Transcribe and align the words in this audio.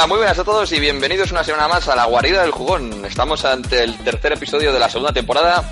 Hola, 0.00 0.06
muy 0.06 0.16
buenas 0.16 0.38
a 0.38 0.44
todos 0.44 0.72
y 0.72 0.80
bienvenidos 0.80 1.30
una 1.30 1.44
semana 1.44 1.68
más 1.68 1.86
a 1.86 1.94
la 1.94 2.06
guarida 2.06 2.40
del 2.40 2.52
jugón. 2.52 3.04
Estamos 3.04 3.44
ante 3.44 3.84
el 3.84 3.98
tercer 4.02 4.32
episodio 4.32 4.72
de 4.72 4.78
la 4.78 4.88
segunda 4.88 5.12
temporada 5.12 5.62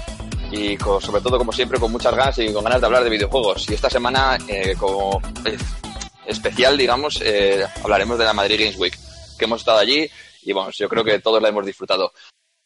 y 0.52 0.76
con- 0.76 1.00
sobre 1.00 1.22
todo, 1.22 1.38
como 1.38 1.50
siempre, 1.50 1.80
con 1.80 1.90
muchas 1.90 2.14
ganas 2.14 2.38
y 2.38 2.52
con 2.52 2.62
ganas 2.62 2.78
de 2.78 2.86
hablar 2.88 3.04
de 3.04 3.08
videojuegos. 3.08 3.70
Y 3.70 3.72
esta 3.72 3.88
semana, 3.88 4.36
eh, 4.46 4.74
como 4.78 5.22
especial, 6.26 6.76
digamos, 6.76 7.22
eh, 7.24 7.64
hablaremos 7.82 8.18
de 8.18 8.24
la 8.26 8.34
Madrid 8.34 8.60
Games 8.60 8.76
Week, 8.76 8.94
que 9.38 9.46
hemos 9.46 9.60
estado 9.60 9.78
allí 9.78 10.06
y, 10.42 10.52
bueno, 10.52 10.68
yo 10.72 10.90
creo 10.90 11.02
que 11.04 11.20
todos 11.20 11.40
la 11.40 11.48
hemos 11.48 11.64
disfrutado. 11.64 12.12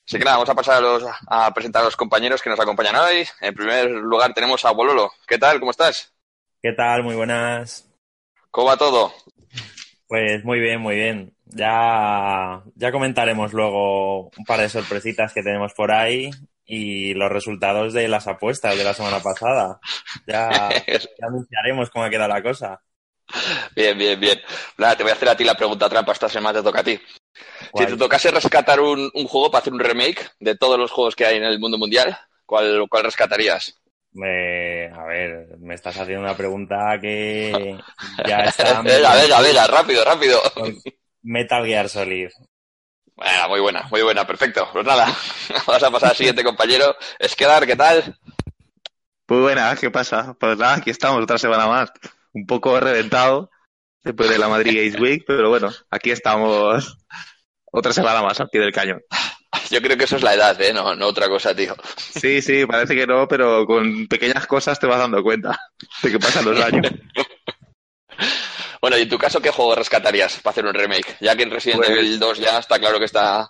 Así 0.04 0.18
que 0.18 0.24
nada, 0.24 0.38
vamos 0.38 0.50
a 0.50 0.56
pasar 0.56 0.78
a, 0.78 0.80
los- 0.80 1.04
a 1.28 1.54
presentar 1.54 1.82
a 1.82 1.84
los 1.84 1.96
compañeros 1.96 2.42
que 2.42 2.50
nos 2.50 2.58
acompañan 2.58 2.96
hoy. 2.96 3.24
En 3.40 3.54
primer 3.54 3.88
lugar 3.88 4.34
tenemos 4.34 4.64
a 4.64 4.72
Bololo. 4.72 5.12
¿Qué 5.28 5.38
tal? 5.38 5.60
¿Cómo 5.60 5.70
estás? 5.70 6.12
¿Qué 6.60 6.72
tal? 6.72 7.04
Muy 7.04 7.14
buenas. 7.14 7.88
¿Cómo 8.50 8.66
va 8.66 8.76
todo? 8.76 9.14
Pues 10.08 10.44
muy 10.44 10.58
bien, 10.58 10.80
muy 10.80 10.96
bien. 10.96 11.36
Ya, 11.54 12.62
ya 12.76 12.92
comentaremos 12.92 13.52
luego 13.52 14.30
un 14.36 14.44
par 14.46 14.60
de 14.60 14.68
sorpresitas 14.70 15.32
que 15.34 15.42
tenemos 15.42 15.74
por 15.74 15.90
ahí 15.92 16.30
y 16.64 17.12
los 17.14 17.30
resultados 17.30 17.92
de 17.92 18.08
las 18.08 18.26
apuestas 18.26 18.76
de 18.76 18.84
la 18.84 18.94
semana 18.94 19.20
pasada. 19.20 19.78
Ya, 20.26 20.86
ya 21.18 21.26
anunciaremos 21.28 21.90
cómo 21.90 22.04
ha 22.06 22.10
quedado 22.10 22.32
la 22.32 22.42
cosa. 22.42 22.80
Bien, 23.74 23.96
bien, 23.98 24.18
bien. 24.18 24.40
Nada, 24.78 24.96
te 24.96 25.02
voy 25.02 25.10
a 25.12 25.14
hacer 25.14 25.28
a 25.28 25.36
ti 25.36 25.44
la 25.44 25.54
pregunta 25.54 25.88
trampa. 25.88 26.12
Esta 26.12 26.28
semana 26.28 26.58
te 26.58 26.64
toca 26.64 26.80
a 26.80 26.84
ti. 26.84 26.98
Si 27.74 27.86
te 27.86 27.96
tocase 27.96 28.30
rescatar 28.30 28.80
un, 28.80 29.10
un 29.14 29.26
juego 29.26 29.50
para 29.50 29.62
hacer 29.62 29.72
un 29.72 29.80
remake 29.80 30.30
de 30.40 30.56
todos 30.56 30.78
los 30.78 30.90
juegos 30.90 31.16
que 31.16 31.26
hay 31.26 31.36
en 31.38 31.44
el 31.44 31.58
mundo 31.60 31.78
mundial, 31.78 32.16
¿cuál, 32.46 32.86
cuál 32.88 33.04
rescatarías? 33.04 33.74
Me- 34.14 34.88
a 34.92 35.04
ver, 35.06 35.56
me 35.58 35.74
estás 35.74 35.96
haciendo 35.96 36.22
una 36.22 36.36
pregunta 36.36 36.98
que 37.00 37.78
ya 38.26 38.44
está. 38.44 38.82
venga, 38.82 39.14
venga, 39.14 39.40
venga, 39.40 39.66
rápido, 39.66 40.04
rápido. 40.04 40.40
Metal 41.22 41.64
Gear 41.64 41.88
Solid. 41.88 42.28
Bueno, 43.14 43.48
muy 43.48 43.60
buena, 43.60 43.82
muy 43.90 44.02
buena, 44.02 44.26
perfecto. 44.26 44.68
Pues 44.72 44.84
nada, 44.84 45.06
vamos 45.66 45.82
a 45.82 45.90
pasar 45.90 46.10
al 46.10 46.16
siguiente 46.16 46.44
compañero. 46.44 46.96
Esquedar, 47.18 47.66
¿qué 47.66 47.76
tal? 47.76 48.16
Muy 49.28 49.40
buena, 49.40 49.76
¿qué 49.76 49.90
pasa? 49.90 50.34
Pues 50.38 50.58
nada, 50.58 50.74
aquí 50.74 50.90
estamos 50.90 51.22
otra 51.22 51.38
semana 51.38 51.66
más. 51.66 51.92
Un 52.32 52.46
poco 52.46 52.78
reventado 52.80 53.50
después 54.02 54.30
de 54.30 54.38
la 54.38 54.48
Madrid 54.48 54.76
Games 54.76 55.00
Week, 55.00 55.24
pero 55.26 55.48
bueno, 55.48 55.70
aquí 55.90 56.10
estamos 56.10 56.98
otra 57.70 57.92
semana 57.92 58.22
más 58.22 58.40
al 58.40 58.48
pie 58.48 58.60
del 58.60 58.72
cañón. 58.72 59.02
Yo 59.70 59.80
creo 59.80 59.96
que 59.96 60.04
eso 60.04 60.16
es 60.16 60.22
la 60.22 60.34
edad, 60.34 60.60
¿eh? 60.60 60.72
No, 60.72 60.94
no 60.94 61.06
otra 61.06 61.28
cosa, 61.28 61.54
tío. 61.54 61.74
Sí, 61.96 62.42
sí, 62.42 62.66
parece 62.66 62.94
que 62.94 63.06
no, 63.06 63.28
pero 63.28 63.66
con 63.66 64.06
pequeñas 64.06 64.46
cosas 64.46 64.78
te 64.78 64.86
vas 64.86 64.98
dando 64.98 65.22
cuenta 65.22 65.58
de 66.02 66.10
que 66.10 66.18
pasan 66.18 66.44
los 66.44 66.60
años. 66.60 66.90
Bueno, 68.82 68.98
y 68.98 69.02
en 69.02 69.08
tu 69.08 69.16
caso, 69.16 69.40
¿qué 69.40 69.50
juego 69.50 69.76
rescatarías 69.76 70.40
para 70.40 70.50
hacer 70.50 70.66
un 70.66 70.74
remake? 70.74 71.16
Ya 71.20 71.36
que 71.36 71.44
en 71.44 71.52
Resident 71.52 71.78
Pues- 71.84 71.90
Evil 71.90 72.18
2 72.18 72.38
ya 72.38 72.58
está 72.58 72.80
claro 72.80 72.98
que 72.98 73.04
está 73.04 73.48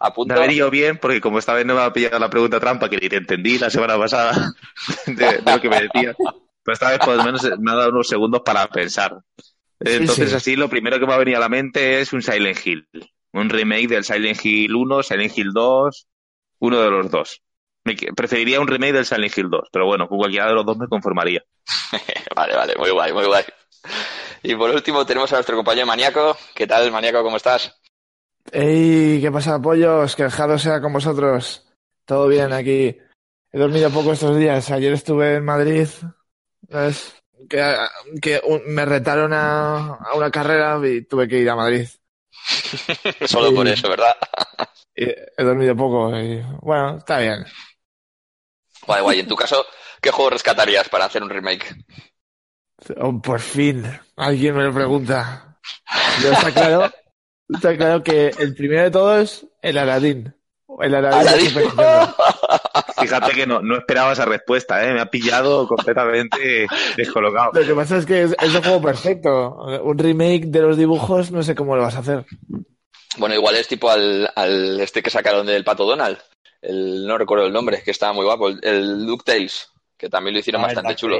a 0.00 0.12
punto. 0.12 0.34
Me 0.34 0.40
ha 0.40 0.42
venido 0.42 0.70
bien 0.70 0.98
porque 0.98 1.20
como 1.20 1.38
esta 1.38 1.54
vez 1.54 1.64
no 1.64 1.74
me 1.76 1.82
ha 1.82 1.92
pillado 1.92 2.18
la 2.18 2.28
pregunta 2.28 2.58
trampa 2.58 2.90
que 2.90 2.96
ni 2.96 3.08
te 3.08 3.16
entendí 3.16 3.58
la 3.58 3.70
semana 3.70 3.96
pasada 3.96 4.52
de, 5.06 5.14
de 5.14 5.52
lo 5.52 5.60
que 5.60 5.68
me 5.68 5.80
decías, 5.82 6.16
pero 6.18 6.72
esta 6.74 6.90
vez 6.90 6.98
por 6.98 7.16
lo 7.16 7.22
menos 7.24 7.48
me 7.60 7.70
ha 7.70 7.74
dado 7.76 7.90
unos 7.90 8.08
segundos 8.08 8.42
para 8.44 8.66
pensar. 8.68 9.16
Entonces 9.80 10.30
sí. 10.30 10.36
así 10.36 10.56
lo 10.56 10.68
primero 10.68 10.98
que 10.98 11.06
me 11.06 11.14
ha 11.14 11.18
venido 11.18 11.38
a 11.38 11.40
la 11.40 11.48
mente 11.48 12.00
es 12.00 12.12
un 12.12 12.20
Silent 12.20 12.58
Hill, 12.66 12.88
un 13.32 13.48
remake 13.48 13.86
del 13.86 14.04
Silent 14.04 14.44
Hill 14.44 14.74
1, 14.74 15.02
Silent 15.04 15.38
Hill 15.38 15.52
2, 15.52 16.06
uno 16.58 16.80
de 16.80 16.90
los 16.90 17.08
dos. 17.10 17.40
Me 17.84 17.94
preferiría 18.16 18.60
un 18.60 18.66
remake 18.66 18.92
del 18.92 19.06
Silent 19.06 19.38
Hill 19.38 19.48
2, 19.48 19.68
pero 19.72 19.86
bueno, 19.86 20.08
con 20.08 20.18
cualquiera 20.18 20.48
de 20.48 20.54
los 20.54 20.66
dos 20.66 20.76
me 20.76 20.88
conformaría. 20.88 21.42
Vale, 22.34 22.54
vale, 22.54 22.74
muy 22.76 22.90
guay, 22.90 23.12
muy 23.12 23.24
guay. 23.24 23.44
Y 24.42 24.54
por 24.54 24.70
último 24.70 25.04
tenemos 25.04 25.32
a 25.32 25.36
nuestro 25.36 25.56
compañero 25.56 25.86
Maníaco. 25.86 26.36
¿Qué 26.54 26.66
tal, 26.66 26.90
Maníaco? 26.92 27.22
¿Cómo 27.22 27.36
estás? 27.36 27.74
¡Ey! 28.52 29.20
¿Qué 29.20 29.30
pasa, 29.30 29.60
pollos? 29.60 30.14
Que 30.16 30.24
dejado 30.24 30.58
sea 30.58 30.80
con 30.80 30.92
vosotros. 30.92 31.66
Todo 32.04 32.28
bien 32.28 32.52
aquí. 32.52 32.96
He 33.52 33.58
dormido 33.58 33.90
poco 33.90 34.12
estos 34.12 34.36
días. 34.36 34.70
Ayer 34.70 34.92
estuve 34.92 35.36
en 35.36 35.44
Madrid. 35.44 35.88
¿sabes? 36.70 37.14
Que, 37.48 37.76
que 38.20 38.40
un- 38.44 38.62
me 38.66 38.84
retaron 38.84 39.32
a, 39.32 39.94
a 39.94 40.14
una 40.14 40.30
carrera 40.30 40.78
y 40.86 41.02
tuve 41.04 41.28
que 41.28 41.38
ir 41.38 41.50
a 41.50 41.56
Madrid. 41.56 41.88
Solo 43.26 43.54
por 43.54 43.66
eso, 43.68 43.88
¿verdad? 43.88 44.16
Y 44.94 45.04
he 45.04 45.44
dormido 45.44 45.76
poco 45.76 46.16
y 46.18 46.42
bueno, 46.60 46.98
está 46.98 47.18
bien. 47.18 47.44
Guay, 48.86 49.02
guay. 49.02 49.20
En 49.20 49.28
tu 49.28 49.36
caso, 49.36 49.64
¿qué 50.00 50.10
juego 50.10 50.30
rescatarías 50.30 50.88
para 50.88 51.04
hacer 51.06 51.22
un 51.22 51.30
remake? 51.30 51.76
Oh, 52.96 53.20
por 53.20 53.40
fin, 53.40 53.84
alguien 54.16 54.56
me 54.56 54.64
lo 54.64 54.72
pregunta. 54.72 55.58
Está 56.18 56.52
claro, 56.52 56.90
está 57.48 57.76
claro 57.76 58.02
que 58.02 58.28
el 58.38 58.54
primero 58.54 58.82
de 58.82 58.90
todos, 58.90 59.46
el 59.62 59.78
Aladdin. 59.78 60.34
El 60.80 60.92
Nintendo. 60.92 62.14
Fíjate 63.00 63.32
que 63.32 63.46
no, 63.46 63.60
no 63.60 63.78
esperaba 63.78 64.12
esa 64.12 64.26
respuesta, 64.26 64.86
¿eh? 64.86 64.92
me 64.92 65.00
ha 65.00 65.10
pillado 65.10 65.66
completamente 65.66 66.68
descolocado. 66.96 67.50
Lo 67.52 67.66
que 67.66 67.74
pasa 67.74 67.96
es 67.96 68.06
que 68.06 68.22
es, 68.22 68.36
es 68.40 68.54
un 68.54 68.62
juego 68.62 68.82
perfecto. 68.82 69.56
Un 69.82 69.98
remake 69.98 70.46
de 70.46 70.60
los 70.60 70.76
dibujos, 70.76 71.32
no 71.32 71.42
sé 71.42 71.54
cómo 71.56 71.74
lo 71.74 71.82
vas 71.82 71.96
a 71.96 72.00
hacer. 72.00 72.24
Bueno, 73.16 73.34
igual 73.34 73.56
es 73.56 73.66
tipo 73.66 73.90
al, 73.90 74.30
al 74.36 74.78
este 74.80 75.02
que 75.02 75.10
sacaron 75.10 75.46
del 75.46 75.64
Pato 75.64 75.84
Donald. 75.84 76.18
El, 76.62 77.06
no 77.06 77.18
recuerdo 77.18 77.46
el 77.46 77.52
nombre, 77.52 77.82
que 77.82 77.90
estaba 77.90 78.12
muy 78.12 78.24
guapo. 78.24 78.48
El, 78.48 78.60
el 78.62 79.06
DuckTales, 79.06 79.70
que 79.96 80.08
también 80.08 80.34
lo 80.34 80.40
hicieron 80.40 80.62
Ah, 80.62 80.66
bastante 80.66 80.94
chulo. 80.94 81.18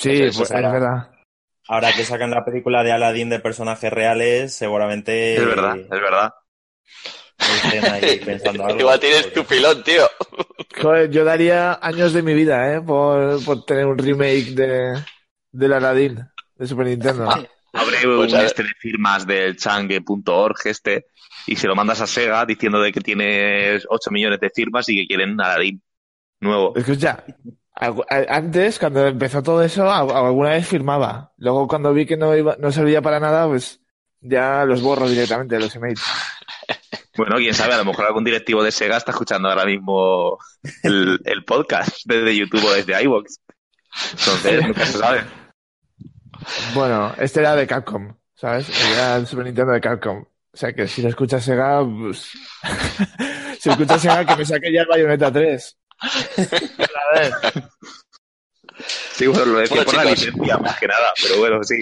Sí, 0.00 0.30
pues, 0.34 0.50
es 0.50 0.50
verdad. 0.50 1.10
Ahora 1.68 1.92
que 1.92 2.04
sacan 2.04 2.30
la 2.30 2.44
película 2.44 2.82
de 2.82 2.90
Aladdin 2.90 3.28
de 3.28 3.38
personajes 3.38 3.92
reales, 3.92 4.54
seguramente 4.54 5.36
Es 5.36 5.44
verdad, 5.44 5.76
es 5.76 5.88
verdad. 5.88 6.34
ahí 7.92 8.18
pensando 8.24 8.64
algo. 8.64 8.80
Igual 8.80 8.98
tienes 8.98 9.32
tu 9.32 9.44
pilón, 9.44 9.84
tío. 9.84 10.08
Joder, 10.80 11.10
yo 11.10 11.24
daría 11.24 11.78
años 11.82 12.14
de 12.14 12.22
mi 12.22 12.32
vida, 12.32 12.74
¿eh? 12.74 12.80
Por, 12.80 13.44
por 13.44 13.64
tener 13.66 13.86
un 13.86 13.98
remake 13.98 14.54
de, 14.54 15.04
del 15.52 15.72
Aladdin 15.74 16.26
de 16.56 16.66
Super 16.66 16.86
Nintendo. 16.86 17.28
Abre 17.28 17.98
Pues 18.02 18.32
un 18.32 18.40
este 18.40 18.62
de 18.62 18.70
firmas 18.78 19.26
del 19.26 19.56
change.org 19.56 20.56
este 20.64 21.06
y 21.46 21.56
se 21.56 21.68
lo 21.68 21.76
mandas 21.76 22.00
a 22.00 22.06
Sega 22.06 22.44
diciendo 22.46 22.80
de 22.80 22.90
que 22.90 23.00
tienes 23.00 23.86
8 23.88 24.10
millones 24.10 24.40
de 24.40 24.50
firmas 24.50 24.88
y 24.88 24.96
que 24.96 25.06
quieren 25.06 25.38
Aladdin 25.40 25.80
nuevo. 26.40 26.74
Escucha, 26.74 27.22
antes, 28.08 28.78
cuando 28.78 29.06
empezó 29.06 29.42
todo 29.42 29.62
eso, 29.62 29.90
alguna 29.90 30.50
vez 30.50 30.66
firmaba. 30.66 31.32
Luego, 31.38 31.66
cuando 31.66 31.92
vi 31.92 32.06
que 32.06 32.16
no 32.16 32.36
iba, 32.36 32.56
no 32.58 32.70
servía 32.70 33.00
para 33.00 33.20
nada, 33.20 33.46
pues 33.46 33.80
ya 34.20 34.64
los 34.64 34.82
borro 34.82 35.08
directamente, 35.08 35.58
los 35.58 35.74
emails. 35.76 36.02
Bueno, 37.16 37.36
quién 37.36 37.52
sabe, 37.52 37.74
a 37.74 37.78
lo 37.78 37.84
mejor 37.84 38.06
algún 38.06 38.24
directivo 38.24 38.62
de 38.62 38.70
Sega 38.70 38.96
está 38.96 39.10
escuchando 39.10 39.50
ahora 39.50 39.66
mismo 39.66 40.38
el, 40.82 41.20
el 41.24 41.44
podcast 41.44 41.98
desde 42.06 42.34
YouTube 42.34 42.64
o 42.64 42.72
desde 42.72 43.02
iVoox. 43.02 43.36
Entonces, 44.12 44.62
nunca 44.66 44.86
se 44.86 44.98
sabe. 44.98 45.24
Bueno, 46.72 47.12
este 47.18 47.40
era 47.40 47.54
de 47.56 47.66
Capcom, 47.66 48.14
¿sabes? 48.34 48.68
Era 48.94 49.16
el 49.16 49.26
Super 49.26 49.44
Nintendo 49.44 49.72
de 49.72 49.80
Capcom. 49.80 50.24
O 50.52 50.56
sea 50.56 50.72
que 50.72 50.88
si 50.88 51.02
lo 51.02 51.08
escucha 51.08 51.40
Sega, 51.40 51.84
pues... 51.84 52.30
si 53.58 53.68
escucha 53.68 53.98
Sega, 53.98 54.24
que 54.24 54.36
me 54.36 54.44
saque 54.44 54.72
ya 54.72 54.82
el 54.82 54.88
Bayonetta 54.88 55.30
3. 55.30 55.78
A 56.00 57.18
ver. 57.18 57.32
Sí, 59.12 59.26
bueno, 59.26 59.44
lo 59.46 59.58
decía 59.58 59.76
Bueno, 59.76 59.90
por 59.92 60.04
la 60.04 60.10
licencia, 60.10 60.56
más 60.58 60.78
que 60.78 60.86
nada, 60.86 61.12
pero 61.22 61.38
bueno, 61.38 61.62
sí. 61.62 61.78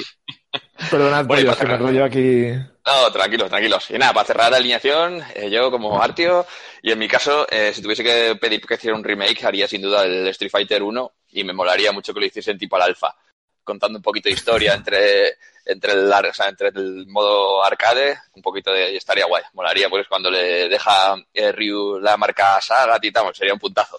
Perdonad, 0.91 1.25
Bueno, 1.27 1.57
que 1.57 1.67
me 1.67 1.77
rollo 1.77 2.05
aquí. 2.05 2.47
No, 2.87 3.13
tranquilos, 3.13 3.49
tranquilos. 3.49 3.91
Y 3.91 3.99
nada, 3.99 4.13
para 4.13 4.27
cerrar 4.27 4.51
la 4.51 4.57
alineación, 4.57 5.23
eh, 5.35 5.51
yo 5.51 5.71
como 5.71 6.03
Artio, 6.03 6.47
y 6.83 6.91
en 6.91 6.99
mi 6.99 7.07
caso, 7.07 7.47
eh, 7.51 7.73
si 7.75 7.83
tuviese 7.83 8.03
que 8.03 8.37
pedir 8.41 8.61
que 8.61 8.75
hiciera 8.75 8.97
un 8.97 9.05
remake, 9.05 9.45
haría 9.45 9.69
sin 9.69 9.83
duda 9.83 10.05
el 10.05 10.27
Street 10.29 10.51
Fighter 10.51 10.83
1 10.83 11.13
y 11.31 11.45
me 11.45 11.53
molaría 11.53 11.93
mucho 11.93 12.15
que 12.15 12.21
lo 12.21 12.27
hiciesen 12.27 12.59
tipo 12.59 12.77
al 12.77 12.83
alfa, 12.83 13.15
contando 13.69 13.99
un 13.99 14.03
poquito 14.03 14.29
de 14.29 14.35
historia 14.35 14.75
entre, 14.75 15.37
entre, 15.65 15.93
el, 15.93 16.13
ar- 16.13 16.27
o 16.27 16.33
sea, 16.35 16.49
entre 16.49 16.69
el 16.69 17.07
modo 17.07 17.63
arcade, 17.63 18.19
un 18.35 18.43
poquito 18.43 18.73
de... 18.73 18.97
estaría 18.97 19.27
guay, 19.27 19.45
molaría, 19.53 19.89
pues 19.91 20.09
cuando 20.09 20.31
le 20.31 20.69
deja 20.69 21.15
eh, 21.35 21.53
Ryu 21.53 21.99
la 22.01 22.17
marca 22.17 22.61
Saga, 22.61 22.99
y 23.01 23.13
tal, 23.13 23.35
sería 23.35 23.53
un 23.55 23.61
puntazo. 23.61 23.99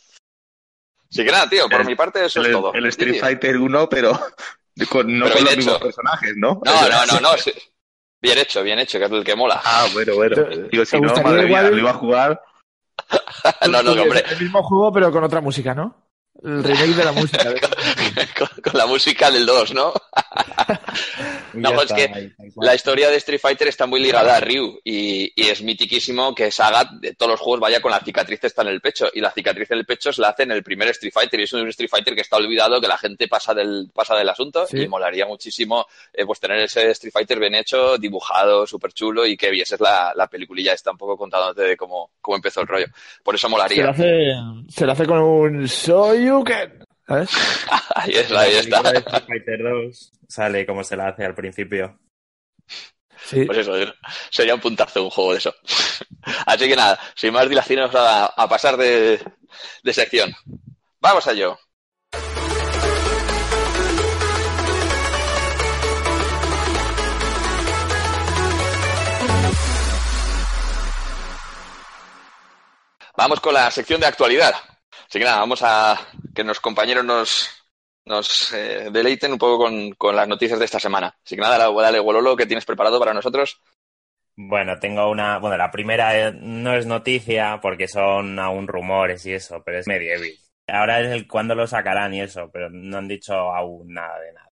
Así 1.11 1.23
que 1.23 1.31
nada, 1.31 1.47
tío, 1.49 1.69
por 1.69 1.81
El- 1.81 1.87
mi 1.87 1.95
parte 1.95 2.25
eso 2.25 2.39
El, 2.41 2.45
es 2.47 2.51
todo. 2.51 2.73
el 2.73 2.85
Street 2.87 3.13
Sí, 3.13 3.19
Fighter 3.19 3.57
1, 3.57 3.87
pero 3.89 4.11
con- 4.89 5.17
no 5.19 5.25
Pero 5.25 5.35
con 5.37 5.45
los 5.45 5.55
mismos 5.57 5.75
hecho. 5.75 5.85
personajes, 5.85 6.33
¿no? 6.35 6.59
No, 6.65 6.89
no, 6.89 7.05
no, 7.05 7.19
no, 7.19 7.37
sí. 7.37 7.53
Bien 8.21 8.37
hecho, 8.37 8.61
bien 8.63 8.79
hecho, 8.79 8.99
que 8.99 9.05
es 9.05 9.11
el 9.11 9.23
que 9.23 9.35
mola. 9.35 9.61
Ah, 9.63 9.87
bueno, 9.93 10.15
bueno. 10.15 10.35
¿Te- 10.35 10.63
Digo, 10.69 10.83
si 10.85 10.99
no, 10.99 11.13
madre 11.23 11.43
mía, 11.43 11.47
igual- 11.47 11.71
lo 11.71 11.77
iba 11.77 11.91
a 11.91 11.93
jugar. 11.93 12.41
no, 13.69 13.81
no, 13.81 13.91
hombre, 14.01 14.23
El 14.29 14.41
mismo 14.41 14.61
juego, 14.63 14.91
pero 14.91 15.11
con 15.11 15.23
otra 15.23 15.39
música, 15.41 15.73
¿no? 15.73 16.08
El 16.43 16.63
remake 16.63 16.95
de 16.95 17.03
la 17.03 17.11
música. 17.11 17.43
con, 18.37 18.47
con 18.63 18.73
la 18.77 18.85
música 18.85 19.29
del 19.31 19.45
2, 19.45 19.73
¿no? 19.73 19.93
No, 21.53 21.69
Ya 21.75 21.83
es 21.83 21.93
que 21.93 22.03
está, 22.05 22.17
ahí. 22.17 22.33
La 22.61 22.75
historia 22.75 23.09
de 23.09 23.17
Street 23.17 23.39
Fighter 23.41 23.67
está 23.67 23.85
muy 23.85 23.99
ligada 23.99 24.35
a 24.37 24.39
Ryu 24.39 24.79
y, 24.83 25.31
y 25.35 25.49
es 25.49 25.61
mitiquísimo 25.61 26.33
que 26.35 26.51
Sagat 26.51 26.91
de 26.91 27.13
todos 27.15 27.31
los 27.31 27.39
juegos 27.39 27.59
vaya 27.59 27.81
con 27.81 27.91
la 27.91 27.99
cicatriz 27.99 28.39
esta 28.43 28.61
en 28.61 28.69
el 28.69 28.81
pecho 28.81 29.07
y 29.13 29.19
la 29.19 29.31
cicatriz 29.31 29.69
en 29.71 29.79
el 29.79 29.85
pecho 29.85 30.13
se 30.13 30.21
la 30.21 30.29
hace 30.29 30.43
en 30.43 30.51
el 30.51 30.63
primer 30.63 30.87
Street 30.89 31.11
Fighter 31.13 31.39
y 31.39 31.43
es 31.43 31.53
un 31.53 31.67
Street 31.69 31.89
Fighter 31.89 32.15
que 32.15 32.21
está 32.21 32.37
olvidado 32.37 32.79
que 32.79 32.87
la 32.87 32.97
gente 32.97 33.27
pasa 33.27 33.53
del 33.53 33.89
pasa 33.93 34.15
del 34.15 34.29
asunto 34.29 34.65
Sí. 34.67 34.81
y 34.81 34.87
molaría 34.87 35.25
muchísimo 35.25 35.85
eh, 36.13 36.25
pues 36.25 36.39
tener 36.39 36.59
ese 36.59 36.91
Street 36.91 37.11
Fighter 37.13 37.39
bien 37.39 37.55
hecho, 37.55 37.97
dibujado, 37.97 38.65
súper 38.67 38.93
chulo 38.93 39.25
y 39.25 39.35
que 39.35 39.49
vieses 39.49 39.79
la, 39.79 40.13
la 40.15 40.27
peliculilla 40.27 40.73
esta 40.73 40.91
un 40.91 40.97
poco 40.97 41.17
contándote 41.17 41.63
de 41.63 41.77
cómo, 41.77 42.11
cómo 42.21 42.35
empezó 42.37 42.61
el 42.61 42.67
rollo. 42.67 42.85
Por 43.23 43.35
eso 43.35 43.47
Se 43.47 43.51
molaría. 43.51 43.89
hace, 43.89 44.33
se 44.69 44.85
lo 44.85 44.91
hace 44.91 45.05
con 45.05 45.19
un 45.19 45.67
¿Sabes? 47.07 47.29
Ahí, 47.95 48.11
es, 48.13 48.29
La 48.31 48.41
ahí 48.41 48.55
está. 48.55 48.81
de 48.83 48.99
Street 48.99 49.23
Fighter 49.27 49.63
2 49.63 50.11
sale 50.27 50.65
como 50.65 50.83
se 50.83 50.95
la 50.95 51.07
hace 51.09 51.25
al 51.25 51.33
principio. 51.35 51.99
Sí. 53.25 53.45
Pues 53.45 53.57
eso, 53.59 53.73
sería 54.31 54.55
un 54.55 54.61
puntazo 54.61 55.03
un 55.03 55.09
juego 55.09 55.31
de 55.33 55.39
eso. 55.39 55.53
Así 56.45 56.67
que 56.67 56.75
nada, 56.75 56.99
sin 57.15 57.33
más 57.33 57.49
dilaciones 57.49 57.93
a, 57.93 58.25
a 58.27 58.47
pasar 58.47 58.77
de, 58.77 59.19
de 59.83 59.93
sección. 59.93 60.31
Vamos 60.99 61.27
a 61.27 61.31
ello. 61.31 61.57
Vamos 73.17 73.39
con 73.41 73.53
la 73.53 73.69
sección 73.69 73.99
de 73.99 74.07
actualidad. 74.07 74.53
Así 75.09 75.17
que 75.17 75.25
nada, 75.25 75.39
vamos 75.39 75.61
a 75.63 75.99
que 76.35 76.43
los 76.43 76.59
compañeros 76.59 77.03
nos, 77.03 77.49
nos 78.05 78.53
eh, 78.53 78.89
deleiten 78.91 79.31
un 79.31 79.39
poco 79.39 79.65
con, 79.65 79.91
con 79.93 80.15
las 80.15 80.27
noticias 80.27 80.59
de 80.59 80.65
esta 80.65 80.79
semana. 80.79 81.17
Así 81.25 81.35
que 81.35 81.41
nada, 81.41 81.57
dale, 81.57 81.73
dale, 81.81 81.99
Wololo, 81.99 82.35
¿qué 82.35 82.45
tienes 82.45 82.65
preparado 82.65 82.99
para 82.99 83.13
nosotros? 83.13 83.59
Bueno, 84.35 84.79
tengo 84.79 85.09
una. 85.09 85.39
Bueno, 85.39 85.57
la 85.57 85.71
primera 85.71 86.17
eh, 86.17 86.31
no 86.31 86.75
es 86.75 86.85
noticia 86.85 87.59
porque 87.59 87.87
son 87.87 88.37
aún 88.39 88.67
rumores 88.67 89.25
y 89.25 89.33
eso, 89.33 89.63
pero 89.65 89.79
es 89.79 89.87
medieval. 89.87 90.29
Ahora 90.67 91.01
es 91.01 91.11
el 91.11 91.27
cuándo 91.27 91.55
lo 91.55 91.65
sacarán 91.65 92.13
y 92.13 92.21
eso, 92.21 92.49
pero 92.53 92.69
no 92.69 92.99
han 92.99 93.07
dicho 93.07 93.33
aún 93.33 93.91
nada 93.91 94.19
de 94.19 94.31
nada. 94.31 94.49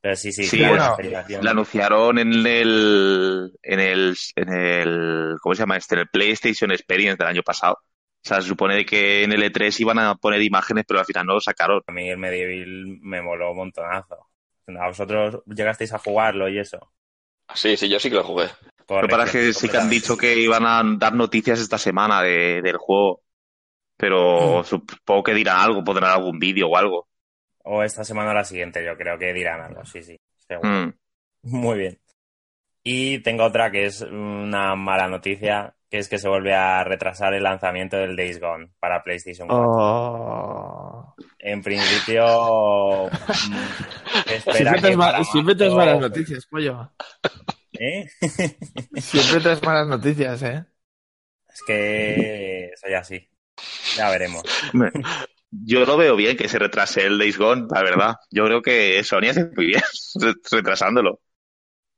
Pero 0.00 0.16
sí, 0.16 0.32
sí, 0.32 0.44
Sí, 0.44 0.58
claro, 0.58 0.96
bueno, 0.96 1.10
la 1.10 1.42
La 1.42 1.50
anunciaron 1.52 2.18
en 2.18 2.32
el, 2.44 3.52
en 3.62 3.80
el, 3.80 4.16
en 4.34 4.52
el, 4.52 5.36
¿cómo 5.40 5.54
se 5.54 5.60
llama 5.60 5.76
este? 5.76 5.94
En 5.94 6.00
el 6.00 6.08
PlayStation 6.08 6.72
Experience 6.72 7.18
del 7.18 7.28
año 7.28 7.42
pasado. 7.42 7.78
O 8.24 8.28
sea, 8.28 8.40
se 8.40 8.48
supone 8.48 8.86
que 8.86 9.24
en 9.24 9.32
el 9.32 9.42
E3 9.42 9.80
iban 9.80 9.98
a 9.98 10.14
poner 10.14 10.40
imágenes, 10.42 10.84
pero 10.86 11.00
al 11.00 11.06
final 11.06 11.26
no 11.26 11.34
lo 11.34 11.40
sacaron. 11.40 11.82
A 11.86 11.92
mí 11.92 12.08
el 12.08 12.18
medieval 12.18 12.98
me 13.00 13.20
moló 13.20 13.50
un 13.50 13.56
montonazo. 13.56 14.28
¿A 14.78 14.86
vosotros 14.86 15.42
llegasteis 15.46 15.92
a 15.92 15.98
jugarlo 15.98 16.48
y 16.48 16.60
eso? 16.60 16.92
Sí, 17.54 17.76
sí, 17.76 17.88
yo 17.88 17.98
sí 17.98 18.08
que 18.08 18.16
lo 18.16 18.24
jugué. 18.24 18.46
Lo 18.88 19.00
que 19.00 19.08
pasa 19.08 19.24
es 19.24 19.32
que 19.32 19.52
sí 19.52 19.68
que 19.68 19.76
han 19.76 19.90
dicho 19.90 20.16
que 20.16 20.36
iban 20.38 20.64
a 20.66 20.82
dar 20.98 21.14
noticias 21.14 21.58
esta 21.58 21.78
semana 21.78 22.22
de, 22.22 22.62
del 22.62 22.76
juego. 22.76 23.22
Pero 23.96 24.64
supongo 24.64 25.22
que 25.22 25.34
dirán 25.34 25.58
algo, 25.58 25.84
pondrán 25.84 26.12
algún 26.12 26.38
vídeo 26.38 26.68
o 26.68 26.76
algo. 26.76 27.08
O 27.64 27.82
esta 27.82 28.04
semana 28.04 28.30
o 28.30 28.34
la 28.34 28.44
siguiente, 28.44 28.84
yo 28.84 28.96
creo 28.96 29.18
que 29.18 29.32
dirán 29.32 29.60
algo, 29.60 29.84
sí, 29.84 30.02
sí. 30.02 30.18
seguro. 30.36 30.68
Mm. 30.68 30.92
Muy 31.42 31.78
bien. 31.78 31.98
Y 32.84 33.20
tengo 33.20 33.44
otra 33.44 33.70
que 33.70 33.84
es 33.84 34.00
una 34.00 34.74
mala 34.74 35.08
noticia, 35.08 35.74
que 35.92 35.98
es 35.98 36.08
que 36.08 36.16
se 36.16 36.26
vuelve 36.26 36.54
a 36.54 36.82
retrasar 36.84 37.34
el 37.34 37.42
lanzamiento 37.42 37.98
del 37.98 38.16
Days 38.16 38.40
Gone 38.40 38.70
para 38.80 39.04
PlayStation 39.04 39.46
4. 39.46 39.66
Oh. 39.68 41.14
En 41.38 41.60
principio... 41.60 43.10
mm, 43.10 44.30
espera 44.32 44.56
Siempre 44.56 44.96
traes, 44.96 45.28
siempre 45.30 45.54
traes 45.54 45.74
malas 45.74 46.00
noticias, 46.00 46.46
pollo. 46.46 46.90
¿Eh? 47.74 48.06
Siempre 48.96 49.40
traes 49.42 49.62
malas 49.62 49.86
noticias, 49.86 50.42
¿eh? 50.42 50.64
Es 51.52 51.60
que 51.66 52.70
soy 52.80 52.94
así. 52.94 53.28
Ya 53.98 54.08
veremos. 54.08 54.44
Yo 55.50 55.84
lo 55.84 55.98
veo 55.98 56.16
bien 56.16 56.38
que 56.38 56.48
se 56.48 56.58
retrase 56.58 57.04
el 57.04 57.18
Days 57.18 57.36
Gone, 57.36 57.66
la 57.70 57.82
verdad. 57.82 58.14
Yo 58.30 58.46
creo 58.46 58.62
que 58.62 59.04
Sony 59.04 59.28
hace 59.28 59.44
muy 59.54 59.66
bien 59.66 59.82
retrasándolo. 60.50 61.20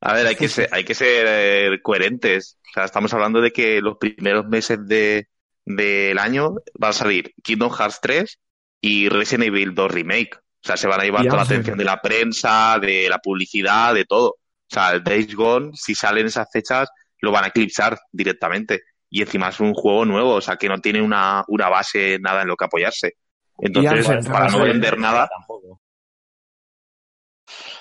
A 0.05 0.13
ver, 0.13 0.27
hay 0.27 0.37
que 0.37 0.49
ser, 0.49 0.69
hay 0.71 0.85
que 0.85 0.95
ser 0.95 1.27
eh, 1.27 1.81
coherentes. 1.83 2.59
O 2.63 2.73
sea, 2.75 2.85
estamos 2.85 3.15
hablando 3.15 3.41
de 3.41 3.53
que 3.53 3.81
los 3.81 3.97
primeros 3.97 4.47
meses 4.47 4.79
de, 4.87 5.29
del 5.65 6.19
año 6.19 6.57
van 6.75 6.91
a 6.91 6.93
salir 6.93 7.33
Kingdom 7.43 7.73
Hearts 7.73 8.01
3 8.03 8.39
y 8.83 9.09
Resident 9.09 9.49
Evil 9.49 9.75
2 9.75 9.91
Remake. 9.91 10.37
O 10.37 10.67
sea, 10.67 10.77
se 10.77 10.89
van 10.89 11.01
a 11.01 11.05
llevar 11.05 11.25
toda 11.25 11.39
la 11.39 11.43
atención 11.45 11.79
de 11.79 11.85
la 11.85 12.03
prensa, 12.03 12.79
de 12.79 13.09
la 13.09 13.19
publicidad, 13.19 13.95
de 13.95 14.05
todo. 14.05 14.29
O 14.29 14.69
sea, 14.69 14.93
el 14.93 15.03
Days 15.03 15.35
Gone, 15.35 15.71
si 15.73 15.95
salen 15.95 16.27
esas 16.27 16.49
fechas, 16.53 16.91
lo 17.21 17.33
van 17.33 17.45
a 17.45 17.49
eclipsar 17.49 17.99
directamente. 18.13 18.83
Y 19.09 19.23
encima 19.23 19.49
es 19.49 19.61
un 19.61 19.73
juego 19.73 20.05
nuevo, 20.05 20.35
o 20.35 20.41
sea, 20.43 20.57
que 20.57 20.69
no 20.69 20.83
tiene 20.83 21.01
una, 21.01 21.45
una 21.49 21.71
base, 21.71 22.19
nada 22.21 22.43
en 22.43 22.49
lo 22.49 22.57
que 22.57 22.67
apoyarse. 22.67 23.15
Entonces, 23.59 24.29
para 24.29 24.51
no 24.51 24.65
vender 24.65 24.99
nada. 24.99 25.31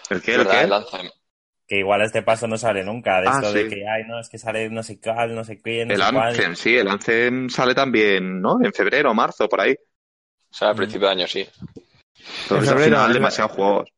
¿el 0.09 0.21
qué? 0.21 0.35
¿El 0.35 0.47
qué? 0.47 0.69
Que 1.67 1.79
igual 1.79 2.01
este 2.01 2.21
paso 2.23 2.47
no 2.47 2.57
sale 2.57 2.83
nunca, 2.83 3.21
de 3.21 3.27
Ah, 3.29 3.33
esto 3.35 3.53
de 3.53 3.67
que, 3.69 3.87
ay, 3.87 4.03
no, 4.05 4.19
es 4.19 4.27
que 4.29 4.37
sale 4.37 4.69
no 4.69 4.83
sé 4.83 4.99
cuál, 4.99 5.33
no 5.33 5.43
sé 5.43 5.61
quién, 5.61 5.87
no 5.87 5.93
El 5.93 6.01
sé 6.01 6.11
cuál. 6.11 6.55
Sí, 6.57 6.75
el 6.77 6.87
Anthem 6.87 7.49
sale 7.49 7.73
también, 7.73 8.41
¿no? 8.41 8.57
En 8.63 8.73
febrero 8.73 9.11
o 9.11 9.13
marzo, 9.13 9.47
por 9.47 9.61
ahí. 9.61 9.73
O 9.73 10.53
sea, 10.55 10.69
a 10.69 10.75
principio 10.75 11.07
de 11.07 11.13
año, 11.13 11.27
sí. 11.27 11.47
Entonces, 12.43 12.69
al 12.69 12.75
febrero, 12.77 12.97
final, 12.97 13.13
demasiados 13.13 13.51
juegos. 13.53 13.89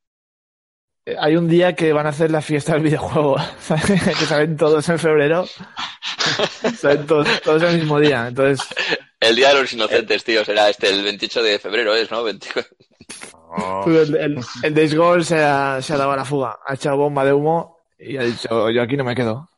Eh, 1.05 1.15
Hay 1.19 1.35
un 1.35 1.47
día 1.47 1.73
que 1.73 1.91
van 1.93 2.05
a 2.05 2.09
hacer 2.09 2.31
la 2.31 2.41
fiesta 2.41 2.73
del 2.73 2.83
videojuego, 2.83 3.37
¿sabes? 3.59 3.85
que 4.19 4.25
salen 4.25 4.57
todos 4.57 4.87
en 4.89 4.99
febrero. 4.99 5.45
Salen 6.77 7.05
todos, 7.05 7.41
todos 7.41 7.61
el 7.63 7.77
mismo 7.77 7.99
día. 7.99 8.27
Entonces, 8.27 8.67
El 9.19 9.35
Día 9.35 9.49
de 9.49 9.61
los 9.61 9.73
Inocentes, 9.73 10.23
tío, 10.23 10.43
será 10.43 10.69
este, 10.69 10.89
el 10.89 11.03
28 11.03 11.43
de 11.43 11.59
febrero 11.59 11.93
es, 11.95 12.09
¿no? 12.09 12.23
20 12.23 12.47
Pues, 13.83 14.09
el, 14.09 14.15
el, 14.15 14.39
el 14.63 14.73
Days 14.73 14.95
Gone 14.95 15.23
se 15.23 15.43
ha, 15.43 15.81
se 15.81 15.93
ha 15.93 15.97
dado 15.97 16.11
a 16.11 16.17
la 16.17 16.25
fuga. 16.25 16.59
Ha 16.65 16.73
echado 16.75 16.97
bomba 16.97 17.23
de 17.25 17.33
humo 17.33 17.77
y 17.97 18.17
ha 18.17 18.23
dicho, 18.23 18.69
yo 18.69 18.81
aquí 18.81 18.97
no 18.97 19.03
me 19.03 19.15
quedo. 19.15 19.49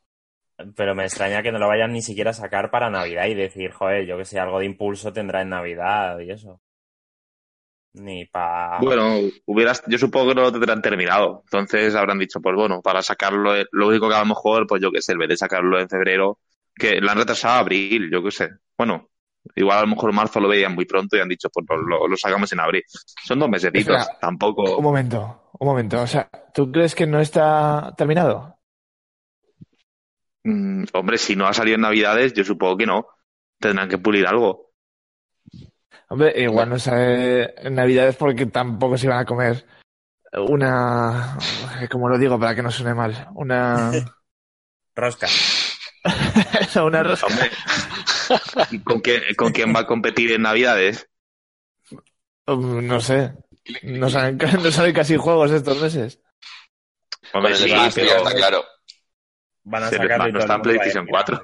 Pero 0.76 0.96
me 0.96 1.04
extraña 1.04 1.44
que 1.44 1.52
no 1.52 1.60
lo 1.60 1.68
vayan 1.68 1.94
ni 1.94 2.02
siquiera 2.02 2.32
a 2.32 2.34
sacar 2.34 2.72
para 2.72 2.90
Navidad 2.90 3.28
y 3.28 3.36
decir, 3.36 3.72
joder, 3.72 4.08
yo 4.08 4.18
que 4.18 4.26
sé, 4.26 4.40
algo 4.40 4.60
de 4.60 4.66
impulso 4.66 5.14
tendrá 5.14 5.42
en 5.42 5.50
Navidad 5.50 6.20
y 6.20 6.32
eso. 6.32 6.62
Ni 7.94 8.26
para... 8.26 8.80
Bueno, 8.80 9.18
hubieras, 9.46 9.84
yo 9.88 9.98
supongo 9.98 10.30
que 10.30 10.36
no 10.36 10.42
lo 10.42 10.52
tendrán 10.52 10.82
terminado. 10.82 11.44
Entonces 11.46 11.96
habrán 11.96 12.20
dicho, 12.20 12.40
pues 12.42 12.56
bueno, 12.56 12.82
para 12.82 13.02
sacarlo, 13.02 13.56
eh, 13.56 13.66
lo 13.72 13.88
único 13.88 14.10
que 14.10 14.16
a 14.16 14.20
lo 14.20 14.26
mejor, 14.26 14.66
pues 14.68 14.82
yo 14.82 14.92
qué 14.92 15.02
sé, 15.02 15.14
en 15.14 15.20
vez 15.20 15.30
de 15.30 15.38
sacarlo 15.38 15.80
en 15.80 15.90
febrero, 15.90 16.40
que 16.76 17.02
lo 17.02 17.10
han 17.12 17.18
retrasado 17.18 17.56
a 17.56 17.60
abril, 17.60 18.10
yo 18.12 18.24
qué 18.24 18.32
sé. 18.32 18.50
Bueno, 18.78 19.10
igual 19.56 19.78
a 19.78 19.82
lo 19.82 19.88
mejor 19.88 20.14
marzo 20.14 20.40
lo 20.40 20.48
veían 20.48 20.76
muy 20.76 20.86
pronto 20.86 21.16
y 21.18 21.20
han 21.20 21.30
dicho, 21.30 21.50
pues 21.50 21.66
lo, 21.88 22.08
lo 22.08 22.18
sacamos 22.18 22.52
en 22.52 22.60
abril. 22.60 22.84
Son 23.24 23.40
dos 23.40 23.50
meses, 23.50 23.72
Espera. 23.74 24.04
Un 24.04 24.20
tampoco. 24.20 24.82
momento, 24.82 25.52
un 25.60 25.68
momento. 25.68 26.02
O 26.02 26.08
sea, 26.08 26.30
¿tú 26.54 26.72
crees 26.72 26.96
que 26.96 27.06
no 27.06 27.20
está 27.20 27.94
terminado? 27.98 28.58
Mm, 30.44 30.86
hombre, 30.94 31.18
si 31.18 31.36
no 31.36 31.48
ha 31.48 31.54
salido 31.54 31.76
en 31.76 31.82
Navidades, 31.82 32.34
yo 32.34 32.44
supongo 32.44 32.78
que 32.78 32.86
no. 32.86 33.08
Tendrán 33.60 33.90
que 33.90 33.98
pulir 33.98 34.28
algo. 34.28 34.72
Hombre, 36.10 36.34
igual 36.42 36.70
no 36.70 36.80
sale 36.80 37.54
en 37.66 37.76
Navidades 37.76 38.16
porque 38.16 38.46
tampoco 38.46 38.98
se 38.98 39.08
iban 39.08 39.20
a 39.20 39.26
comer 39.26 39.66
una, 40.34 41.38
como 41.90 42.10
lo 42.10 42.18
digo 42.18 42.40
para 42.40 42.56
que 42.56 42.62
no 42.62 42.72
suene 42.72 42.94
mal, 42.94 43.30
una, 43.34 43.92
Rosca. 44.96 45.28
una 46.84 47.04
rosca. 47.04 47.28
Hombre, 47.28 47.52
¿y 48.72 48.80
¿con, 48.84 49.02
qué- 49.02 49.36
¿Con 49.36 49.52
quién 49.52 49.74
va 49.76 49.82
a 49.82 49.88
competir 49.88 50.32
en 50.32 50.44
Navidades? 50.44 51.10
Um, 52.48 52.88
No 52.88 53.00
sé, 53.02 53.34
no 53.84 54.10
salen, 54.10 54.38
no 54.64 54.72
salen 54.72 54.94
casi 54.94 55.18
juegos 55.18 55.52
estos 55.52 55.82
meses. 55.82 56.20
Hombre, 57.34 57.54
el 57.54 57.58
sí, 57.58 57.70
pero... 57.96 58.08
tío, 58.08 58.18
está 58.18 58.34
claro. 58.36 58.66
Van 59.64 59.84
a 59.84 59.90
Sí, 59.90 59.96
sacarlo 59.98 60.32
no 60.32 60.40
está 60.40 60.56
en 60.56 60.62
PlayStation 60.62 61.04
ir 61.06 61.10
4. 61.12 61.42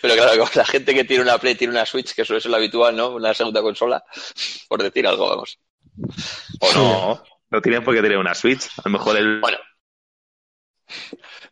Pero 0.00 0.14
claro, 0.14 0.38
como 0.38 0.50
la 0.54 0.64
gente 0.64 0.94
que 0.94 1.04
tiene 1.04 1.22
una 1.22 1.38
Play 1.38 1.54
tiene 1.54 1.72
una 1.72 1.86
Switch, 1.86 2.14
que 2.14 2.24
suele 2.24 2.40
ser 2.40 2.50
lo 2.50 2.56
habitual, 2.56 2.96
¿no? 2.96 3.10
Una 3.10 3.34
segunda 3.34 3.62
consola, 3.62 4.02
por 4.68 4.82
decir 4.82 5.06
algo, 5.06 5.28
vamos. 5.28 5.58
O 6.60 6.72
no, 6.72 7.22
no 7.56 7.62
tienen 7.62 7.82
por 7.82 7.94
qué 7.94 8.02
tener 8.02 8.18
una 8.18 8.34
Switch. 8.34 8.66
A 8.78 8.82
lo 8.84 8.90
mejor 8.90 9.16
el... 9.16 9.40
Bueno. 9.40 9.58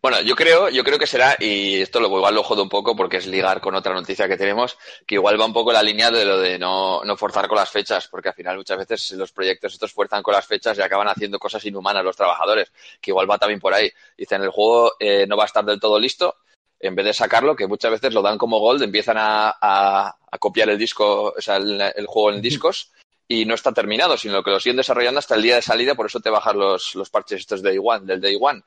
Bueno, 0.00 0.20
yo 0.20 0.36
creo, 0.36 0.68
yo 0.68 0.84
creo 0.84 0.98
que 0.98 1.06
será, 1.06 1.34
y 1.40 1.80
esto 1.80 1.98
lo 1.98 2.06
igual 2.08 2.34
lo 2.34 2.42
jodo 2.42 2.62
un 2.62 2.68
poco 2.68 2.94
porque 2.94 3.16
es 3.16 3.26
ligar 3.26 3.60
con 3.60 3.74
otra 3.74 3.94
noticia 3.94 4.28
que 4.28 4.36
tenemos, 4.36 4.76
que 5.06 5.14
igual 5.16 5.40
va 5.40 5.46
un 5.46 5.52
poco 5.54 5.72
la 5.72 5.82
línea 5.82 6.10
de 6.10 6.24
lo 6.26 6.38
de 6.38 6.58
no, 6.58 7.02
no 7.04 7.16
forzar 7.16 7.48
con 7.48 7.56
las 7.56 7.70
fechas, 7.70 8.06
porque 8.08 8.28
al 8.28 8.34
final 8.34 8.58
muchas 8.58 8.76
veces 8.78 9.12
los 9.12 9.32
proyectos 9.32 9.72
estos 9.72 9.92
fuerzan 9.92 10.22
con 10.22 10.34
las 10.34 10.46
fechas 10.46 10.76
y 10.78 10.82
acaban 10.82 11.08
haciendo 11.08 11.38
cosas 11.38 11.64
inhumanas 11.64 12.04
los 12.04 12.16
trabajadores, 12.16 12.70
que 13.00 13.10
igual 13.12 13.28
va 13.30 13.38
también 13.38 13.58
por 13.60 13.72
ahí. 13.72 13.90
Dicen, 14.16 14.42
el 14.42 14.50
juego 14.50 14.92
eh, 15.00 15.26
no 15.26 15.36
va 15.38 15.44
a 15.44 15.46
estar 15.46 15.64
del 15.64 15.80
todo 15.80 15.98
listo, 15.98 16.36
en 16.78 16.94
vez 16.94 17.06
de 17.06 17.14
sacarlo, 17.14 17.56
que 17.56 17.66
muchas 17.66 17.90
veces 17.92 18.12
lo 18.12 18.20
dan 18.20 18.36
como 18.36 18.58
gold, 18.60 18.82
empiezan 18.82 19.16
a, 19.18 19.56
a- 19.60 20.16
a 20.30 20.38
copiar 20.38 20.68
el 20.68 20.76
disco, 20.78 21.32
o 21.36 21.40
sea, 21.40 21.56
el, 21.56 21.80
el 21.80 22.06
juego 22.06 22.30
en 22.30 22.42
discos, 22.42 22.92
y 23.28 23.44
no 23.46 23.54
está 23.54 23.72
terminado, 23.72 24.16
sino 24.16 24.42
que 24.42 24.50
lo 24.50 24.60
siguen 24.60 24.76
desarrollando 24.76 25.18
hasta 25.18 25.34
el 25.34 25.42
día 25.42 25.56
de 25.56 25.62
salida, 25.62 25.94
por 25.94 26.06
eso 26.06 26.20
te 26.20 26.30
bajas 26.30 26.54
los, 26.54 26.94
los 26.94 27.10
parches 27.10 27.40
estos 27.40 27.62
de 27.62 27.70
Day 27.70 27.78
One, 27.82 28.06
del 28.06 28.20
Day 28.20 28.36
One. 28.40 28.62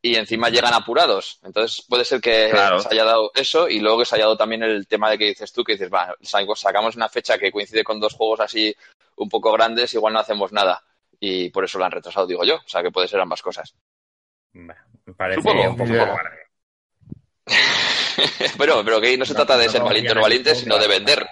Y 0.00 0.14
encima 0.14 0.48
llegan 0.48 0.74
apurados. 0.74 1.40
Entonces 1.42 1.84
puede 1.88 2.04
ser 2.04 2.20
que 2.20 2.48
Claro. 2.50 2.78
se 2.80 2.88
haya 2.92 3.04
dado 3.04 3.32
eso 3.34 3.68
y 3.68 3.80
luego 3.80 3.98
que 3.98 4.04
se 4.04 4.14
haya 4.14 4.24
dado 4.24 4.36
también 4.36 4.62
el 4.62 4.86
tema 4.86 5.10
de 5.10 5.18
que 5.18 5.24
dices 5.26 5.52
tú, 5.52 5.64
que 5.64 5.72
dices, 5.72 5.92
va, 5.92 6.14
sa- 6.22 6.40
sacamos 6.54 6.94
una 6.96 7.08
fecha 7.08 7.36
que 7.36 7.50
coincide 7.50 7.82
con 7.84 7.98
dos 7.98 8.14
juegos 8.14 8.40
así 8.40 8.74
un 9.16 9.28
poco 9.28 9.50
grandes, 9.52 9.92
igual 9.94 10.12
no 10.14 10.20
hacemos 10.20 10.52
nada. 10.52 10.82
Y 11.20 11.50
por 11.50 11.64
eso 11.64 11.78
lo 11.78 11.84
han 11.84 11.90
retrasado, 11.90 12.28
digo 12.28 12.44
yo. 12.44 12.56
O 12.56 12.68
sea, 12.68 12.80
que 12.82 12.92
puede 12.92 13.08
ser 13.08 13.20
ambas 13.20 13.42
cosas. 13.42 13.74
Me 14.52 14.74
parece 15.16 15.40
Supongo. 15.42 15.70
un 15.70 15.76
poco 15.76 15.92
pero, 18.58 18.84
pero 18.84 19.00
que 19.00 19.16
no 19.16 19.24
se 19.24 19.32
No, 19.32 19.36
trata 19.38 19.56
de 19.58 19.66
no, 19.66 19.72
ser 19.72 19.80
no, 19.80 19.86
valiente 19.86 20.12
o 20.12 20.14
no 20.14 20.20
valiente, 20.22 20.50
no, 20.50 20.56
sino 20.56 20.78
de 20.78 20.86
vender. 20.88 21.26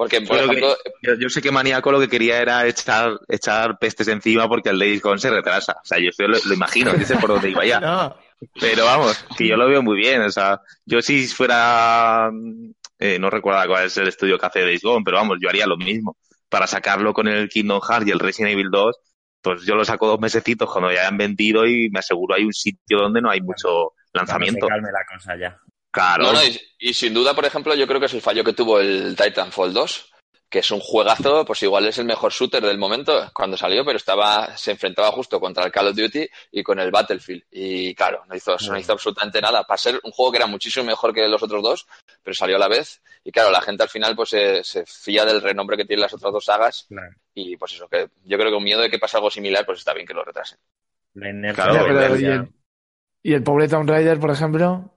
Porque, 0.00 0.22
por 0.22 0.38
Yo 0.38 0.48
creo 0.48 0.48
que- 0.48 0.58
ejemplo, 0.66 0.92
Yo, 1.02 1.14
yo 1.20 1.28
sé 1.28 1.42
que 1.42 1.50
Maníaco 1.52 1.92
lo 1.92 2.00
que 2.00 2.08
quería 2.08 2.40
era 2.40 2.66
echar, 2.66 3.18
echar 3.28 3.78
pestes 3.78 4.08
encima 4.08 4.48
porque 4.48 4.70
el 4.70 4.78
Days 4.78 5.02
Gone 5.02 5.18
se 5.18 5.28
retrasa. 5.28 5.72
O 5.72 5.84
sea, 5.84 5.98
yo 5.98 6.08
lo, 6.26 6.38
lo 6.42 6.54
imagino, 6.54 6.92
sé 7.04 7.16
por 7.18 7.28
dónde 7.28 7.50
iba 7.50 7.66
ya. 7.66 7.80
No, 7.80 8.16
Pero 8.58 8.86
vamos, 8.86 9.22
que 9.36 9.46
yo 9.46 9.58
lo 9.58 9.68
veo 9.68 9.82
muy 9.82 9.98
bien. 9.98 10.22
O 10.22 10.30
sea, 10.30 10.58
yo 10.86 11.02
si 11.02 11.26
fuera... 11.28 12.30
eh, 12.98 13.18
no 13.18 13.28
recuerdo 13.28 13.60
cuál 13.68 13.84
es 13.84 13.96
el 13.98 14.08
estudio 14.08 14.38
que 14.38 14.46
hace 14.46 14.62
Days 14.62 14.80
Gone, 14.82 15.02
pero 15.04 15.18
vamos, 15.18 15.36
yo 15.38 15.50
haría 15.50 15.66
lo 15.66 15.76
mismo. 15.76 16.16
Para 16.48 16.66
sacarlo 16.66 17.12
con 17.12 17.28
el 17.28 17.50
Kingdom 17.50 17.82
Hearts 17.82 18.06
y 18.06 18.10
el 18.10 18.20
Resident 18.20 18.54
Evil 18.54 18.70
2, 18.70 18.96
pues 19.42 19.66
yo 19.66 19.74
lo 19.74 19.84
saco 19.84 20.06
dos 20.06 20.18
mesecitos 20.18 20.70
cuando 20.72 20.90
ya 20.90 21.00
hayan 21.02 21.18
vendido 21.18 21.66
y 21.66 21.90
me 21.90 21.98
aseguro 21.98 22.36
hay 22.36 22.44
un 22.44 22.54
sitio 22.54 23.00
donde 23.00 23.20
no 23.20 23.28
hay 23.30 23.42
mucho 23.42 23.92
lanzamiento. 24.14 24.66
Calme 24.66 24.88
la 24.90 25.04
cosa 25.14 25.36
ya. 25.36 25.58
Claro. 25.90 26.24
No, 26.24 26.32
no, 26.32 26.44
y, 26.44 26.60
y 26.78 26.94
sin 26.94 27.12
duda, 27.14 27.34
por 27.34 27.44
ejemplo, 27.44 27.74
yo 27.74 27.86
creo 27.86 28.00
que 28.00 28.06
es 28.06 28.14
el 28.14 28.22
fallo 28.22 28.44
que 28.44 28.52
tuvo 28.52 28.78
el 28.78 29.16
Titanfall 29.16 29.72
2, 29.72 30.12
que 30.50 30.58
es 30.58 30.70
un 30.72 30.80
juegazo, 30.80 31.44
pues 31.44 31.62
igual 31.62 31.86
es 31.86 31.98
el 31.98 32.04
mejor 32.04 32.32
shooter 32.32 32.60
del 32.60 32.76
momento 32.76 33.30
cuando 33.32 33.56
salió, 33.56 33.84
pero 33.84 33.96
estaba, 33.96 34.56
se 34.56 34.72
enfrentaba 34.72 35.12
justo 35.12 35.38
contra 35.38 35.64
el 35.64 35.70
Call 35.70 35.88
of 35.88 35.96
Duty 35.96 36.28
y 36.50 36.62
con 36.64 36.80
el 36.80 36.90
Battlefield. 36.90 37.44
Y 37.52 37.94
claro, 37.94 38.24
no 38.28 38.34
hizo, 38.34 38.56
no 38.68 38.76
hizo 38.76 38.92
absolutamente 38.92 39.40
nada. 39.40 39.62
Para 39.62 39.78
ser 39.78 40.00
un 40.02 40.10
juego 40.10 40.32
que 40.32 40.38
era 40.38 40.48
muchísimo 40.48 40.84
mejor 40.84 41.14
que 41.14 41.28
los 41.28 41.42
otros 41.42 41.62
dos, 41.62 41.86
pero 42.22 42.34
salió 42.34 42.56
a 42.56 42.58
la 42.58 42.68
vez. 42.68 43.00
Y 43.22 43.30
claro, 43.30 43.52
la 43.52 43.60
gente 43.60 43.84
al 43.84 43.88
final 43.88 44.16
pues 44.16 44.30
se, 44.30 44.64
se 44.64 44.84
fía 44.86 45.24
del 45.24 45.40
renombre 45.40 45.76
que 45.76 45.84
tienen 45.84 46.02
las 46.02 46.14
otras 46.14 46.32
dos 46.32 46.44
sagas. 46.44 46.86
Claro. 46.88 47.14
Y 47.32 47.56
pues 47.56 47.74
eso, 47.74 47.88
que 47.88 48.08
yo 48.24 48.36
creo 48.36 48.50
que 48.50 48.56
un 48.56 48.64
miedo 48.64 48.80
de 48.80 48.90
que 48.90 48.98
pase 48.98 49.18
algo 49.18 49.30
similar, 49.30 49.64
pues 49.64 49.78
está 49.78 49.94
bien 49.94 50.06
que 50.06 50.14
lo 50.14 50.24
retrasen. 50.24 50.58
La 51.14 51.30
inercia 51.30 51.64
Claro, 51.64 52.18
y 52.18 52.24
el, 52.24 52.48
y 53.22 53.34
el 53.34 53.42
pobre 53.44 53.68
Tomb 53.68 53.88
Raider, 53.88 54.18
por 54.18 54.32
ejemplo, 54.32 54.90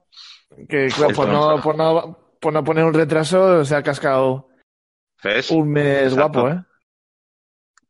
que 0.70 0.88
claro, 0.88 1.14
por 1.14 1.28
no, 1.28 1.62
por 1.62 1.76
no, 1.76 2.18
por 2.40 2.54
no 2.54 2.64
poner 2.64 2.84
un 2.86 2.94
retraso, 2.94 3.64
se 3.66 3.76
ha 3.76 3.84
cascado 3.84 4.50
¿Ves? 5.24 5.50
un 5.52 5.72
mes 5.72 6.12
Exacto. 6.14 6.42
guapo, 6.42 6.50
¿eh? 6.50 6.64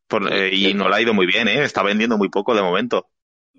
Por- 0.08 0.32
eh, 0.32 0.54
y 0.54 0.74
no 0.74 0.90
le 0.90 0.96
ha 0.96 1.02
ido 1.02 1.14
muy 1.14 1.26
bien, 1.26 1.48
¿eh? 1.48 1.64
Está 1.64 1.82
vendiendo 1.82 2.18
muy 2.18 2.30
poco 2.30 2.54
de 2.54 2.62
momento. 2.62 3.08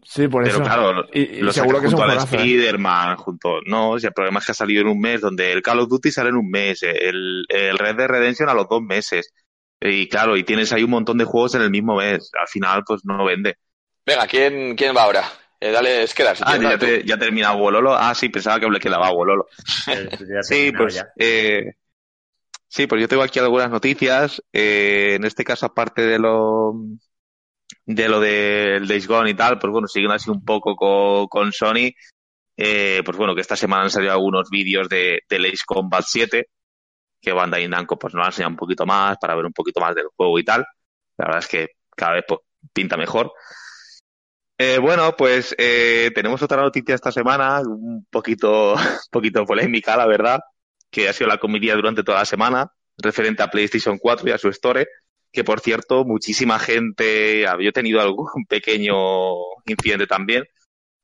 Sí, 0.02 0.28
por 0.28 0.44
Pero 0.44 0.56
eso. 0.56 0.64
claro, 0.64 1.06
y, 1.12 1.20
y 1.23 1.40
lo 1.40 1.50
seguro 1.50 1.80
que 1.80 1.87
es 1.87 1.92
un 1.94 1.99
junto 1.99 2.12
al 2.12 2.18
¿eh? 2.18 2.23
Spider-Man, 2.23 3.16
junto... 3.16 3.61
No, 3.66 3.99
si 3.99 4.06
el 4.06 4.12
problema 4.12 4.38
es 4.38 4.46
que 4.46 4.52
ha 4.52 4.54
salido 4.54 4.82
en 4.82 4.88
un 4.88 5.00
mes, 5.00 5.23
donde 5.23 5.50
el 5.50 5.62
Call 5.62 5.80
of 5.80 5.88
Duty 5.88 6.11
sale 6.11 6.28
en 6.28 6.37
un 6.37 6.50
mes, 6.50 6.82
el, 6.82 7.46
el 7.49 7.78
Red 7.78 7.96
Dead 7.96 8.08
Redemption 8.08 8.49
a 8.50 8.54
los 8.54 8.68
dos 8.68 8.82
meses. 8.82 9.32
Y 9.80 10.06
claro, 10.08 10.37
y 10.37 10.44
tienes 10.44 10.73
ahí 10.73 10.84
un 10.84 10.90
montón 10.90 11.16
de 11.16 11.25
juegos 11.25 11.54
en 11.54 11.62
el 11.62 11.70
mismo 11.70 11.96
mes. 11.96 12.30
Al 12.38 12.49
final, 12.49 12.84
pues 12.87 13.00
no 13.04 13.25
vende. 13.25 13.56
Venga, 14.04 14.26
¿quién, 14.26 14.76
quién 14.76 14.94
va 14.94 15.04
ahora? 15.04 15.25
Eh, 15.64 15.71
dale, 15.71 16.02
es 16.02 16.12
que 16.12 16.23
si 16.35 16.42
Ah, 16.44 16.59
ya, 16.59 16.76
te, 16.76 17.02
ya 17.06 17.14
ha 17.14 17.18
terminado 17.18 17.56
Wololo. 17.56 17.94
Ah, 17.94 18.14
sí, 18.14 18.28
pensaba 18.28 18.61
que 18.61 18.68
le 18.68 18.78
quedaba 18.78 19.11
Wololo. 19.11 19.47
Sí, 20.42 20.73
pues, 20.76 20.94
ya. 20.94 21.09
eh, 21.16 21.73
sí, 22.68 22.87
pues 22.87 23.00
yo 23.00 23.09
tengo 23.09 23.23
aquí 23.23 23.38
algunas 23.38 23.71
noticias. 23.71 24.42
Eh, 24.52 25.14
en 25.14 25.25
este 25.25 25.42
caso, 25.42 25.64
aparte 25.64 26.02
de 26.02 26.18
lo 26.18 26.75
de 27.87 28.09
lo 28.11 28.21
del 28.21 28.87
Days 28.87 29.09
Gone 29.09 29.30
y 29.30 29.35
tal, 29.35 29.59
pues 29.59 29.73
bueno, 29.73 29.88
siguiendo 29.88 30.14
así 30.14 30.28
un 30.28 30.44
poco 30.44 30.76
con, 30.76 31.28
con 31.28 31.50
Sony, 31.50 31.92
eh, 32.59 33.00
pues 33.02 33.16
bueno, 33.16 33.35
que 33.35 33.40
esta 33.40 33.56
semana 33.56 33.85
han 33.85 33.90
salido 33.90 34.12
algunos 34.12 34.50
vídeos 34.50 34.87
de, 34.90 35.21
de 35.26 35.37
Ace 35.37 35.64
Combat 35.64 36.04
7, 36.06 36.47
que 37.23 37.33
Bandai 37.33 37.66
Namco 37.68 37.99
pues 37.99 38.12
nos 38.12 38.26
ha 38.26 38.28
enseñado 38.28 38.50
un 38.50 38.59
poquito 38.59 38.85
más 38.85 39.16
para 39.18 39.35
ver 39.35 39.47
un 39.47 39.52
poquito 39.54 39.80
más 39.80 39.94
del 39.94 40.09
juego 40.14 40.38
y 40.38 40.44
tal. 40.44 40.62
La 41.16 41.25
verdad 41.25 41.38
es 41.38 41.49
que 41.49 41.68
cada 41.97 42.12
vez 42.16 42.25
pues, 42.28 42.40
pinta 42.75 42.99
mejor. 42.99 43.33
Eh, 44.56 44.78
bueno, 44.78 45.16
pues 45.16 45.54
eh, 45.58 46.12
tenemos 46.14 46.40
otra 46.42 46.62
noticia 46.62 46.94
esta 46.94 47.11
semana, 47.11 47.61
un 47.61 48.06
poquito, 48.08 48.75
poquito 49.11 49.44
polémica, 49.44 49.96
la 49.96 50.06
verdad, 50.06 50.40
que 50.90 51.08
ha 51.08 51.12
sido 51.12 51.28
la 51.28 51.38
comedia 51.38 51.75
durante 51.75 52.04
toda 52.04 52.18
la 52.18 52.25
semana, 52.25 52.73
referente 52.96 53.42
a 53.42 53.50
PlayStation 53.50 53.99
4 53.99 54.28
y 54.28 54.32
a 54.32 54.38
su 54.38 54.49
store, 54.50 54.87
que 55.32 55.42
por 55.42 55.61
cierto, 55.61 56.04
muchísima 56.04 56.61
gente, 56.61 57.46
había 57.49 57.73
tenido 57.73 58.00
algún 58.00 58.28
pequeño 58.49 59.34
incidente 59.66 60.06
también. 60.06 60.44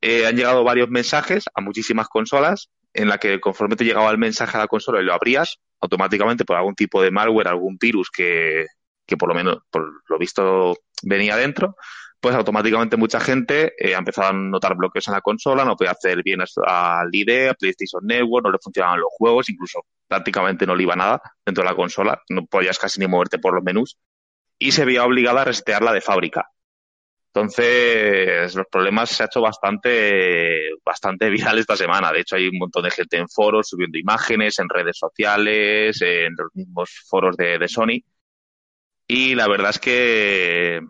Eh, 0.00 0.26
han 0.26 0.37
llegado 0.37 0.64
varios 0.64 0.88
mensajes 0.88 1.45
a 1.52 1.61
muchísimas 1.61 2.09
consolas, 2.09 2.71
en 2.95 3.09
la 3.09 3.19
que 3.19 3.40
conforme 3.40 3.76
te 3.76 3.85
llegaba 3.85 4.11
el 4.11 4.19
mensaje 4.19 4.57
a 4.57 4.61
la 4.61 4.69
consola 4.69 5.00
y 5.00 5.04
lo 5.04 5.12
abrías, 5.12 5.59
automáticamente 5.80 6.45
por 6.45 6.57
algún 6.57 6.75
tipo 6.75 7.02
de 7.02 7.11
malware, 7.11 7.49
algún 7.49 7.76
virus 7.78 8.11
que, 8.11 8.66
que 9.07 9.16
por 9.16 9.28
lo 9.28 9.35
menos, 9.35 9.59
por 9.71 10.02
lo 10.09 10.19
visto, 10.19 10.76
venía 11.02 11.37
dentro, 11.37 11.76
pues 12.21 12.35
automáticamente 12.35 12.97
mucha 12.97 13.19
gente 13.19 13.73
eh, 13.79 13.95
ha 13.95 13.99
empezado 13.99 14.29
a 14.29 14.33
notar 14.33 14.77
bloqueos 14.77 15.09
en 15.09 15.15
la 15.15 15.23
consola, 15.23 15.65
no 15.65 15.77
podía 15.77 15.93
acceder 15.93 16.23
bien 16.23 16.41
al 16.41 17.09
ID, 17.11 17.49
a 17.49 17.55
PlayStation 17.55 18.07
Network, 18.07 18.45
no 18.45 18.53
le 18.53 18.59
funcionaban 18.59 19.00
los 19.00 19.09
juegos, 19.11 19.49
incluso 19.49 19.87
prácticamente 20.07 20.67
no 20.67 20.75
le 20.75 20.83
iba 20.83 20.95
nada 20.95 21.21
dentro 21.45 21.65
de 21.65 21.71
la 21.71 21.77
consola, 21.77 22.21
no 22.29 22.45
podías 22.45 22.79
casi 22.79 23.00
ni 23.00 23.07
moverte 23.07 23.39
por 23.39 23.55
los 23.55 23.65
menús, 23.65 23.99
y 24.59 24.73
se 24.73 24.85
veía 24.85 25.05
obligada 25.05 25.43
a 25.43 25.45
resetearla 25.47 25.93
de 25.93 26.03
fábrica. 26.03 26.50
Entonces, 27.33 28.55
los 28.57 28.67
problemas 28.67 29.11
se 29.11 29.23
ha 29.23 29.27
hecho 29.27 29.41
bastante, 29.41 30.71
bastante 30.85 31.31
viral 31.31 31.59
esta 31.59 31.77
semana. 31.77 32.12
De 32.12 32.21
hecho, 32.21 32.37
hay 32.37 32.49
un 32.49 32.59
montón 32.59 32.83
de 32.83 32.91
gente 32.91 33.17
en 33.19 33.29
foros 33.29 33.69
subiendo 33.69 33.99
imágenes, 33.99 34.59
en 34.59 34.69
redes 34.69 34.99
sociales, 34.99 36.03
en 36.03 36.35
los 36.37 36.55
mismos 36.55 36.91
foros 37.09 37.37
de, 37.37 37.59
de 37.59 37.69
Sony. 37.69 38.03
Y 39.07 39.35
la 39.35 39.49
verdad 39.49 39.71
es 39.71 39.79
que, 39.79 40.81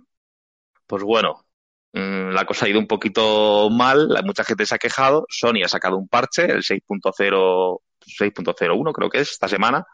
pues 0.90 1.04
bueno, 1.04 1.46
mm, 1.92 2.30
la 2.30 2.44
cosa 2.44 2.66
ha 2.66 2.68
ido 2.68 2.80
un 2.80 2.88
poquito 2.88 3.70
mal, 3.70 4.08
la- 4.08 4.22
mucha 4.22 4.42
gente 4.42 4.66
se 4.66 4.74
ha 4.74 4.78
quejado, 4.78 5.24
Sony 5.28 5.62
ha 5.64 5.68
sacado 5.68 5.96
un 5.96 6.08
parche, 6.08 6.46
el 6.46 6.64
6.0, 6.64 7.80
6.01 8.00 8.92
creo 8.92 9.08
que 9.08 9.20
es, 9.20 9.30
esta 9.30 9.46
semana, 9.46 9.86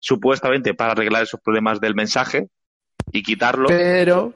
supuestamente 0.00 0.74
para 0.74 0.90
arreglar 0.90 1.22
esos 1.22 1.40
problemas 1.40 1.80
del 1.80 1.94
mensaje 1.94 2.48
y 3.12 3.22
quitarlo, 3.22 3.68
Pero, 3.68 4.34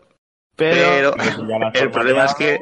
pero, 0.54 1.16
la 1.16 1.71
el 1.75 1.90
problema 1.90 2.26
es 2.26 2.35
que 2.37 2.61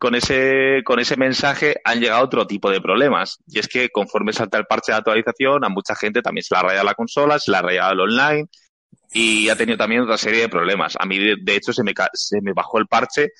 con 0.00 0.16
ese, 0.16 0.82
con 0.84 0.98
ese 0.98 1.16
mensaje 1.16 1.76
han 1.84 2.00
llegado 2.00 2.24
otro 2.24 2.44
tipo 2.44 2.72
de 2.72 2.80
problemas. 2.80 3.38
Y 3.46 3.60
es 3.60 3.68
que 3.68 3.88
conforme 3.88 4.32
salta 4.32 4.58
el 4.58 4.66
parche 4.66 4.90
de 4.90 4.98
actualización, 4.98 5.64
a 5.64 5.68
mucha 5.68 5.94
gente 5.94 6.22
también 6.22 6.42
se 6.42 6.54
le 6.54 6.58
ha 6.58 6.62
rayado 6.64 6.84
la 6.84 6.94
consola, 6.94 7.38
se 7.38 7.52
le 7.52 7.56
ha 7.58 7.62
rayado 7.62 7.92
el 7.92 8.00
online 8.00 8.48
y 9.12 9.48
ha 9.48 9.56
tenido 9.56 9.78
también 9.78 10.02
otra 10.02 10.18
serie 10.18 10.42
de 10.42 10.48
problemas. 10.48 10.94
A 10.98 11.06
mí, 11.06 11.18
de, 11.18 11.36
de 11.40 11.56
hecho, 11.56 11.72
se 11.72 11.82
me, 11.82 11.92
se 12.12 12.40
me 12.40 12.52
bajó 12.52 12.78
el 12.78 12.86
parche 12.86 13.30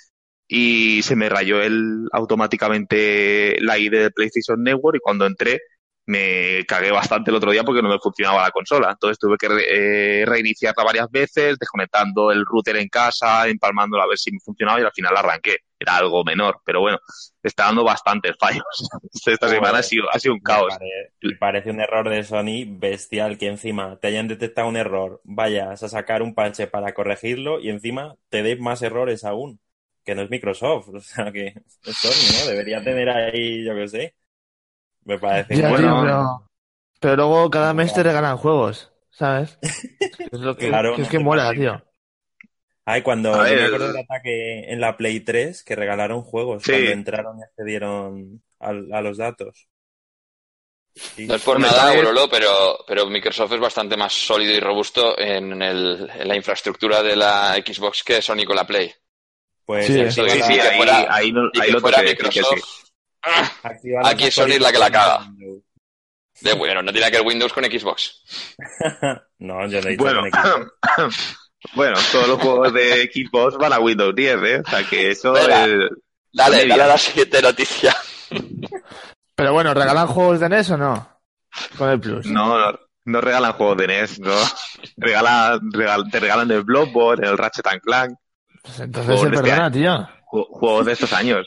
y 0.47 1.03
se 1.03 1.15
me 1.17 1.29
rayó 1.29 1.63
el 1.63 2.09
automáticamente 2.13 3.57
la 3.61 3.79
ID 3.79 3.91
de 3.91 4.11
PlayStation 4.11 4.63
Network 4.63 4.97
y 4.97 5.01
cuando 5.01 5.27
entré 5.27 5.61
me 6.07 6.65
cagué 6.67 6.91
bastante 6.91 7.31
el 7.31 7.37
otro 7.37 7.51
día 7.51 7.65
porque 7.65 7.83
no 7.83 7.91
me 7.91 7.99
funcionaba 7.99 8.43
la 8.43 8.51
consola. 8.51 8.91
Entonces 8.91 9.19
tuve 9.19 9.37
que 9.37 9.47
eh, 9.47 10.25
reiniciarla 10.27 10.83
varias 10.83 11.11
veces, 11.11 11.59
desconectando 11.59 12.33
el 12.33 12.47
router 12.47 12.77
en 12.77 12.89
casa, 12.89 13.47
empalmándola 13.47 14.05
a 14.05 14.09
ver 14.09 14.19
si 14.19 14.33
me 14.33 14.41
funcionaba 14.41 14.81
y 14.81 14.85
al 14.85 14.93
final 14.93 15.13
la 15.13 15.21
arranqué. 15.21 15.59
Era 15.81 15.97
algo 15.97 16.25
menor, 16.25 16.61
pero 16.65 16.81
bueno, 16.81 16.99
está 17.43 17.65
dando 17.67 17.85
bastantes 17.85 18.35
fallos. 18.39 18.65
Esta 19.27 19.49
Joder. 19.49 19.49
semana 19.49 19.79
ha 19.79 19.83
sido, 19.83 20.05
ha 20.13 20.19
sido 20.19 20.35
un 20.35 20.41
Me 20.41 20.41
caos. 20.41 20.75
pare- 20.79 21.13
me 21.23 21.35
parece 21.37 21.71
un 21.71 21.81
error 21.81 22.09
de 22.09 22.23
Sony 22.25 22.65
bestial 22.69 23.39
que 23.39 23.49
encima 23.49 23.99
te 24.01 24.09
hayan 24.09 24.29
detectado 24.29 24.69
un 24.69 24.77
error, 24.77 25.21
vayas 25.25 25.83
a 25.83 25.89
sacar 25.89 26.23
un 26.23 26.35
parche 26.35 26.67
para 26.69 26.95
corregirlo 26.95 27.61
y 27.61 27.71
encima 27.71 28.17
te 28.31 28.43
dé 28.43 28.57
más 28.57 28.83
errores 28.83 29.25
aún, 29.25 29.61
que 30.05 30.15
no 30.15 30.23
es 30.23 30.31
Microsoft, 30.31 30.89
o 30.95 31.01
sea 31.01 31.33
que 31.33 31.55
es 31.85 31.99
Sony, 31.99 32.13
¿no? 32.45 32.51
Debería 32.51 32.83
tener 32.83 33.09
ahí, 33.11 33.65
yo 33.65 33.75
qué 33.75 33.89
sé. 33.89 34.15
Me 35.05 35.19
parece 35.19 35.59
Ya, 35.59 35.69
muy- 35.69 35.77
tío, 35.77 36.01
pero, 36.01 36.49
pero 37.01 37.17
luego 37.17 37.51
cada 37.51 37.75
mes 37.75 37.93
te 37.95 38.03
regalan 38.03 38.37
juegos, 38.39 38.93
¿sabes? 39.11 39.59
Es 40.31 40.41
lo 40.41 40.57
que, 40.57 40.69
Claro, 40.69 40.95
que 40.95 41.03
es 41.03 41.09
que 41.11 41.19
mola, 41.21 41.53
tío. 41.55 41.83
Ay, 42.91 43.03
cuando 43.03 43.35
A 43.35 43.49
yo 43.51 43.55
me 43.57 43.65
acuerdo 43.67 43.89
del 43.93 44.03
ataque 44.03 44.73
en 44.73 44.81
la 44.81 44.97
Play 44.97 45.21
3 45.21 45.63
que 45.63 45.77
regalaron 45.77 46.23
juegos 46.23 46.63
Sí. 46.63 46.73
cuando 46.73 46.91
entraron 46.91 47.39
y 47.39 47.43
accedieron 47.43 48.43
al- 48.61 48.91
a, 48.95 49.03
los 49.03 49.19
datos. 49.19 49.69
Sí. 50.95 51.27
No 51.27 51.35
es 51.35 51.43
por 51.43 51.61
nada, 51.61 51.83
también- 51.83 52.07
Urolo, 52.07 52.31
pero, 52.31 52.79
pero 52.89 53.05
Microsoft 53.07 53.53
es 53.53 53.61
bastante 53.61 53.95
más 53.97 54.15
sólido 54.15 54.55
y 54.55 54.61
robusto 54.61 55.19
en, 55.19 55.61
el, 55.61 56.11
en 56.19 56.29
la 56.29 56.35
infraestructura 56.35 57.03
de 57.03 57.15
la 57.15 57.55
Xbox 57.57 58.03
que 58.03 58.23
Sony 58.23 58.45
con 58.47 58.57
la 58.57 58.67
Play. 58.67 58.91
Pues 59.67 59.87
Sí, 59.87 59.93
Sí, 60.11 60.11
sí, 60.13 60.59
ahí, 60.59 60.77
fuera- 60.79 61.15
ahí, 61.15 61.31
no- 61.31 61.51
ahí 61.61 61.67
que 61.67 61.73
lo 61.73 61.81
fuera 61.81 61.99
que. 61.99 62.05
Microsoft. 62.09 62.89
¡ah! 63.23 63.53
Aquí 64.05 64.31
Sony 64.31 64.53
es 64.53 64.61
la 64.63 64.73
que 64.73 64.79
la 64.79 64.91
caga. 64.91 65.31
De 66.41 66.53
bueno, 66.55 66.81
no 66.83 66.91
tiene 66.93 67.11
que 67.11 67.19
ver 67.19 67.27
Windows 67.27 67.53
con 67.53 67.65
Xbox. 67.65 68.23
No, 69.41 69.69
yo 69.69 69.81
no 69.81 69.87
he 69.89 69.91
dicho 69.93 70.03
Bueno, 70.03 70.21
con 70.23 70.31
Xbox. 70.33 71.39
bueno, 71.75 71.97
todos 72.13 72.29
los 72.29 72.41
juegos 72.41 72.73
de 72.73 73.11
Xbox 73.13 73.57
van 73.57 73.73
a 73.73 73.81
Windows 73.81 74.15
10, 74.15 74.37
¿eh? 74.45 74.63
O 74.67 74.71
sea 74.71 74.85
que 74.85 75.11
eso 75.11 75.33
Venga. 75.33 75.65
es... 75.67 75.73
Dale, 76.33 76.67
dale 76.69 76.83
a 76.83 76.87
la 76.89 76.99
siguiente 76.99 77.41
noticia. 77.43 77.97
Pero 79.35 79.53
bueno, 79.53 79.73
¿regalan 79.75 80.07
juegos 80.07 80.41
de 80.41 80.49
NES 80.49 80.71
o 80.71 80.77
no? 80.77 81.09
Con 81.77 81.89
el 81.89 81.99
Plus. 82.01 82.27
No, 82.27 82.59
no, 82.59 82.79
no 83.07 83.21
regalan 83.21 83.53
juegos 83.55 83.77
de 83.79 83.87
NES, 83.87 84.21
¿no? 84.21 84.35
Regalan, 84.97 85.61
regal- 85.73 86.11
te 86.11 86.21
regalan 86.21 86.51
el 86.51 86.63
Bloodborne, 86.65 87.27
el 87.27 87.39
Ratchet 87.39 87.67
and 87.69 87.81
Clank, 87.81 88.19
Pues 88.63 88.81
entonces 88.81 89.21
se 89.21 89.27
este 89.27 89.39
perdona, 89.43 89.71
tío. 89.71 90.09
ju- 90.31 90.47
juegos 90.51 90.87
de 90.87 90.93
estos 90.93 91.13
años. 91.13 91.47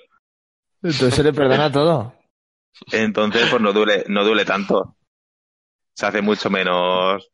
Entonces 0.81 1.13
se 1.13 1.23
le 1.23 1.31
perdona 1.33 1.71
todo. 1.71 2.15
Entonces, 2.91 3.47
pues 3.49 3.61
no 3.61 3.71
duele, 3.73 4.03
no 4.07 4.23
duele 4.23 4.45
tanto. 4.45 4.95
Se 5.93 6.05
hace 6.07 6.21
mucho 6.21 6.49
menos. 6.49 7.29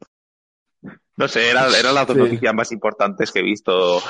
No 1.17 1.27
sé, 1.27 1.49
era- 1.49 1.67
eran 1.77 1.95
las 1.95 2.07
dos 2.07 2.15
Sí. 2.15 2.21
noticias 2.23 2.53
más 2.53 2.71
importantes 2.71 3.31
que 3.31 3.39
he 3.39 3.43
visto, 3.43 4.01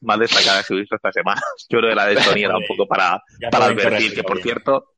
más 0.00 0.18
destacadas 0.18 0.66
que 0.66 0.74
he 0.74 0.78
visto 0.78 0.96
esta 0.96 1.12
semana. 1.12 1.40
Yo 1.68 1.78
creo 1.78 1.90
que 1.90 1.96
la 1.96 2.06
de 2.06 2.20
Sony 2.22 2.38
era 2.44 2.56
un 2.58 2.66
poco 2.66 2.86
para, 2.86 3.22
para 3.50 3.66
advertir 3.66 4.14
que, 4.14 4.22
por 4.24 4.42
cierto, 4.42 4.92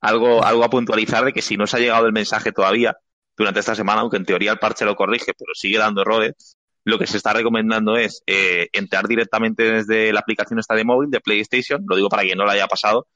algo, 0.00 0.44
algo 0.44 0.64
a 0.64 0.70
puntualizar 0.70 1.24
de 1.24 1.32
que 1.32 1.40
si 1.42 1.56
no 1.56 1.64
os 1.64 1.74
ha 1.74 1.78
llegado 1.78 2.06
el 2.06 2.12
mensaje 2.12 2.50
todavía 2.52 2.96
durante 3.36 3.60
esta 3.60 3.74
semana, 3.74 4.00
aunque 4.02 4.16
en 4.16 4.24
teoría 4.24 4.52
el 4.52 4.58
parche 4.58 4.84
lo 4.84 4.96
corrige, 4.96 5.32
pero 5.38 5.54
sigue 5.54 5.78
dando 5.78 6.02
errores, 6.02 6.56
lo 6.84 6.98
que 6.98 7.06
se 7.06 7.16
está 7.16 7.32
recomendando 7.32 7.96
es 7.96 8.22
eh, 8.26 8.68
entrar 8.72 9.06
directamente 9.06 9.62
desde 9.62 10.12
la 10.12 10.20
aplicación 10.20 10.58
esta 10.58 10.74
de 10.74 10.84
móvil 10.84 11.08
de 11.10 11.20
PlayStation, 11.20 11.82
lo 11.88 11.94
digo 11.94 12.08
para 12.08 12.24
quien 12.24 12.36
no 12.36 12.44
lo 12.44 12.50
haya 12.50 12.66
pasado, 12.66 13.06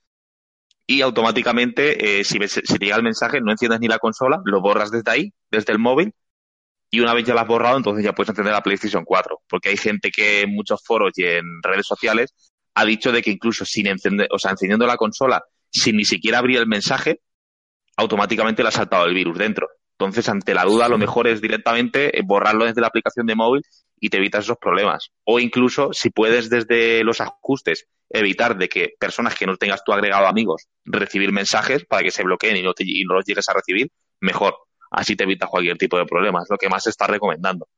y 0.87 1.01
automáticamente, 1.03 2.21
eh, 2.21 2.25
si, 2.25 2.39
si 2.47 2.63
te 2.63 2.85
llega 2.85 2.97
el 2.97 3.03
mensaje, 3.03 3.41
no 3.41 3.51
enciendes 3.51 3.81
ni 3.81 3.89
la 3.89 3.99
consola, 3.99 4.41
lo 4.45 4.61
borras 4.61 4.93
desde 4.93 5.11
ahí, 5.11 5.33
desde 5.51 5.73
el 5.73 5.81
móvil, 5.81 6.15
y 6.91 7.01
una 7.01 7.15
vez 7.15 7.25
ya 7.27 7.35
lo 7.35 7.41
has 7.41 7.47
borrado, 7.49 7.77
entonces 7.77 8.05
ya 8.05 8.13
puedes 8.15 8.31
encender 8.31 8.53
la 8.55 8.63
PlayStation 8.63 9.05
4, 9.05 9.43
porque 9.49 9.71
hay 9.71 9.77
gente 9.77 10.11
que 10.11 10.43
en 10.43 10.55
muchos 10.55 10.81
foros 10.85 11.13
y 11.17 11.25
en 11.25 11.45
redes 11.63 11.87
sociales 11.87 12.35
ha 12.75 12.85
dicho 12.85 13.13
de 13.13 13.23
que 13.23 13.31
incluso 13.31 13.65
sin 13.65 13.87
encender, 13.89 14.29
o 14.33 14.39
sea, 14.39 14.53
encendiendo 14.53 14.87
la 14.87 14.97
consola, 14.97 15.43
sin 15.71 15.97
ni 15.97 16.05
siquiera 16.05 16.39
abrir 16.39 16.59
el 16.59 16.67
mensaje, 16.67 17.21
automáticamente 17.97 18.63
le 18.63 18.69
ha 18.69 18.73
saltado 18.73 19.07
el 19.07 19.15
virus 19.15 19.39
dentro. 19.39 19.69
Entonces, 19.99 20.29
ante 20.29 20.53
la 20.55 20.65
duda, 20.65 20.89
lo 20.89 20.99
mejor 20.99 21.27
es 21.27 21.41
directamente 21.41 22.19
eh, 22.19 22.23
borrarlo 22.25 22.67
desde 22.67 22.83
la 22.83 22.89
aplicación 22.89 23.27
de 23.27 23.35
móvil 23.35 23.63
y 23.99 24.11
te 24.11 24.19
evitas 24.19 24.45
esos 24.45 24.59
problemas. 24.59 25.09
O 25.25 25.41
incluso, 25.41 25.93
si 25.95 26.11
puedes 26.11 26.51
desde 26.51 27.03
los 27.03 27.21
ajustes 27.23 27.87
evitar 28.11 28.59
de 28.59 28.69
que 28.69 28.91
personas 29.01 29.35
que 29.35 29.47
no 29.47 29.57
tengas 29.57 29.83
tú 29.85 29.93
agregado 29.93 30.27
amigos 30.27 30.67
recibir 30.85 31.33
mensajes 31.33 31.85
para 31.87 32.03
que 32.03 32.11
se 32.11 32.23
bloqueen 32.23 32.59
y 32.59 32.63
no, 32.63 32.75
te- 32.75 32.85
y 32.87 33.05
no 33.05 33.15
los 33.15 33.25
llegues 33.25 33.49
a 33.49 33.55
recibir, 33.55 33.91
mejor. 34.21 34.55
Así 34.91 35.17
te 35.17 35.25
evitas 35.25 35.49
cualquier 35.51 35.77
tipo 35.79 35.99
de 35.99 36.07
problema. 36.07 36.43
Es 36.43 36.51
lo 36.51 36.57
que 36.59 36.69
más 36.69 36.83
se 36.85 36.91
está 36.91 37.07
recomendando. 37.07 37.69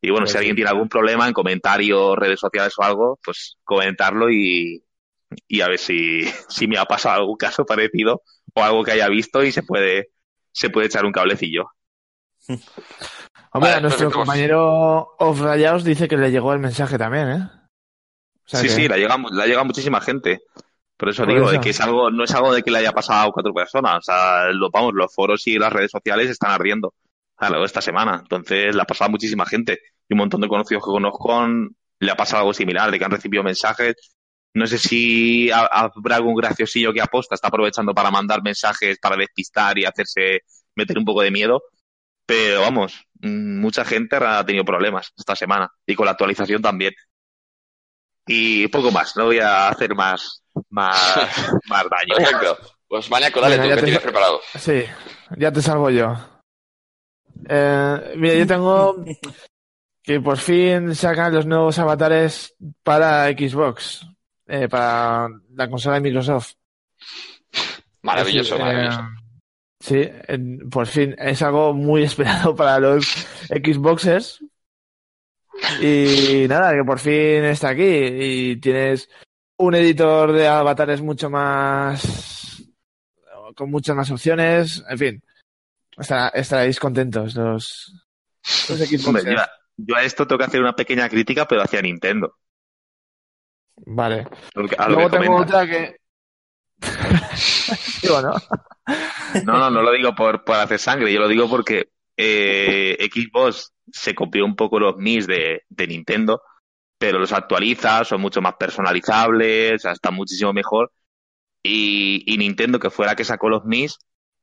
Y 0.00 0.10
bueno, 0.10 0.24
Pues 0.24 0.32
si 0.32 0.38
alguien 0.38 0.54
sí. 0.54 0.56
tiene 0.56 0.70
algún 0.70 0.88
problema 0.88 1.26
en 1.28 1.32
comentarios, 1.32 2.16
redes 2.16 2.40
sociales 2.40 2.74
o 2.78 2.82
algo, 2.82 3.18
pues 3.24 3.56
comentarlo 3.64 4.30
y, 4.30 4.84
y 5.48 5.60
a 5.60 5.68
ver 5.68 5.78
si, 5.78 6.22
si 6.48 6.66
me 6.66 6.78
ha 6.78 6.84
pasado 6.84 7.20
algún 7.20 7.36
caso 7.36 7.64
parecido 7.64 8.22
o 8.54 8.62
algo 8.62 8.82
que 8.84 8.92
haya 8.92 9.08
visto 9.08 9.42
y 9.44 9.52
se 9.52 9.62
puede, 9.62 10.08
se 10.52 10.70
puede 10.70 10.86
echar 10.88 11.04
un 11.06 11.12
cablecillo. 11.12 11.66
Hombre, 12.48 13.70
Vale, 13.70 13.82
nuestro 13.82 14.06
perfecto. 14.06 14.18
compañero 14.18 15.14
Off 15.18 15.40
Rayados 15.40 15.84
dice 15.84 16.08
que 16.08 16.16
le 16.16 16.30
llegó 16.30 16.52
el 16.52 16.58
mensaje 16.58 16.98
también, 16.98 17.28
¿eh? 17.30 17.48
O 18.44 18.48
sea 18.48 18.60
sí, 18.60 18.66
que- 18.68 18.72
sí, 18.74 18.88
la 18.88 18.96
llega, 18.96 19.16
la 19.30 19.46
llega 19.46 19.62
muchísima 19.64 20.00
gente. 20.00 20.40
Por 21.02 21.08
eso 21.08 21.24
Por 21.24 21.32
digo, 21.34 21.46
eso. 21.46 21.52
de 21.54 21.60
que 21.60 21.70
es 21.70 21.80
algo, 21.80 22.12
no 22.12 22.22
es 22.22 22.32
algo 22.32 22.54
de 22.54 22.62
que 22.62 22.70
le 22.70 22.78
haya 22.78 22.92
pasado 22.92 23.28
a 23.28 23.32
cuatro 23.32 23.52
personas. 23.52 23.96
O 23.96 24.02
sea, 24.02 24.52
lo, 24.52 24.70
vamos, 24.70 24.92
los 24.94 25.12
foros 25.12 25.44
y 25.48 25.58
las 25.58 25.72
redes 25.72 25.90
sociales 25.90 26.30
están 26.30 26.52
ardiendo 26.52 26.94
a 27.38 27.50
lo 27.50 27.58
de 27.58 27.66
esta 27.66 27.80
semana. 27.80 28.18
Entonces, 28.22 28.72
le 28.72 28.80
ha 28.80 28.84
pasado 28.84 29.08
a 29.08 29.10
muchísima 29.10 29.44
gente. 29.44 29.80
Y 30.08 30.14
un 30.14 30.18
montón 30.18 30.40
de 30.42 30.46
conocidos 30.46 30.84
que 30.84 30.92
conozco 30.92 31.44
le 31.98 32.08
ha 32.08 32.14
pasado 32.14 32.42
algo 32.42 32.54
similar, 32.54 32.88
de 32.92 33.00
que 33.00 33.04
han 33.04 33.10
recibido 33.10 33.42
mensajes. 33.42 33.96
No 34.54 34.64
sé 34.68 34.78
si 34.78 35.50
ha- 35.50 35.66
habrá 35.66 36.14
algún 36.16 36.36
graciosillo 36.36 36.92
que 36.92 37.00
aposta, 37.00 37.34
está 37.34 37.48
aprovechando 37.48 37.92
para 37.94 38.12
mandar 38.12 38.40
mensajes 38.44 38.98
para 39.00 39.16
despistar 39.16 39.76
y 39.80 39.84
hacerse 39.84 40.42
meter 40.76 40.96
un 40.98 41.04
poco 41.04 41.22
de 41.22 41.32
miedo. 41.32 41.64
Pero 42.26 42.60
vamos, 42.60 42.94
mm, 43.22 43.60
mucha 43.60 43.84
gente 43.84 44.14
ha 44.16 44.46
tenido 44.46 44.64
problemas 44.64 45.12
esta 45.18 45.34
semana. 45.34 45.68
Y 45.84 45.96
con 45.96 46.04
la 46.06 46.12
actualización 46.12 46.62
también. 46.62 46.92
Y 48.26 48.68
poco 48.68 48.90
más, 48.90 49.16
no 49.16 49.26
voy 49.26 49.38
a 49.40 49.68
hacer 49.68 49.94
más, 49.94 50.42
más, 50.70 50.96
más 51.68 51.84
daño. 51.90 52.16
Perfecto. 52.16 52.58
Pues 52.88 53.10
Maniaco, 53.10 53.40
dale 53.40 53.56
Venga, 53.58 53.64
tú, 53.64 53.68
ya 53.70 53.74
¿qué 53.74 53.80
te- 53.80 53.86
tienes 53.86 54.02
preparado? 54.02 54.40
Sí, 54.58 54.84
ya 55.38 55.50
te 55.52 55.62
salvo 55.62 55.90
yo. 55.90 56.14
Eh, 57.48 58.14
mira, 58.16 58.34
yo 58.34 58.46
tengo 58.46 59.04
que 60.02 60.20
por 60.20 60.36
fin 60.38 60.94
sacan 60.94 61.34
los 61.34 61.46
nuevos 61.46 61.78
avatares 61.78 62.54
para 62.82 63.26
Xbox, 63.28 64.06
eh, 64.46 64.68
para 64.68 65.28
la 65.54 65.68
consola 65.70 65.96
de 65.96 66.00
Microsoft. 66.02 66.52
Maravilloso, 68.02 68.54
decir, 68.56 68.66
maravilloso. 68.66 69.00
eh, 69.00 69.04
sí, 69.80 70.08
en- 70.28 70.68
por 70.70 70.86
fin 70.86 71.14
es 71.18 71.40
algo 71.42 71.72
muy 71.72 72.02
esperado 72.04 72.54
para 72.54 72.78
los 72.78 73.06
Xboxers. 73.48 74.44
Y 75.80 76.46
nada, 76.48 76.74
que 76.74 76.84
por 76.84 76.98
fin 76.98 77.44
está 77.44 77.70
aquí 77.70 77.82
y 77.84 78.56
tienes 78.56 79.08
un 79.58 79.74
editor 79.74 80.32
de 80.32 80.46
avatares 80.48 81.00
mucho 81.02 81.30
más 81.30 82.62
con 83.54 83.70
muchas 83.70 83.94
más 83.94 84.10
opciones, 84.10 84.82
en 84.88 84.98
fin. 84.98 85.22
Estará- 85.96 86.28
estaréis 86.34 86.80
contentos 86.80 87.34
los, 87.34 87.92
los 88.68 89.06
Hombre, 89.06 89.24
yo, 89.24 89.38
a- 89.38 89.50
yo 89.76 89.94
a 89.96 90.02
esto 90.04 90.26
tengo 90.26 90.38
que 90.38 90.44
hacer 90.46 90.60
una 90.60 90.74
pequeña 90.74 91.08
crítica, 91.08 91.46
pero 91.46 91.62
hacia 91.62 91.82
Nintendo. 91.82 92.36
Vale. 93.86 94.26
A 94.78 94.88
Luego 94.88 95.10
tengo 95.10 95.36
otra 95.36 95.66
que 95.66 95.96
Digo, 98.02 98.20
¿no? 98.22 98.34
No, 99.44 99.58
no, 99.58 99.70
no 99.70 99.82
lo 99.82 99.92
digo 99.92 100.14
por, 100.14 100.44
por 100.44 100.56
hacer 100.56 100.78
sangre, 100.78 101.12
yo 101.12 101.20
lo 101.20 101.28
digo 101.28 101.48
porque 101.48 101.90
eh, 102.16 102.96
Xbox 103.12 103.72
se 103.92 104.14
copió 104.14 104.44
un 104.44 104.56
poco 104.56 104.78
los 104.78 104.96
Mis 104.96 105.26
de, 105.26 105.62
de 105.68 105.86
Nintendo, 105.86 106.42
pero 106.98 107.18
los 107.18 107.32
actualiza, 107.32 108.04
son 108.04 108.20
mucho 108.20 108.40
más 108.40 108.54
personalizables, 108.58 109.84
están 109.84 110.14
muchísimo 110.14 110.52
mejor. 110.52 110.92
Y, 111.62 112.24
y 112.26 112.38
Nintendo, 112.38 112.78
que 112.78 112.90
fue 112.90 113.06
la 113.06 113.16
que 113.16 113.24
sacó 113.24 113.48
los 113.48 113.64
Mis, 113.64 113.98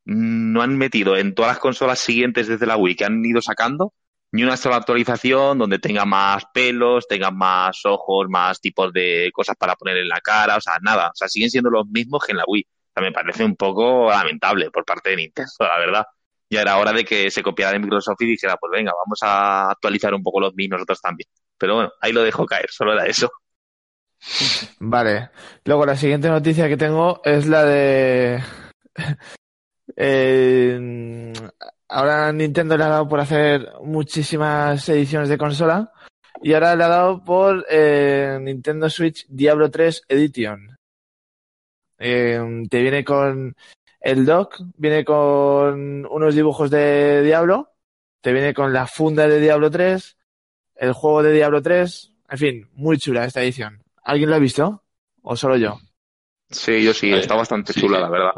no 0.05 0.61
han 0.61 0.77
metido 0.77 1.17
en 1.17 1.35
todas 1.35 1.51
las 1.51 1.59
consolas 1.59 1.99
siguientes 1.99 2.47
desde 2.47 2.65
la 2.65 2.77
Wii 2.77 2.95
que 2.95 3.05
han 3.05 3.23
ido 3.25 3.41
sacando 3.41 3.93
ni 4.31 4.43
una 4.43 4.57
sola 4.57 4.77
actualización 4.77 5.57
donde 5.57 5.79
tenga 5.79 6.05
más 6.05 6.43
pelos, 6.53 7.07
tenga 7.07 7.31
más 7.31 7.85
ojos, 7.85 8.27
más 8.29 8.61
tipos 8.61 8.93
de 8.93 9.31
cosas 9.33 9.55
para 9.57 9.75
poner 9.75 9.97
en 9.97 10.07
la 10.07 10.21
cara, 10.21 10.57
o 10.57 10.61
sea, 10.61 10.77
nada. 10.81 11.07
O 11.09 11.15
sea, 11.15 11.27
siguen 11.27 11.49
siendo 11.49 11.69
los 11.69 11.87
mismos 11.87 12.23
que 12.25 12.33
en 12.33 12.37
la 12.37 12.43
Wii. 12.47 12.63
O 12.63 12.91
sea, 12.93 13.03
me 13.03 13.11
parece 13.11 13.43
un 13.43 13.55
poco 13.55 14.09
lamentable 14.09 14.69
por 14.71 14.85
parte 14.85 15.11
de 15.11 15.15
Nintendo, 15.17 15.51
la 15.59 15.77
verdad. 15.79 16.05
Ya 16.49 16.61
era 16.61 16.77
hora 16.77 16.93
de 16.93 17.05
que 17.05 17.29
se 17.29 17.43
copiara 17.43 17.73
de 17.73 17.79
Microsoft 17.79 18.21
y 18.21 18.25
dijera, 18.25 18.57
pues 18.57 18.71
venga, 18.71 18.91
vamos 18.91 19.19
a 19.21 19.71
actualizar 19.71 20.13
un 20.13 20.23
poco 20.23 20.39
los 20.39 20.53
Wii 20.55 20.69
nosotros 20.69 21.01
también. 21.01 21.29
Pero 21.57 21.75
bueno, 21.75 21.91
ahí 22.01 22.11
lo 22.11 22.23
dejo 22.23 22.45
caer, 22.45 22.69
solo 22.69 22.93
era 22.93 23.05
eso. 23.05 23.31
Vale. 24.79 25.29
Luego 25.65 25.85
la 25.85 25.95
siguiente 25.95 26.29
noticia 26.29 26.67
que 26.67 26.77
tengo 26.77 27.21
es 27.23 27.47
la 27.47 27.63
de... 27.63 28.43
Ahora 31.91 32.31
Nintendo 32.31 32.77
le 32.77 32.83
ha 32.83 32.89
dado 32.89 33.07
por 33.07 33.19
hacer 33.19 33.67
muchísimas 33.83 34.87
ediciones 34.89 35.27
de 35.27 35.39
consola 35.39 35.91
y 36.41 36.53
ahora 36.53 36.75
le 36.75 36.83
ha 36.83 36.87
dado 36.87 37.23
por 37.23 37.65
eh, 37.67 38.37
Nintendo 38.39 38.89
Switch 38.91 39.25
Diablo 39.27 39.71
3 39.71 40.03
Edition. 40.07 40.77
Eh, 41.97 42.39
te 42.69 42.81
viene 42.81 43.03
con 43.03 43.55
el 43.99 44.25
dock, 44.25 44.61
viene 44.77 45.03
con 45.05 46.05
unos 46.05 46.35
dibujos 46.35 46.69
de 46.69 47.21
Diablo, 47.23 47.73
te 48.21 48.31
viene 48.33 48.53
con 48.53 48.71
la 48.73 48.87
funda 48.87 49.27
de 49.27 49.39
Diablo 49.39 49.69
3, 49.71 50.17
el 50.75 50.93
juego 50.93 51.23
de 51.23 51.33
Diablo 51.33 51.61
3, 51.61 52.13
en 52.29 52.37
fin, 52.37 52.69
muy 52.73 52.97
chula 52.97 53.25
esta 53.25 53.41
edición. 53.41 53.81
¿Alguien 54.03 54.29
la 54.29 54.37
ha 54.37 54.39
visto? 54.39 54.83
¿O 55.21 55.35
solo 55.35 55.57
yo? 55.57 55.77
Sí, 56.49 56.83
yo 56.83 56.93
sí, 56.93 57.11
está 57.13 57.35
bastante 57.35 57.73
Sí, 57.73 57.81
chula, 57.81 57.97
sí. 57.97 58.03
la 58.03 58.09
verdad. 58.09 58.31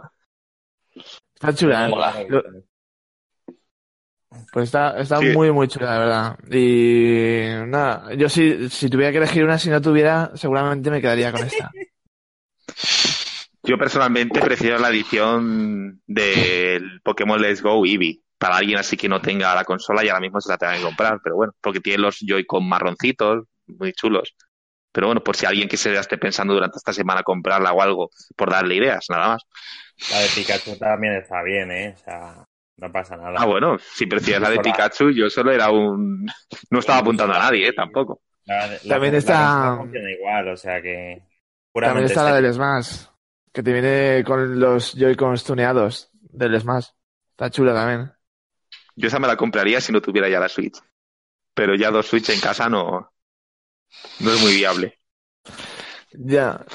Está 1.34 1.54
chula, 1.56 1.86
¿eh? 1.86 1.90
Mola. 1.90 2.16
Pues 4.54 4.66
está, 4.66 5.00
está 5.00 5.18
Sí. 5.20 5.26
muy, 5.28 5.52
muy 5.52 5.68
chula, 5.68 5.86
la 5.94 6.00
verdad. 6.00 6.40
Y 6.52 7.46
nada, 7.68 8.14
yo 8.16 8.28
si, 8.30 8.70
si 8.70 8.90
tuviera 8.90 9.12
que 9.12 9.18
elegir 9.18 9.44
una, 9.44 9.58
si 9.58 9.70
no 9.70 9.82
tuviera, 9.82 10.32
seguramente 10.36 10.90
me 10.90 11.02
quedaría 11.02 11.32
con 11.32 11.44
esta. 11.44 11.72
Yo 13.72 13.78
personalmente 13.78 14.42
prefiero 14.42 14.78
la 14.80 14.90
edición 14.90 16.02
del 16.06 17.00
Pokémon 17.06 17.42
Let's 17.42 17.62
Go 17.62 17.86
Eevee. 17.86 18.20
Para 18.38 18.58
alguien 18.58 18.78
así 18.78 18.98
que 18.98 19.08
no 19.08 19.22
tenga 19.22 19.56
la 19.56 19.64
consola 19.64 20.04
y 20.04 20.10
ahora 20.10 20.20
mismo 20.20 20.42
se 20.42 20.52
la 20.52 20.58
tenga 20.58 20.76
que 20.76 20.82
comprar, 20.82 21.20
pero 21.24 21.38
bueno, 21.38 21.54
porque 21.62 21.80
tiene 21.80 22.00
los 22.00 22.18
Joy-Con 22.20 22.68
marroncitos, 22.68 23.46
muy 23.68 23.94
chulos. 23.94 24.36
Pero 24.92 25.08
bueno, 25.08 25.24
por 25.24 25.38
si 25.38 25.46
alguien 25.46 25.70
que 25.70 25.78
se 25.78 25.90
la 25.94 26.02
esté 26.02 26.18
pensando 26.18 26.54
durante 26.54 26.76
esta 26.80 26.92
semana 26.92 27.24
comprarla 27.24 27.72
o 27.72 27.82
algo, 27.82 28.10
por 28.36 28.52
darle 28.52 28.76
ideas, 28.76 29.06
nada 29.10 29.30
más. 29.30 29.44
La 30.12 30.20
de 30.20 30.28
Pikachu 30.36 30.78
también 30.78 31.14
está 31.14 31.42
bien, 31.42 31.72
¿eh? 31.72 31.96
O 31.96 32.04
sea, 32.04 32.44
no 32.76 32.92
pasa 32.92 33.16
nada. 33.16 33.36
Ah, 33.38 33.46
bueno, 33.46 33.78
si 33.80 34.06
prefieres 34.06 34.42
la 34.42 34.50
de. 34.50 34.60
Pikachu, 34.60 35.12
yo 35.12 35.30
solo 35.30 35.50
era 35.54 35.72
un... 35.72 36.26
No 36.72 36.80
estaba 36.80 37.00
apuntando 37.00 37.34
a 37.36 37.40
nadie, 37.40 37.70
¿eh? 37.70 37.74
Tampoco. 37.74 38.20
La- 38.44 38.68
la- 38.68 38.80
También 38.86 39.14
la 39.14 39.20
está- 39.20 39.38
consola 39.38 39.78
funciona 39.78 40.12
igual, 40.12 40.48
o 40.50 40.58
sea 40.58 40.82
que... 40.82 41.24
También 41.74 42.06
está 42.08 42.26
la 42.26 42.36
del 42.42 42.54
Smash, 42.54 43.06
que 43.52 43.64
te 43.64 43.74
viene 43.74 44.24
con 44.26 44.60
los 44.60 44.94
Joy-Cons 44.94 45.44
tuneados 45.44 46.10
del 46.14 46.60
Smash. 46.60 46.88
Está 47.32 47.50
chula 47.50 47.74
también. 47.74 48.12
Yo 48.96 49.08
esa 49.08 49.20
me 49.20 49.28
la 49.28 49.38
compraría 49.38 49.82
si 49.82 49.92
no 49.92 50.02
tuviera 50.02 50.30
ya 50.30 50.40
la 50.40 50.50
Switch. 50.50 50.78
Pero 51.54 51.76
ya 51.76 51.92
dos 51.92 52.08
Switch 52.08 52.30
en 52.30 52.40
casa 52.40 52.70
no, 52.70 53.14
no 54.20 54.34
es 54.34 54.42
muy 54.42 54.56
viable. 54.56 55.00
Ya. 56.14 56.66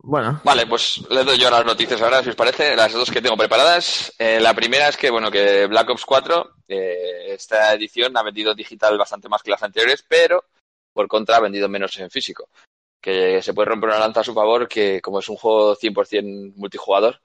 Bueno, 0.00 0.40
Vale, 0.44 0.66
pues 0.66 1.02
les 1.10 1.26
doy 1.26 1.38
yo 1.38 1.50
las 1.50 1.66
noticias 1.66 2.00
ahora, 2.00 2.22
si 2.22 2.30
os 2.30 2.36
parece, 2.36 2.76
las 2.76 2.92
dos 2.92 3.10
que 3.10 3.20
tengo 3.20 3.36
preparadas. 3.36 4.14
Eh, 4.18 4.38
la 4.40 4.54
primera 4.54 4.88
es 4.88 4.96
que, 4.96 5.10
bueno, 5.10 5.30
que 5.30 5.66
Black 5.66 5.90
Ops 5.90 6.04
4, 6.04 6.54
eh, 6.68 7.26
esta 7.34 7.74
edición 7.74 8.16
ha 8.16 8.22
vendido 8.22 8.54
digital 8.54 8.96
bastante 8.96 9.28
más 9.28 9.42
que 9.42 9.50
las 9.50 9.62
anteriores, 9.62 10.04
pero 10.08 10.44
por 10.92 11.08
contra 11.08 11.36
ha 11.36 11.40
vendido 11.40 11.68
menos 11.68 11.98
en 11.98 12.10
físico. 12.10 12.48
Que 13.00 13.40
se 13.42 13.54
puede 13.54 13.70
romper 13.70 13.90
una 13.90 14.00
lanza 14.00 14.20
a 14.20 14.24
su 14.24 14.34
favor, 14.34 14.68
que 14.68 15.00
como 15.00 15.20
es 15.20 15.28
un 15.28 15.36
juego 15.36 15.76
100% 15.76 16.54
multijugador, 16.56 17.20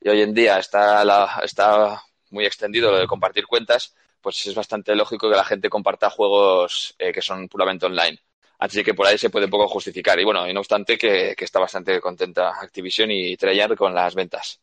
y 0.00 0.08
hoy 0.08 0.22
en 0.22 0.34
día 0.34 0.58
está, 0.58 1.04
la, 1.04 1.40
está 1.44 2.02
muy 2.30 2.46
extendido 2.46 2.90
lo 2.90 2.98
de 2.98 3.06
compartir 3.06 3.46
cuentas, 3.46 3.94
pues 4.20 4.46
es 4.46 4.54
bastante 4.54 4.94
lógico 4.94 5.28
que 5.28 5.36
la 5.36 5.44
gente 5.44 5.68
comparta 5.68 6.10
juegos 6.10 6.94
eh, 6.98 7.12
que 7.12 7.22
son 7.22 7.48
puramente 7.48 7.86
online. 7.86 8.18
Así 8.58 8.84
que 8.84 8.92
por 8.92 9.06
ahí 9.06 9.16
se 9.16 9.30
puede 9.30 9.46
un 9.46 9.50
poco 9.50 9.68
justificar. 9.68 10.20
Y 10.20 10.24
bueno, 10.24 10.46
y 10.46 10.52
no 10.52 10.60
obstante 10.60 10.98
que, 10.98 11.34
que 11.36 11.44
está 11.44 11.58
bastante 11.58 11.98
contenta 11.98 12.50
Activision 12.60 13.10
y 13.10 13.36
Treyarch 13.36 13.76
con 13.76 13.94
las 13.94 14.14
ventas. 14.14 14.60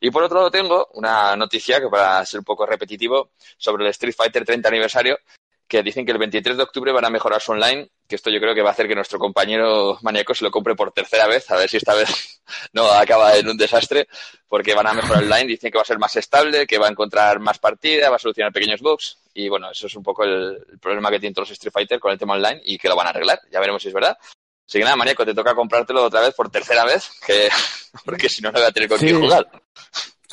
Y 0.00 0.10
por 0.10 0.22
otro 0.22 0.38
lado 0.38 0.50
tengo 0.50 0.88
una 0.94 1.34
noticia 1.36 1.80
que 1.80 1.88
para 1.88 2.24
ser 2.24 2.38
un 2.38 2.44
poco 2.44 2.66
repetitivo 2.66 3.32
sobre 3.56 3.84
el 3.84 3.90
Street 3.90 4.14
Fighter 4.16 4.44
30 4.44 4.68
aniversario, 4.68 5.18
que 5.66 5.82
dicen 5.82 6.06
que 6.06 6.12
el 6.12 6.18
23 6.18 6.56
de 6.56 6.62
octubre 6.62 6.92
van 6.92 7.04
a 7.04 7.10
mejorar 7.10 7.40
su 7.40 7.50
online, 7.50 7.90
que 8.12 8.16
esto 8.16 8.28
yo 8.28 8.40
creo 8.40 8.54
que 8.54 8.60
va 8.60 8.68
a 8.68 8.72
hacer 8.72 8.86
que 8.86 8.94
nuestro 8.94 9.18
compañero 9.18 9.98
maníaco 10.02 10.34
se 10.34 10.44
lo 10.44 10.50
compre 10.50 10.74
por 10.74 10.92
tercera 10.92 11.26
vez, 11.26 11.50
a 11.50 11.56
ver 11.56 11.70
si 11.70 11.78
esta 11.78 11.94
vez 11.94 12.42
no 12.74 12.84
acaba 12.92 13.34
en 13.38 13.48
un 13.48 13.56
desastre, 13.56 14.06
porque 14.46 14.74
van 14.74 14.86
a 14.86 14.92
mejorar 14.92 15.22
el 15.22 15.32
online, 15.32 15.46
dicen 15.46 15.70
que 15.72 15.78
va 15.78 15.82
a 15.82 15.86
ser 15.86 15.98
más 15.98 16.14
estable, 16.16 16.66
que 16.66 16.76
va 16.76 16.88
a 16.88 16.90
encontrar 16.90 17.40
más 17.40 17.58
partida, 17.58 18.10
va 18.10 18.16
a 18.16 18.18
solucionar 18.18 18.52
pequeños 18.52 18.82
bugs, 18.82 19.16
y 19.32 19.48
bueno, 19.48 19.70
eso 19.70 19.86
es 19.86 19.94
un 19.96 20.02
poco 20.02 20.24
el, 20.24 20.62
el 20.72 20.78
problema 20.78 21.10
que 21.10 21.20
tienen 21.20 21.32
todos 21.32 21.48
los 21.48 21.52
Street 21.56 21.72
Fighter 21.72 21.98
con 21.98 22.12
el 22.12 22.18
tema 22.18 22.34
online 22.34 22.60
y 22.66 22.76
que 22.76 22.90
lo 22.90 22.96
van 22.96 23.06
a 23.06 23.10
arreglar, 23.10 23.40
ya 23.50 23.58
veremos 23.60 23.80
si 23.80 23.88
es 23.88 23.94
verdad. 23.94 24.18
Así 24.68 24.78
que 24.78 24.84
nada, 24.84 24.96
maníaco, 24.96 25.24
te 25.24 25.32
toca 25.34 25.54
comprártelo 25.54 26.04
otra 26.04 26.20
vez 26.20 26.34
por 26.34 26.50
tercera 26.50 26.84
vez, 26.84 27.10
que 27.26 27.48
porque 28.04 28.28
si 28.28 28.42
no, 28.42 28.52
no 28.52 28.58
voy 28.58 28.68
a 28.68 28.72
tener 28.72 28.90
con 28.90 28.98
Sí. 28.98 29.06
quién 29.06 29.20
jugar. 29.22 29.48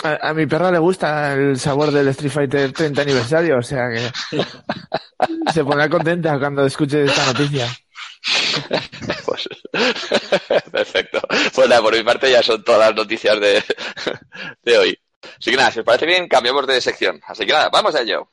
A, 0.04 0.30
a 0.30 0.34
mi 0.34 0.46
perra 0.46 0.72
le 0.72 0.80
gusta 0.80 1.34
el 1.34 1.60
sabor 1.60 1.92
del 1.92 2.08
Street 2.10 2.32
Fighter 2.32 2.72
30 2.74 3.02
aniversario, 3.02 3.58
o 3.58 3.64
sea 3.64 3.90
que 3.90 4.10
se 5.54 5.64
pondrá 5.64 5.90
contenta 5.90 6.38
cuando 6.40 6.66
escuche 6.66 7.06
esta 7.06 7.26
noticia. 7.26 7.68
Pues, 9.26 9.48
perfecto. 10.72 11.22
Pues 11.54 11.70
nada, 11.70 11.82
por 11.82 11.96
mi 11.96 12.04
parte 12.04 12.32
ya 12.32 12.44
son 12.44 12.64
todas 12.64 12.90
las 12.90 12.96
noticias 12.96 13.40
de, 13.40 13.64
de 14.64 14.78
hoy. 14.78 15.00
Así 15.22 15.52
que 15.52 15.58
nada, 15.58 15.72
si 15.72 15.80
os 15.80 15.86
parece 15.86 16.06
bien, 16.06 16.28
cambiamos 16.28 16.66
de 16.68 16.82
sección. 16.82 17.20
Así 17.26 17.46
que 17.46 17.54
nada, 17.54 17.70
vamos 17.70 17.96
a 17.96 18.02
ello. 18.02 18.30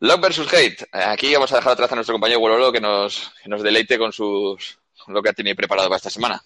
Love 0.00 0.20
versus 0.20 0.52
Hate. 0.52 0.86
Aquí 0.92 1.34
vamos 1.34 1.52
a 1.52 1.56
dejar 1.56 1.72
atrás 1.72 1.90
a 1.90 1.96
nuestro 1.96 2.14
compañero 2.14 2.38
Wololo 2.38 2.70
que 2.70 2.80
nos, 2.80 3.32
que 3.42 3.48
nos 3.48 3.62
deleite 3.62 3.98
con 3.98 4.12
sus 4.12 4.78
lo 5.08 5.22
que 5.22 5.32
tenido 5.32 5.56
preparado 5.56 5.88
para 5.88 5.96
esta 5.96 6.10
semana. 6.10 6.40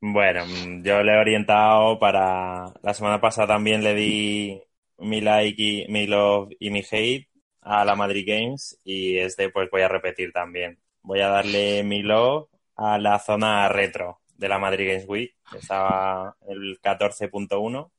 Bueno, 0.00 0.46
yo 0.82 1.02
le 1.02 1.12
he 1.12 1.18
orientado 1.18 1.98
para... 1.98 2.72
La 2.82 2.94
semana 2.94 3.20
pasada 3.20 3.48
también 3.48 3.82
le 3.82 3.94
di 3.94 4.62
mi 4.98 5.20
like 5.20 5.62
y 5.62 5.86
mi 5.88 6.06
love 6.06 6.50
y 6.58 6.70
mi 6.70 6.82
hate 6.90 7.28
a 7.60 7.84
la 7.84 7.94
Madrid 7.94 8.24
Games 8.26 8.78
y 8.84 9.18
este 9.18 9.50
pues 9.50 9.68
voy 9.70 9.82
a 9.82 9.88
repetir 9.88 10.32
también. 10.32 10.78
Voy 11.02 11.20
a 11.20 11.28
darle 11.28 11.82
mi 11.82 12.02
love 12.02 12.48
a 12.76 12.96
la 12.96 13.18
zona 13.18 13.68
retro 13.68 14.20
de 14.36 14.48
la 14.48 14.58
Madrid 14.58 14.88
Games 14.88 15.04
Week, 15.06 15.34
estaba 15.52 16.36
el 16.46 16.80
14.1 16.80 17.90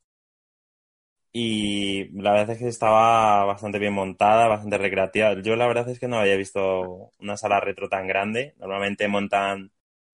y 1.32 2.08
la 2.20 2.32
verdad 2.32 2.50
es 2.50 2.58
que 2.58 2.68
estaba 2.68 3.44
bastante 3.44 3.78
bien 3.78 3.92
montada, 3.94 4.48
bastante 4.48 4.78
recreativa. 4.78 5.40
Yo 5.42 5.56
la 5.56 5.66
verdad 5.68 5.88
es 5.88 6.00
que 6.00 6.08
no 6.08 6.18
había 6.18 6.36
visto 6.36 7.12
una 7.20 7.36
sala 7.36 7.60
retro 7.60 7.88
tan 7.88 8.06
grande. 8.08 8.54
Normalmente 8.58 9.08
montan 9.08 9.72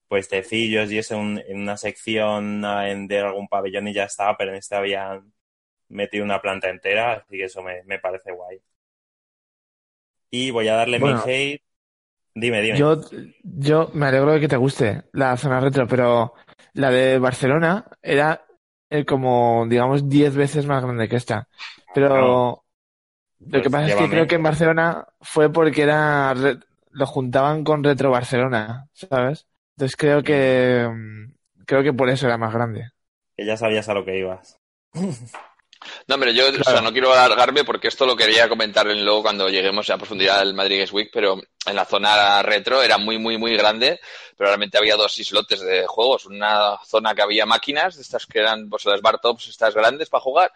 puestecillos 0.08 0.91
y 0.91 0.97
eso 0.99 1.15
en, 1.15 1.39
en 1.47 1.62
una 1.62 1.78
sección 1.78 2.65
ah, 2.65 2.84
de 2.86 3.19
algún 3.19 3.47
pabellón 3.47 3.88
y 3.88 3.93
ya 3.93 4.06
estaba, 4.06 4.38
pero 4.38 4.51
en 4.51 4.58
este 4.58 4.75
habían 4.75 5.34
metido 5.89 6.25
una 6.25 6.41
planta 6.41 6.69
entera, 6.69 7.13
así 7.15 7.38
que 7.38 7.45
eso 7.45 7.63
me, 7.63 7.84
me 7.86 7.99
parece 7.99 8.32
guay. 8.34 8.60
Y 10.30 10.51
voy 10.51 10.67
a 10.67 10.75
darle 10.75 10.99
Bueno. 10.99 10.99
mi 10.99 11.15
hate. 11.25 11.62
Dime, 12.36 12.62
dime. 12.62 12.89
Yo, 12.89 12.99
yo 13.43 13.89
me 13.93 14.08
alegro 14.08 14.34
de 14.34 14.39
que 14.39 14.47
te 14.47 14.58
guste 14.58 15.04
la 15.13 15.38
zona 15.38 15.60
retro, 15.60 15.88
pero 15.88 16.34
la 16.73 16.89
de 16.89 17.19
Barcelona 17.19 17.86
era 18.01 18.45
eh, 18.89 19.06
como, 19.06 19.65
digamos, 19.69 20.10
10 20.10 20.36
veces 20.36 20.65
más 20.65 20.84
grande 20.84 21.10
que 21.10 21.15
esta. 21.17 21.50
Pero 21.91 22.65
lo 23.52 23.62
que 23.62 23.69
Pues 23.69 23.71
pasa 23.71 23.88
es 23.88 23.95
que 23.95 24.10
creo 24.10 24.28
que 24.28 24.36
en 24.36 24.43
Barcelona 24.43 25.08
fue 25.21 25.52
porque 25.52 25.84
era 25.84 26.34
re- 26.34 26.60
lo 26.91 27.06
juntaban 27.08 27.63
con 27.63 27.84
Retro 27.84 28.12
Barcelona, 28.12 28.89
¿sabes? 28.93 29.48
Entonces 29.78 29.95
creo 29.98 30.24
que 30.24 30.88
mm, 30.91 31.34
creo 31.65 31.84
que 31.84 31.93
por 31.93 32.10
eso 32.10 32.28
era 32.28 32.38
más 32.38 32.54
grande. 32.54 32.89
Que 33.38 33.45
ya 33.45 33.56
sabías 33.56 33.88
a 33.88 33.93
lo 33.93 34.04
que 34.04 34.17
ibas. 34.17 34.60
No, 36.08 36.15
hombre, 36.15 36.34
yo 36.34 36.48
o 36.50 36.63
sea, 36.63 36.82
no 36.82 36.91
quiero 36.91 37.13
alargarme 37.13 37.63
porque 37.63 37.88
esto 37.88 38.06
lo 38.06 38.15
quería 38.15 38.48
comentar 38.48 38.86
luego 38.86 39.21
cuando 39.21 39.50
lleguemos 39.50 39.89
a 39.89 39.98
profundidad 39.98 40.39
del 40.39 40.54
Madrid 40.54 40.78
Games 40.78 40.93
Week, 40.93 41.10
pero 41.12 41.41
en 41.65 41.76
la 41.76 41.86
zona 41.86 42.41
retro 42.43 42.82
era 42.82 42.98
muy, 42.98 43.17
muy, 43.17 43.38
muy 43.38 43.56
grande, 43.56 44.00
pero 44.38 44.50
realmente 44.50 44.78
había 44.78 44.95
dos 44.95 45.17
islotes 45.17 45.62
de 45.62 45.86
juegos. 45.88 46.26
Una 46.26 46.78
zona 46.86 47.15
que 47.15 47.21
había 47.21 47.45
máquinas, 47.45 47.98
estas 47.98 48.26
que 48.26 48.39
eran 48.39 48.69
pues, 48.69 48.86
las 48.86 49.02
bar 49.02 49.19
tops, 49.19 49.48
estas 49.48 49.74
grandes 49.74 50.10
para 50.10 50.21
jugar, 50.21 50.52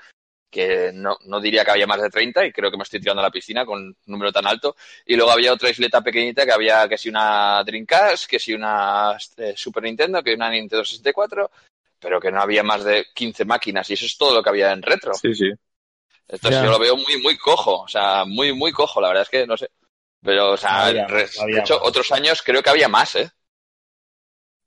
que 0.50 0.92
no, 0.94 1.18
no 1.26 1.40
diría 1.40 1.64
que 1.64 1.72
había 1.72 1.88
más 1.88 2.02
de 2.02 2.10
30 2.10 2.46
y 2.46 2.52
creo 2.52 2.72
que 2.72 2.78
me 2.78 2.84
estoy 2.84 3.00
tirando 3.00 3.22
a 3.22 3.26
la 3.26 3.32
piscina 3.32 3.66
con 3.66 3.80
un 3.80 3.96
número 4.06 4.32
tan 4.32 4.48
alto. 4.48 4.76
Y 5.06 5.16
luego 5.16 5.32
había 5.32 5.54
otra 5.54 5.70
isleta 5.70 6.02
pequeñita 6.02 6.46
que 6.46 6.52
había 6.52 6.88
que 6.88 6.98
si 6.98 7.10
una 7.10 7.64
Dreamcast, 7.64 8.28
que 8.28 8.40
si 8.40 8.54
una 8.54 9.18
eh, 9.38 9.54
Super 9.56 9.84
Nintendo, 9.84 10.24
que 10.24 10.34
una 10.34 10.50
Nintendo 10.50 10.84
64, 10.84 11.52
pero 12.00 12.20
que 12.20 12.32
no 12.32 12.42
había 12.42 12.64
más 12.64 12.84
de 12.84 13.06
15 13.14 13.46
máquinas 13.46 13.90
y 13.90 13.94
eso 13.94 14.06
es 14.06 14.18
todo 14.18 14.34
lo 14.36 14.44
que 14.44 14.50
había 14.50 14.72
en 14.72 14.82
retro. 14.82 15.14
Sí, 15.14 15.34
sí. 15.36 15.52
Entonces 16.28 16.60
Ya. 16.62 16.66
yo 16.66 16.72
lo 16.72 16.80
veo 16.80 16.96
muy, 16.96 17.22
muy 17.22 17.38
cojo, 17.38 17.82
o 17.82 17.88
sea, 17.88 18.24
muy, 18.26 18.54
muy 18.54 18.72
cojo, 18.72 19.02
la 19.02 19.10
verdad 19.10 19.24
es 19.24 19.30
que 19.30 19.48
no 19.48 19.58
sé. 19.58 19.70
Pero, 20.22 20.52
o 20.54 20.58
sea, 20.58 20.88
Había 20.88 21.06
había 21.06 21.56
de 21.56 21.60
hecho, 21.62 21.80
más. 21.80 21.88
otros 21.88 22.12
años 22.12 22.42
creo 22.44 22.62
que 22.62 22.70
había 22.70 22.88
más, 22.90 23.16
¿eh? 23.16 23.32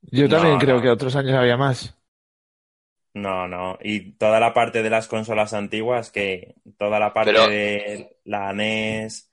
Yo 0.03 0.29
también 0.29 0.55
No, 0.55 0.61
creo 0.61 0.77
no. 0.77 0.83
que 0.83 0.91
otros 0.91 1.17
años 1.17 1.35
había 1.35 1.57
más. 1.57 1.97
No, 3.15 3.47
no. 3.47 3.79
Y 3.83 4.13
toda 4.13 4.41
la 4.41 4.55
parte 4.55 4.83
de 4.83 4.89
las 4.91 5.07
consolas 5.07 5.53
antiguas, 5.53 6.11
que 6.11 6.55
toda 6.79 6.99
la 6.99 7.13
parte 7.13 7.33
Pero- 7.33 7.47
de 7.49 8.17
la 8.25 8.51
NES, 8.53 9.31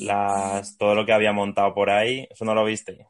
las, 0.00 0.76
todo 0.76 0.94
lo 0.94 1.06
que 1.06 1.12
había 1.12 1.32
montado 1.32 1.74
por 1.74 1.90
ahí, 1.90 2.28
¿eso 2.30 2.44
no 2.44 2.54
lo 2.54 2.64
viste? 2.64 3.08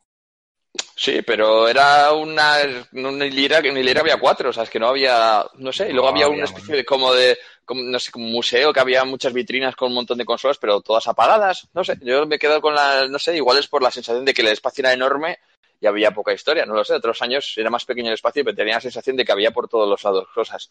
Sí, 0.96 1.22
pero 1.22 1.66
era 1.66 2.12
una, 2.12 2.58
una 2.92 3.26
hilera, 3.26 3.58
en 3.58 3.72
una 3.72 3.80
hilera 3.80 4.00
había 4.00 4.18
cuatro, 4.20 4.50
o 4.50 4.52
sea, 4.52 4.62
es 4.62 4.70
que 4.70 4.78
no 4.78 4.86
había, 4.88 5.44
no 5.54 5.72
sé, 5.72 5.88
y 5.88 5.92
luego 5.92 6.06
No, 6.06 6.12
había 6.12 6.26
había 6.26 6.36
una 6.36 6.44
especie 6.44 6.76
de 6.76 6.84
como 6.84 7.12
de, 7.12 7.36
como, 7.64 7.82
no 7.82 7.98
sé, 7.98 8.12
como 8.12 8.26
un 8.26 8.32
museo 8.32 8.72
que 8.72 8.78
había 8.80 9.04
muchas 9.04 9.32
vitrinas 9.32 9.74
con 9.74 9.88
un 9.88 9.94
montón 9.96 10.18
de 10.18 10.24
consolas, 10.24 10.58
pero 10.58 10.80
todas 10.82 11.06
apagadas, 11.08 11.66
no 11.74 11.82
sé, 11.82 11.98
yo 12.00 12.24
me 12.26 12.36
he 12.36 12.38
quedado 12.38 12.60
con 12.60 12.74
la, 12.74 13.08
no 13.08 13.18
sé, 13.18 13.34
igual 13.36 13.58
es 13.58 13.66
por 13.66 13.82
la 13.82 13.90
sensación 13.90 14.24
de 14.24 14.32
que 14.32 14.42
el 14.42 14.48
espacio 14.48 14.82
era 14.82 14.92
enorme 14.92 15.38
y 15.80 15.86
había 15.86 16.12
poca 16.12 16.32
historia, 16.32 16.64
no 16.64 16.74
lo 16.74 16.84
sé, 16.84 16.94
otros 16.94 17.20
años 17.22 17.52
era 17.56 17.70
más 17.70 17.84
pequeño 17.84 18.08
el 18.08 18.14
espacio, 18.14 18.44
pero 18.44 18.56
tenía 18.56 18.74
la 18.74 18.80
sensación 18.80 19.16
de 19.16 19.24
que 19.24 19.32
había 19.32 19.50
por 19.50 19.68
todos 19.68 19.88
los 19.88 20.02
lados 20.04 20.28
cosas. 20.32 20.70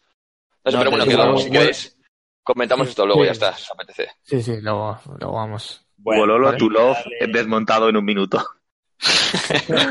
No 0.64 0.70
sé, 0.70 0.78
No, 0.78 0.80
pero 0.80 0.90
bueno, 0.90 1.04
que 1.04 1.14
luego, 1.14 1.36
si 1.36 1.48
bueno, 1.48 1.60
queréis, 1.60 1.96
comentamos 2.42 2.88
esto 2.88 3.04
luego, 3.06 3.22
sí. 3.22 3.26
ya 3.26 3.32
está, 3.32 3.56
si 3.56 3.62
os 3.62 3.70
apetece. 3.72 4.10
Sí, 4.22 4.42
sí, 4.42 4.60
luego, 4.62 4.98
luego 5.18 5.34
vamos. 5.34 5.84
Wololo 5.98 6.46
vale, 6.46 6.58
to 6.58 6.68
Love 6.70 6.98
desmontado 7.28 7.88
en 7.88 7.96
un 7.96 8.04
minuto. 8.04 8.42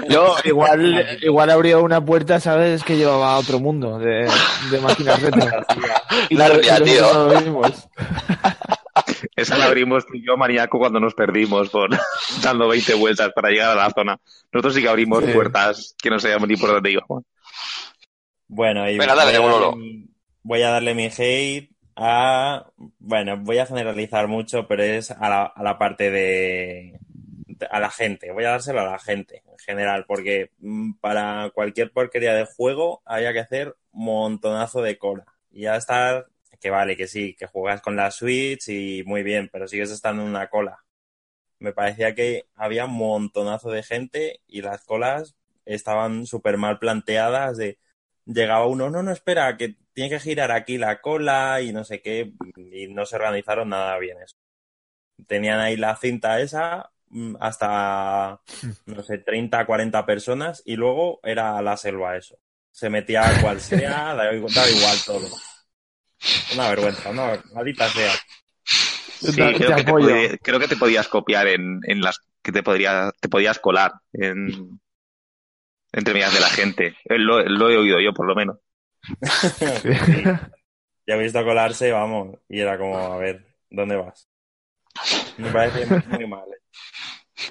Yo 0.10 0.36
igual, 0.46 1.18
igual 1.22 1.50
abrió 1.50 1.82
una 1.84 2.04
puerta, 2.04 2.40
¿sabes? 2.40 2.84
Que 2.84 2.98
llevaba 2.98 3.34
a 3.34 3.38
otro 3.40 3.60
mundo 3.60 4.00
de, 4.00 4.30
de 4.72 4.80
máquinas 4.82 5.22
retro. 5.22 5.42
Narnia, 6.32 6.84
tío. 6.84 7.14
no. 7.46 7.62
Esa 9.36 9.58
la 9.58 9.66
abrimos 9.66 10.06
tú 10.06 10.14
y 10.16 10.26
yo, 10.26 10.38
maníaco, 10.38 10.78
cuando 10.78 11.00
nos 11.00 11.14
perdimos 11.16 11.70
por 11.70 11.90
dando 12.44 12.68
20 12.68 12.94
vueltas 12.96 13.32
para 13.34 13.50
llegar 13.50 13.72
a 13.72 13.76
la 13.88 13.90
zona. 13.90 14.18
Nosotros 14.52 14.76
sí 14.76 14.82
que 14.82 14.90
abrimos 14.90 15.24
Sí. 15.26 15.32
puertas 15.32 15.96
que 16.02 16.10
no 16.10 16.20
sabíamos 16.20 16.48
ni 16.48 16.56
por 16.56 16.70
dónde 16.70 16.92
íbamos. 16.92 17.24
Bueno, 18.48 18.88
y 18.90 18.98
Venga, 18.98 19.16
dale, 19.16 19.38
voy, 19.40 19.48
a 19.48 19.52
Wololo. 19.52 19.70
darle 19.72 19.82
mi, 19.84 20.06
voy 20.44 20.62
a 20.62 20.70
darle 20.70 20.94
mi 20.94 21.06
hate 21.06 21.70
a... 21.96 22.66
Bueno, 23.00 23.38
voy 23.38 23.58
a 23.58 23.66
generalizar 23.66 24.28
mucho, 24.28 24.68
pero 24.68 24.84
es 24.84 25.10
a 25.10 25.30
la, 25.30 25.44
a 25.46 25.64
la 25.64 25.78
parte 25.80 26.12
de- 26.12 27.00
a 27.70 27.80
la 27.80 27.90
gente. 27.90 28.32
Voy 28.32 28.46
a 28.46 28.52
dárselo 28.52 28.82
a 28.82 28.86
la 28.86 29.00
gente 29.00 29.44
en 29.46 29.58
general, 29.60 30.06
porque 30.08 30.52
mm, 30.60 30.94
para 30.96 31.52
cualquier 31.54 31.92
porquería 31.92 32.34
de 32.36 32.46
juego 32.46 33.02
había 33.06 33.34
que 33.34 33.40
hacer 33.40 33.76
montonazo 33.92 34.82
de 34.82 34.98
cola. 34.98 35.26
Y 35.52 35.64
ya 35.64 35.76
estar... 35.76 36.28
Que 36.60 36.70
vale, 36.70 36.96
que 36.96 37.08
sí, 37.08 37.36
que 37.38 37.46
juegas 37.46 37.82
con 37.82 37.98
la 37.98 38.10
Switch 38.10 38.70
y 38.70 39.04
muy 39.06 39.22
bien, 39.22 39.50
pero 39.52 39.68
sigues 39.68 39.92
estando 39.92 40.24
en 40.24 40.30
una 40.30 40.50
cola. 40.50 40.86
Me 41.60 41.74
parecía 41.74 42.16
que 42.16 42.46
había 42.56 42.86
montonazo 42.88 43.70
de 43.72 43.84
gente 43.84 44.42
y 44.48 44.62
las 44.62 44.86
colas 44.86 45.36
estaban 45.66 46.26
súper 46.26 46.58
mal 46.58 46.80
planteadas 46.80 47.58
de 47.58 47.80
llegaba 48.26 48.68
uno, 48.68 48.90
no, 48.90 49.04
no, 49.04 49.12
espera, 49.12 49.58
que 49.58 49.76
tiene 49.94 50.10
que 50.12 50.20
girar 50.20 50.52
aquí 50.52 50.78
la 50.78 51.02
cola 51.02 51.62
y 51.62 51.74
no 51.74 51.84
sé 51.84 52.02
qué, 52.02 52.34
y 52.56 52.88
no 52.88 53.06
se 53.06 53.16
organizaron 53.16 53.70
nada 53.70 53.98
bien 54.00 54.18
eso. 54.22 54.36
Tenían 55.28 55.60
ahí 55.60 55.78
la 55.78 55.96
cinta 55.96 56.40
esa 56.42 56.93
hasta, 57.40 58.40
no 58.86 59.04
sé, 59.04 59.20
30, 59.20 59.66
40 59.66 60.06
personas 60.06 60.62
y 60.66 60.76
luego 60.76 61.20
era 61.24 61.62
la 61.62 61.78
selva 61.78 62.18
eso. 62.18 62.38
Se 62.72 62.90
metía 62.90 63.24
cual 63.42 63.60
sea, 63.62 63.90
daba 64.16 64.34
igual, 64.34 64.54
daba 64.54 64.70
igual 64.70 64.98
todo. 65.06 65.28
Una 66.54 66.70
vergüenza, 66.70 67.10
una 67.10 67.44
maldita 67.54 67.88
sea. 67.90 68.12
Sí, 68.66 69.32
Te- 69.36 69.54
te 69.54 69.54
creo, 69.58 69.76
que 69.76 69.84
te 69.84 69.90
apoyo. 69.90 70.08
podí- 70.08 70.40
creo 70.42 70.60
que 70.60 70.68
te 70.68 70.76
podías 70.78 71.08
copiar 71.08 71.48
en, 71.48 71.80
en 71.88 72.02
las 72.02 72.20
que 72.42 72.52
te 72.52 72.64
podría, 72.64 73.12
te 73.22 73.30
podías 73.30 73.60
colar 73.60 73.92
en 74.14 74.80
entre 75.92 76.14
medias 76.14 76.34
de 76.34 76.40
la 76.40 76.50
gente. 76.50 76.88
Eh, 77.06 77.18
Lo, 77.18 77.42
lo 77.44 77.70
he 77.70 77.78
oído 77.78 78.00
yo, 78.00 78.14
por 78.14 78.28
lo 78.28 78.36
menos. 78.36 78.58
Sí. 79.82 79.90
Ya 81.08 81.16
he 81.16 81.20
visto 81.20 81.44
colarse, 81.44 81.92
vamos, 81.92 82.38
y 82.48 82.62
era 82.62 82.78
como, 82.78 82.98
a 82.98 83.18
ver, 83.18 83.46
¿dónde 83.70 83.98
vas? 83.98 84.30
Me 85.38 85.52
parece 85.52 85.86
muy 86.08 86.28
mal. 86.28 86.46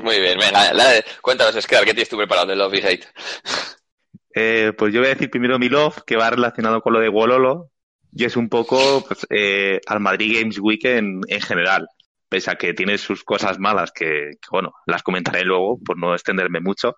Muy 0.01 0.21
bien, 0.21 0.39
venga, 0.39 0.73
dale, 0.73 1.05
cuéntanos, 1.21 1.61
Scar, 1.63 1.85
¿qué 1.85 1.93
tienes 1.93 2.09
tú 2.09 2.17
preparado 2.17 2.47
de 2.47 2.57
Love 2.57 2.75
y 2.75 2.87
Hate? 2.87 3.07
Eh, 4.35 4.73
pues 4.77 4.93
yo 4.95 5.01
voy 5.01 5.09
a 5.09 5.15
decir 5.15 5.31
primero 5.31 5.59
mi 5.59 5.69
love, 5.69 6.03
que 6.07 6.17
va 6.17 6.31
relacionado 6.31 6.81
con 6.81 6.93
lo 6.95 7.01
de 7.01 7.09
Wololo, 7.09 7.71
y 8.13 8.25
es 8.25 8.37
un 8.37 8.49
poco 8.49 9.05
pues, 9.07 9.27
eh, 9.31 9.81
al 9.87 10.01
Madrid 10.01 10.39
Games 10.41 10.59
Week 10.59 10.85
en, 10.85 11.21
en 11.29 11.41
general. 11.41 11.89
Pese 12.29 12.51
a 12.51 12.57
que 12.57 12.73
tiene 12.73 12.97
sus 12.97 13.25
cosas 13.25 13.59
malas, 13.59 13.93
que, 13.93 14.31
que, 14.41 14.49
bueno, 14.51 14.73
las 14.87 15.03
comentaré 15.03 15.45
luego, 15.45 15.79
por 15.85 15.99
no 15.99 16.15
extenderme 16.15 16.61
mucho, 16.61 16.97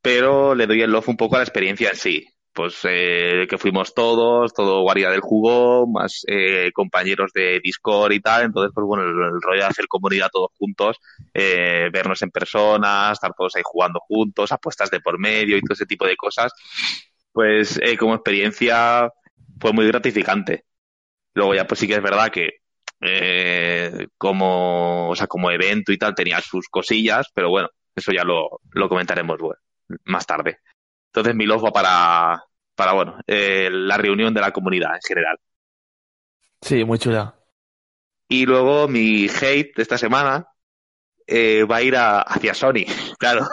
pero 0.00 0.54
le 0.54 0.66
doy 0.66 0.80
el 0.80 0.90
love 0.90 1.08
un 1.08 1.16
poco 1.18 1.36
a 1.36 1.40
la 1.40 1.44
experiencia 1.44 1.90
en 1.90 1.96
sí. 1.96 2.26
Pues 2.52 2.80
eh, 2.82 3.46
que 3.48 3.58
fuimos 3.58 3.94
todos, 3.94 4.52
todo 4.52 4.82
guardia 4.82 5.08
del 5.10 5.20
jugo, 5.20 5.86
más 5.86 6.24
eh, 6.26 6.70
compañeros 6.74 7.32
de 7.32 7.60
Discord 7.62 8.12
y 8.12 8.20
tal, 8.20 8.46
entonces 8.46 8.72
pues 8.74 8.84
bueno, 8.84 9.04
el, 9.04 9.40
rollo 9.40 9.60
de 9.60 9.66
hacer 9.66 9.86
comunidad 9.86 10.30
todos 10.32 10.50
juntos, 10.58 10.98
eh, 11.32 11.88
vernos 11.92 12.20
en 12.22 12.30
persona, 12.32 13.12
estar 13.12 13.32
todos 13.36 13.54
ahí 13.54 13.62
jugando 13.64 14.00
juntos, 14.00 14.50
apuestas 14.50 14.90
de 14.90 15.00
por 15.00 15.18
medio 15.18 15.56
y 15.56 15.60
todo 15.60 15.74
ese 15.74 15.86
tipo 15.86 16.06
de 16.06 16.16
cosas, 16.16 16.52
pues 17.32 17.78
eh, 17.82 17.96
como 17.96 18.14
experiencia 18.14 19.10
fue 19.60 19.72
muy 19.72 19.86
gratificante. 19.86 20.64
Luego 21.34 21.54
ya 21.54 21.66
pues 21.66 21.80
sí 21.80 21.86
que 21.86 21.94
es 21.94 22.02
verdad 22.02 22.30
que 22.30 22.60
eh, 23.00 24.08
como, 24.18 25.08
o 25.10 25.16
sea, 25.16 25.26
como 25.26 25.50
evento 25.50 25.92
y 25.92 25.98
tal 25.98 26.14
tenía 26.14 26.40
sus 26.40 26.68
cosillas, 26.68 27.28
pero 27.34 27.48
bueno, 27.50 27.68
eso 27.94 28.12
ya 28.12 28.24
lo, 28.24 28.60
lo 28.72 28.88
comentaremos 28.88 29.38
más 30.04 30.26
tarde. 30.26 30.58
Entonces 31.12 31.34
mi 31.34 31.44
love 31.44 31.64
va 31.64 31.72
para, 31.72 32.44
para 32.74 32.92
bueno, 32.92 33.18
eh, 33.26 33.68
la 33.70 33.96
reunión 33.96 34.32
de 34.32 34.40
la 34.40 34.52
comunidad 34.52 34.94
en 34.94 35.02
general. 35.06 35.38
Sí, 36.60 36.84
muy 36.84 36.98
chula. 36.98 37.34
Y 38.28 38.46
luego 38.46 38.86
mi 38.86 39.26
hate 39.28 39.74
de 39.74 39.82
esta 39.82 39.98
semana 39.98 40.46
eh, 41.26 41.64
va 41.64 41.76
a 41.76 41.82
ir 41.82 41.96
a, 41.96 42.22
hacia 42.22 42.54
Sony, 42.54 42.84
claro. 43.18 43.46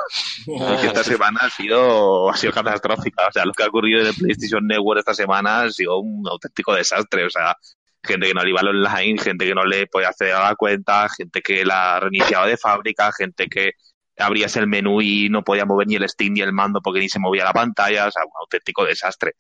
Porque 0.46 0.88
esta 0.88 1.04
semana 1.04 1.40
ha 1.42 1.50
sido, 1.50 2.30
ha 2.30 2.38
sido 2.38 2.54
catastrófica. 2.54 3.28
O 3.28 3.32
sea, 3.32 3.46
lo 3.46 3.54
que 3.54 3.64
ha 3.64 3.68
ocurrido 3.68 4.02
en 4.02 4.08
el 4.08 4.16
PlayStation 4.16 4.66
Network 4.66 5.00
esta 5.00 5.14
semana 5.14 5.62
ha 5.62 5.70
sido 5.72 6.00
un 6.00 6.28
auténtico 6.28 6.74
desastre. 6.74 7.26
O 7.26 7.30
sea, 7.30 7.56
gente 8.04 8.28
que 8.28 8.34
no 8.34 8.44
le 8.44 8.50
iba 8.50 8.62
al 8.62 8.70
online, 8.70 9.20
gente 9.22 9.46
que 9.46 9.54
no 9.54 9.64
le 9.64 9.88
podía 9.88 10.10
acceder 10.10 10.34
a 10.34 10.50
la 10.50 10.56
cuenta, 10.56 11.08
gente 11.10 11.42
que 11.42 11.66
la 11.66 12.00
reiniciaba 12.00 12.48
de 12.48 12.58
fábrica, 12.58 13.12
gente 13.12 13.48
que 13.48 13.72
abrías 14.18 14.56
el 14.58 14.68
menú 14.68 15.02
y 15.02 15.30
no 15.30 15.44
podía 15.44 15.66
mover 15.66 15.88
ni 15.88 15.96
el 15.96 16.10
Steam 16.10 16.34
ni 16.34 16.42
el 16.42 16.54
mando 16.54 16.82
porque 16.82 17.00
ni 17.00 17.10
se 17.10 17.20
movía 17.20 17.44
la 17.44 17.54
pantalla. 17.54 18.08
O 18.08 18.12
sea, 18.12 18.24
un 18.26 18.32
auténtico 18.42 18.86
desastre. 18.86 19.34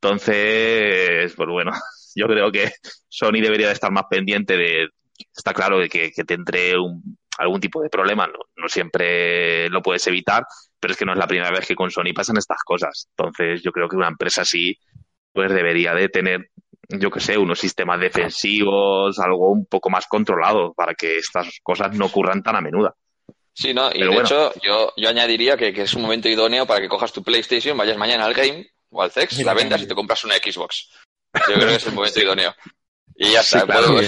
Entonces, 0.00 1.32
pues 1.34 1.48
bueno, 1.48 1.72
yo 2.14 2.26
creo 2.26 2.52
que 2.52 2.70
Sony 3.08 3.40
debería 3.42 3.68
de 3.68 3.72
estar 3.74 3.90
más 3.90 4.04
pendiente 4.08 4.56
de, 4.56 4.88
está 5.36 5.52
claro 5.52 5.78
que, 5.90 6.10
que 6.10 6.24
tendré 6.24 6.78
un, 6.78 7.18
algún 7.38 7.60
tipo 7.60 7.80
de 7.82 7.88
problema, 7.88 8.26
no, 8.26 8.38
no 8.56 8.68
siempre 8.68 9.68
lo 9.70 9.80
puedes 9.80 10.06
evitar, 10.08 10.44
pero 10.78 10.92
es 10.92 10.98
que 10.98 11.04
no 11.04 11.12
es 11.12 11.18
la 11.18 11.26
primera 11.26 11.50
vez 11.50 11.66
que 11.66 11.76
con 11.76 11.90
Sony 11.90 12.12
pasan 12.14 12.36
estas 12.36 12.62
cosas. 12.64 13.08
Entonces 13.16 13.62
yo 13.62 13.72
creo 13.72 13.88
que 13.88 13.96
una 13.96 14.08
empresa 14.08 14.42
así 14.42 14.76
pues 15.32 15.52
debería 15.52 15.94
de 15.94 16.08
tener, 16.08 16.50
yo 16.88 17.10
que 17.10 17.20
sé, 17.20 17.38
unos 17.38 17.60
sistemas 17.60 18.00
defensivos, 18.00 19.18
algo 19.20 19.52
un 19.52 19.66
poco 19.66 19.88
más 19.88 20.06
controlado 20.08 20.74
para 20.74 20.94
que 20.94 21.18
estas 21.18 21.60
cosas 21.62 21.96
no 21.96 22.06
ocurran 22.06 22.42
tan 22.42 22.56
a 22.56 22.60
menudo. 22.60 22.96
Sí, 23.60 23.74
¿no? 23.74 23.88
Y 23.88 23.94
Pero 23.94 24.04
de 24.04 24.08
bueno. 24.14 24.22
hecho, 24.24 24.52
yo, 24.62 24.92
yo 24.96 25.08
añadiría 25.08 25.56
que, 25.56 25.72
que 25.72 25.82
es 25.82 25.94
un 25.94 26.02
momento 26.02 26.28
idóneo 26.28 26.64
para 26.64 26.80
que 26.80 26.88
cojas 26.88 27.12
tu 27.12 27.24
PlayStation, 27.24 27.76
vayas 27.76 27.96
mañana 27.96 28.24
al 28.24 28.34
game 28.34 28.70
o 28.90 29.02
al 29.02 29.10
Zex, 29.10 29.36
Y 29.38 29.42
la 29.42 29.52
vendas 29.52 29.82
y 29.82 29.86
te 29.88 29.96
compras 29.96 30.22
una 30.24 30.34
Xbox. 30.36 30.90
Yo 31.34 31.54
creo 31.54 31.66
que 31.66 31.74
es 31.74 31.86
el 31.86 31.92
momento 31.92 32.20
idóneo. 32.20 32.54
Y 33.16 33.32
ya 33.32 33.40
está, 33.40 33.60
Sí, 33.62 33.66
claro. 33.66 34.00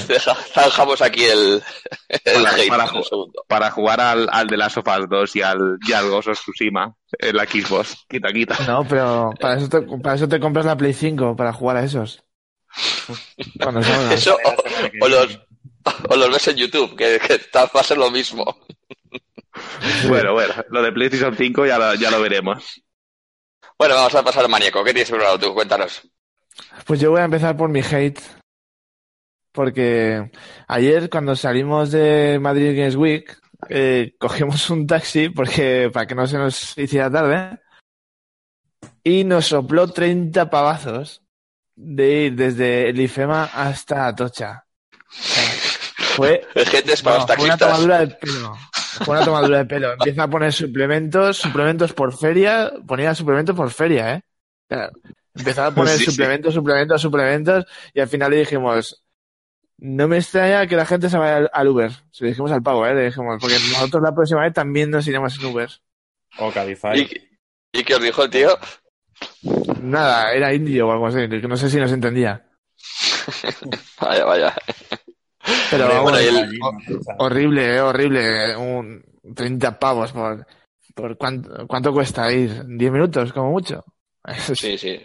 zanjamos 0.54 1.02
aquí 1.02 1.24
el, 1.24 1.60
el 2.08 2.42
Para- 2.44 2.54
hate 2.54 2.68
para 2.68 2.84
en 2.84 2.90
un 2.90 3.02
ju- 3.02 3.08
segundo. 3.08 3.44
Para 3.48 3.70
jugar 3.72 4.00
al, 4.00 4.28
al 4.30 4.46
de 4.46 4.56
las 4.56 4.76
Us 4.76 4.84
2 5.08 5.34
y 5.36 5.42
al, 5.42 5.78
y 5.84 5.92
al 5.94 6.08
Ghost 6.10 6.28
of 6.28 6.38
Tsushima 6.40 6.94
en 7.18 7.36
la 7.36 7.44
Xbox, 7.44 8.04
quita, 8.08 8.32
quita. 8.32 8.56
No, 8.68 8.86
pero 8.86 9.32
para 9.40 9.56
eso, 9.56 9.68
te, 9.68 9.80
para 9.82 10.14
eso 10.14 10.28
te 10.28 10.38
compras 10.38 10.64
la 10.64 10.76
Play 10.76 10.92
5, 10.92 11.34
para 11.34 11.52
jugar 11.52 11.78
a 11.78 11.82
esos. 11.84 12.22
Cuando 13.60 13.82
salga. 13.82 14.14
Eso, 14.14 14.38
o, 14.44 15.04
o 15.04 15.08
los, 15.08 15.40
o 16.08 16.14
los 16.16 16.30
ves 16.30 16.46
en 16.48 16.56
YouTube, 16.56 16.94
que, 16.96 17.18
que 17.18 17.34
está- 17.34 17.66
va 17.74 17.80
a 17.80 17.84
ser 17.84 17.98
lo 17.98 18.12
mismo. 18.12 18.44
Bueno, 20.08 20.32
bueno, 20.32 20.54
lo 20.70 20.82
de 20.82 20.92
PlayStation 20.92 21.36
5 21.36 21.66
ya 21.66 21.78
lo, 21.78 21.94
ya 21.94 22.10
lo 22.10 22.20
veremos. 22.20 22.82
Bueno, 23.78 23.94
vamos 23.94 24.14
a 24.14 24.22
pasar 24.22 24.44
al 24.44 24.50
maníaco. 24.50 24.84
¿Qué 24.84 24.92
tienes 24.92 25.10
preparado 25.10 25.38
tú? 25.38 25.54
Cuéntanos. 25.54 26.02
Pues 26.84 27.00
yo 27.00 27.10
voy 27.10 27.20
a 27.20 27.24
empezar 27.24 27.56
por 27.56 27.70
mi 27.70 27.80
hate. 27.80 28.20
Porque 29.52 30.30
ayer 30.68 31.10
cuando 31.10 31.34
salimos 31.34 31.90
de 31.90 32.38
Madrid 32.40 32.76
Games 32.76 32.96
Week, 32.96 33.38
eh, 33.68 34.14
cogimos 34.18 34.68
un 34.70 34.86
taxi 34.86 35.28
porque 35.30 35.90
para 35.92 36.06
que 36.06 36.14
no 36.14 36.26
se 36.26 36.38
nos 36.38 36.76
hiciera 36.78 37.10
tarde 37.10 37.58
y 39.02 39.24
nos 39.24 39.46
sopló 39.46 39.90
30 39.90 40.50
pavazos 40.50 41.22
de 41.74 42.24
ir 42.26 42.36
desde 42.36 42.90
el 42.90 43.00
IFEMA 43.00 43.44
hasta 43.44 44.06
Atocha. 44.06 44.66
O 45.08 45.12
sea, 45.12 45.42
fue, 46.16 46.46
es 46.54 47.02
para 47.02 47.18
no, 47.18 47.26
los 47.26 47.36
fue 47.36 47.44
una 47.44 47.56
taxistas. 47.56 47.58
tomadura 47.58 47.98
de 48.00 48.06
pelo. 48.08 48.56
Fue 49.04 49.16
una 49.16 49.24
tomadura 49.24 49.58
de 49.58 49.64
pelo. 49.66 49.92
Empieza 49.92 50.24
a 50.24 50.28
poner 50.30 50.52
suplementos, 50.52 51.38
suplementos 51.38 51.92
por 51.92 52.16
feria, 52.16 52.72
ponía 52.86 53.14
suplementos 53.14 53.56
por 53.56 53.70
feria, 53.70 54.14
¿eh? 54.14 54.22
Empezaba 55.34 55.68
a 55.68 55.74
poner 55.74 55.94
Sí, 55.96 56.04
sí. 56.04 56.10
suplementos, 56.10 56.54
suplementos, 56.54 57.00
suplementos, 57.02 57.64
y 57.94 58.00
al 58.00 58.08
final 58.08 58.30
le 58.30 58.38
dijimos, 58.38 59.04
no 59.78 60.08
me 60.08 60.18
extraña 60.18 60.66
que 60.66 60.76
la 60.76 60.84
gente 60.86 61.08
se 61.08 61.16
vaya 61.18 61.36
al, 61.38 61.50
al 61.52 61.68
Uber. 61.68 61.92
Se 62.10 62.24
lo 62.24 62.28
dijimos 62.28 62.52
al 62.52 62.62
pavo, 62.62 62.86
¿eh? 62.86 62.94
Le 62.94 63.04
dijimos, 63.06 63.38
porque 63.40 63.56
nosotros 63.70 64.02
la 64.02 64.14
próxima 64.14 64.42
vez 64.42 64.52
también 64.52 64.90
nos 64.90 65.06
iremos 65.06 65.38
en 65.38 65.46
Uber. 65.46 65.70
O 66.38 66.50
Cabify. 66.52 67.00
¿Y, 67.00 67.78
¿Y 67.80 67.84
qué 67.84 67.94
os 67.94 68.02
dijo 68.02 68.22
el 68.24 68.30
tío? 68.30 68.58
Nada, 69.80 70.32
era 70.32 70.52
indio 70.52 70.88
o 70.88 70.92
algo 70.92 71.06
así, 71.06 71.28
que 71.28 71.40
no 71.48 71.56
sé 71.56 71.70
si 71.70 71.78
nos 71.78 71.92
entendía. 71.92 72.46
Vaya, 74.00 74.24
vaya. 74.24 74.54
Pero 75.70 76.02
bueno, 76.02 76.18
horrible, 77.18 77.76
eh, 77.76 77.80
horrible. 77.80 78.56
Un 78.56 79.02
30 79.34 79.78
pavos 79.78 80.12
por, 80.12 80.46
por 80.94 81.16
cuánto, 81.16 81.66
cuánto 81.66 81.92
cuesta 81.92 82.30
ir. 82.32 82.64
10 82.66 82.92
minutos, 82.92 83.32
como 83.32 83.50
mucho. 83.50 83.84
Sí, 84.54 84.76
sí, 84.76 85.00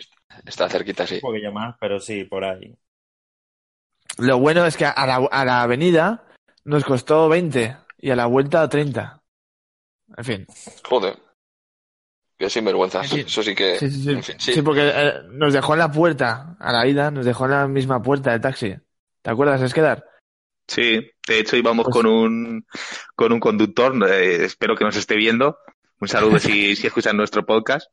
está 0.45 0.67
cerquita, 0.67 1.08
sí. 1.08 1.15
Un 1.15 1.21
poquillo 1.21 1.52
más, 1.52 1.76
pero 1.80 2.00
sí, 2.00 2.26
por 2.26 2.43
ahí. 2.43 2.76
Lo 4.17 4.39
bueno 4.39 4.65
es 4.65 4.76
que 4.76 4.86
a 4.86 5.06
la, 5.06 5.15
a 5.32 5.45
la 5.45 5.62
avenida 5.62 6.26
nos 6.65 6.84
costó 6.84 7.30
20 7.30 7.78
y 8.00 8.10
a 8.12 8.15
la 8.15 8.26
vuelta 8.26 8.67
30. 8.67 9.21
En 10.17 10.24
fin. 10.26 10.48
Joder. 10.88 11.17
Qué 12.38 12.50
sinvergüenza. 12.50 13.02
En 13.02 13.10
fin. 13.10 13.26
Eso 13.26 13.41
sí 13.41 13.56
que. 13.56 13.80
Sí, 13.80 13.89
sí, 13.89 14.04
sí. 14.04 14.12
En 14.12 14.24
fin, 14.24 14.36
sí. 14.38 14.54
Sí, 14.54 14.62
porque 14.62 14.91
eh, 14.93 15.13
nos 15.32 15.54
dejó 15.54 15.74
en 15.74 15.80
la 15.80 15.91
puerta, 15.91 16.58
a 16.60 16.71
la 16.71 16.86
ida, 16.86 17.10
nos 17.12 17.26
dejó 17.26 17.45
en 17.45 17.52
la 17.52 17.67
misma 17.67 18.02
puerta 18.02 18.32
de 18.32 18.39
taxi. 18.39 18.76
¿Te 19.21 19.32
acuerdas, 19.32 19.62
Esquedar? 19.62 20.06
Sí, 20.67 21.12
de 21.28 21.39
hecho 21.39 21.56
íbamos 21.58 21.86
Pues- 21.86 21.93
con 21.93 22.06
un 22.08 22.65
con 23.15 23.32
un 23.32 23.39
conductor, 23.39 23.93
eh, 24.12 24.45
espero 24.45 24.75
que 24.75 24.84
nos 24.86 24.95
esté 24.95 25.15
viendo. 25.15 25.58
Un 25.99 26.08
saludo 26.08 26.39
si, 26.39 26.75
si 26.75 26.88
escuchan 26.88 27.17
nuestro 27.17 27.45
podcast. 27.45 27.88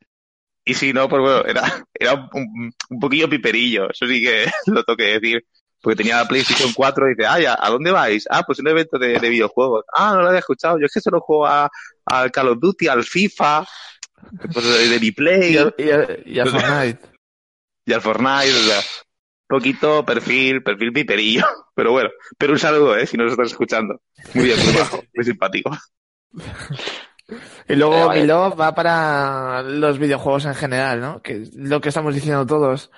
Y 0.65 0.75
si 0.75 0.93
no, 0.93 1.09
pues 1.09 1.21
bueno, 1.21 1.45
era, 1.45 1.85
era 1.93 2.15
un, 2.33 2.73
un 2.91 3.01
poquillo 3.01 3.29
piperillo, 3.29 3.91
eso 3.91 4.07
sí 4.07 4.23
que 4.23 4.47
lo 4.67 4.85
tengo 4.85 4.97
que 4.97 5.19
decir. 5.21 5.45
Porque 5.81 5.97
tenía 5.97 6.17
la 6.19 6.29
PlayStation 6.29 6.73
4 6.77 7.07
y 7.07 7.15
dice, 7.17 7.27
ah, 7.27 7.41
ya, 7.41 7.59
¿a 7.61 7.69
dónde 7.69 7.91
vais? 7.91 8.25
Ah, 8.31 8.45
pues 8.47 8.61
un 8.61 8.69
evento 8.69 8.99
de, 8.99 9.19
de 9.19 9.29
videojuegos. 9.29 9.85
Ah, 9.93 10.13
no 10.15 10.23
lo 10.23 10.29
había 10.29 10.39
escuchado. 10.39 10.79
Yo 10.79 10.87
es 10.87 10.93
que 10.93 11.01
solo 11.01 11.21
juego 11.21 11.47
a- 11.47 11.69
al 12.07 12.31
Call 12.31 12.49
of 12.51 12.59
Duty, 12.61 12.87
al 12.87 13.03
FIFA, 13.05 13.67
pues 14.53 14.65
de, 14.65 14.89
de 14.89 15.01
mi 15.01 15.11
Play 15.11 15.55
Y, 15.55 15.59
a- 15.59 15.75
y, 15.77 15.91
a- 15.91 16.19
y 16.25 16.39
a 16.39 16.47
Fortnite. 16.47 17.01
y 17.87 17.93
al 17.93 18.01
Fortnite, 18.01 18.53
o 18.53 18.63
sea, 18.63 18.81
poquito 19.53 20.03
perfil, 20.05 20.63
perfil 20.63 20.93
piperillo. 20.93 21.45
Pero 21.75 21.93
bueno, 21.93 22.11
pero 22.37 22.53
un 22.53 22.59
saludo, 22.59 22.99
eh, 22.99 23.07
si 23.07 23.17
nos 23.17 23.31
estás 23.31 23.47
escuchando. 23.47 24.03
Muy 24.35 24.45
bien, 24.45 24.59
muy 24.63 24.75
bajo, 24.75 25.03
muy 25.15 25.25
simpático. 25.25 25.71
Y 27.67 27.77
luego 27.77 28.11
mi 28.13 28.27
love 28.27 28.61
va 28.61 28.75
para 28.75 29.63
los 29.63 29.99
videojuegos 29.99 30.45
en 30.45 30.55
general, 30.55 31.01
¿no? 31.01 31.23
Que 31.23 31.41
es 31.43 31.55
lo 31.55 31.81
que 31.81 31.89
estamos 31.89 32.15
diciendo 32.15 32.45
todos. 32.45 32.91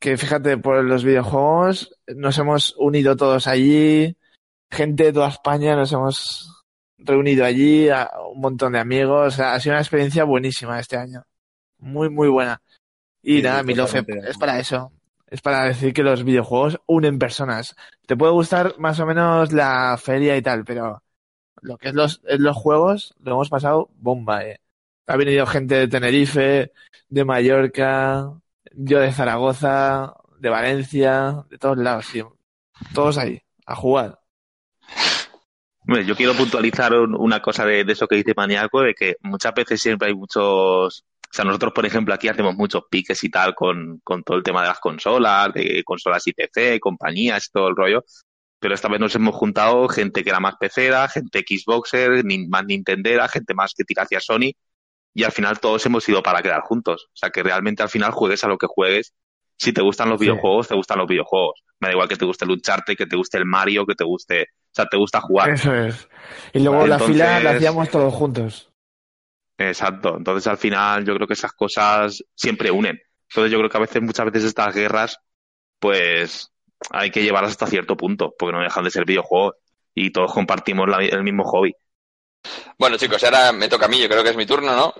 Que 0.00 0.16
fíjate, 0.16 0.58
por 0.58 0.82
los 0.82 1.04
videojuegos 1.04 1.94
nos 2.08 2.36
hemos 2.38 2.74
unido 2.76 3.14
todos 3.14 3.46
allí. 3.46 4.16
Gente 4.68 5.04
de 5.04 5.12
toda 5.12 5.28
España 5.28 5.76
nos 5.76 5.92
hemos 5.92 6.64
reunido 6.98 7.44
allí, 7.44 7.88
a 7.88 8.10
un 8.34 8.40
montón 8.40 8.72
de 8.72 8.80
amigos. 8.80 9.34
O 9.34 9.36
sea, 9.36 9.54
ha 9.54 9.60
sido 9.60 9.74
una 9.74 9.82
experiencia 9.82 10.24
buenísima 10.24 10.80
este 10.80 10.96
año. 10.96 11.22
Muy, 11.78 12.10
muy 12.10 12.28
buena. 12.28 12.60
Y 13.22 13.36
Sí, 13.36 13.42
nada, 13.42 13.62
mi 13.62 13.76
love 13.76 13.94
es 14.26 14.38
para 14.38 14.58
eso. 14.58 14.90
Es 15.32 15.40
para 15.40 15.64
decir 15.64 15.92
que 15.94 16.02
los 16.02 16.24
videojuegos 16.24 16.80
unen 16.86 17.18
personas. 17.18 17.74
Te 18.06 18.16
puede 18.16 18.32
gustar 18.32 18.74
más 18.78 19.00
o 19.00 19.06
menos 19.06 19.52
la 19.52 19.96
feria 19.98 20.36
y 20.36 20.42
tal, 20.42 20.64
pero 20.64 21.02
lo 21.62 21.78
que 21.78 21.88
es 21.88 21.94
los, 21.94 22.20
los 22.24 22.56
juegos 22.56 23.14
lo 23.20 23.32
hemos 23.32 23.48
pasado 23.48 23.88
bomba, 23.94 24.44
eh. 24.44 24.60
Ha 25.06 25.16
venido 25.16 25.46
gente 25.46 25.74
de 25.76 25.88
Tenerife, 25.88 26.72
de 27.08 27.24
Mallorca, 27.24 28.30
yo 28.74 29.00
de 29.00 29.12
Zaragoza, 29.12 30.14
de 30.38 30.48
Valencia, 30.50 31.44
de 31.50 31.58
todos 31.58 31.78
lados, 31.78 32.06
sí. 32.06 32.22
Todos 32.94 33.18
ahí, 33.18 33.40
a 33.66 33.74
jugar. 33.74 34.20
Yo 36.06 36.14
quiero 36.16 36.34
puntualizar 36.34 36.92
un- 36.94 37.14
una 37.16 37.40
cosa 37.40 37.64
de, 37.66 37.84
de 37.84 37.92
eso 37.92 38.06
que 38.06 38.16
dice 38.16 38.34
Maniaco, 38.36 38.82
de 38.82 38.94
que 38.94 39.16
muchas 39.22 39.54
veces 39.54 39.80
siempre 39.82 40.08
hay 40.08 40.14
muchos... 40.14 41.04
O 41.32 41.34
sea, 41.34 41.46
nosotros, 41.46 41.72
por 41.72 41.86
ejemplo, 41.86 42.12
aquí 42.12 42.28
hacemos 42.28 42.54
muchos 42.56 42.82
piques 42.90 43.24
y 43.24 43.30
tal 43.30 43.54
con, 43.54 44.00
con 44.04 44.22
todo 44.22 44.36
el 44.36 44.42
tema 44.42 44.60
de 44.60 44.68
las 44.68 44.80
consolas, 44.80 45.50
de 45.54 45.82
consolas 45.82 46.26
y 46.26 46.32
PC, 46.34 46.78
compañías 46.78 47.46
y 47.46 47.50
todo 47.52 47.68
el 47.68 47.76
rollo. 47.76 48.04
Pero 48.60 48.74
esta 48.74 48.88
vez 48.88 49.00
nos 49.00 49.14
hemos 49.14 49.34
juntado 49.34 49.88
gente 49.88 50.22
que 50.22 50.28
era 50.30 50.40
más 50.40 50.56
pecera, 50.60 51.08
gente 51.08 51.42
Xboxer, 51.48 52.22
más 52.48 52.64
Nintendera, 52.66 53.28
gente 53.28 53.54
más 53.54 53.72
que 53.74 53.84
tira 53.84 54.02
hacia 54.02 54.20
Sony. 54.20 54.52
Y 55.14 55.24
al 55.24 55.32
final 55.32 55.58
todos 55.58 55.84
hemos 55.86 56.06
ido 56.08 56.22
para 56.22 56.42
quedar 56.42 56.60
juntos. 56.60 57.06
O 57.06 57.16
sea, 57.16 57.30
que 57.30 57.42
realmente 57.42 57.82
al 57.82 57.88
final 57.88 58.12
juegues 58.12 58.44
a 58.44 58.48
lo 58.48 58.58
que 58.58 58.66
juegues. 58.68 59.14
Si 59.58 59.72
te 59.72 59.80
gustan 59.82 60.10
los 60.10 60.18
Sí. 60.20 60.26
videojuegos, 60.26 60.68
te 60.68 60.74
gustan 60.74 60.98
los 60.98 61.06
videojuegos. 61.08 61.62
Me 61.80 61.88
da 61.88 61.92
igual 61.92 62.08
que 62.08 62.16
te 62.16 62.24
guste 62.26 62.44
el 62.44 62.50
Uncharted, 62.52 62.96
que 62.96 63.06
te 63.06 63.16
guste 63.16 63.38
el 63.38 63.46
Mario, 63.46 63.86
que 63.86 63.94
te 63.94 64.04
guste... 64.04 64.42
O 64.42 64.74
sea, 64.74 64.86
te 64.86 64.96
gusta 64.96 65.20
jugar. 65.20 65.50
Eso 65.50 65.74
es. 65.74 66.08
Y 66.52 66.60
luego 66.60 66.78
Vale, 66.78 66.88
la 66.90 66.98
fila 66.98 67.24
la 67.24 67.36
entonces- 67.38 67.56
hacíamos 67.56 67.90
todos 67.90 68.14
juntos. 68.14 68.71
Exacto. 69.68 70.16
Entonces, 70.16 70.46
al 70.46 70.58
final, 70.58 71.04
yo 71.04 71.14
creo 71.14 71.26
que 71.26 71.34
esas 71.34 71.52
cosas 71.52 72.22
siempre 72.34 72.70
unen. 72.70 73.00
Entonces, 73.28 73.52
yo 73.52 73.58
creo 73.58 73.70
que 73.70 73.76
a 73.76 73.80
veces, 73.80 74.02
muchas 74.02 74.26
veces 74.26 74.44
estas 74.44 74.74
guerras, 74.74 75.18
pues, 75.78 76.50
hay 76.90 77.10
que 77.10 77.22
llevarlas 77.22 77.52
hasta 77.52 77.66
cierto 77.66 77.96
punto, 77.96 78.34
porque 78.38 78.56
no 78.56 78.62
dejan 78.62 78.84
de 78.84 78.90
ser 78.90 79.04
videojuegos 79.04 79.54
y 79.94 80.10
todos 80.10 80.32
compartimos 80.32 80.88
la- 80.88 80.98
el 81.04 81.22
mismo 81.22 81.44
hobby. 81.44 81.74
Bueno, 82.78 82.96
chicos, 82.96 83.22
ahora 83.24 83.52
me 83.52 83.68
toca 83.68 83.86
a 83.86 83.88
mí, 83.88 84.00
yo 84.00 84.08
creo 84.08 84.22
que 84.22 84.30
es 84.30 84.36
mi 84.36 84.46
turno, 84.46 84.74
¿no? 84.74 84.94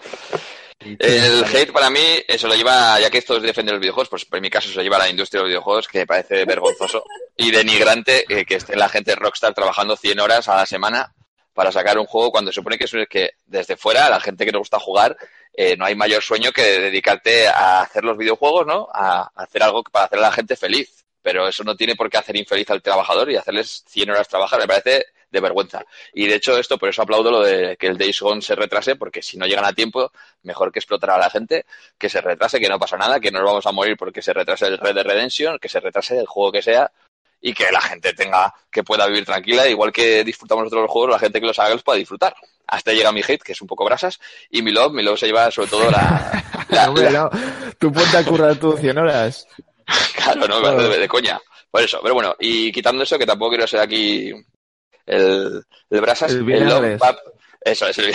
El 0.98 1.44
hate 1.44 1.72
para 1.72 1.90
mí, 1.90 2.00
eso 2.26 2.48
lo 2.48 2.54
lleva, 2.54 2.98
ya 3.00 3.08
que 3.10 3.18
esto 3.18 3.36
es 3.36 3.42
defender 3.42 3.74
los 3.74 3.80
videojuegos, 3.80 4.08
pues 4.08 4.26
en 4.30 4.42
mi 4.42 4.50
caso 4.50 4.68
se 4.68 4.76
lo 4.76 4.82
lleva 4.82 4.96
a 4.96 5.00
la 5.00 5.08
industria 5.10 5.38
de 5.38 5.44
los 5.44 5.50
videojuegos, 5.50 5.88
que 5.88 5.98
me 6.00 6.06
parece 6.06 6.44
vergonzoso 6.44 7.04
y 7.36 7.50
denigrante 7.50 8.24
eh, 8.28 8.44
que 8.44 8.56
esté 8.56 8.76
la 8.76 8.88
gente 8.88 9.12
de 9.12 9.16
Rockstar 9.16 9.54
trabajando 9.54 9.96
100 9.96 10.18
horas 10.20 10.48
a 10.48 10.56
la 10.56 10.66
semana 10.66 11.12
para 11.54 11.72
sacar 11.72 11.98
un 11.98 12.06
juego 12.06 12.30
cuando 12.30 12.50
se 12.50 12.56
supone 12.56 12.78
que 12.78 12.84
es 12.84 13.08
que 13.08 13.32
desde 13.46 13.76
fuera, 13.76 14.06
a 14.06 14.10
la 14.10 14.20
gente 14.20 14.44
que 14.44 14.52
le 14.52 14.58
gusta 14.58 14.78
jugar, 14.78 15.16
eh, 15.54 15.76
no 15.76 15.84
hay 15.84 15.94
mayor 15.94 16.22
sueño 16.22 16.50
que 16.52 16.62
dedicarte 16.62 17.48
a 17.48 17.82
hacer 17.82 18.04
los 18.04 18.16
videojuegos, 18.16 18.66
¿no? 18.66 18.88
A 18.92 19.30
hacer 19.34 19.62
algo 19.62 19.82
para 19.82 20.06
hacer 20.06 20.18
a 20.18 20.22
la 20.22 20.32
gente 20.32 20.56
feliz. 20.56 21.04
Pero 21.20 21.46
eso 21.46 21.62
no 21.62 21.76
tiene 21.76 21.94
por 21.94 22.10
qué 22.10 22.18
hacer 22.18 22.36
infeliz 22.36 22.68
al 22.70 22.82
trabajador 22.82 23.30
y 23.30 23.36
hacerles 23.36 23.84
100 23.86 24.10
horas 24.10 24.28
trabajar. 24.28 24.58
Me 24.60 24.66
parece 24.66 25.06
de 25.32 25.40
vergüenza. 25.40 25.84
Y 26.12 26.26
de 26.26 26.36
hecho 26.36 26.58
esto, 26.58 26.78
por 26.78 26.88
eso 26.90 27.02
aplaudo 27.02 27.30
lo 27.30 27.40
de 27.40 27.76
que 27.76 27.86
el 27.86 27.96
Days 27.96 28.20
Gone 28.20 28.42
se 28.42 28.54
retrase, 28.54 28.96
porque 28.96 29.22
si 29.22 29.38
no 29.38 29.46
llegan 29.46 29.64
a 29.64 29.72
tiempo, 29.72 30.12
mejor 30.42 30.70
que 30.70 30.78
explotar 30.78 31.10
a 31.10 31.18
la 31.18 31.30
gente, 31.30 31.64
que 31.98 32.08
se 32.10 32.20
retrase, 32.20 32.60
que 32.60 32.68
no 32.68 32.78
pasa 32.78 32.98
nada, 32.98 33.18
que 33.18 33.30
no 33.30 33.38
nos 33.38 33.48
vamos 33.48 33.66
a 33.66 33.72
morir 33.72 33.96
porque 33.96 34.20
se 34.20 34.32
retrase 34.32 34.66
el 34.66 34.78
Red 34.78 34.94
Dead 34.94 35.04
Redemption, 35.06 35.58
que 35.58 35.68
se 35.68 35.80
retrase 35.80 36.18
el 36.18 36.26
juego 36.26 36.52
que 36.52 36.62
sea, 36.62 36.92
y 37.42 37.52
que 37.52 37.66
la 37.70 37.80
gente 37.80 38.14
tenga, 38.14 38.54
que 38.70 38.82
pueda 38.84 39.06
vivir 39.08 39.24
tranquila, 39.26 39.66
igual 39.68 39.92
que 39.92 40.24
disfrutamos 40.24 40.62
nosotros 40.64 40.84
los 40.84 40.90
juegos, 40.90 41.10
la 41.10 41.18
gente 41.18 41.40
que 41.40 41.46
los 41.46 41.58
haga 41.58 41.74
los 41.74 41.82
pueda 41.82 41.98
disfrutar. 41.98 42.34
Hasta 42.68 42.92
llega 42.92 43.12
mi 43.12 43.20
hate, 43.20 43.42
que 43.42 43.52
es 43.52 43.60
un 43.60 43.66
poco 43.66 43.84
brasas, 43.84 44.18
y 44.48 44.62
mi 44.62 44.70
love, 44.70 44.92
mi 44.94 45.02
love 45.02 45.18
se 45.18 45.26
lleva 45.26 45.50
sobre 45.50 45.68
todo 45.68 45.90
la... 45.90 46.44
la- 46.70 46.88
Hombre, 46.88 47.10
la- 47.10 47.24
no, 47.24 47.30
tú 47.78 47.92
ponte 47.92 48.16
a 48.16 48.24
currar 48.24 48.56
tú 48.56 48.76
100 48.76 48.96
horas. 48.98 49.46
Claro, 50.14 50.46
no, 50.46 50.60
Claro. 50.60 50.88
de, 50.88 50.98
de 51.00 51.08
coña. 51.08 51.38
Por 51.70 51.82
eso, 51.82 51.98
pero 52.00 52.14
bueno, 52.14 52.34
y 52.38 52.70
quitando 52.70 53.02
eso, 53.02 53.18
que 53.18 53.26
tampoco 53.26 53.50
quiero 53.50 53.66
ser 53.66 53.80
aquí 53.80 54.32
el, 55.06 55.64
el 55.90 56.00
brasas, 56.00 56.32
El 56.32 56.48
el, 56.50 56.64
love 56.68 56.98
va, 57.02 57.18
eso 57.60 57.88
es, 57.88 57.98
el, 57.98 58.14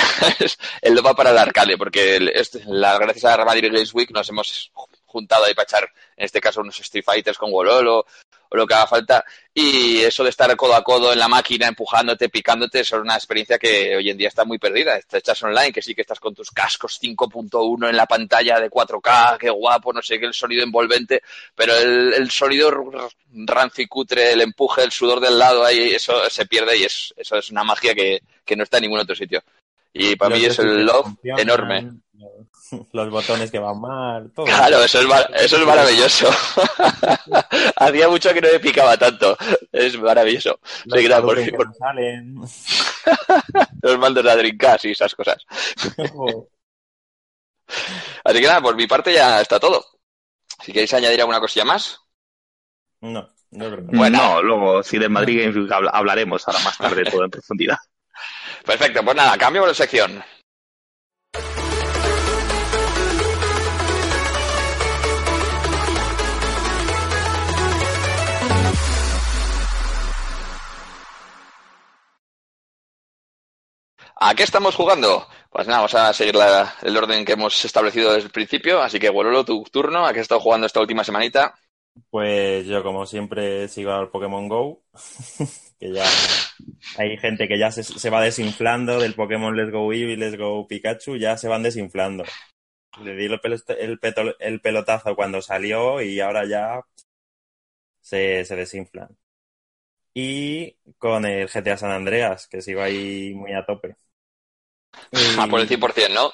el 0.81 0.95
love 0.95 1.05
va 1.07 1.13
para 1.15 1.31
el 1.31 1.37
arcade, 1.37 1.77
porque 1.77 2.15
el- 2.15 2.29
este- 2.29 2.61
la, 2.65 2.97
gracias 2.97 3.25
a 3.25 3.43
Madrid 3.45 3.65
Games 3.71 3.93
Week 3.93 4.09
nos 4.11 4.29
hemos 4.29 4.71
juntado 5.05 5.45
ahí 5.45 5.53
para 5.53 5.63
echar, 5.65 5.83
en 6.15 6.25
este 6.25 6.39
caso, 6.41 6.61
unos 6.61 6.79
Street 6.79 7.03
Fighters 7.05 7.37
con 7.37 7.51
Wololo 7.51 8.05
o 8.49 8.57
lo 8.57 8.65
que 8.67 8.73
haga 8.73 8.87
falta, 8.87 9.25
y 9.53 9.99
eso 9.99 10.23
de 10.23 10.29
estar 10.29 10.55
codo 10.55 10.75
a 10.75 10.83
codo 10.83 11.11
en 11.13 11.19
la 11.19 11.27
máquina, 11.27 11.67
empujándote, 11.67 12.29
picándote, 12.29 12.81
es 12.81 12.91
una 12.91 13.15
experiencia 13.15 13.57
que 13.57 13.95
hoy 13.95 14.09
en 14.09 14.17
día 14.17 14.27
está 14.27 14.45
muy 14.45 14.59
perdida. 14.59 14.99
Echas 15.11 15.41
online, 15.43 15.71
que 15.73 15.81
sí 15.81 15.95
que 15.95 16.01
estás 16.01 16.19
con 16.19 16.35
tus 16.35 16.51
cascos 16.51 16.99
5.1 17.01 17.89
en 17.89 17.97
la 17.97 18.05
pantalla 18.05 18.59
de 18.59 18.69
4K, 18.69 19.37
qué 19.37 19.49
guapo, 19.49 19.91
no 19.93 20.01
sé 20.01 20.19
qué, 20.19 20.25
el 20.27 20.33
sonido 20.33 20.63
envolvente, 20.63 21.21
pero 21.55 21.75
el, 21.75 22.13
el 22.13 22.29
sonido 22.31 22.69
r- 22.69 23.09
rancio 23.45 23.83
y 23.83 23.87
cutre, 23.87 24.33
el 24.33 24.41
empuje, 24.41 24.83
el 24.83 24.91
sudor 24.91 25.19
del 25.19 25.37
lado, 25.39 25.65
ahí 25.65 25.93
eso 25.93 26.29
se 26.29 26.45
pierde 26.45 26.77
y 26.77 26.83
es, 26.83 27.13
eso 27.17 27.35
es 27.37 27.49
una 27.49 27.63
magia 27.63 27.93
que, 27.95 28.21
que 28.45 28.55
no 28.55 28.63
está 28.63 28.77
en 28.77 28.83
ningún 28.83 28.99
otro 28.99 29.15
sitio. 29.15 29.43
Y 29.93 30.15
para 30.15 30.35
mí 30.35 30.45
es 30.45 30.59
el 30.59 30.85
love 30.85 31.07
enorme. 31.41 31.81
Los, 32.19 32.46
los 32.91 33.09
botones 33.09 33.51
que 33.51 33.59
van 33.59 33.79
mal, 33.79 34.31
todo. 34.35 34.45
Claro, 34.45 34.83
eso 34.83 34.99
es, 34.99 35.07
eso 35.43 35.57
es 35.57 35.65
maravilloso. 35.65 36.29
Hacía 37.77 38.09
mucho 38.09 38.33
que 38.33 38.41
no 38.41 38.49
me 38.51 38.59
picaba 38.59 38.97
tanto. 38.97 39.37
Es 39.71 39.97
maravilloso. 39.99 40.59
Los 40.85 40.99
Sí, 40.99 41.07
porque- 41.21 41.51
que 41.51 41.57
no 41.57 41.73
salen. 41.73 42.35
Los 43.81 43.97
mandos 43.99 44.23
de 44.23 44.29
la 44.29 44.35
Dreamcast 44.35 44.85
y 44.85 44.91
esas 44.91 45.15
cosas. 45.15 45.37
Así 48.23 48.39
que 48.41 48.47
nada, 48.47 48.61
por 48.61 48.75
mi 48.75 48.87
parte 48.87 49.13
ya 49.13 49.39
está 49.41 49.59
todo. 49.59 49.85
Si 50.63 50.73
queréis 50.73 50.93
añadir 50.93 51.19
alguna 51.21 51.39
cosilla 51.39 51.65
más. 51.65 51.99
no, 53.01 53.29
no 53.51 53.69
creo. 53.71 53.83
Bueno. 53.83 54.17
No, 54.17 54.41
luego, 54.41 54.83
si 54.83 54.97
de 54.97 55.07
Madrid 55.09 55.53
hablaremos 55.93 56.45
ahora 56.47 56.59
más 56.59 56.77
tarde 56.77 57.05
todo 57.05 57.23
en 57.23 57.31
profundidad. 57.31 57.77
Perfecto, 58.65 59.03
pues 59.05 59.15
nada, 59.15 59.37
cambiamos 59.37 59.69
de 59.69 59.75
sección. 59.75 60.23
¿A 74.19 74.35
qué 74.35 74.43
estamos 74.43 74.75
jugando? 74.75 75.27
Pues 75.49 75.65
nada, 75.67 75.79
vamos 75.79 75.95
a 75.95 76.13
seguir 76.13 76.35
la- 76.35 76.73
el 76.83 76.95
orden 76.97 77.23
que 77.25 77.33
hemos 77.33 77.63
establecido 77.65 78.11
desde 78.13 78.27
el 78.27 78.31
principio. 78.33 78.81
Así 78.81 78.99
que, 78.99 79.09
Wololo, 79.09 79.45
tu 79.45 79.63
turno. 79.63 80.05
¿A 80.05 80.13
qué 80.13 80.19
has 80.19 80.23
estado 80.23 80.41
jugando 80.41 80.67
esta 80.67 80.79
última 80.81 81.03
semanita? 81.03 81.53
Pues 82.09 82.65
yo, 82.67 82.83
como 82.83 83.05
siempre, 83.05 83.67
sigo 83.67 83.91
al 83.91 84.09
Pokémon 84.09 84.47
Go. 84.47 84.83
que 85.79 85.93
ya 85.93 86.05
hay 86.97 87.17
gente 87.17 87.47
que 87.47 87.59
ya 87.59 87.71
se, 87.71 88.09
va 88.09 88.21
desinflando 88.21 88.99
del 88.99 89.15
Pokémon 89.15 89.55
Let's 89.55 89.71
Go 89.71 89.91
Eevee, 89.93 90.17
Let's 90.17 90.37
Go 90.37 90.67
Pikachu, 90.67 91.17
ya 91.17 91.37
se 91.37 91.47
van 91.49 91.63
desinflando. 91.63 92.23
Le 93.03 93.15
di 93.15 93.25
el, 93.25 93.39
pelo- 93.41 93.57
el 93.79 93.99
peto- 93.99 94.35
el 94.39 94.61
pelotazo 94.61 95.15
cuando 95.15 95.41
salió 95.41 96.01
y 96.01 96.19
ahora 96.21 96.45
ya 96.47 96.81
se, 98.01 98.43
se 98.45 98.55
desinflan. 98.55 99.17
Y 100.13 100.73
con 100.97 101.25
el 101.25 101.49
GTA 101.49 101.77
San 101.77 101.91
Andreas, 101.91 102.47
que 102.47 102.61
sigo 102.61 102.81
ahí 102.81 103.33
muy 103.35 103.53
a 103.53 103.65
tope. 103.65 103.95
Ah, 105.37 105.47
por 105.49 105.59
el 105.59 105.67
100%, 105.67 106.13
¿no? 106.13 106.31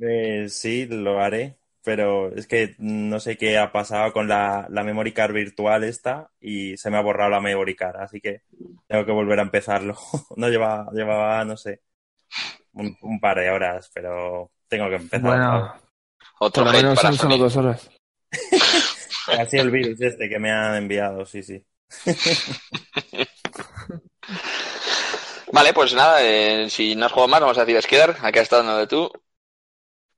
Eh, 0.00 0.48
sí, 0.48 0.86
lo 0.86 1.20
haré, 1.20 1.56
pero 1.82 2.34
es 2.34 2.46
que 2.46 2.74
no 2.78 3.20
sé 3.20 3.36
qué 3.36 3.58
ha 3.58 3.70
pasado 3.72 4.12
con 4.12 4.26
la, 4.28 4.66
la 4.70 4.82
memory 4.82 5.12
card 5.12 5.32
virtual 5.32 5.84
esta 5.84 6.30
y 6.40 6.76
se 6.76 6.90
me 6.90 6.96
ha 6.96 7.02
borrado 7.02 7.30
la 7.30 7.40
memory 7.40 7.76
card, 7.76 7.96
así 7.96 8.20
que 8.20 8.42
tengo 8.86 9.04
que 9.04 9.12
volver 9.12 9.38
a 9.38 9.42
empezarlo. 9.42 9.96
No 10.36 10.48
llevaba, 10.48 10.90
llevaba, 10.92 11.44
no 11.44 11.56
sé, 11.56 11.82
un, 12.72 12.96
un 13.02 13.20
par 13.20 13.38
de 13.38 13.50
horas, 13.50 13.90
pero 13.94 14.50
tengo 14.68 14.88
que 14.88 14.96
empezar. 14.96 15.20
Bueno, 15.20 15.74
Otro 16.40 16.64
por 16.64 16.72
lo 16.72 16.78
menos 16.78 16.98
son 16.98 17.14
solo 17.14 17.36
dos 17.36 17.56
horas. 17.56 17.90
Ha 19.26 19.46
sido 19.46 19.62
el 19.62 19.70
virus 19.70 19.98
este 20.02 20.28
que 20.28 20.38
me 20.38 20.50
han 20.50 20.74
enviado, 20.76 21.24
sí, 21.24 21.42
sí. 21.42 21.64
Vale, 25.54 25.72
pues 25.72 25.94
nada, 25.94 26.20
eh, 26.20 26.68
si 26.68 26.96
no 26.96 27.06
has 27.06 27.12
jugado 27.12 27.28
más, 27.28 27.40
vamos 27.40 27.58
a 27.58 27.60
decir 27.60 27.76
Esquedar. 27.76 28.16
¿A 28.22 28.32
qué 28.32 28.40
has 28.40 28.42
estado 28.42 28.64
dando 28.64 28.88
tú? 28.88 29.08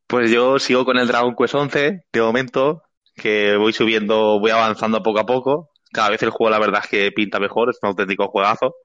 Pues 0.07 0.31
yo 0.31 0.59
sigo 0.59 0.87
con 0.87 0.97
el 0.97 1.07
Dragon 1.07 1.37
Quest 1.37 1.55
11 1.55 2.07
de 2.11 2.21
momento, 2.23 2.85
que 3.15 3.55
voy 3.59 3.75
subiendo, 3.75 4.41
voy 4.41 4.51
avanzando 4.51 5.03
poco 5.03 5.21
a 5.21 5.27
poco. 5.27 5.73
Cada 5.93 6.09
vez 6.09 6.23
el 6.23 6.31
juego 6.31 6.49
la 6.49 6.59
verdad 6.59 6.81
es 6.85 6.89
que 6.89 7.13
pinta 7.13 7.39
mejor, 7.39 7.69
es 7.69 7.79
un 7.83 7.91
auténtico 7.91 8.29
juegazo. 8.29 8.77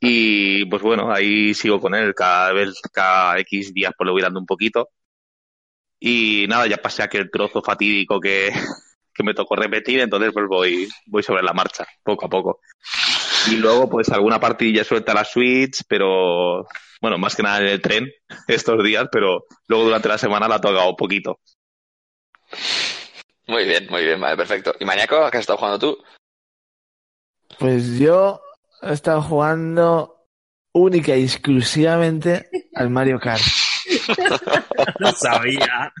Y 0.00 0.66
pues 0.66 0.82
bueno, 0.82 1.12
ahí 1.12 1.52
sigo 1.52 1.80
con 1.80 1.96
él, 1.96 2.14
cada 2.14 2.52
vez, 2.52 2.80
cada 2.92 3.36
X 3.40 3.74
días 3.74 3.92
pues 3.98 4.06
le 4.06 4.12
voy 4.12 4.22
dando 4.22 4.38
un 4.38 4.46
poquito. 4.46 4.90
Y 5.98 6.46
nada, 6.48 6.68
ya 6.68 6.76
pasé 6.76 7.02
aquel 7.02 7.28
trozo 7.28 7.60
fatídico 7.60 8.20
que, 8.20 8.52
que 9.12 9.24
me 9.24 9.34
tocó 9.34 9.56
repetir, 9.56 9.98
entonces 9.98 10.30
pues 10.32 10.46
voy, 10.48 10.88
voy 11.06 11.24
sobre 11.24 11.42
la 11.42 11.52
marcha, 11.52 11.84
poco 12.04 12.26
a 12.26 12.28
poco. 12.28 12.60
Y 13.50 13.56
luego 13.56 13.88
pues 13.88 14.08
alguna 14.10 14.40
partidilla 14.40 14.84
suelta 14.84 15.14
la 15.14 15.24
Switch, 15.24 15.82
pero 15.88 16.66
bueno, 17.00 17.18
más 17.18 17.36
que 17.36 17.42
nada 17.42 17.58
en 17.60 17.66
el 17.68 17.80
tren 17.80 18.10
estos 18.48 18.82
días, 18.82 19.06
pero 19.12 19.44
luego 19.68 19.84
durante 19.84 20.08
la 20.08 20.18
semana 20.18 20.48
la 20.48 20.56
he 20.56 20.60
tocado 20.60 20.90
un 20.90 20.96
poquito. 20.96 21.38
Muy 23.46 23.64
bien, 23.64 23.86
muy 23.88 24.04
bien, 24.04 24.20
vale, 24.20 24.36
perfecto. 24.36 24.74
¿Y 24.80 24.84
Maníaco, 24.84 25.16
a 25.24 25.30
qué 25.30 25.36
has 25.38 25.42
estado 25.42 25.58
jugando 25.58 25.78
tú? 25.78 25.98
Pues 27.58 27.98
yo 27.98 28.40
he 28.82 28.92
estado 28.92 29.22
jugando 29.22 30.26
única 30.72 31.16
y 31.16 31.22
exclusivamente 31.24 32.48
al 32.74 32.90
Mario 32.90 33.18
Kart. 33.20 33.42
No 34.98 35.12
sabía. 35.12 35.92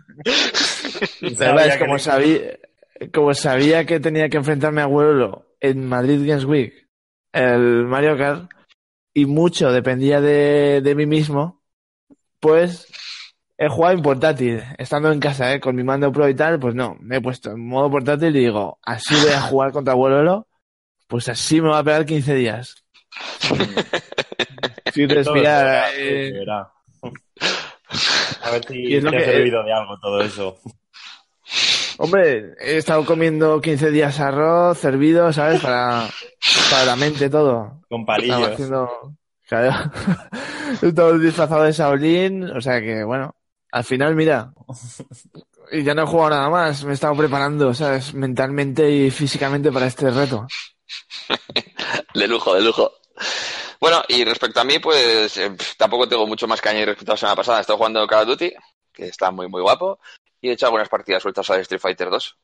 ¿Sabes? 1.36 1.74
que 1.74 1.78
Como 1.78 1.92
no- 1.94 1.98
sabía, 1.98 2.40
como 3.14 3.34
sabía 3.34 3.84
que 3.86 4.00
tenía 4.00 4.28
que 4.28 4.36
enfrentarme 4.38 4.80
a 4.82 4.86
Huelo 4.86 5.46
en 5.60 5.86
Madrid 5.86 6.26
Games 6.26 6.44
Week, 6.44 6.85
el 7.36 7.84
Mario 7.86 8.16
Kart, 8.16 8.50
y 9.14 9.26
mucho 9.26 9.72
dependía 9.72 10.20
de, 10.20 10.80
de 10.82 10.94
mí 10.94 11.06
mismo, 11.06 11.62
pues 12.40 12.86
he 13.58 13.68
jugado 13.68 13.94
en 13.96 14.02
portátil, 14.02 14.62
estando 14.78 15.10
en 15.10 15.20
casa, 15.20 15.52
¿eh? 15.54 15.60
con 15.60 15.74
mi 15.74 15.82
mando 15.82 16.12
pro 16.12 16.28
y 16.28 16.34
tal, 16.34 16.58
pues 16.58 16.74
no, 16.74 16.96
me 17.00 17.16
he 17.16 17.20
puesto 17.20 17.50
en 17.52 17.66
modo 17.66 17.90
portátil 17.90 18.36
y 18.36 18.40
digo, 18.40 18.78
así 18.82 19.14
voy 19.14 19.30
a 19.32 19.40
jugar 19.40 19.72
contra 19.72 19.94
Huelo, 19.94 20.46
pues 21.06 21.28
así 21.28 21.60
me 21.60 21.68
va 21.70 21.78
a 21.78 21.84
pegar 21.84 22.04
15 22.04 22.34
días. 22.34 22.84
Sin 24.92 25.08
respirar. 25.08 25.88
eh. 25.96 26.32
A 28.42 28.50
ver 28.50 28.64
si 28.66 29.00
te 29.00 29.08
ha 29.08 29.10
que- 29.10 29.24
servido 29.24 29.62
de 29.64 29.72
algo 29.72 29.98
todo 30.00 30.20
eso. 30.20 30.58
Hombre, 31.98 32.54
he 32.60 32.76
estado 32.76 33.04
comiendo 33.04 33.60
15 33.60 33.90
días 33.90 34.20
arroz, 34.20 34.78
servido, 34.78 35.32
¿sabes? 35.32 35.60
Para, 35.60 36.08
para 36.70 36.84
la 36.84 36.96
mente 36.96 37.30
todo. 37.30 37.80
Con 37.88 38.00
Estaba 38.02 38.16
palillos. 38.16 38.48
haciendo... 38.50 39.12
Claro. 39.48 39.90
Estaba 40.82 41.12
disfrazado 41.12 41.62
de 41.62 41.72
Shaolin, 41.72 42.44
o 42.50 42.60
sea 42.60 42.80
que, 42.80 43.04
bueno, 43.04 43.34
al 43.70 43.84
final, 43.84 44.14
mira. 44.14 44.52
Y 45.70 45.84
ya 45.84 45.94
no 45.94 46.02
he 46.02 46.06
jugado 46.06 46.30
nada 46.30 46.50
más, 46.50 46.84
me 46.84 46.90
he 46.90 46.94
estado 46.94 47.14
preparando, 47.16 47.72
¿sabes? 47.72 48.12
Mentalmente 48.14 48.90
y 48.90 49.10
físicamente 49.10 49.70
para 49.72 49.86
este 49.86 50.10
reto. 50.10 50.46
De 52.14 52.26
lujo, 52.28 52.54
de 52.54 52.62
lujo. 52.62 52.92
Bueno, 53.80 54.02
y 54.08 54.24
respecto 54.24 54.60
a 54.60 54.64
mí, 54.64 54.78
pues 54.78 55.36
eh, 55.36 55.54
tampoco 55.76 56.08
tengo 56.08 56.26
mucho 56.26 56.46
más 56.46 56.60
que 56.60 56.68
añadir 56.68 56.88
respecto 56.88 57.12
a 57.12 57.14
la 57.14 57.18
semana 57.18 57.36
pasada. 57.36 57.58
He 57.58 57.60
estado 57.62 57.76
jugando 57.76 58.06
Call 58.06 58.22
of 58.22 58.28
Duty, 58.28 58.52
que 58.92 59.06
está 59.08 59.30
muy, 59.30 59.48
muy 59.48 59.60
guapo, 59.62 59.98
y 60.46 60.50
he 60.50 60.52
hecho 60.52 60.66
algunas 60.66 60.88
partidas 60.88 61.22
sueltas 61.22 61.48
a 61.50 61.56
Street 61.60 61.80
Fighter 61.80 62.08
2 62.10 62.36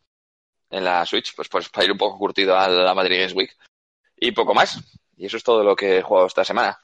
en 0.70 0.84
la 0.84 1.04
Switch, 1.06 1.34
pues, 1.36 1.48
pues 1.48 1.68
para 1.68 1.84
ir 1.84 1.92
un 1.92 1.98
poco 1.98 2.18
curtido 2.18 2.56
a 2.58 2.68
la 2.68 2.94
Madrid 2.94 3.18
Games 3.18 3.34
Week. 3.34 3.56
Y 4.16 4.32
poco 4.32 4.54
más. 4.54 4.78
Y 5.16 5.26
eso 5.26 5.36
es 5.36 5.44
todo 5.44 5.62
lo 5.62 5.76
que 5.76 5.98
he 5.98 6.02
jugado 6.02 6.26
esta 6.26 6.44
semana. 6.44 6.78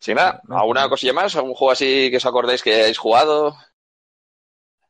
Sin 0.00 0.14
nada, 0.16 0.40
¿alguna 0.50 0.88
cosilla 0.88 1.12
más? 1.12 1.34
¿Algún 1.36 1.54
juego 1.54 1.72
así 1.72 2.08
que 2.10 2.16
os 2.18 2.26
acordéis 2.26 2.62
que 2.62 2.72
hayáis 2.74 2.98
jugado? 2.98 3.56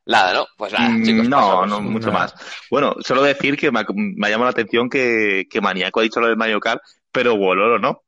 Nada, 0.05 0.33
¿no? 0.33 0.47
Pues 0.57 0.71
nada, 0.73 0.89
Mm, 0.89 1.03
chicos. 1.05 1.27
no, 1.29 1.37
pasamos. 1.37 1.69
no 1.69 1.81
mucho 1.81 2.07
Nada. 2.07 2.19
más. 2.19 2.35
Bueno, 2.71 2.95
solo 3.01 3.21
decir 3.23 3.57
que 3.57 3.71
me 3.71 3.81
ha, 3.81 3.85
me 3.93 4.27
ha 4.27 4.29
llamado 4.29 4.45
la 4.45 4.51
atención 4.51 4.89
que, 4.89 5.45
que 5.49 5.61
Maníaco 5.61 5.99
ha 5.99 6.03
dicho 6.03 6.19
lo 6.19 6.27
del 6.27 6.37
Mario 6.37 6.59
Kart, 6.59 6.81
pero 7.11 7.35
Wololo 7.35 7.77
no. 7.79 8.03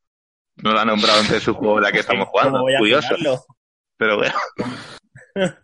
No 0.57 0.71
lo 0.73 0.79
ha 0.79 0.85
nombrado 0.85 1.21
entre 1.21 1.39
sus 1.39 1.55
juegos 1.55 1.81
la 1.81 1.91
que 1.91 1.99
estamos 1.99 2.27
¿Cómo 2.29 2.49
jugando. 2.49 2.77
Curioso. 2.79 3.15
Pero 3.97 4.17
bueno, 4.17 4.33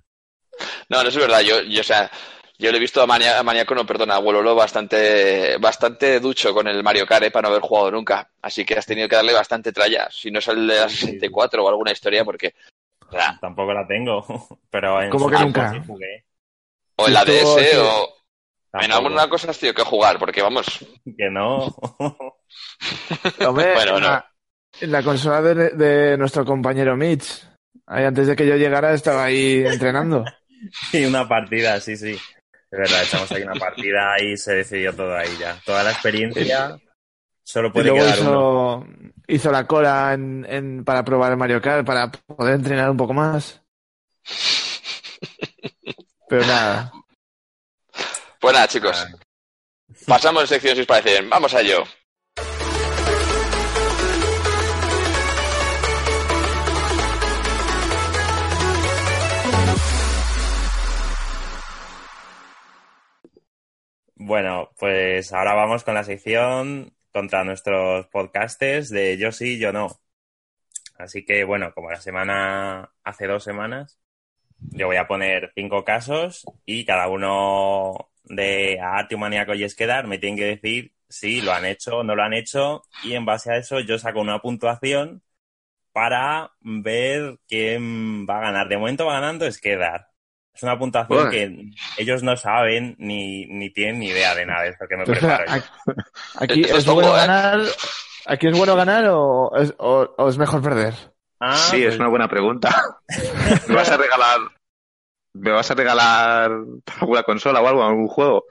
No, 0.90 1.04
no 1.04 1.10
es 1.10 1.16
verdad. 1.18 1.42
Yo, 1.42 1.62
yo, 1.62 1.82
o 1.82 1.84
sea, 1.84 2.10
yo 2.58 2.72
le 2.72 2.78
he 2.78 2.82
visto 2.82 3.02
a, 3.02 3.06
Mania- 3.08 3.38
a 3.40 3.44
Maniaco, 3.44 3.76
no, 3.76 3.86
perdona, 3.86 4.16
a 4.16 4.20
Wololo 4.20 4.56
bastante, 4.56 5.58
bastante 5.58 6.20
ducho 6.20 6.54
con 6.54 6.68
el 6.68 6.84
Mario 6.84 7.06
Kart 7.06 7.26
eh, 7.26 7.32
para 7.32 7.44
no 7.48 7.50
haber 7.56 7.62
jugado 7.62 7.92
nunca. 7.92 8.30
Así 8.42 8.66
que 8.66 8.76
has 8.76 8.86
tenido 8.86 9.08
que 9.08 9.16
darle 9.16 9.34
bastante 9.34 9.72
tralla. 9.72 10.08
Si 10.12 10.32
no 10.32 10.40
es 10.40 10.48
el 10.48 10.68
de 10.68 10.76
la 10.76 10.90
64 10.90 11.64
o 11.64 11.70
alguna 11.70 11.92
historia, 11.92 12.24
porque. 12.26 12.56
Tampoco 13.40 13.74
la 13.74 13.86
tengo. 13.88 14.26
Pero 14.70 15.02
en 15.02 15.10
¿Cómo 15.10 15.30
su 15.30 15.36
que 15.36 15.44
nunca? 15.44 15.72
sí 15.72 15.80
jugué. 15.86 16.26
o 16.98 17.08
en 17.08 17.14
la 17.14 17.24
DS 17.26 17.70
sí. 17.72 17.78
o. 17.78 18.14
En 18.80 18.92
alguna 18.92 19.28
cosa 19.30 19.50
has 19.50 19.58
tenido 19.58 19.74
que 19.76 19.84
jugar, 19.84 20.20
porque 20.20 20.42
vamos. 20.42 20.66
Que 21.18 21.30
no. 21.32 21.74
Hombre, 23.48 23.74
Bueno, 23.76 23.96
en, 23.98 24.02
no. 24.04 24.08
la, 24.10 24.32
en 24.82 24.92
la 24.92 25.04
consola 25.04 25.42
de, 25.42 25.70
de 25.72 26.18
nuestro 26.18 26.46
compañero 26.46 26.96
Mitch. 26.96 27.44
Ahí 27.88 28.04
antes 28.04 28.28
de 28.28 28.36
que 28.36 28.46
yo 28.46 28.56
llegara 28.56 28.94
estaba 28.94 29.24
ahí 29.24 29.64
entrenando. 29.66 30.26
y 30.94 31.06
una 31.06 31.28
partida, 31.28 31.80
sí, 31.80 31.96
sí. 31.98 32.14
Es 32.70 32.80
verdad, 32.80 33.04
echamos 33.04 33.32
ahí 33.32 33.44
una 33.44 33.56
partida 33.56 34.16
y 34.22 34.36
se 34.38 34.56
decidió 34.56 34.94
todo 34.96 35.16
ahí 35.16 35.38
ya. 35.40 35.60
Toda 35.66 35.84
la 35.84 35.92
experiencia 35.92 36.78
solo 37.44 37.72
Y 37.74 37.74
puede 37.74 37.84
luego 37.84 38.00
quedar 38.00 38.20
uno. 38.22 38.46
hizo, 38.46 38.86
hizo 39.28 39.52
la 39.52 39.68
cola 39.68 40.14
en, 40.14 40.46
en- 40.50 40.84
para 40.86 41.04
probar 41.04 41.32
el 41.32 41.38
Mario 41.38 41.62
Kart, 41.62 41.86
para 41.86 42.12
poder 42.12 42.56
entrenar 42.56 42.90
un 42.90 42.98
poco 42.98 43.14
más. 43.14 43.62
Pero 46.30 46.46
nada. 46.46 46.92
Pues 48.40 48.54
nada, 48.54 48.68
chicos. 48.68 49.08
Pasamos 50.08 50.44
de 50.44 50.48
sección 50.48 50.76
si 50.76 50.82
os 50.82 50.88
parece 50.88 51.12
bien. 51.12 51.30
Vamos 51.30 51.54
a 51.54 51.62
ello. 51.62 51.84
Bueno, 64.20 64.72
pues 64.80 65.32
ahora 65.32 65.54
vamos 65.54 65.84
con 65.84 65.94
la 65.94 66.04
sección 66.04 66.92
contra 67.12 67.44
nuestros 67.44 68.08
podcasters 68.08 68.90
de 68.90 69.18
yo 69.18 69.32
sí, 69.32 69.60
yo 69.60 69.72
no. 69.72 69.90
Así 70.98 71.24
que 71.26 71.44
bueno, 71.44 71.74
como 71.74 71.92
la 71.92 72.02
semana, 72.02 72.92
hace 73.04 73.28
dos 73.28 73.44
semanas, 73.44 74.00
yo 74.60 74.88
voy 74.88 74.98
a 74.98 75.08
poner 75.08 75.52
cinco 75.56 75.84
casos 75.86 76.46
y 76.66 76.86
cada 76.86 77.08
uno 77.10 78.10
de 78.24 78.80
Artio 78.82 79.18
Maníaco 79.18 79.54
y 79.56 79.64
Esquedar 79.64 80.08
me 80.08 80.18
tienen 80.20 80.38
que 80.38 80.46
decir 80.46 80.94
si 81.10 81.42
lo 81.42 81.54
han 81.54 81.66
hecho 81.66 81.98
o 82.00 82.04
no 82.04 82.16
lo 82.16 82.24
han 82.24 82.34
hecho 82.34 82.84
y 83.04 83.14
en 83.14 83.26
base 83.26 83.52
a 83.52 83.58
eso 83.58 83.80
yo 83.82 84.00
saco 84.00 84.22
una 84.22 84.40
puntuación 84.42 85.24
para 85.94 86.54
ver 86.62 87.40
quién 87.48 88.28
va 88.28 88.40
a 88.40 88.42
ganar. 88.42 88.70
De 88.70 88.78
momento 88.78 89.06
va 89.08 89.16
ganando 89.16 89.46
Esquedar. 89.48 90.10
Es 90.58 90.64
una 90.64 90.78
puntuación 90.80 91.30
Bueno. 91.30 91.30
que 91.30 92.02
ellos 92.02 92.24
no 92.24 92.36
saben 92.36 92.96
ni, 92.98 93.46
ni 93.46 93.70
tienen 93.70 94.00
ni 94.00 94.08
idea 94.08 94.34
de 94.34 94.44
nada 94.48 94.64
de 94.64 94.70
esto 94.70 94.88
que 94.90 94.98
me 94.98 95.06
preparo 95.06 95.46
yo. 95.46 95.94
aquí 96.40 96.62
es 96.64 96.72
es 96.72 96.86
bueno 96.88 97.10
¿eh? 97.10 97.18
ganar. 97.18 97.60
¿Aquí 98.26 98.48
es 98.48 98.58
bueno 98.58 98.76
ganar 98.76 99.06
o 99.10 99.56
es, 99.56 99.72
o- 99.78 100.16
o 100.18 100.28
es 100.30 100.38
mejor 100.40 100.64
perder? 100.64 100.96
Ah, 101.40 101.56
sí, 101.56 101.84
pues- 101.84 101.94
es 101.94 102.00
una 102.00 102.10
buena 102.10 102.28
pregunta. 102.28 102.70
¿Me 103.68 103.76
vas 103.76 103.92
a 103.92 103.98
regalar, 103.98 104.40
me 105.34 105.52
vas 105.52 105.70
a 105.70 105.76
regalar 105.76 106.52
alguna 107.00 107.22
consola 107.22 107.62
o 107.62 107.68
algo, 107.68 107.84
algún 107.84 108.08
juego? 108.08 108.46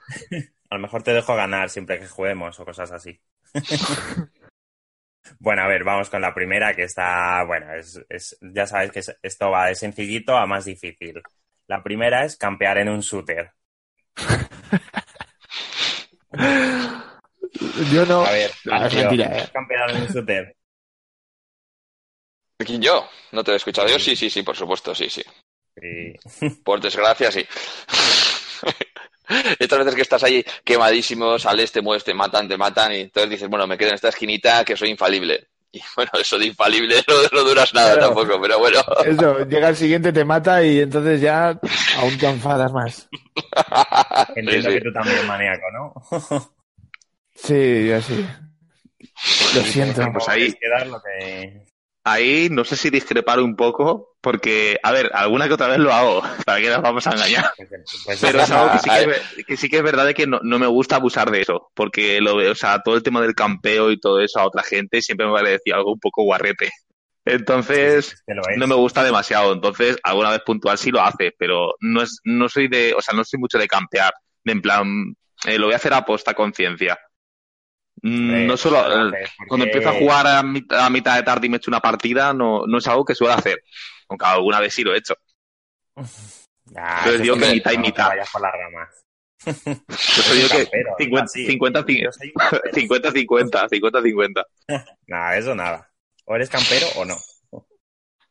A 0.69 0.75
lo 0.75 0.81
mejor 0.81 1.03
te 1.03 1.11
dejo 1.13 1.35
ganar 1.35 1.69
siempre 1.69 1.99
que 1.99 2.07
juguemos 2.07 2.57
o 2.57 2.63
cosas 2.63 2.89
así. 2.93 3.19
bueno, 5.39 5.61
a 5.63 5.67
ver, 5.67 5.83
vamos 5.83 6.09
con 6.09 6.21
la 6.21 6.33
primera 6.33 6.73
que 6.73 6.83
está, 6.83 7.43
bueno, 7.45 7.73
es, 7.73 8.01
es- 8.09 8.37
ya 8.41 8.65
sabes 8.65 8.91
que 8.91 8.99
es- 8.99 9.17
esto 9.21 9.51
va 9.51 9.65
de 9.67 9.75
sencillito 9.75 10.37
a 10.37 10.45
más 10.47 10.63
difícil. 10.65 11.21
La 11.67 11.83
primera 11.83 12.23
es 12.25 12.37
campear 12.37 12.77
en 12.77 12.89
un 12.89 13.01
shooter. 13.01 13.51
Yo 17.91 18.05
no. 18.05 18.25
A 18.25 18.31
ver, 18.31 18.51
Ah, 18.71 18.87
tío, 18.89 18.99
mentira, 18.99 19.37
eh. 19.37 19.49
campear 19.53 19.89
en 19.91 20.01
un 20.01 20.07
shooter. 20.07 20.55
¿Quién 22.65 22.81
yo? 22.81 23.07
¿No 23.31 23.43
te 23.43 23.51
he 23.51 23.55
escuchado 23.55 23.87
yo? 23.87 23.99
Sí, 23.99 24.15
sí, 24.15 24.29
sí, 24.29 24.43
por 24.43 24.55
supuesto, 24.55 24.93
sí, 24.95 25.09
sí. 25.09 25.23
Sí. 25.79 26.49
Por 26.63 26.81
desgracia, 26.81 27.31
sí. 27.31 27.45
Estas 29.59 29.79
veces 29.79 29.95
que 29.95 30.01
estás 30.01 30.23
ahí 30.23 30.43
quemadísimo, 30.63 31.37
sales, 31.37 31.71
te 31.71 31.81
mueves, 31.81 32.03
te 32.03 32.15
matan, 32.15 32.47
te 32.47 32.57
matan, 32.57 32.93
y 32.93 33.01
entonces 33.01 33.29
dices, 33.29 33.47
bueno, 33.47 33.67
me 33.67 33.77
quedo 33.77 33.89
en 33.89 33.95
esta 33.95 34.09
esquinita 34.09 34.65
que 34.65 34.75
soy 34.75 34.89
infalible. 34.89 35.49
Y 35.71 35.81
bueno, 35.95 36.11
eso 36.19 36.37
de 36.37 36.45
infalible 36.47 36.95
no, 37.07 37.13
no 37.31 37.43
duras 37.47 37.73
nada 37.73 37.93
Claro. 37.95 38.07
tampoco, 38.13 38.41
pero 38.41 38.59
bueno. 38.59 38.79
Eso, 39.05 39.45
llega 39.45 39.69
el 39.69 39.75
siguiente, 39.75 40.13
te 40.13 40.23
mata 40.25 40.63
y 40.63 40.79
entonces 40.79 41.19
ya 41.21 41.49
aún 41.97 42.17
te 42.19 42.27
enfadas 42.27 42.71
más. 42.71 43.07
Entiendo 44.35 44.69
Sí, 44.69 44.73
sí. 44.73 44.79
que 44.79 44.81
tú 44.81 44.93
también 44.93 45.27
maníaco, 45.27 45.65
¿no? 45.71 45.93
Sí, 47.35 47.87
yo 47.87 48.01
sí. 48.01 48.25
Lo 49.55 49.61
siento. 49.61 50.01
Pues 50.13 50.27
ahí- 50.29 50.47
Es 50.47 50.55
que 50.55 50.69
dar 50.69 50.87
lo 50.87 51.01
que... 51.01 51.65
Ahí 52.07 52.47
no 52.49 52.63
sé 52.63 52.77
si 52.77 52.89
discrepar 52.89 53.41
un 53.41 53.57
poco, 53.57 54.15
porque, 54.21 54.79
a 54.81 54.93
ver, 54.93 55.11
alguna 55.13 55.47
que 55.47 55.55
otra 55.55 55.67
vez 55.67 55.79
lo 55.79 55.91
hago, 55.91 56.21
para 56.45 56.61
que 56.61 56.69
nos 56.69 56.81
vamos 56.81 57.05
a 57.05 57.11
engañar. 57.11 57.51
pues, 58.05 58.19
Pero 58.21 58.41
es 58.41 58.51
algo 58.51 58.71
que 58.71 58.79
sí 58.79 59.43
que, 59.45 59.57
sí 59.57 59.69
que 59.69 59.77
es 59.77 59.83
verdad 59.83 60.05
de 60.05 60.13
que 60.13 60.25
no, 60.25 60.39
no 60.41 60.57
me 60.57 60.67
gusta 60.67 60.95
abusar 60.95 61.31
de 61.31 61.41
eso, 61.41 61.69
porque 61.73 62.21
lo 62.21 62.35
o 62.35 62.55
sea, 62.55 62.81
todo 62.81 62.95
el 62.95 63.03
tema 63.03 63.21
del 63.21 63.35
campeo 63.35 63.91
y 63.91 63.99
todo 63.99 64.21
eso 64.21 64.39
a 64.39 64.47
otra 64.47 64.63
gente 64.63 65.01
siempre 65.01 65.27
me 65.27 65.33
parecía 65.33 65.75
algo 65.75 65.93
un 65.93 65.99
poco 65.99 66.23
guarrete. 66.23 66.69
Entonces, 67.25 68.13
Es 68.13 68.23
que 68.25 68.57
no 68.57 68.67
me 68.67 68.75
gusta 68.75 69.03
demasiado. 69.03 69.51
Entonces, 69.51 69.97
alguna 70.01 70.31
vez 70.31 70.41
puntual 70.45 70.77
sí 70.77 70.91
lo 70.91 71.01
hace, 71.01 71.33
pero 71.37 71.75
no 71.81 72.01
es, 72.01 72.21
no 72.23 72.47
soy 72.47 72.69
de, 72.69 72.93
o 72.97 73.01
sea, 73.01 73.13
no 73.13 73.25
soy 73.25 73.37
mucho 73.37 73.57
de 73.57 73.67
campear. 73.67 74.13
De 74.45 74.53
en 74.53 74.61
plan, 74.61 75.13
eh, 75.45 75.57
lo 75.57 75.65
voy 75.65 75.73
a 75.73 75.77
hacer 75.77 75.93
a 75.93 76.05
posta 76.05 76.33
conciencia. 76.33 76.97
Mm, 78.01 78.31
Eh, 78.31 78.45
no 78.47 78.57
solo, 78.57 78.87
lo 78.87 79.09
eh, 79.09 79.11
porque- 79.11 79.47
cuando 79.47 79.65
empiezo 79.65 79.89
a 79.89 79.93
jugar 79.93 80.27
a, 80.27 80.43
mit- 80.43 80.71
a 80.73 80.89
mitad 80.89 81.15
de 81.15 81.23
tarde 81.23 81.47
y 81.47 81.49
me 81.49 81.57
echo 81.57 81.71
una 81.71 81.79
partida, 81.79 82.33
no, 82.33 82.65
no 82.67 82.77
es 82.77 82.87
algo 82.87 83.03
que 83.05 83.15
suelo 83.15 83.33
hacer. 83.33 83.63
Aunque 84.09 84.25
alguna 84.25 84.59
vez 84.59 84.73
sí 84.73 84.83
lo 84.83 84.93
he 84.93 84.97
hecho. 84.99 85.15
Ah, 86.75 87.01
Pero 87.05 87.15
eso 87.15 87.23
digo 87.23 87.37
que 87.37 87.51
mitad 87.53 87.71
y 87.71 87.77
mitad. 87.77 88.09
vayas 88.09 88.29
por 88.29 88.41
las 88.41 88.51
ramas. 88.51 88.89
Yo 89.45 90.23
soy 90.23 90.41
yo 90.41 90.49
que 90.49 90.57
Campero, 90.63 90.95
50, 90.97 91.23
así. 91.23 91.45
50, 91.47 91.79
Yo 91.87 92.11
soy 92.11 92.27
un 92.27 92.33
campero. 92.33 92.73
50, 92.73 93.11
50, 93.11 93.69
50, 93.69 94.01
50. 94.01 94.45
Nada, 95.07 95.37
eso 95.37 95.55
nada. 95.55 95.89
O 96.25 96.35
eres 96.35 96.49
campero 96.49 96.87
o 96.97 97.05
no. 97.05 97.15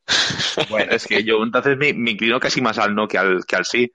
Bueno, 0.71 0.93
Es 0.93 1.07
que 1.07 1.25
yo 1.25 1.43
entonces 1.43 1.77
me, 1.77 1.93
me 1.95 2.11
inclino 2.12 2.39
casi 2.39 2.61
más 2.61 2.79
al 2.79 2.95
no 2.95 3.09
que 3.09 3.19
al, 3.19 3.45
que 3.47 3.57
al 3.57 3.64
sí. 3.64 3.91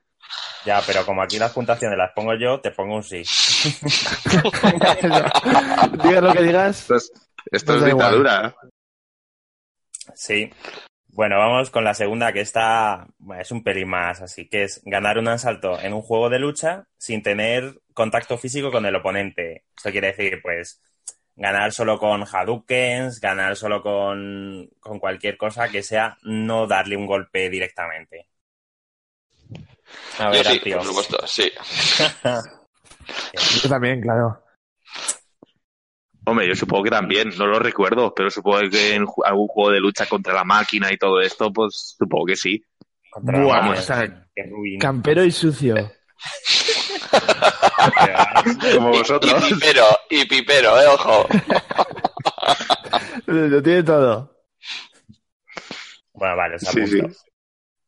ya, 0.66 0.82
pero 0.86 1.06
como 1.06 1.22
aquí 1.22 1.38
las 1.40 1.52
puntuaciones 1.54 1.98
las 1.98 2.12
pongo 2.14 2.34
yo, 2.36 2.60
te 2.60 2.72
pongo 2.72 2.96
un 2.96 3.04
sí. 3.04 3.24
digas 6.04 6.24
lo 6.24 6.34
que 6.34 6.44
digas. 6.44 6.82
Esto 6.82 6.96
es, 6.96 7.12
esto 7.52 7.80
dictadura. 7.82 8.56
Sí. 10.16 10.52
Bueno, 11.14 11.38
vamos 11.38 11.70
con 11.70 11.84
la 11.84 11.94
segunda, 11.94 12.32
que 12.32 12.40
está, 12.40 13.06
bueno, 13.18 13.42
es 13.42 13.52
un 13.52 13.64
pelín 13.64 13.90
más 13.90 14.22
así, 14.22 14.48
que 14.48 14.64
es 14.64 14.82
ganar 14.86 15.18
un 15.18 15.28
asalto 15.28 15.78
en 15.80 15.94
un 15.94 16.02
juego 16.02 16.30
de 16.30 16.40
lucha 16.40 16.86
sin 16.98 17.22
tener 17.22 17.82
contacto 17.94 18.38
físico 18.38 18.72
con 18.72 18.86
el 18.86 18.96
oponente. 18.96 19.66
Esto 19.76 19.92
quiere 19.92 20.14
decir, 20.14 20.40
pues, 20.42 20.82
ganar 21.36 21.74
solo 21.74 22.00
con 22.00 22.24
Hadoukens, 22.24 23.20
ganar 23.20 23.58
solo 23.58 23.82
con, 23.82 24.70
con 24.80 25.00
cualquier 25.00 25.38
cosa 25.38 25.68
que 25.68 25.84
sea 25.84 26.18
no 26.24 26.66
darle 26.66 26.96
un 26.96 27.08
golpe 27.08 27.50
directamente. 27.50 28.30
A 30.20 30.26
Yo 30.26 30.32
ver, 30.32 30.46
sí, 30.46 30.58
Artio. 30.58 30.78
por 30.78 30.86
supuesto, 30.86 31.28
sí. 31.28 31.52
Yo 33.64 33.70
también, 33.70 34.02
claro. 34.02 34.44
Hombre, 36.26 36.48
yo 36.48 36.56
supongo 36.56 36.84
que 36.84 36.90
también, 36.92 37.30
no 37.38 37.48
lo 37.48 37.58
recuerdo, 37.60 38.14
pero 38.14 38.30
supongo 38.30 38.70
que 38.70 38.96
en 38.96 39.06
algún 39.26 39.48
juego 39.48 39.72
de 39.72 39.80
lucha 39.80 40.06
contra 40.06 40.34
la 40.34 40.44
máquina 40.44 40.92
y 40.92 40.98
todo 40.98 41.20
esto, 41.20 41.52
pues 41.52 41.96
supongo 41.98 42.26
que 42.28 42.36
sí. 42.36 42.64
Contra 43.10 43.42
Buah, 43.42 43.62
máquina, 43.62 43.80
o 43.80 43.82
sea, 43.82 44.28
qué 44.36 44.44
ruin. 44.44 44.80
Campero 44.80 45.24
y 45.24 45.32
sucio. 45.32 45.76
Como 48.76 48.94
Y 48.94 48.98
vosotros. 49.00 49.44
pipero, 49.46 49.86
y 50.10 50.26
pipero, 50.26 50.80
eh, 50.80 50.88
ojo. 50.88 51.28
Lo 53.26 53.62
tiene 53.64 53.84
todo. 53.84 54.32
Bueno, 56.14 56.36
vale, 56.38 56.56
os 56.56 56.62
Sí, 56.62 56.86
sí. 56.88 57.02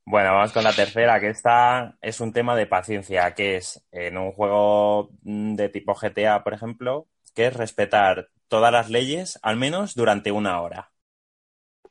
Bueno, 0.05 0.33
vamos 0.33 0.51
con 0.51 0.63
la 0.63 0.73
tercera, 0.73 1.19
que 1.19 1.29
esta 1.29 1.97
es 2.01 2.19
un 2.19 2.33
tema 2.33 2.55
de 2.55 2.67
paciencia, 2.67 3.33
que 3.33 3.55
es 3.57 3.81
en 3.91 4.17
un 4.17 4.31
juego 4.33 5.09
mm, 5.23 5.55
de 5.55 5.69
tipo 5.69 5.95
GTA, 5.95 6.43
por 6.43 6.53
ejemplo, 6.53 7.07
que 7.33 7.47
es 7.47 7.53
respetar 7.55 8.29
todas 8.49 8.71
las 8.71 8.89
leyes, 8.89 9.39
al 9.41 9.55
menos 9.57 9.95
durante 9.95 10.31
una 10.31 10.61
hora. 10.61 10.91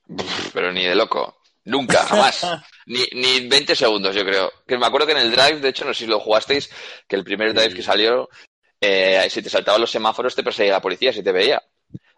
Pero 0.54 0.72
ni 0.72 0.84
de 0.84 0.94
loco. 0.94 1.36
Nunca, 1.64 2.02
jamás. 2.04 2.42
Ni, 2.86 2.98
ni 3.12 3.46
20 3.48 3.76
segundos, 3.76 4.14
yo 4.14 4.24
creo. 4.24 4.50
Que 4.66 4.76
me 4.76 4.86
acuerdo 4.86 5.06
que 5.06 5.12
en 5.12 5.18
el 5.18 5.30
drive, 5.30 5.60
de 5.60 5.68
hecho, 5.68 5.84
no 5.84 5.94
sé 5.94 6.00
si 6.04 6.10
lo 6.10 6.18
jugasteis, 6.18 6.68
que 7.06 7.14
el 7.14 7.22
primer 7.22 7.54
drive 7.54 7.70
Sí. 7.70 7.76
que 7.76 7.82
salió, 7.82 8.28
eh, 8.80 9.26
si 9.30 9.40
te 9.42 9.48
saltaban 9.50 9.80
los 9.80 9.90
semáforos, 9.90 10.34
te 10.34 10.42
perseguía 10.42 10.72
la 10.72 10.82
policía, 10.82 11.12
si 11.12 11.22
te 11.22 11.30
veía. 11.32 11.62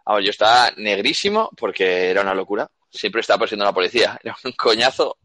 Vamos, 0.07 0.25
yo 0.25 0.31
estaba 0.31 0.71
negrísimo 0.79 1.51
porque 1.57 2.11
era 2.11 2.23
una 2.23 2.35
locura. 2.35 2.69
Siempre 2.91 3.21
estaba 3.21 3.41
persiguiendo 3.41 3.67
a 3.67 3.71
la 3.71 3.75
policía. 3.75 4.19
Era 4.25 4.37
un 4.45 4.53
coñazo. 4.53 5.19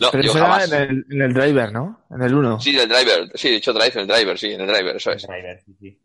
No, 0.00 0.10
Pero 0.10 0.22
yo 0.24 0.30
eso 0.30 0.38
era 0.38 0.46
jamás. 0.48 0.72
en 0.72 0.80
el, 0.82 1.06
en 1.10 1.22
el 1.22 1.32
driver, 1.34 1.72
¿no? 1.72 2.04
En 2.10 2.22
el 2.22 2.34
1. 2.34 2.60
Sí, 2.60 2.74
del 2.74 2.88
driver. 2.88 3.30
Sí, 3.34 3.48
he 3.48 3.52
dicho 3.52 3.72
drive, 3.72 3.92
en 3.94 4.00
el 4.00 4.06
driver, 4.08 4.38
sí, 4.38 4.52
en 4.52 4.60
el 4.62 4.66
driver, 4.66 4.96
eso 4.96 5.12
es. 5.12 5.22
Driver, 5.26 5.62
sí, 5.64 5.76
sí. 5.78 5.98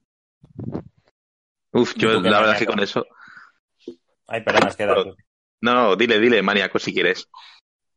Uf, 1.72 1.93
yo 1.95 2.13
¿Tú 2.13 2.24
qué 2.24 2.30
la 2.30 2.39
verdad 2.39 2.53
es 2.53 2.59
que 2.59 2.66
con 2.66 2.80
eso. 2.80 3.05
Ay, 4.28 4.41
perdona, 4.41 4.70
es 4.70 4.76
que 4.76 4.86
da 4.86 4.95
tú. 4.95 5.16
No, 5.61 5.74
no, 5.74 5.95
dile, 5.95 6.20
dile, 6.20 6.41
maníaco, 6.41 6.80
si 6.80 6.93
quieres. 6.93 7.28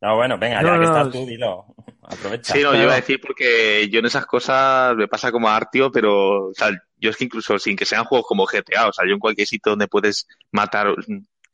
No, 0.01 0.15
bueno, 0.15 0.37
venga, 0.37 0.61
No, 0.61 0.69
ya 0.69 0.73
que 0.73 0.85
no, 0.85 0.97
estás 0.97 1.11
tú, 1.13 1.25
dilo. 1.25 1.65
Aprovecha. 2.03 2.53
Sí, 2.53 2.63
no, 2.63 2.73
yo 2.73 2.83
iba 2.83 2.93
a 2.93 2.97
decir 2.97 3.19
porque 3.21 3.87
yo 3.89 3.99
en 3.99 4.05
esas 4.07 4.25
cosas 4.25 4.95
me 4.95 5.07
pasa 5.07 5.31
como 5.31 5.47
a 5.49 5.55
Artio, 5.55 5.91
pero, 5.91 6.47
o 6.47 6.53
sea, 6.53 6.71
yo 6.97 7.09
es 7.11 7.17
que 7.17 7.25
incluso 7.25 7.59
sin 7.59 7.75
que 7.75 7.85
sean 7.85 8.05
juegos 8.05 8.25
como 8.27 8.45
GTA, 8.45 8.87
o 8.87 8.93
sea, 8.93 9.05
yo 9.07 9.13
en 9.13 9.19
cualquier 9.19 9.47
sitio 9.47 9.71
donde 9.71 9.87
puedes 9.87 10.27
matar 10.51 10.87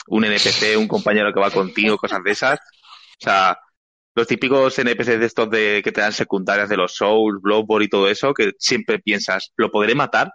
un 0.08 0.24
NPC, 0.26 0.78
un 0.78 0.88
compañero 0.88 1.34
que 1.34 1.40
va 1.40 1.52
contigo, 1.52 1.98
cosas 1.98 2.24
de 2.24 2.32
esas, 2.32 2.60
o 2.60 3.24
sea, 3.24 3.60
los 4.16 4.28
típicos 4.28 4.80
NPCs 4.80 5.20
de 5.20 5.26
estos 5.26 5.50
de 5.50 5.82
que 5.84 5.92
te 5.92 6.02
dan 6.02 6.14
secundarias 6.14 6.70
de 6.70 6.78
los 6.78 6.96
Souls, 6.96 7.42
Bloodborne 7.42 7.86
y 7.86 7.90
todo 7.90 8.10
eso, 8.10 8.34
que 8.34 8.54
siempre 8.60 9.00
piensas, 9.00 9.52
¿lo 9.58 9.72
podré 9.72 9.96
matar? 9.96 10.32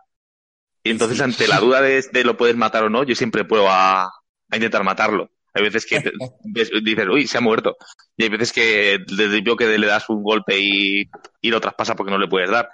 Y 0.83 0.91
entonces 0.91 1.21
ante 1.21 1.47
la 1.49 1.59
duda 1.61 1.83
de, 1.83 2.03
de 2.13 2.25
lo 2.25 2.37
puedes 2.37 2.57
matar 2.57 2.85
o 2.85 2.91
no, 2.91 3.05
yo 3.05 3.15
siempre 3.15 3.45
pruebo 3.45 3.69
a, 3.71 4.05
a 4.05 4.57
intentar 4.57 4.85
matarlo. 4.85 5.31
Hay 5.53 5.63
veces 5.65 5.85
que 5.87 6.01
te- 6.01 6.13
ves- 6.45 6.71
dices, 6.83 7.07
uy, 7.09 7.27
se 7.27 7.39
ha 7.39 7.41
muerto. 7.43 7.77
Y 8.17 8.25
hay 8.25 8.29
veces 8.31 8.53
que 8.53 8.99
desde 9.07 9.39
el 9.39 9.57
que 9.57 9.79
le 9.79 9.87
das 9.87 10.09
un 10.09 10.23
golpe 10.23 10.59
y, 10.59 11.05
y 11.43 11.51
lo 11.51 11.61
traspasa 11.61 11.95
porque 11.97 12.13
no 12.13 12.19
le 12.19 12.29
puedes 12.29 12.51
dar. 12.51 12.69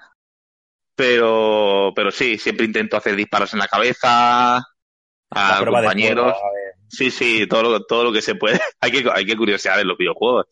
Pero, 0.94 1.92
pero 1.94 2.10
sí, 2.10 2.38
siempre 2.38 2.64
intento 2.66 2.96
hacer 2.96 3.14
disparos 3.16 3.52
en 3.52 3.58
la 3.58 3.68
cabeza, 3.68 4.56
a 4.56 5.64
compañeros. 5.66 6.32
fuego, 6.32 6.46
a 6.46 6.52
ver. 6.52 6.74
Sí, 6.88 7.10
sí, 7.10 7.46
todo 7.48 7.62
lo, 7.64 7.84
todo 7.84 8.04
lo 8.04 8.12
que 8.12 8.22
se 8.22 8.34
puede. 8.36 8.60
hay 8.80 8.90
que, 8.92 9.10
hay 9.12 9.26
que 9.26 9.36
curiosear 9.36 9.80
en 9.80 9.88
los 9.88 9.98
videojuegos. 9.98 10.46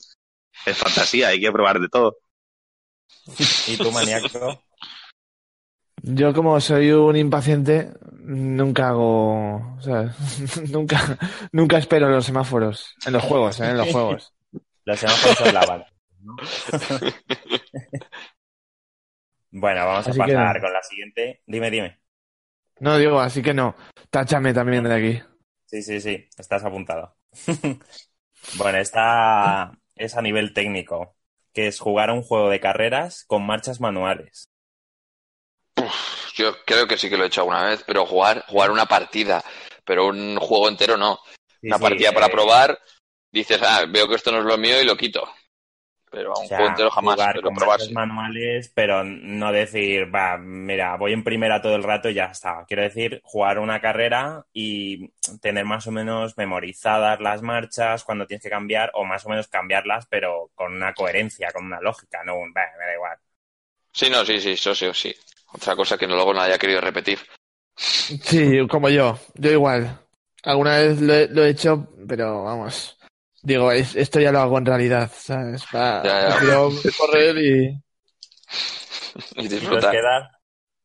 Es 0.67 0.79
fantasía, 0.79 1.29
hay 1.29 1.41
que 1.41 1.53
probar 1.53 1.81
de 1.81 1.89
todo. 1.89 2.19
¿Y 3.69 3.77
tú, 3.77 3.91
maníaco? 3.91 4.63
Yo 6.03 6.35
como 6.35 6.61
soy 6.61 6.91
un 6.91 7.17
impaciente, 7.17 7.91
nunca 8.13 8.91
hago, 8.91 9.77
o 9.77 9.81
sea, 9.81 10.15
nunca, 10.71 11.19
nunca 11.53 11.79
espero 11.79 12.11
los 12.11 12.27
semáforos 12.27 12.95
en 13.07 13.15
los 13.15 13.23
juegos, 13.23 13.59
¿eh? 13.61 13.71
en 13.71 13.79
los 13.79 13.91
juegos. 13.91 14.35
Los 14.85 15.01
semáforos 15.01 15.39
son 15.39 15.55
la 15.55 15.65
bala. 15.65 15.87
¿no? 16.21 16.37
bueno, 19.51 19.87
vamos 19.87 20.07
a 20.07 20.11
Así 20.11 20.19
pasar 20.19 20.57
no. 20.57 20.61
con 20.61 20.73
la 20.75 20.83
siguiente. 20.83 21.43
Dime, 21.47 21.71
dime. 21.71 21.99
No 22.81 22.99
digo, 22.99 23.19
así 23.19 23.41
que 23.41 23.55
no. 23.55 23.75
Táchame 24.11 24.53
también 24.53 24.85
de 24.85 24.95
aquí. 24.95 25.23
Sí, 25.67 25.83
sí, 25.83 26.03
sí, 26.03 26.29
estás 26.37 26.63
apuntado. 26.65 27.17
bueno, 28.59 28.79
esta 28.79 29.73
es 29.97 30.17
a 30.17 30.23
nivel 30.23 30.53
técnico, 30.53 31.17
que 31.53 31.67
es 31.67 31.79
jugar 31.79 32.11
un 32.11 32.23
juego 32.23 32.51
de 32.51 32.61
carreras 32.61 33.25
con 33.27 33.47
marchas 33.47 33.81
manuales. 33.81 34.49
Yo 36.35 36.65
creo 36.65 36.89
que 36.89 36.99
sí 36.99 37.09
que 37.09 37.17
lo 37.17 37.25
he 37.25 37.29
hecho 37.29 37.43
alguna 37.43 37.65
vez, 37.65 37.85
pero 37.87 38.07
jugar, 38.07 38.45
jugar 38.49 38.71
una 38.71 38.87
partida, 38.87 39.45
pero 39.85 40.07
un 40.09 40.37
juego 40.37 40.69
entero 40.69 40.97
no. 40.97 41.19
Sí, 41.61 41.69
una 41.69 41.77
sí, 41.77 41.83
partida 41.83 42.11
eh, 42.11 42.13
para 42.13 42.29
probar, 42.29 42.79
dices, 43.31 43.61
ah, 43.63 43.85
veo 43.89 44.09
que 44.09 44.17
esto 44.17 44.33
no 44.33 44.39
es 44.39 44.45
lo 44.45 44.59
mío 44.59 44.81
y 44.81 44.85
lo 44.85 44.97
quito. 44.97 45.29
Pero 46.15 46.33
a 46.33 46.39
un 46.39 46.45
O 46.45 46.49
sea, 46.49 46.57
juego 46.57 46.71
entero 46.71 46.91
jamás, 46.91 47.17
jugar 47.17 47.35
pero 47.35 47.43
con 47.43 47.93
manuales, 47.93 48.69
pero 48.75 49.05
no 49.05 49.53
decir, 49.53 50.15
va, 50.15 50.37
mira, 50.39 50.97
voy 50.97 51.13
en 51.13 51.25
primera 51.25 51.61
todo 51.63 51.77
el 51.77 51.83
rato 51.83 52.09
y 52.09 52.15
ya 52.15 52.27
está. 52.27 52.65
Quiero 52.67 52.83
decir, 52.83 53.21
jugar 53.25 53.59
una 53.59 53.81
carrera 53.81 54.47
y 54.53 55.11
tener 55.41 55.65
más 55.65 55.87
o 55.87 55.93
menos 55.93 56.37
memorizadas 56.37 57.21
las 57.21 57.43
marchas 57.43 58.05
cuando 58.05 58.27
tienes 58.27 58.43
que 58.43 58.51
cambiar, 58.51 58.91
o 58.95 59.05
más 59.05 59.25
o 59.27 59.29
menos 59.29 59.49
cambiarlas, 59.49 60.07
pero 60.07 60.51
con 60.55 60.73
una 60.75 60.95
coherencia, 60.95 61.51
con 61.53 61.65
una 61.67 61.81
lógica, 61.81 62.23
no 62.25 62.37
un, 62.39 62.53
"Bah, 62.53 62.63
me 62.79 62.87
da 62.87 62.95
igual. 62.95 63.19
Sí, 63.93 64.11
no, 64.11 64.25
sí, 64.25 64.41
sí, 64.41 64.53
eso 64.53 64.75
sí, 64.75 64.87
sí. 64.93 65.15
Otra 65.53 65.77
cosa 65.77 65.97
que 65.97 66.07
luego 66.07 66.35
no 66.35 66.41
haya 66.41 66.59
querido 66.59 66.81
repetir. 66.81 67.19
Sí, 67.77 68.67
como 68.69 68.89
yo. 68.89 69.19
Yo 69.35 69.51
igual. 69.51 69.99
Alguna 70.43 70.79
vez 70.79 71.01
lo 71.01 71.15
he, 71.15 71.29
lo 71.29 71.45
he 71.45 71.51
hecho, 71.51 71.89
pero 72.09 72.45
vamos. 72.45 72.99
Digo, 73.45 73.71
es- 73.71 73.95
esto 73.95 74.21
ya 74.21 74.33
lo 74.33 74.41
hago 74.41 74.59
en 74.59 74.67
realidad, 74.67 75.11
¿sabes? 75.15 75.65
Pa- 75.71 76.03
Ya, 76.05 76.39
ya. 76.39 76.39
Correr 76.99 77.37
y... 77.39 77.79
Y 79.37 79.49
disfrutar. 79.49 79.95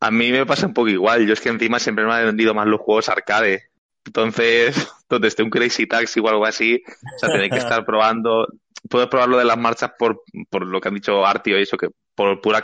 A 0.02 0.12
mí 0.12 0.32
me 0.32 0.46
pasa 0.46 0.68
un 0.68 0.74
poco 0.74 0.90
igual. 0.90 1.26
Yo 1.26 1.34
es 1.34 1.42
que 1.42 1.50
encima 1.50 1.80
siempre 1.80 2.06
me 2.06 2.14
han 2.14 2.26
vendido 2.26 2.54
más 2.54 2.68
los 2.68 2.80
juegos 2.82 3.10
arcade. 3.10 3.64
Entonces, 4.06 4.76
donde 5.10 5.30
esté 5.30 5.42
un 5.44 5.50
Crazy 5.50 5.88
Taxi 5.88 6.20
o 6.20 6.28
algo 6.30 6.46
así, 6.46 6.82
o 7.16 7.20
sea, 7.20 7.32
tenéis 7.32 7.52
que 7.52 7.58
estar 7.60 7.86
probando. 7.86 8.48
Puedes 8.90 9.08
probar 9.10 9.30
lo 9.30 9.38
de 9.38 9.46
las 9.46 9.58
marchas 9.58 9.92
por, 9.98 10.22
por 10.50 10.66
lo 10.66 10.80
que 10.80 10.88
han 10.90 10.96
dicho 10.96 11.26
Artio 11.26 11.58
y 11.58 11.64
eso, 11.64 11.78
que 11.78 11.88
por 12.16 12.40
pura 12.42 12.62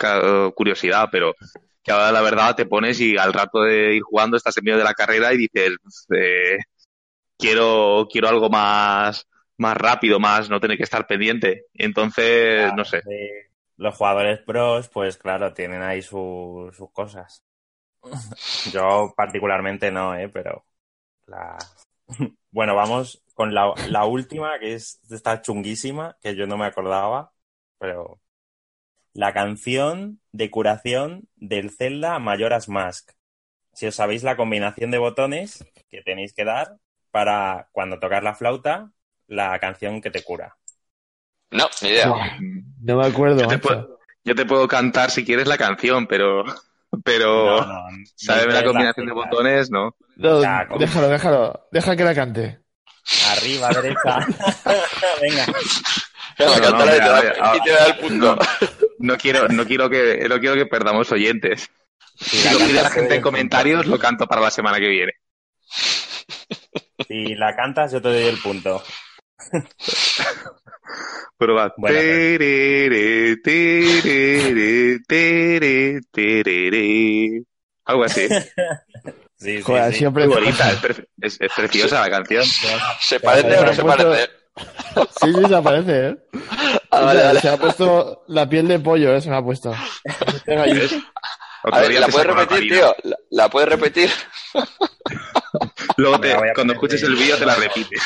curiosidad, 0.53 1.07
pero 1.11 1.33
que 1.83 1.91
ahora 1.91 2.11
la 2.11 2.21
verdad 2.21 2.55
te 2.55 2.65
pones 2.65 2.99
y 2.99 3.17
al 3.17 3.31
rato 3.33 3.61
de 3.61 3.95
ir 3.95 4.01
jugando 4.01 4.35
estás 4.37 4.57
en 4.57 4.63
medio 4.65 4.77
de 4.77 4.83
la 4.83 4.93
carrera 4.93 5.33
y 5.33 5.37
dices, 5.37 5.71
eh, 6.17 6.57
quiero, 7.37 8.07
quiero 8.11 8.27
algo 8.29 8.49
más, 8.49 9.25
más 9.57 9.77
rápido, 9.77 10.19
más 10.19 10.49
no 10.49 10.59
tener 10.59 10.77
que 10.77 10.83
estar 10.83 11.07
pendiente. 11.07 11.65
Entonces, 11.73 12.73
no 12.73 12.85
sé. 12.85 13.03
los 13.77 13.95
jugadores 13.95 14.39
pros, 14.41 14.89
pues 14.89 15.17
claro, 15.17 15.53
tienen 15.53 15.81
ahí 15.81 16.01
su- 16.01 16.71
sus 16.75 16.91
cosas. 16.91 17.43
Yo 18.63 19.13
particularmente 19.15 19.91
no, 19.91 20.15
¿eh? 20.15 20.29
Pero 20.29 20.65
la... 21.27 21.57
Bueno, 22.51 22.75
vamos 22.75 23.23
con 23.35 23.53
la, 23.53 23.73
la 23.89 24.05
última, 24.05 24.59
que 24.59 24.73
es 24.75 24.99
esta 25.11 25.41
chunguísima, 25.41 26.17
que 26.21 26.35
yo 26.35 26.47
no 26.47 26.57
me 26.57 26.65
acordaba, 26.65 27.33
pero 27.79 28.21
la 29.13 29.33
canción 29.33 30.21
de 30.31 30.51
curación 30.51 31.29
del 31.35 31.71
Zelda 31.71 32.19
Majora's 32.19 32.69
Mask. 32.69 33.11
Si 33.73 33.87
os 33.87 33.95
sabéis 33.95 34.23
la 34.23 34.37
combinación 34.37 34.91
de 34.91 34.99
botones 34.99 35.65
que 35.89 36.01
tenéis 36.03 36.33
que 36.33 36.45
dar 36.45 36.77
para 37.11 37.69
cuando 37.73 37.99
tocas 37.99 38.23
la 38.23 38.35
flauta, 38.35 38.91
la 39.28 39.57
canción 39.59 40.01
que 40.01 40.11
te 40.11 40.23
cura. 40.23 40.55
No, 41.51 41.69
ni 41.82 41.89
idea. 41.89 42.38
No 42.82 42.97
me 42.97 43.05
acuerdo, 43.05 43.41
Yo 43.41 43.47
te, 43.47 43.57
puedo, 43.59 43.99
yo 44.23 44.36
te 44.36 44.45
puedo 44.45 44.67
cantar 44.67 45.11
si 45.11 45.23
quieres 45.23 45.47
la 45.47 45.57
canción, 45.57 46.07
pero, 46.07 46.43
pero 47.03 47.61
No, 47.61 47.67
no, 47.67 48.05
saberme 48.15 48.53
la 48.53 48.63
combinación 48.63 49.05
de 49.05 49.13
botones, 49.13 49.69
¿no? 49.71 49.95
No, 50.15 50.41
Ya, 50.41 50.67
déjalo, 50.78 51.07
déjalo. 51.09 51.67
Deja 51.71 51.95
que 51.95 52.03
la 52.03 52.15
cante. 52.15 52.59
Arriba, 53.32 53.69
derecha. 53.69 54.28
Venga. 55.21 55.45
No, 58.99 59.17
quiero, 59.17 59.47
no 59.47 59.65
quiero 59.65 59.89
que, 59.89 60.28
no 60.28 60.39
quiero 60.39 60.55
que 60.55 60.65
perdamos 60.65 61.11
oyentes. 61.11 61.69
Si 62.17 62.38
Si 62.38 62.49
lo 62.49 62.57
pide 62.59 62.82
la 62.82 62.89
gente 62.89 63.09
te 63.09 63.15
en 63.15 63.21
comentarios, 63.21 63.82
punto. 63.82 63.95
lo 63.95 63.99
canto 63.99 64.28
para 64.28 64.41
la 64.41 64.51
semana 64.51 64.80
que 64.80 64.88
viene. 64.88 65.13
Si 67.07 67.36
la 67.36 67.55
cantas, 67.55 67.91
yo 67.91 68.01
te 68.01 68.09
doy 68.09 68.23
el 68.23 68.39
punto. 68.39 68.84
Pero 71.38 71.55
va. 71.55 71.73
Bueno, 71.77 71.95
Terere, 71.97 73.38
terere, 73.38 74.99
tere, 75.07 75.99
terere. 76.11 77.43
Algo 77.86 78.03
así. 78.05 78.27
Sí, 79.38 79.57
sí, 79.57 79.61
Joder, 79.63 79.93
sí. 79.93 80.05
Muy 80.05 80.13
precioso. 80.13 80.39
bonita, 80.39 80.71
es, 80.71 80.77
pre- 80.79 81.07
es- 81.21 81.41
es 81.41 81.51
preciosa 81.53 81.99
la 81.99 82.09
canción. 82.09 82.45
¿Se 83.01 83.19
parece 83.19 83.57
o 83.57 83.65
no 83.65 83.73
se 83.73 83.81
puesto- 83.83 84.09
parece? 84.09 84.31
Sí, 85.19 85.33
sí, 85.33 85.47
se 85.49 85.55
aparece, 85.55 86.07
¿eh? 86.07 86.15
Ah, 86.89 87.01
vale, 87.01 87.21
vale. 87.21 87.41
Se 87.41 87.49
ha 87.49 87.57
puesto 87.57 88.23
la 88.29 88.47
piel 88.47 88.69
de 88.69 88.79
pollo, 88.79 89.13
¿eh? 89.13 89.19
Se 89.21 89.29
me 89.29 89.36
ha 89.36 89.41
puesto. 89.43 89.75
Ver, 90.45 91.91
¿la 91.99 92.07
puedes 92.07 92.27
repetir, 92.27 92.71
tío? 92.71 92.95
¿La, 93.03 93.17
la 93.31 93.49
puedes 93.49 93.67
repetir? 93.69 94.09
Luego 95.97 96.19
te- 96.21 96.36
cuando 96.55 96.71
escuches 96.73 97.03
el 97.03 97.15
vídeo 97.15 97.38
te 97.38 97.45
la 97.45 97.55
repites. 97.55 98.01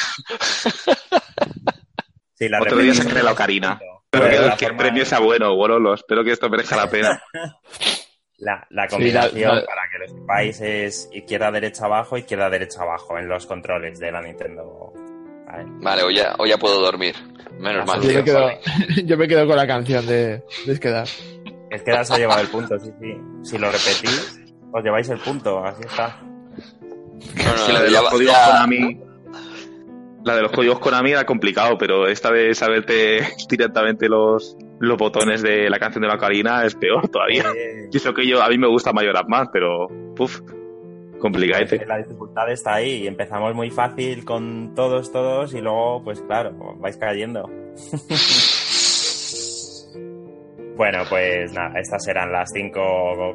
Sí, 2.40 2.50
la 2.50 2.62
Otro 2.62 2.78
día 2.78 2.94
sacaré 2.94 3.22
la 3.22 3.34
ocarina. 3.34 3.80
Pero 4.10 4.56
que, 4.58 4.66
el 4.66 4.76
premio 4.76 5.06
sea 5.06 5.20
bueno, 5.20 5.54
Bololo. 5.56 5.94
Espero 5.94 6.24
que 6.24 6.32
esto 6.32 6.50
merezca 6.50 6.76
la 6.76 6.90
pena. 6.90 7.22
La, 8.42 8.66
la 8.70 8.84
Sí, 8.88 8.96
combinación, 8.96 9.50
la- 9.50 9.56
la- 9.60 9.66
para 9.66 9.82
que 9.92 9.98
lo 10.00 10.18
sepáis, 10.18 10.62
es 10.62 11.10
izquierda, 11.12 11.52
derecha, 11.52 11.84
abajo, 11.84 12.18
izquierda, 12.18 12.50
derecha, 12.50 12.84
abajo 12.84 13.18
en 13.20 13.28
los 13.28 13.46
controles 13.46 14.00
de 14.00 14.14
la 14.14 14.22
Nintendo. 14.22 14.94
¿vale? 15.46 15.66
Vale, 15.82 16.04
hoy 16.04 16.16
ya, 16.16 16.36
hoy 16.38 16.48
ya 16.48 16.58
puedo 16.58 16.80
dormir. 16.80 17.16
Menos 17.60 17.86
mal, 17.86 18.00
Yo 18.00 18.14
me, 18.14 18.24
quedo, 18.24 18.50
yo 19.04 19.18
me 19.18 19.28
quedo 19.28 19.46
con 19.46 19.58
la 19.58 19.68
canción 19.68 20.08
de, 20.08 20.42
de 20.66 20.72
Esquedar. 20.72 21.06
Es 21.70 21.84
que 21.84 22.06
se 22.06 22.14
ha 22.14 22.18
llevado 22.18 22.40
el 22.40 22.48
punto, 22.48 22.80
sí, 22.80 22.90
sí. 23.02 23.14
Si 23.44 23.58
lo 23.58 23.68
repetís, 23.70 24.40
os 24.72 24.84
lleváis 24.86 25.10
el 25.10 25.20
punto, 25.20 25.62
así 25.66 25.82
está. 25.86 26.22
No, 26.22 27.44
no, 27.44 27.58
Sí, 27.58 27.74
la 27.74 27.82
de 27.82 27.92
ya 27.92 28.02
los 28.04 28.10
La 30.26 30.36
de 30.36 30.42
los 30.42 30.52
códigos 30.52 30.80
Konami 30.80 31.12
era 31.12 31.26
complicado, 31.26 31.78
pero 31.78 32.08
esta 32.08 32.32
de 32.32 32.54
saberte 32.54 33.22
directamente 33.50 34.10
los, 34.10 34.58
los 34.80 34.98
botones 34.98 35.42
de 35.42 35.70
la 35.70 35.80
canción 35.80 36.02
de 36.02 36.08
la 36.10 36.16
ocarina 36.16 36.66
es 36.66 36.76
peor 36.76 37.08
todavía. 37.08 37.46
Eh, 37.56 37.88
Y 37.92 37.98
eso 37.98 38.14
que 38.14 38.28
yo, 38.28 38.42
a 38.42 38.50
mí 38.50 38.58
me 38.58 38.68
gusta 38.68 38.92
Mayoras 38.92 39.24
más, 39.28 39.48
pero, 39.54 39.88
puf, 40.16 40.42
complicadete. 41.20 41.86
la 41.86 41.98
dificultad 42.00 42.52
está 42.52 42.76
ahí. 42.76 43.08
Empezamos 43.08 43.56
muy 43.56 43.72
fácil 43.72 44.26
con 44.26 44.74
todos, 44.76 45.12
todos, 45.12 45.54
y 45.54 45.62
luego, 45.62 46.04
pues 46.04 46.22
claro, 46.22 46.52
vais 46.80 46.98
cayendo. 46.98 47.44
bueno, 50.76 51.00
pues 51.10 51.54
nada, 51.54 51.80
estas 51.80 52.08
eran 52.08 52.32
las 52.32 52.50
cinco 52.54 52.82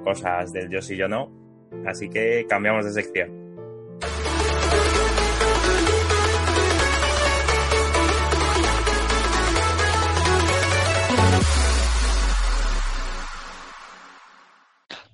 cosas 0.04 0.52
del 0.52 0.68
yo 0.70 0.80
sí, 0.82 0.96
yo 0.96 1.08
no. 1.08 1.30
Así 1.86 2.08
que 2.08 2.46
cambiamos 2.48 2.84
de 2.84 2.92
sección. 2.92 3.43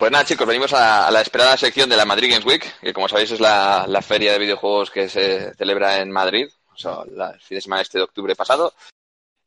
Pues 0.00 0.10
nada, 0.10 0.24
chicos, 0.24 0.46
venimos 0.46 0.72
a, 0.72 1.10
la 1.10 1.20
esperada 1.20 1.58
sección 1.58 1.90
de 1.90 1.94
la 1.94 2.06
Madrid 2.06 2.30
Games 2.30 2.46
Week, 2.46 2.80
que 2.80 2.94
como 2.94 3.06
sabéis 3.06 3.32
es 3.32 3.38
la, 3.38 4.00
feria 4.00 4.32
de 4.32 4.38
videojuegos 4.38 4.90
que 4.90 5.10
se 5.10 5.54
celebra 5.56 5.98
en 5.98 6.10
Madrid, 6.10 6.48
o 6.72 6.78
sea, 6.78 7.02
el 7.02 7.38
fin 7.38 7.56
de 7.56 7.60
semana 7.60 7.82
este 7.82 7.98
de 7.98 8.04
octubre 8.04 8.34
pasado, 8.34 8.72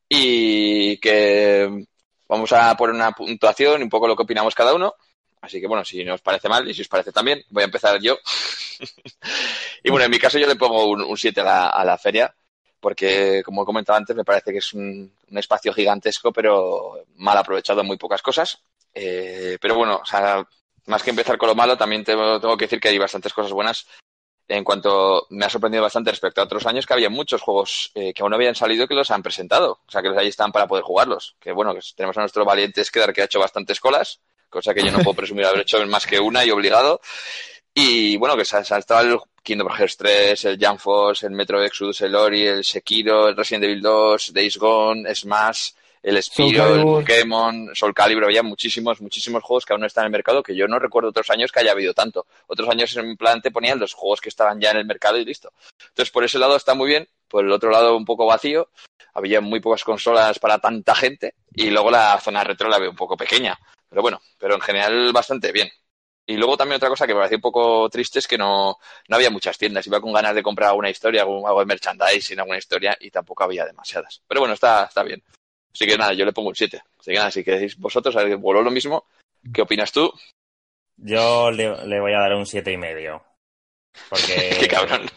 y 0.07 0.97
que 0.97 1.87
vamos 2.27 2.51
a 2.51 2.77
poner 2.77 2.93
una 2.95 3.13
puntuación 3.13 3.81
y 3.81 3.83
un 3.85 3.89
poco 3.89 4.07
lo 4.07 4.15
que 4.15 4.21
opinamos 4.21 4.53
cada 4.53 4.75
uno. 4.75 4.93
Así 5.41 5.59
que 5.59 5.65
bueno, 5.65 5.83
si 5.83 6.03
no 6.03 6.13
os 6.13 6.21
parece 6.21 6.47
mal 6.47 6.69
y 6.69 6.75
si 6.75 6.83
os 6.83 6.87
parece 6.87 7.11
también, 7.11 7.43
voy 7.49 7.63
a 7.63 7.65
empezar 7.65 7.99
yo. 7.99 8.19
y 9.83 9.89
bueno, 9.89 10.05
en 10.05 10.11
mi 10.11 10.19
caso 10.19 10.37
yo 10.37 10.45
le 10.45 10.55
pongo 10.55 10.85
un 10.85 11.17
7 11.17 11.41
a 11.41 11.43
la, 11.43 11.69
a 11.69 11.83
la 11.83 11.97
feria, 11.97 12.31
porque 12.79 13.41
como 13.43 13.63
he 13.63 13.65
comentado 13.65 13.97
antes, 13.97 14.15
me 14.15 14.23
parece 14.23 14.51
que 14.51 14.59
es 14.59 14.71
un, 14.73 15.11
un 15.31 15.37
espacio 15.39 15.73
gigantesco, 15.73 16.31
pero 16.31 17.05
mal 17.15 17.39
aprovechado 17.39 17.81
en 17.81 17.87
muy 17.87 17.97
pocas 17.97 18.21
cosas. 18.21 18.61
Eh, 18.93 19.57
pero 19.59 19.75
bueno, 19.75 19.99
o 20.01 20.05
sea, 20.05 20.45
más 20.85 21.03
que 21.03 21.09
empezar 21.09 21.37
con 21.37 21.49
lo 21.49 21.55
malo, 21.55 21.77
también 21.77 22.03
tengo, 22.03 22.57
que 22.57 22.65
decir 22.65 22.79
que 22.79 22.89
hay 22.89 22.97
bastantes 22.97 23.33
cosas 23.33 23.51
buenas. 23.51 23.87
En 24.47 24.63
cuanto 24.63 25.25
me 25.29 25.45
ha 25.45 25.49
sorprendido 25.49 25.83
bastante 25.83 26.11
respecto 26.11 26.41
a 26.41 26.43
otros 26.43 26.65
años 26.65 26.85
que 26.85 26.93
había 26.93 27.09
muchos 27.09 27.41
juegos 27.41 27.91
eh, 27.95 28.13
que 28.13 28.21
aún 28.21 28.29
no 28.29 28.35
habían 28.35 28.55
salido 28.55 28.87
que 28.87 28.93
los 28.93 29.09
han 29.09 29.23
presentado. 29.23 29.79
O 29.87 29.91
sea, 29.91 30.01
que 30.01 30.09
los 30.09 30.17
ahí 30.17 30.27
están 30.27 30.51
para 30.51 30.67
poder 30.67 30.83
jugarlos. 30.83 31.37
Que 31.39 31.53
bueno, 31.53 31.73
tenemos 31.95 32.17
a 32.17 32.21
nuestro 32.21 32.43
valiente 32.43 32.83
Skedar 32.83 33.13
que 33.13 33.21
ha 33.21 33.25
hecho 33.25 33.39
bastantes 33.39 33.79
colas, 33.79 34.19
cosa 34.49 34.73
que 34.73 34.83
yo 34.83 34.91
no 34.91 34.99
puedo 34.99 35.15
presumir 35.15 35.45
haber 35.45 35.61
hecho 35.61 35.83
más 35.87 36.05
que 36.05 36.19
una 36.19 36.43
y 36.43 36.51
obligado. 36.51 36.99
Y 37.73 38.17
bueno, 38.17 38.37
que 38.37 38.45
se 38.45 38.57
ha, 38.57 38.59
estado 38.59 39.01
el 39.01 39.19
Kingdom 39.41 39.69
Hearts 39.69 39.97
3, 39.97 40.45
el 40.45 40.63
Jump 40.63 40.81
el 41.21 41.31
Metro 41.31 41.63
Exodus, 41.63 42.01
el 42.01 42.15
Ori, 42.15 42.45
el 42.45 42.63
Sekiro, 42.63 43.29
el 43.29 43.35
Resident 43.35 43.63
Evil 43.63 43.81
2, 43.81 44.33
Days 44.33 44.57
Gone, 44.57 45.15
Smash, 45.15 45.71
el 46.03 46.21
Spiro, 46.21 46.65
el 46.65 46.71
Calibur. 46.71 46.99
Pokémon, 46.99 47.69
Soul 47.73 47.93
Calibur, 47.93 48.25
había 48.25 48.43
muchísimos, 48.43 49.01
muchísimos 49.01 49.41
juegos 49.41 49.65
que 49.65 49.73
aún 49.73 49.81
no 49.81 49.87
están 49.87 50.03
en 50.03 50.07
el 50.07 50.11
mercado, 50.11 50.43
que 50.43 50.55
yo 50.55 50.67
no 50.67 50.77
recuerdo 50.77 51.09
otros 51.09 51.29
años 51.29 51.51
que 51.51 51.61
haya 51.61 51.71
habido 51.71 51.93
tanto. 51.93 52.27
Otros 52.47 52.69
años 52.69 52.95
en 52.97 53.15
plan 53.15 53.41
te 53.41 53.51
ponían 53.51 53.79
los 53.79 53.93
juegos 53.93 54.19
que 54.19 54.29
estaban 54.29 54.59
ya 54.59 54.71
en 54.71 54.77
el 54.77 54.85
mercado 54.85 55.17
y 55.17 55.25
listo. 55.25 55.53
Entonces, 55.79 56.11
por 56.11 56.25
ese 56.25 56.37
lado 56.37 56.57
está 56.57 56.73
muy 56.73 56.89
bien, 56.89 57.07
por 57.29 57.45
el 57.45 57.51
otro 57.51 57.71
lado 57.71 57.95
un 57.95 58.05
poco 58.05 58.25
vacío, 58.25 58.69
había 59.13 59.39
muy 59.39 59.61
pocas 59.61 59.83
consolas 59.83 60.39
para 60.39 60.59
tanta 60.59 60.93
gente, 60.93 61.35
y 61.53 61.69
luego 61.69 61.89
la 61.89 62.19
zona 62.19 62.43
retro 62.43 62.67
la 62.67 62.79
veo 62.79 62.89
un 62.89 62.97
poco 62.97 63.15
pequeña. 63.15 63.57
Pero 63.87 64.01
bueno, 64.01 64.21
pero 64.37 64.55
en 64.55 64.61
general 64.61 65.13
bastante 65.13 65.51
bien. 65.51 65.71
Y 66.25 66.37
luego 66.37 66.57
también 66.57 66.77
otra 66.77 66.89
cosa 66.89 67.05
que 67.05 67.13
me 67.13 67.19
pareció 67.19 67.37
un 67.37 67.41
poco 67.41 67.89
triste 67.89 68.19
es 68.19 68.27
que 68.27 68.37
no, 68.37 68.77
no 69.07 69.15
había 69.15 69.29
muchas 69.29 69.57
tiendas. 69.57 69.85
Iba 69.87 70.01
con 70.01 70.13
ganas 70.13 70.33
de 70.33 70.41
comprar 70.41 70.69
alguna 70.69 70.89
historia, 70.89 71.21
algún, 71.21 71.45
algo 71.45 71.59
de 71.59 71.65
merchandising, 71.65 72.39
alguna 72.39 72.57
historia, 72.57 72.97
y 72.99 73.11
tampoco 73.11 73.43
había 73.43 73.65
demasiadas. 73.65 74.21
Pero 74.27 74.41
bueno, 74.41 74.53
está, 74.53 74.85
está 74.85 75.03
bien. 75.03 75.21
Así 75.73 75.87
que 75.87 75.97
nada, 75.97 76.13
yo 76.13 76.25
le 76.25 76.33
pongo 76.33 76.49
un 76.49 76.55
7. 76.55 76.81
Así 76.99 77.11
que 77.11 77.17
nada, 77.17 77.31
si 77.31 77.43
queréis 77.43 77.77
vosotros, 77.77 78.15
a 78.15 78.23
ver, 78.23 78.37
vuelvo 78.37 78.61
lo 78.61 78.71
mismo. 78.71 79.05
¿Qué 79.51 79.61
opinas 79.61 79.91
tú? 79.91 80.11
Yo 80.97 81.51
le, 81.51 81.85
le 81.87 81.99
voy 81.99 82.13
a 82.13 82.19
dar 82.19 82.35
un 82.35 82.45
siete 82.45 82.71
y 82.71 82.77
medio. 82.77 83.23
Porque... 84.09 84.55
Qué 84.59 84.67
cabrón. 84.67 85.09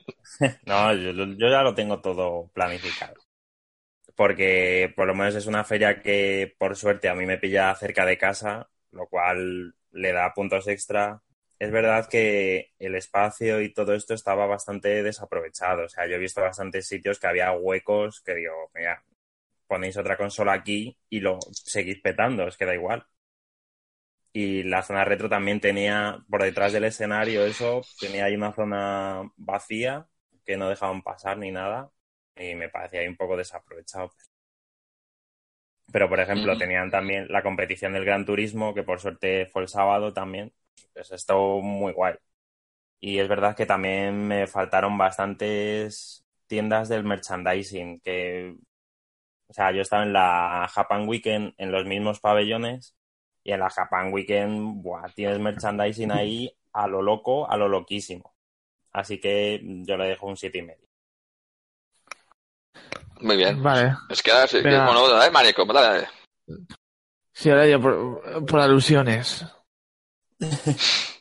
no, 0.66 0.94
yo, 0.94 1.12
yo 1.12 1.48
ya 1.50 1.62
lo 1.62 1.74
tengo 1.74 2.00
todo 2.00 2.48
planificado. 2.52 3.14
Porque 4.14 4.92
por 4.96 5.06
lo 5.06 5.14
menos 5.14 5.34
es 5.34 5.46
una 5.46 5.64
feria 5.64 6.00
que 6.00 6.54
por 6.58 6.76
suerte 6.76 7.08
a 7.08 7.14
mí 7.14 7.26
me 7.26 7.38
pilla 7.38 7.74
cerca 7.74 8.04
de 8.04 8.18
casa, 8.18 8.68
lo 8.92 9.06
cual 9.06 9.74
le 9.92 10.12
da 10.12 10.32
puntos 10.34 10.68
extra. 10.68 11.22
Es 11.58 11.70
verdad 11.70 12.08
que 12.08 12.72
el 12.78 12.94
espacio 12.94 13.60
y 13.60 13.72
todo 13.72 13.94
esto 13.94 14.14
estaba 14.14 14.46
bastante 14.46 15.02
desaprovechado. 15.02 15.84
O 15.84 15.88
sea, 15.88 16.06
yo 16.06 16.14
he 16.14 16.18
visto 16.18 16.40
bastantes 16.40 16.86
sitios 16.86 17.18
que 17.18 17.26
había 17.26 17.52
huecos 17.52 18.20
que 18.20 18.34
digo, 18.34 18.70
mira, 18.74 19.02
ponéis 19.70 19.96
otra 19.96 20.16
consola 20.16 20.52
aquí 20.52 20.98
y 21.08 21.20
lo 21.20 21.38
seguís 21.52 22.00
petando, 22.00 22.48
es 22.48 22.56
que 22.56 22.66
da 22.66 22.74
igual. 22.74 23.06
Y 24.32 24.64
la 24.64 24.82
zona 24.82 25.04
retro 25.04 25.28
también 25.28 25.60
tenía, 25.60 26.24
por 26.28 26.42
detrás 26.42 26.72
del 26.72 26.84
escenario, 26.84 27.46
eso, 27.46 27.82
tenía 28.00 28.24
ahí 28.24 28.34
una 28.34 28.52
zona 28.52 29.22
vacía 29.36 30.08
que 30.44 30.56
no 30.56 30.68
dejaban 30.68 31.02
pasar 31.02 31.38
ni 31.38 31.52
nada. 31.52 31.88
Y 32.36 32.56
me 32.56 32.68
parecía 32.68 33.00
ahí 33.00 33.08
un 33.08 33.16
poco 33.16 33.36
desaprovechado. 33.36 34.12
Pero, 35.92 36.08
por 36.08 36.18
ejemplo, 36.18 36.58
tenían 36.58 36.90
también 36.90 37.28
la 37.28 37.42
competición 37.42 37.92
del 37.92 38.04
Gran 38.04 38.24
Turismo, 38.24 38.74
que 38.74 38.82
por 38.82 39.00
suerte 39.00 39.46
fue 39.46 39.62
el 39.62 39.68
sábado 39.68 40.12
también. 40.12 40.52
Pues 40.92 41.12
estuvo 41.12 41.62
muy 41.62 41.92
guay. 41.92 42.14
Y 43.00 43.18
es 43.20 43.28
verdad 43.28 43.56
que 43.56 43.66
también 43.66 44.26
me 44.26 44.46
faltaron 44.48 44.98
bastantes 44.98 46.24
tiendas 46.48 46.88
del 46.88 47.04
merchandising, 47.04 48.00
que, 48.00 48.56
o 49.50 49.52
sea, 49.52 49.72
yo 49.72 49.82
estaba 49.82 50.04
en 50.04 50.12
la 50.12 50.70
Japan 50.72 51.08
Weekend 51.08 51.54
en 51.58 51.72
los 51.72 51.84
mismos 51.84 52.20
pabellones 52.20 52.94
y 53.42 53.50
en 53.50 53.58
la 53.58 53.68
Japan 53.68 54.12
Weekend, 54.12 54.80
buah, 54.80 55.08
tienes 55.08 55.40
merchandising 55.40 56.12
ahí 56.12 56.56
a 56.72 56.86
lo 56.86 57.02
loco, 57.02 57.50
a 57.50 57.56
lo 57.56 57.66
loquísimo. 57.66 58.32
Así 58.92 59.18
que 59.18 59.60
yo 59.84 59.96
le 59.96 60.06
dejo 60.06 60.28
un 60.28 60.36
siete 60.36 60.58
y 60.58 60.62
medio. 60.62 60.86
Muy 63.20 63.36
bien. 63.36 63.60
Vale. 63.60 63.96
Es 64.08 64.22
que 64.22 64.30
ahora 64.30 64.46
sí. 64.46 64.60
Venga. 64.62 64.86
Bueno, 64.86 65.08
dale, 65.08 65.32
Marico, 65.32 65.64
dale, 65.64 65.80
dale. 65.88 66.08
Sí, 67.32 67.50
ahora 67.50 67.66
yo 67.66 67.80
por, 67.80 68.46
por 68.46 68.60
alusiones. 68.60 69.44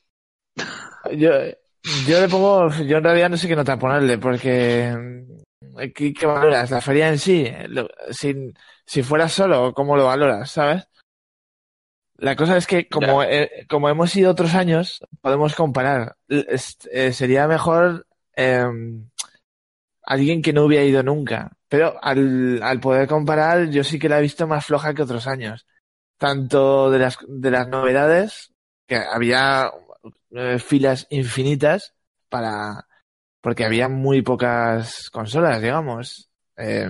Yo, 1.13 1.31
yo 2.05 2.19
le 2.19 2.27
pongo, 2.27 2.69
yo 2.83 2.97
en 2.97 3.03
realidad 3.03 3.29
no 3.29 3.37
sé 3.37 3.47
qué 3.47 3.55
nota 3.55 3.79
ponerle, 3.79 4.17
porque 4.17 4.93
¿qué, 5.95 6.13
qué 6.13 6.25
valoras? 6.25 6.71
La 6.71 6.81
feria 6.81 7.09
en 7.09 7.19
sí, 7.19 7.47
Lo- 7.67 7.89
si, 8.11 8.53
si 8.85 9.03
fuera 9.03 9.29
solo, 9.29 9.73
¿cómo 9.73 9.95
lo 9.97 10.05
valoras? 10.05 10.51
¿Sabes? 10.51 10.87
La 12.17 12.35
cosa 12.35 12.57
es 12.57 12.67
que 12.67 12.87
como, 12.89 13.23
eh, 13.23 13.65
como 13.69 13.87
hemos 13.87 14.13
ido 14.15 14.31
otros 14.31 14.53
años, 14.53 14.99
podemos 15.21 15.55
comparar. 15.55 16.17
Es- 16.27 16.77
eh, 16.91 17.13
sería 17.13 17.47
mejor 17.47 18.05
em, 18.35 19.09
alguien 20.03 20.41
que 20.41 20.53
no 20.53 20.63
hubiera 20.65 20.83
ido 20.85 21.03
nunca. 21.03 21.51
Pero 21.69 21.97
al, 22.03 22.61
al 22.63 22.79
poder 22.79 23.07
comparar, 23.07 23.69
yo 23.69 23.83
sí 23.83 23.99
que 23.99 24.09
la 24.09 24.19
he 24.19 24.23
visto 24.23 24.47
más 24.47 24.65
floja 24.65 24.93
que 24.93 25.03
otros 25.03 25.27
años. 25.27 25.65
Tanto 26.17 26.91
de 26.91 26.99
las, 26.99 27.17
de 27.27 27.51
las 27.51 27.67
novedades, 27.69 28.53
que 28.87 28.97
había 28.97 29.71
eh, 30.31 30.59
filas 30.59 31.07
infinitas 31.11 31.95
para, 32.29 32.88
porque 33.41 33.65
había 33.65 33.87
muy 33.89 34.21
pocas 34.21 35.09
consolas, 35.09 35.61
digamos. 35.61 36.29
Eh, 36.57 36.89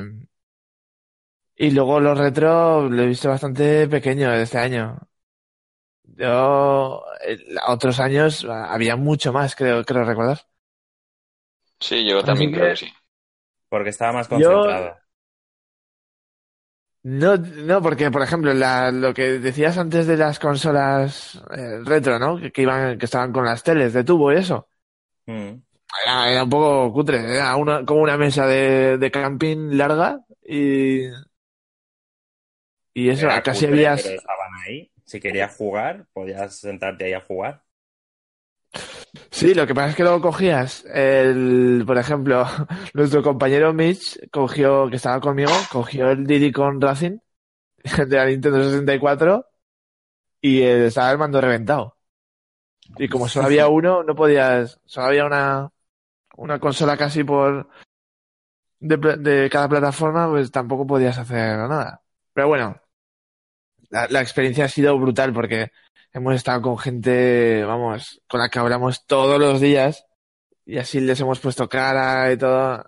y 1.56 1.72
luego 1.72 2.00
los 2.00 2.18
retro 2.18 2.90
lo 2.90 3.02
he 3.04 3.08
visto 3.08 3.30
bastante 3.30 3.88
pequeño 3.88 4.34
este 4.34 4.58
año. 4.58 4.98
Yo, 6.04 7.04
eh, 7.26 7.38
otros 7.68 8.00
años 8.00 8.46
ah, 8.50 8.74
había 8.74 8.96
mucho 8.96 9.32
más, 9.32 9.56
creo, 9.56 9.84
creo 9.86 10.04
recordar. 10.04 10.40
Sí, 11.80 12.06
yo 12.06 12.18
Así 12.20 12.26
también 12.26 12.52
que- 12.52 12.58
creo 12.60 12.70
que 12.72 12.76
sí. 12.78 12.94
Porque 13.70 13.90
estaba 13.90 14.14
más 14.14 14.28
Yo- 14.30 14.36
concentrado. 14.52 14.98
No, 17.02 17.38
no, 17.38 17.82
porque 17.82 18.12
por 18.12 18.22
ejemplo, 18.22 18.54
la, 18.54 18.92
lo 18.92 19.14
que 19.14 19.40
decías 19.40 19.78
antes 19.78 20.06
de 20.06 20.18
las 20.18 20.38
consolas 20.38 21.42
eh, 21.56 21.80
retro, 21.86 22.20
¿no? 22.20 22.38
Que, 22.38 22.52
que 22.52 22.64
iban, 22.64 22.98
que 22.98 23.06
estaban 23.06 23.32
con 23.32 23.46
las 23.46 23.64
teles 23.64 23.94
de 23.94 24.04
tubo 24.04 24.34
y 24.34 24.36
eso. 24.36 24.68
Mm. 25.26 25.54
Era, 26.04 26.32
era 26.32 26.44
un 26.44 26.50
poco 26.50 26.94
cutre, 26.94 27.18
era 27.36 27.56
una, 27.56 27.86
como 27.86 28.02
una 28.02 28.18
mesa 28.18 28.46
de, 28.48 28.98
de 28.98 29.12
camping 29.12 29.72
larga 29.78 30.22
y, 30.44 31.04
y 32.94 33.10
eso, 33.10 33.28
Era 33.28 33.42
casi 33.44 33.66
cutre, 33.66 33.68
habías, 33.68 34.04
pero 34.04 34.16
estaban 34.16 34.52
ahí. 34.66 34.92
Si 35.06 35.20
querías 35.20 35.56
jugar, 35.56 36.08
podías 36.14 36.56
sentarte 36.60 37.06
ahí 37.06 37.14
a 37.14 37.22
jugar. 37.22 37.64
sí, 39.32 39.54
lo 39.54 39.66
que 39.68 39.74
pasa 39.76 39.90
es 39.90 39.96
que 39.96 40.04
luego 40.04 40.22
cogías 40.22 40.86
el, 40.94 41.84
por 41.86 41.98
ejemplo, 41.98 42.46
nuestro 42.94 43.22
compañero 43.24 43.74
Mitch 43.74 44.20
cogió, 44.32 44.90
que 44.90 44.98
estaba 44.98 45.20
conmigo, 45.20 45.52
cogió 45.72 46.10
el 46.12 46.26
Diddy 46.26 46.52
con 46.52 46.82
Racing 46.82 47.18
de 48.08 48.18
la 48.18 48.26
Nintendo 48.26 48.64
64 48.64 49.46
y 50.42 50.62
estaba 50.64 51.12
el 51.12 51.18
mando 51.18 51.42
reventado. 51.42 51.98
Y 52.98 53.10
como 53.10 53.28
solo 53.30 53.46
había 53.48 53.68
uno, 53.70 54.04
no 54.04 54.16
podías, 54.16 54.80
solo 54.86 55.08
había 55.08 55.26
una, 55.26 55.72
una 56.40 56.60
consola 56.60 56.98
casi 56.98 57.24
por, 57.24 57.70
de, 58.80 59.50
cada 59.52 59.70
plataforma, 59.70 60.30
pues 60.30 60.52
tampoco 60.52 60.88
podías 60.88 61.18
hacer 61.18 61.58
nada. 61.58 62.02
Pero 62.34 62.48
bueno, 62.48 62.82
la, 63.90 64.22
experiencia 64.22 64.66
ha 64.66 64.70
sido 64.70 64.98
brutal 64.98 65.34
porque 65.34 65.72
hemos 66.14 66.36
estado 66.36 66.62
con 66.62 66.78
gente, 66.78 67.64
vamos, 67.66 68.22
con 68.28 68.40
la 68.40 68.50
que 68.50 68.60
hablamos 68.60 69.06
todos 69.06 69.40
los 69.40 69.60
días 69.60 70.06
y 70.66 70.78
así 70.78 71.02
les 71.02 71.20
hemos 71.20 71.40
puesto 71.40 71.68
cara 71.68 72.32
y 72.32 72.38
todo. 72.38 72.86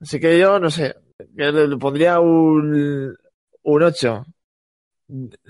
Así 0.00 0.20
que 0.20 0.38
yo, 0.38 0.58
no 0.60 0.70
sé, 0.70 0.96
le 1.34 1.76
pondría 1.78 2.20
un, 2.20 3.16
un 3.62 3.82
8. 3.82 4.24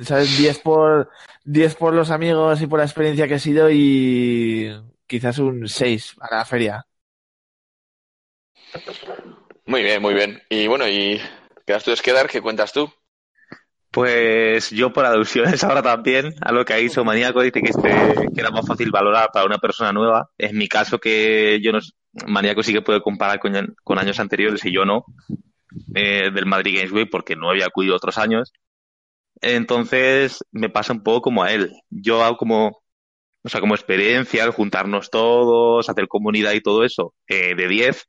¿Sabes? 0.01 0.39
10 0.39 0.59
por, 0.59 1.11
10 1.45 1.77
por 1.77 1.95
los 1.95 2.11
amigos 2.11 2.61
y 2.63 2.67
por 2.67 2.81
la 2.81 2.85
experiencia 2.85 3.29
que 3.29 3.35
ha 3.35 3.39
sido 3.39 3.71
y 3.71 4.73
quizás 5.07 5.39
un 5.39 5.69
6 5.69 6.17
a 6.21 6.37
la 6.37 6.45
feria. 6.45 6.87
Muy 9.67 9.83
bien, 9.83 10.03
muy 10.03 10.15
bien. 10.15 10.43
Y 10.49 10.67
bueno, 10.67 10.89
y 10.89 11.21
quedas 11.67 11.85
tú 11.85 11.93
Esquedar, 11.93 12.29
¿qué 12.29 12.41
cuentas 12.41 12.73
tú? 12.73 12.93
Pues 13.91 14.71
yo 14.71 14.93
por 14.93 15.05
alusiones 15.05 15.63
ahora 15.65 15.83
también 15.83 16.35
a 16.41 16.53
lo 16.53 16.65
que 16.65 16.73
ha 16.73 16.77
dicho 16.77 17.05
Maníaco, 17.05 17.43
dice 17.43 17.61
que, 17.61 17.71
este, 17.71 17.91
que 18.35 18.41
era 18.41 18.51
más 18.51 18.67
fácil 18.67 18.91
valorar 18.91 19.31
para 19.33 19.47
una 19.47 19.59
persona 19.59 19.93
nueva. 19.93 20.31
En 20.39 20.57
mi 20.57 20.69
caso 20.69 20.99
que 20.99 21.61
yo 21.63 21.73
no, 21.73 21.81
Maníaco 22.27 22.63
sí 22.63 22.73
que 22.73 22.83
puede 22.83 23.03
comparar 23.03 23.39
con, 23.39 23.75
con 23.85 23.99
años 23.99 24.19
anteriores 24.19 24.65
y 24.65 24.73
yo 24.73 24.85
no, 24.85 25.05
eh, 25.95 26.31
del 26.33 26.47
Madrid 26.47 26.77
Games 26.77 26.93
Week 26.93 27.09
porque 27.11 27.37
no 27.37 27.51
había 27.51 27.67
acudido 27.67 27.97
otros 27.97 28.19
años. 28.19 28.53
Entonces 29.41 30.45
me 30.53 30.71
pasa 30.71 30.93
un 30.93 31.03
poco 31.03 31.23
como 31.23 31.43
a 31.43 31.53
él. 31.53 31.73
Yo 31.91 32.23
hago 32.23 32.37
como, 32.37 32.83
o 33.43 33.49
sea, 33.49 33.61
como 33.61 33.75
experiencia, 33.75 34.51
juntarnos 34.53 35.11
todos, 35.11 35.89
hacer 35.89 36.09
comunidad 36.09 36.53
y 36.53 36.61
todo 36.61 36.85
eso, 36.85 37.15
eh, 37.27 37.55
de 37.55 37.69
10, 37.69 38.09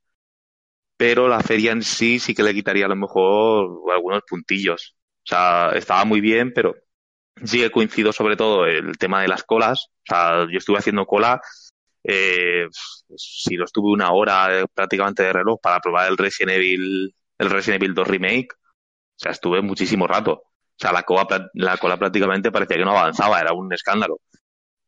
pero 0.96 1.28
la 1.28 1.40
feria 1.40 1.72
en 1.72 1.82
sí 1.82 2.18
sí 2.18 2.34
que 2.34 2.42
le 2.42 2.54
quitaría 2.54 2.86
a 2.86 2.88
lo 2.88 2.96
mejor 2.96 3.90
algunos 3.92 4.22
puntillos. 4.28 4.94
O 5.24 5.26
sea, 5.26 5.70
estaba 5.74 6.04
muy 6.04 6.20
bien, 6.20 6.52
pero 6.54 6.74
sí 7.42 7.60
que 7.60 7.70
coincido 7.70 8.12
sobre 8.12 8.36
todo 8.36 8.66
el 8.66 8.96
tema 8.98 9.22
de 9.22 9.28
las 9.28 9.42
colas. 9.44 9.86
O 9.88 10.06
sea, 10.06 10.46
yo 10.50 10.58
estuve 10.58 10.78
haciendo 10.78 11.06
cola, 11.06 11.40
eh, 12.04 12.66
si 13.16 13.56
lo 13.56 13.64
estuve 13.64 13.90
una 13.90 14.12
hora 14.12 14.60
eh, 14.60 14.66
prácticamente 14.72 15.22
de 15.22 15.32
reloj 15.32 15.58
para 15.60 15.80
probar 15.80 16.10
el 16.10 16.18
Resident 16.18 16.58
Evil, 16.58 17.14
el 17.38 17.50
Resident 17.50 17.82
Evil 17.82 17.94
2 17.94 18.08
Remake. 18.08 18.48
O 18.52 19.18
sea, 19.18 19.32
estuve 19.32 19.62
muchísimo 19.62 20.06
rato. 20.06 20.32
O 20.32 20.76
sea, 20.78 20.92
la 20.92 21.04
cola, 21.04 21.26
la 21.54 21.76
cola 21.78 21.96
prácticamente 21.96 22.52
parecía 22.52 22.76
que 22.76 22.84
no 22.84 22.90
avanzaba, 22.90 23.40
era 23.40 23.52
un 23.52 23.72
escándalo. 23.72 24.20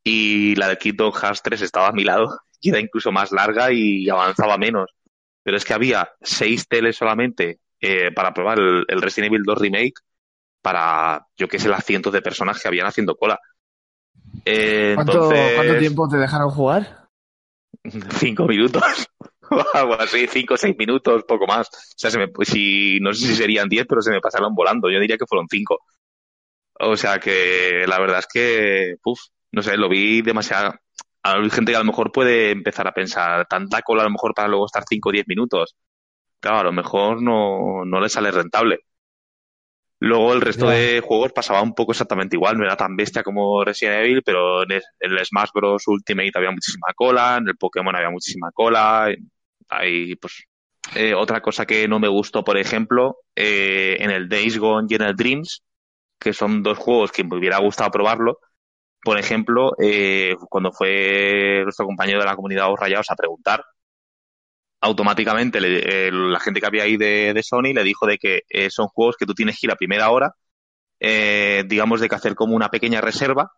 Y 0.05 0.55
la 0.57 0.69
de 0.69 0.79
Kingdom 0.79 1.13
Hearts 1.13 1.43
3 1.43 1.63
estaba 1.63 1.89
a 1.89 1.93
mi 1.93 2.05
lado 2.05 2.39
y 2.61 2.71
era 2.71 2.81
incluso 2.81 3.13
más 3.13 3.33
larga 3.33 3.73
y 3.73 4.09
avanzaba 4.09 4.59
menos. 4.59 4.91
Pero 5.47 5.59
es 5.59 5.65
que 5.65 5.75
había 5.75 6.11
seis 6.21 6.67
teles 6.67 6.97
solamente 6.97 7.61
eh, 7.81 8.11
para 8.11 8.35
probar 8.35 8.59
el, 8.59 8.85
el 8.89 9.01
Resident 9.01 9.33
Evil 9.33 9.45
2 9.45 9.59
Remake 9.61 9.95
para, 10.61 11.25
yo 11.37 11.47
qué 11.47 11.61
sé, 11.61 11.69
las 11.69 11.85
cientos 11.85 12.13
de 12.13 12.21
personas 12.21 12.61
que 12.61 12.67
habían 12.67 12.89
haciendo 12.89 13.15
cola. 13.15 13.39
Eh, 14.45 14.95
¿Cuánto, 14.97 15.13
entonces, 15.13 15.55
¿Cuánto 15.55 15.79
tiempo 15.79 16.09
te 16.09 16.17
dejaron 16.17 16.51
jugar? 16.51 17.09
Cinco 18.19 18.47
minutos. 18.49 18.83
algo 19.75 19.95
así, 19.95 20.27
cinco 20.27 20.55
o 20.55 20.57
seis 20.57 20.75
minutos, 20.77 21.23
poco 21.29 21.47
más. 21.47 21.69
O 21.69 21.95
sea, 21.97 22.11
se 22.11 22.19
me, 22.19 22.27
si, 22.43 22.99
no 22.99 23.15
sé 23.15 23.29
si 23.29 23.37
serían 23.37 23.69
diez, 23.69 23.87
pero 23.89 24.03
se 24.03 24.11
me 24.11 24.21
pasaron 24.21 24.53
volando. 24.53 24.91
Yo 24.91 24.99
diría 24.99 25.17
que 25.17 25.27
fueron 25.29 25.47
cinco. 25.49 25.79
O 26.81 26.97
sea 26.97 27.21
que 27.21 27.85
la 27.87 28.01
verdad 28.01 28.19
es 28.19 28.27
que, 28.27 28.97
uf, 29.05 29.21
no 29.53 29.63
sé, 29.63 29.77
lo 29.77 29.89
vi 29.89 30.23
demasiado. 30.23 30.75
Hay 31.35 31.51
gente 31.51 31.73
que 31.73 31.77
a 31.77 31.81
lo 31.81 31.85
mejor 31.87 32.13
puede 32.13 32.51
empezar 32.51 32.87
a 32.89 32.93
pensar, 32.95 33.47
tanta 33.49 33.83
cola 33.83 34.03
a 34.03 34.05
lo 34.07 34.11
mejor 34.13 34.35
para 34.35 34.49
luego 34.49 34.67
estar 34.67 34.85
5 34.89 35.09
o 35.11 35.13
10 35.13 35.27
minutos. 35.29 35.77
Claro, 36.41 36.61
a 36.61 36.65
lo 36.65 36.73
mejor 36.73 37.23
no, 37.23 37.85
no 37.85 38.01
le 38.01 38.09
sale 38.11 38.31
rentable. 38.31 38.81
Luego 39.99 40.35
el 40.35 40.43
resto 40.43 40.69
de 40.69 41.01
juegos 41.01 41.33
pasaba 41.33 41.63
un 41.63 41.75
poco 41.75 41.93
exactamente 41.93 42.37
igual, 42.37 42.59
no 42.59 42.65
era 42.65 42.77
tan 42.77 42.97
bestia 42.97 43.23
como 43.23 43.65
Resident 43.65 44.05
Evil, 44.05 44.23
pero 44.23 44.63
en 44.65 44.73
el- 44.73 45.25
Smash 45.25 45.49
Bros. 45.55 45.85
Ultimate 45.87 46.33
había 46.35 46.51
muchísima 46.51 46.89
cola, 46.95 47.39
en 47.39 47.49
el 47.49 47.57
Pokémon 47.57 47.97
había 47.97 48.11
muchísima 48.11 48.51
cola, 48.53 49.09
hay 49.69 50.15
pues 50.17 50.45
eh, 50.95 51.15
otra 51.15 51.41
cosa 51.41 51.65
que 51.67 51.89
no 51.89 51.99
me 51.99 52.09
gustó, 52.09 52.45
por 52.45 52.59
ejemplo, 52.59 53.19
eh, 53.35 53.97
en 54.01 54.11
el 54.11 54.29
Days 54.29 54.59
Gone 54.59 54.87
y 54.91 54.95
en 54.97 55.03
el 55.03 55.17
Dreams, 55.17 55.63
que 56.21 56.33
son 56.35 56.63
dos 56.63 56.79
juegos 56.79 57.13
que 57.13 57.25
me 57.25 57.37
hubiera 57.39 57.59
gustado 57.59 57.91
probarlo. 57.91 58.39
Por 59.07 59.19
ejemplo, 59.19 59.73
eh, 59.81 60.35
cuando 60.51 60.71
fue 60.73 61.61
nuestro 61.65 61.87
compañero 61.87 62.19
de 62.21 62.27
la 62.27 62.37
comunidad 62.37 62.73
Os 62.73 62.79
Rayados 62.81 63.11
a 63.11 63.17
preguntar, 63.17 63.65
automáticamente 64.81 65.61
le- 65.61 66.09
eh, 66.09 66.11
la 66.13 66.41
gente 66.41 66.61
que 66.61 66.67
había 66.67 66.85
ahí 66.85 66.97
de, 66.97 67.41
Sony 67.43 67.73
le 67.75 67.83
dijo 67.83 68.07
de 68.07 68.19
que 68.19 68.43
eh, 68.49 68.71
son 68.71 68.87
juegos 68.89 69.17
que 69.19 69.27
tú 69.27 69.35
tienes 69.35 69.59
que 69.59 69.67
ir 69.67 69.73
a 69.73 69.77
primera 69.77 70.11
hora, 70.11 70.35
digamos 71.67 72.01
de 72.01 72.09
que 72.09 72.15
hacer 72.15 72.35
como 72.35 72.55
una 72.57 72.71
pequeña 72.71 73.01
reserva 73.01 73.53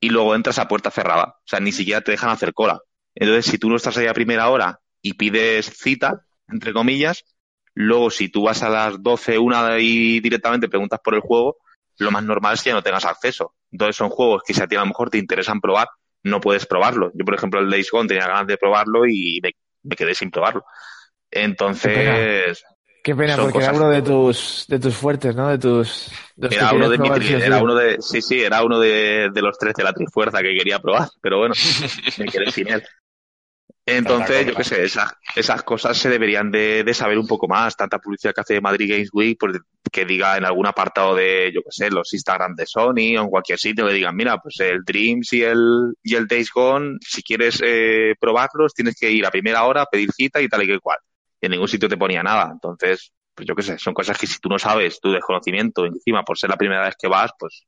y 0.00 0.10
luego 0.10 0.34
entras 0.34 0.58
a 0.58 0.68
puerta 0.68 0.90
cerrada. 0.90 1.36
O 1.38 1.42
sea, 1.46 1.60
ni 1.60 1.72
siquiera 1.72 2.00
te 2.02 2.12
dejan 2.12 2.30
hacer 2.30 2.54
cola. 2.54 2.80
Entonces, 3.14 3.46
si 3.46 3.58
tú 3.58 3.70
no 3.70 3.76
estás 3.76 3.96
ahí 3.98 4.06
a 4.08 4.14
primera 4.14 4.48
hora 4.50 4.80
y 5.02 5.14
pides 5.14 5.66
cita, 5.78 6.26
entre 6.48 6.72
comillas, 6.74 7.24
luego 7.74 8.10
si 8.10 8.28
tú 8.30 8.44
vas 8.44 8.62
a 8.62 8.70
las 8.70 9.02
12, 9.02 9.38
una 9.38 9.78
y 9.80 10.20
directamente 10.20 10.68
preguntas 10.68 11.00
por 11.04 11.14
el 11.14 11.20
juego, 11.22 11.56
lo 11.98 12.10
más 12.10 12.24
normal 12.24 12.54
es 12.54 12.62
que 12.62 12.70
ya 12.70 12.74
no 12.74 12.82
tengas 12.82 13.04
acceso. 13.04 13.54
Entonces 13.70 13.96
son 13.96 14.08
juegos 14.10 14.42
que 14.46 14.54
si 14.54 14.62
a 14.62 14.66
ti 14.66 14.76
a 14.76 14.80
lo 14.80 14.86
mejor 14.86 15.10
te 15.10 15.18
interesan 15.18 15.60
probar, 15.60 15.88
no 16.24 16.40
puedes 16.40 16.66
probarlo. 16.66 17.10
Yo, 17.14 17.24
por 17.24 17.34
ejemplo, 17.34 17.60
el 17.60 17.70
Days 17.70 17.90
Gone 17.90 18.08
tenía 18.08 18.26
ganas 18.26 18.46
de 18.46 18.56
probarlo 18.56 19.06
y 19.06 19.40
me, 19.42 19.52
me 19.82 19.96
quedé 19.96 20.14
sin 20.14 20.30
probarlo. 20.30 20.64
Entonces, 21.30 22.64
Qué 23.02 23.16
pena, 23.16 23.36
porque 23.36 23.58
era 23.58 23.72
uno 23.72 23.88
de 23.90 24.02
tus, 24.02 24.66
de 24.68 24.78
tus 24.78 24.94
fuertes, 24.96 25.34
¿no? 25.34 25.48
De 25.48 25.58
tus. 25.58 26.10
de 26.36 26.54
era 26.54 26.72
uno 26.72 26.88
de 26.88 26.98
mi 26.98 27.08
tri- 27.10 27.22
sí 27.26 27.34
o 27.34 27.38
sí. 27.38 27.44
era 27.46 27.62
uno 27.62 27.74
de, 27.74 27.96
sí, 28.00 28.22
sí, 28.22 28.40
era 28.42 28.62
uno 28.64 28.78
de, 28.78 29.30
de 29.32 29.42
los 29.42 29.58
tres 29.58 29.74
de 29.74 29.82
la 29.84 29.92
Trifuerza 29.92 30.38
que 30.42 30.54
quería 30.54 30.78
probar, 30.78 31.08
pero 31.20 31.38
bueno, 31.38 31.54
me 32.18 32.26
quedé 32.26 32.50
sin 32.50 32.68
él. 32.68 32.82
Entonces, 33.84 34.46
yo 34.46 34.54
qué 34.54 34.62
sé, 34.62 34.84
esas, 34.84 35.12
esas 35.34 35.64
cosas 35.64 35.98
se 35.98 36.08
deberían 36.08 36.52
de, 36.52 36.84
de 36.84 36.94
saber 36.94 37.18
un 37.18 37.26
poco 37.26 37.48
más. 37.48 37.76
Tanta 37.76 37.98
publicidad 37.98 38.32
que 38.32 38.40
hace 38.40 38.60
Madrid 38.60 38.90
Games 38.90 39.10
Week, 39.12 39.36
pues 39.38 39.58
que 39.90 40.04
diga 40.04 40.36
en 40.36 40.44
algún 40.44 40.66
apartado 40.66 41.14
de, 41.16 41.50
yo 41.52 41.62
qué 41.62 41.70
sé, 41.70 41.90
los 41.90 42.12
Instagram 42.14 42.54
de 42.54 42.66
Sony 42.66 43.16
o 43.18 43.22
en 43.22 43.28
cualquier 43.28 43.58
sitio 43.58 43.86
que 43.86 43.92
digan, 43.92 44.14
mira, 44.14 44.38
pues 44.38 44.60
el 44.60 44.84
Dreams 44.84 45.32
y 45.32 45.42
el, 45.42 45.94
y 46.02 46.14
el 46.14 46.28
Days 46.28 46.50
Gone, 46.52 46.98
si 47.00 47.22
quieres 47.22 47.60
eh, 47.64 48.14
probarlos, 48.20 48.72
tienes 48.72 48.96
que 48.98 49.10
ir 49.10 49.26
a 49.26 49.30
primera 49.30 49.64
hora, 49.64 49.86
pedir 49.86 50.12
cita 50.12 50.40
y 50.40 50.48
tal 50.48 50.62
y 50.62 50.68
que 50.68 50.78
cual. 50.78 50.98
Y 51.40 51.46
en 51.46 51.52
ningún 51.52 51.68
sitio 51.68 51.88
te 51.88 51.96
ponía 51.96 52.22
nada. 52.22 52.50
Entonces, 52.52 53.12
pues 53.34 53.48
yo 53.48 53.56
qué 53.56 53.62
sé, 53.62 53.78
son 53.78 53.94
cosas 53.94 54.16
que 54.16 54.28
si 54.28 54.38
tú 54.38 54.48
no 54.48 54.58
sabes, 54.60 55.00
tu 55.00 55.10
desconocimiento, 55.10 55.84
encima 55.84 56.22
por 56.22 56.38
ser 56.38 56.50
la 56.50 56.56
primera 56.56 56.84
vez 56.84 56.94
que 56.96 57.08
vas, 57.08 57.32
pues, 57.36 57.64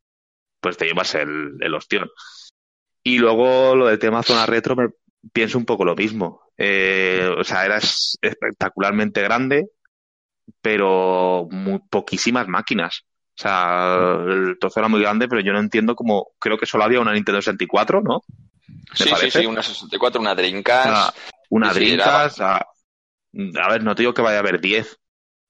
pues 0.61 0.77
te 0.77 0.87
llevas 0.87 1.13
el, 1.17 1.57
el 1.61 1.75
ostión. 1.75 2.09
Y 3.03 3.19
luego 3.19 3.75
lo 3.75 3.89
del 3.89 3.99
tema 3.99 4.23
zona 4.23 4.47
retro, 4.47 4.77
me 4.77 4.89
pienso 5.33 5.59
un 5.59 5.65
poco 5.65 5.85
lo 5.85 5.95
mismo. 5.95 6.43
Eh, 6.57 7.29
o 7.39 7.45
sea, 7.45 7.65
era 7.65 7.79
es- 7.79 8.19
espectacularmente 8.23 9.23
grande, 9.23 9.69
pero 10.61 11.47
muy 11.51 11.81
poquísimas 11.91 12.49
máquinas. 12.49 13.05
O 13.37 13.43
sea, 13.43 14.17
el 14.29 14.57
trozo 14.61 14.81
era 14.81 14.89
muy 14.89 15.01
grande, 15.01 15.27
pero 15.29 15.41
yo 15.41 15.53
no 15.53 15.59
entiendo 15.61 15.97
cómo. 15.97 16.29
Creo 16.39 16.57
que 16.57 16.67
solo 16.67 16.85
había 16.85 17.01
una 17.01 17.13
Nintendo 17.13 17.41
64, 17.43 18.01
¿no? 18.03 18.23
Sí, 18.95 19.11
sí, 19.21 19.31
sí, 19.31 19.47
una 19.47 19.63
64, 19.63 20.21
una 20.21 20.35
Dreamcast. 20.35 21.19
Una 21.51 21.73
Dreamcast. 21.73 22.41
A, 22.41 22.57
a 22.59 23.69
ver, 23.71 23.83
no 23.83 23.95
te 23.95 24.03
digo 24.03 24.15
que 24.15 24.23
vaya 24.23 24.37
a 24.37 24.41
haber 24.41 24.61
10, 24.61 24.97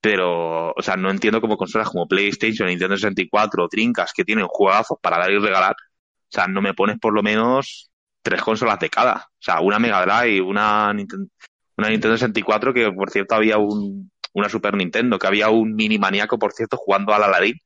pero, 0.00 0.72
o 0.72 0.82
sea, 0.82 0.96
no 0.96 1.10
entiendo 1.10 1.40
cómo 1.42 1.58
consolas 1.58 1.90
como 1.90 2.06
PlayStation, 2.08 2.68
Nintendo 2.68 2.96
64 2.96 3.64
o 3.64 3.68
Dreamcast 3.70 4.16
que 4.16 4.24
tienen 4.24 4.46
juegazos 4.48 4.98
para 5.02 5.18
dar 5.18 5.30
y 5.30 5.38
regalar. 5.38 5.72
O 5.74 6.30
sea, 6.30 6.46
no 6.46 6.62
me 6.62 6.74
pones 6.74 6.98
por 6.98 7.12
lo 7.12 7.22
menos 7.22 7.90
tres 8.24 8.42
consolas 8.42 8.80
de 8.80 8.90
cada. 8.90 9.16
O 9.16 9.42
sea, 9.42 9.60
una 9.60 9.78
Mega 9.78 10.04
Drive, 10.04 10.40
una 10.40 10.92
Nintendo, 10.92 11.28
una 11.76 11.90
Nintendo 11.90 12.16
64 12.16 12.72
que, 12.74 12.90
por 12.90 13.10
cierto, 13.10 13.34
había 13.34 13.58
un, 13.58 14.10
una 14.32 14.48
Super 14.48 14.74
Nintendo, 14.74 15.18
que 15.18 15.26
había 15.26 15.50
un 15.50 15.74
mini 15.74 15.98
maníaco, 15.98 16.38
por 16.38 16.52
cierto, 16.52 16.76
jugando 16.76 17.14
al 17.14 17.22
Aladdin. 17.22 17.60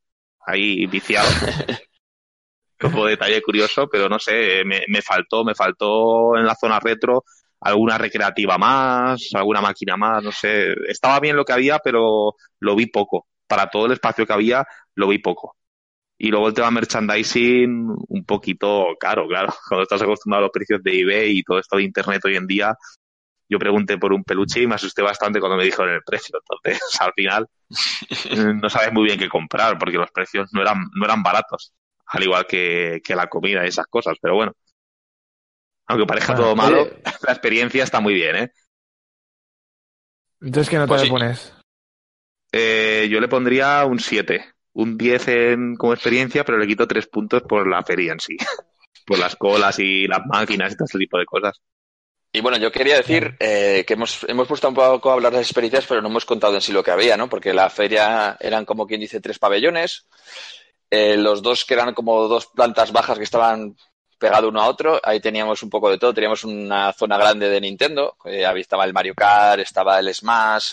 Ahí 0.47 0.87
viciado. 0.87 1.29
Como 2.81 3.07
detalle 3.07 3.43
curioso, 3.43 3.89
pero 3.91 4.09
no 4.09 4.19
sé, 4.19 4.65
me, 4.65 4.83
me 4.89 5.03
faltó, 5.03 5.45
me 5.45 5.55
faltó 5.55 6.37
en 6.37 6.47
la 6.47 6.55
zona 6.55 6.79
retro 6.79 7.25
alguna 7.61 7.99
recreativa 7.99 8.57
más, 8.57 9.31
alguna 9.35 9.61
máquina 9.61 9.97
más, 9.97 10.23
no 10.23 10.33
sé. 10.33 10.75
Estaba 10.89 11.21
bien 11.21 11.37
lo 11.37 11.45
que 11.45 11.53
había, 11.53 11.79
pero 11.79 12.35
lo 12.61 12.77
vi 12.77 12.87
poco. 12.87 13.27
Para 13.47 13.69
todo 13.69 13.87
el 13.87 13.93
espacio 13.93 14.27
que 14.27 14.33
había, 14.33 14.65
lo 14.95 15.09
vi 15.09 15.19
poco. 15.19 15.57
Y 16.19 16.31
luego 16.31 16.49
el 16.49 16.55
tema 16.55 16.71
merchandising, 16.73 17.89
un 18.09 18.25
poquito 18.25 18.89
caro, 18.99 19.27
claro. 19.29 19.55
Cuando 19.69 19.83
estás 19.85 20.03
acostumbrado 20.03 20.45
a 20.45 20.47
los 20.49 20.53
precios 20.53 20.83
de 20.83 21.01
eBay 21.01 21.39
y 21.39 21.43
todo 21.45 21.59
esto 21.61 21.77
de 21.77 21.85
Internet 21.85 22.23
hoy 22.25 22.37
en 22.37 22.47
día, 22.47 22.75
yo 23.49 23.59
pregunté 23.59 23.99
por 23.99 24.13
un 24.13 24.25
peluche 24.25 24.63
y 24.63 24.67
me 24.67 24.77
asusté 24.77 25.03
bastante 25.03 25.41
cuando 25.41 25.57
me 25.59 25.65
dijeron 25.65 25.91
el 25.91 26.03
precio. 26.05 26.39
Entonces, 26.41 26.83
al 27.01 27.13
final, 27.15 27.49
no 28.63 28.71
sabes 28.71 28.93
muy 28.93 29.05
bien 29.05 29.19
qué 29.19 29.29
comprar 29.29 29.79
porque 29.79 29.99
los 29.99 30.11
precios 30.11 30.51
no 30.53 30.63
eran, 30.63 30.79
no 30.95 31.05
eran 31.05 31.23
baratos. 31.23 31.73
Al 32.07 32.25
igual 32.25 32.47
que, 32.47 33.01
que 33.05 33.17
la 33.17 33.29
comida 33.29 33.65
y 33.65 33.69
esas 33.69 33.87
cosas, 33.87 34.17
pero 34.21 34.35
bueno. 34.35 34.53
Aunque 35.89 36.07
parezca 36.07 36.35
Bueno, 36.35 36.45
todo 36.45 36.55
malo, 36.55 36.79
oye, 36.79 37.03
la 37.27 37.33
experiencia 37.33 37.83
está 37.83 38.01
muy 38.01 38.15
bien, 38.15 38.37
¿eh? 38.37 38.53
Entonces, 40.41 40.71
¿qué 40.71 40.77
nota 40.79 40.95
Pues 40.95 41.03
le 41.03 41.07
sí. 41.07 41.11
pones? 41.11 41.55
Eh, 42.53 43.09
yo 43.11 43.21
le 43.21 43.29
pondría 43.29 43.85
un 43.85 43.99
7. 43.99 44.45
Un 44.79 44.97
10 44.97 45.29
en, 45.29 45.77
como 45.77 45.93
experiencia, 45.93 46.45
pero 46.45 46.57
le 46.57 46.67
quito 46.67 46.87
3 46.87 47.09
puntos 47.09 47.43
por 47.43 47.67
la 47.67 47.83
feria 47.83 48.13
en 48.13 48.21
sí. 48.21 48.37
por 49.09 49.19
las 49.19 49.35
colas 49.37 49.79
y 49.79 50.07
las 50.07 50.21
máquinas 50.27 50.73
y 50.73 50.77
todo 50.77 50.85
ese 50.85 50.99
tipo 50.99 51.19
de 51.19 51.25
cosas. 51.25 51.61
Y 52.31 52.43
bueno, 52.43 52.59
yo 52.59 52.71
quería 52.71 52.97
decir 52.97 53.37
eh, 53.41 53.85
que 53.87 53.95
hemos, 53.95 54.25
hemos 54.29 54.47
puesto 54.47 54.69
un 54.69 54.75
poco 54.75 55.11
a 55.11 55.15
hablar 55.15 55.33
de 55.33 55.39
las 55.39 55.47
experiencias, 55.47 55.87
pero 55.89 56.03
no 56.03 56.09
hemos 56.09 56.27
contado 56.27 56.55
en 56.55 56.61
sí 56.61 56.73
lo 56.73 56.85
que 56.85 56.91
había, 56.91 57.17
¿no? 57.17 57.29
Porque 57.29 57.55
la 57.55 57.71
feria 57.71 58.37
eran 58.39 58.67
como 58.67 58.87
quien 58.87 59.01
dice 59.01 59.21
tres 59.21 59.39
pabellones, 59.39 60.07
eh, 60.91 61.17
los 61.17 61.41
dos 61.41 61.65
que 61.65 61.75
eran 61.75 61.95
como 61.95 62.29
dos 62.29 62.47
plantas 62.47 62.93
bajas 62.93 63.17
que 63.17 63.25
estaban 63.25 63.77
pegados 64.19 64.51
uno 64.51 64.61
a 64.61 64.69
otro, 64.69 65.01
ahí 65.03 65.21
teníamos 65.21 65.63
un 65.63 65.71
poco 65.71 65.91
de 65.91 65.97
todo, 65.97 66.13
teníamos 66.13 66.45
una 66.45 66.93
zona 66.93 67.17
grande 67.17 67.49
de 67.49 67.61
Nintendo, 67.61 68.17
eh, 68.25 68.45
ahí 68.45 68.61
estaba 68.61 68.85
el 68.85 68.93
Mario 68.93 69.15
Kart, 69.15 69.61
estaba 69.61 69.99
el 69.99 70.13
Smash, 70.13 70.73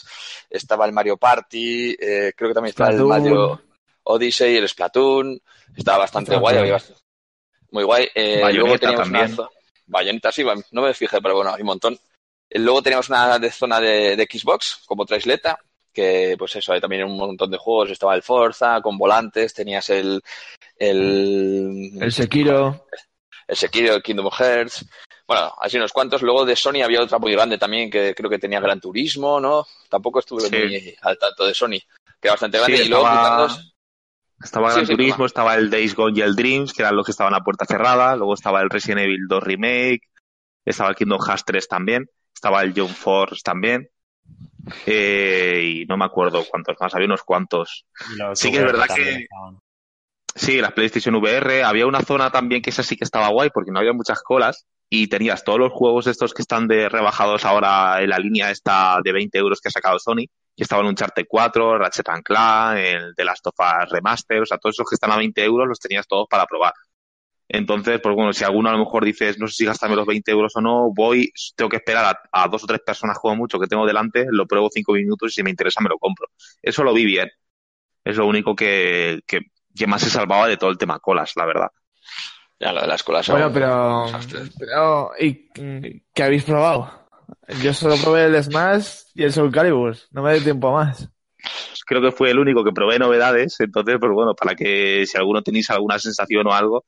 estaba 0.50 0.86
el 0.86 0.92
Mario 0.92 1.16
Party, 1.16 1.96
eh, 1.98 2.34
creo 2.36 2.50
que 2.50 2.54
también 2.54 2.72
estaba 2.72 2.90
el. 2.90 3.04
Mario 3.04 3.62
Odyssey, 4.06 4.58
el 4.58 4.68
Splatoon, 4.70 5.40
estaba 5.76 6.00
bastante 6.00 6.36
guay, 6.38 6.58
había 6.58 6.78
bast- 6.78 6.96
muy 7.72 7.84
guay. 7.84 8.08
Eh, 8.16 8.42
luego 8.54 8.78
teníamos 8.80 9.04
también. 9.04 9.26
una 9.26 9.34
sí, 10.32 10.44
no 10.72 10.82
me 10.82 10.94
fijé, 10.94 11.22
pero 11.22 11.36
bueno, 11.36 11.54
hay 11.54 11.62
un 11.62 11.68
montón. 11.68 12.00
Eh, 12.50 12.60
Luego 12.60 12.82
teníamos 12.82 13.10
una 13.10 13.38
de 13.40 13.52
zona 13.52 13.80
de, 13.80 14.16
de 14.16 14.28
Xbox, 14.32 14.82
como 14.86 15.04
otra 15.04 15.18
isleta, 15.18 15.60
que 15.94 16.36
pues 16.38 16.56
eso, 16.56 16.74
hay 16.74 16.80
también 16.82 17.04
un 17.04 17.18
montón 17.18 17.52
de 17.52 17.58
juegos. 17.58 17.90
Estaba 17.92 18.16
el 18.16 18.24
Forza, 18.24 18.82
con 18.82 18.98
volantes, 18.98 19.54
tenías 19.54 19.90
el... 19.90 20.22
El, 20.78 21.92
El 22.02 22.12
Sekiro. 22.12 22.86
el 23.48 23.56
Sekiro, 23.56 23.96
el 23.96 24.04
Kingdom 24.04 24.30
Hearts. 24.32 24.86
Bueno, 25.28 25.54
así 25.60 25.78
unos 25.78 25.94
cuantos. 25.94 26.22
Luego 26.22 26.46
de 26.46 26.56
Sony 26.56 26.82
había 26.84 27.02
otra 27.02 27.18
muy 27.18 27.32
grande 27.32 27.58
también, 27.58 27.90
que 27.90 28.14
creo 28.14 28.30
que 28.30 28.40
tenía 28.40 28.60
Gran 28.60 28.80
Turismo, 28.80 29.40
¿no? 29.40 29.66
Tampoco 29.90 30.20
estuve 30.20 30.42
Sí. 30.42 30.56
muy 30.56 30.96
al 31.02 31.18
tanto 31.18 31.46
de 31.46 31.54
Sony, 31.54 31.80
que 32.20 32.28
era 32.28 32.34
bastante 32.34 32.58
grande. 32.60 32.78
Sí, 32.78 32.84
y 32.84 32.90
luego 32.90 33.06
estaba- 33.08 33.48
Estaba 34.44 34.72
Gran 34.74 34.86
sí, 34.86 34.92
Turismo, 34.92 35.16
toma. 35.16 35.26
estaba 35.28 35.56
el 35.56 35.70
Days 35.70 35.96
Gone 35.96 36.18
y 36.18 36.22
el 36.22 36.36
Dreams, 36.36 36.74
que 36.74 36.82
eran 36.82 36.96
los 36.96 37.06
que 37.06 37.12
estaban 37.12 37.34
a 37.34 37.40
puerta 37.42 37.66
cerrada. 37.66 38.16
Luego 38.16 38.34
estaba 38.34 38.62
el 38.62 38.70
Resident 38.70 39.02
Evil 39.02 39.28
2 39.28 39.44
Remake. 39.44 40.02
Estaba 40.66 40.90
el 40.90 40.96
Kingdom 40.96 41.22
Hearts 41.22 41.46
3 41.46 41.68
también. 41.68 42.06
Estaba 42.34 42.62
el 42.62 42.74
John 42.76 42.90
Force 42.90 43.42
también. 43.44 43.90
Eh, 44.86 45.62
y 45.64 45.86
no 45.86 45.98
me 45.98 46.06
acuerdo 46.06 46.44
cuántos 46.50 46.76
más, 46.80 46.94
había 46.96 47.06
unos 47.08 47.24
cuantos. 47.24 47.86
Sí 48.34 48.52
que 48.52 48.58
es 48.58 48.64
verdad 48.64 48.88
que- 48.94 49.12
estaban. 49.24 49.60
Sí, 50.38 50.60
las 50.60 50.74
PlayStation 50.74 51.16
VR. 51.16 51.64
Había 51.64 51.88
una 51.88 52.02
zona 52.02 52.30
también 52.30 52.62
que 52.62 52.70
esa 52.70 52.84
sí 52.84 52.98
que 52.98 53.06
estaba 53.06 53.30
guay 53.30 53.52
porque 53.54 53.72
no 53.72 53.80
había 53.80 53.94
muchas 53.94 54.22
colas 54.22 54.66
y 54.90 55.08
tenías 55.08 55.46
todos 55.46 55.60
los 55.60 55.72
juegos 55.72 56.08
estos 56.08 56.34
que 56.34 56.42
están 56.42 56.68
de 56.68 56.90
rebajados 56.90 57.46
ahora 57.46 58.02
en 58.02 58.10
la 58.10 58.20
línea 58.20 58.52
esta 58.52 59.00
de 59.02 59.14
20 59.14 59.38
euros 59.38 59.62
que 59.62 59.70
ha 59.70 59.72
sacado 59.72 59.98
Sony. 59.98 60.26
Que 60.56 60.64
estaban 60.64 60.86
Uncharted 60.86 61.26
4, 61.28 61.78
Ratchet 61.78 62.10
and 62.10 62.24
Clank, 62.24 62.78
el 62.78 63.16
The 63.16 63.26
Last 63.26 63.48
of 63.48 63.56
Us 63.60 63.90
Remaster, 63.90 64.42
o 64.42 64.46
sea, 64.46 64.58
todos 64.58 64.76
esos 64.76 64.88
que 64.90 64.96
están 64.96 65.12
a 65.12 65.18
20 65.18 65.44
euros 65.44 65.68
los 65.68 65.80
tenías 65.80 66.08
todos 66.08 66.28
para 66.30 66.46
probar. 66.46 66.74
Entonces, 67.48 68.00
pues 68.02 68.16
bueno, 68.16 68.34
si 68.34 68.44
alguno 68.44 68.70
a 68.70 68.72
lo 68.72 68.80
mejor 68.80 69.06
dices, 69.06 69.38
no 69.38 69.48
sé 69.48 69.54
si 69.54 69.66
gastarme 69.66 69.96
los 69.96 70.08
20 70.08 70.32
euros 70.32 70.56
o 70.56 70.62
no, 70.62 70.92
voy, 70.94 71.32
tengo 71.56 71.70
que 71.70 71.78
esperar 71.78 72.06
a, 72.32 72.44
a 72.44 72.48
dos 72.48 72.64
o 72.64 72.68
tres 72.68 72.82
personas 72.84 73.20
como 73.20 73.36
mucho 73.36 73.60
que 73.60 73.68
tengo 73.68 73.86
delante, 73.86 74.26
lo 74.30 74.48
pruebo 74.48 74.70
cinco 74.74 74.94
minutos 74.94 75.32
y 75.32 75.36
si 75.36 75.44
me 75.44 75.52
interesa 75.52 75.82
me 75.82 75.90
lo 75.90 76.00
compro. 76.00 76.28
Eso 76.62 76.84
lo 76.84 76.94
vi 76.94 77.06
bien. 77.06 77.30
Es 78.04 78.18
lo 78.18 78.26
único 78.26 78.56
que, 78.56 79.22
que, 79.28 79.42
que 79.76 79.88
más 79.88 80.02
se 80.02 80.10
salvaba 80.10 80.48
de 80.48 80.58
todo 80.58 80.70
el 80.70 80.78
tema 80.78 81.00
colas, 81.00 81.34
la 81.36 81.46
verdad. 81.46 81.70
Ya 82.60 82.72
lo 82.72 82.82
de 82.82 82.88
la 82.88 82.96
escuela 82.96 83.22
son 83.22 83.36
Bueno, 83.36 83.52
pero, 83.54 84.06
pero 84.58 85.12
¿y 85.20 85.50
qué 86.14 86.24
habéis 86.24 86.44
probado? 86.44 87.05
Yo 87.62 87.74
solo 87.74 87.96
probé 88.02 88.26
el 88.26 88.44
Smash 88.44 89.04
y 89.14 89.24
el 89.24 89.34
Soul 89.34 89.52
Calibur. 89.52 89.96
No 90.12 90.22
me 90.24 90.34
dio 90.34 90.44
tiempo 90.44 90.70
a 90.70 90.86
más. 90.86 91.10
Creo 91.86 92.02
que 92.02 92.12
fue 92.12 92.32
el 92.32 92.40
único 92.40 92.64
que 92.64 92.72
probé 92.72 92.98
novedades, 92.98 93.60
entonces, 93.60 93.98
pues 94.00 94.12
bueno, 94.12 94.34
para 94.34 94.56
que 94.56 95.06
si 95.06 95.18
alguno 95.18 95.44
tenéis 95.44 95.70
alguna 95.70 96.00
sensación 96.00 96.48
o 96.48 96.54
algo, 96.54 96.86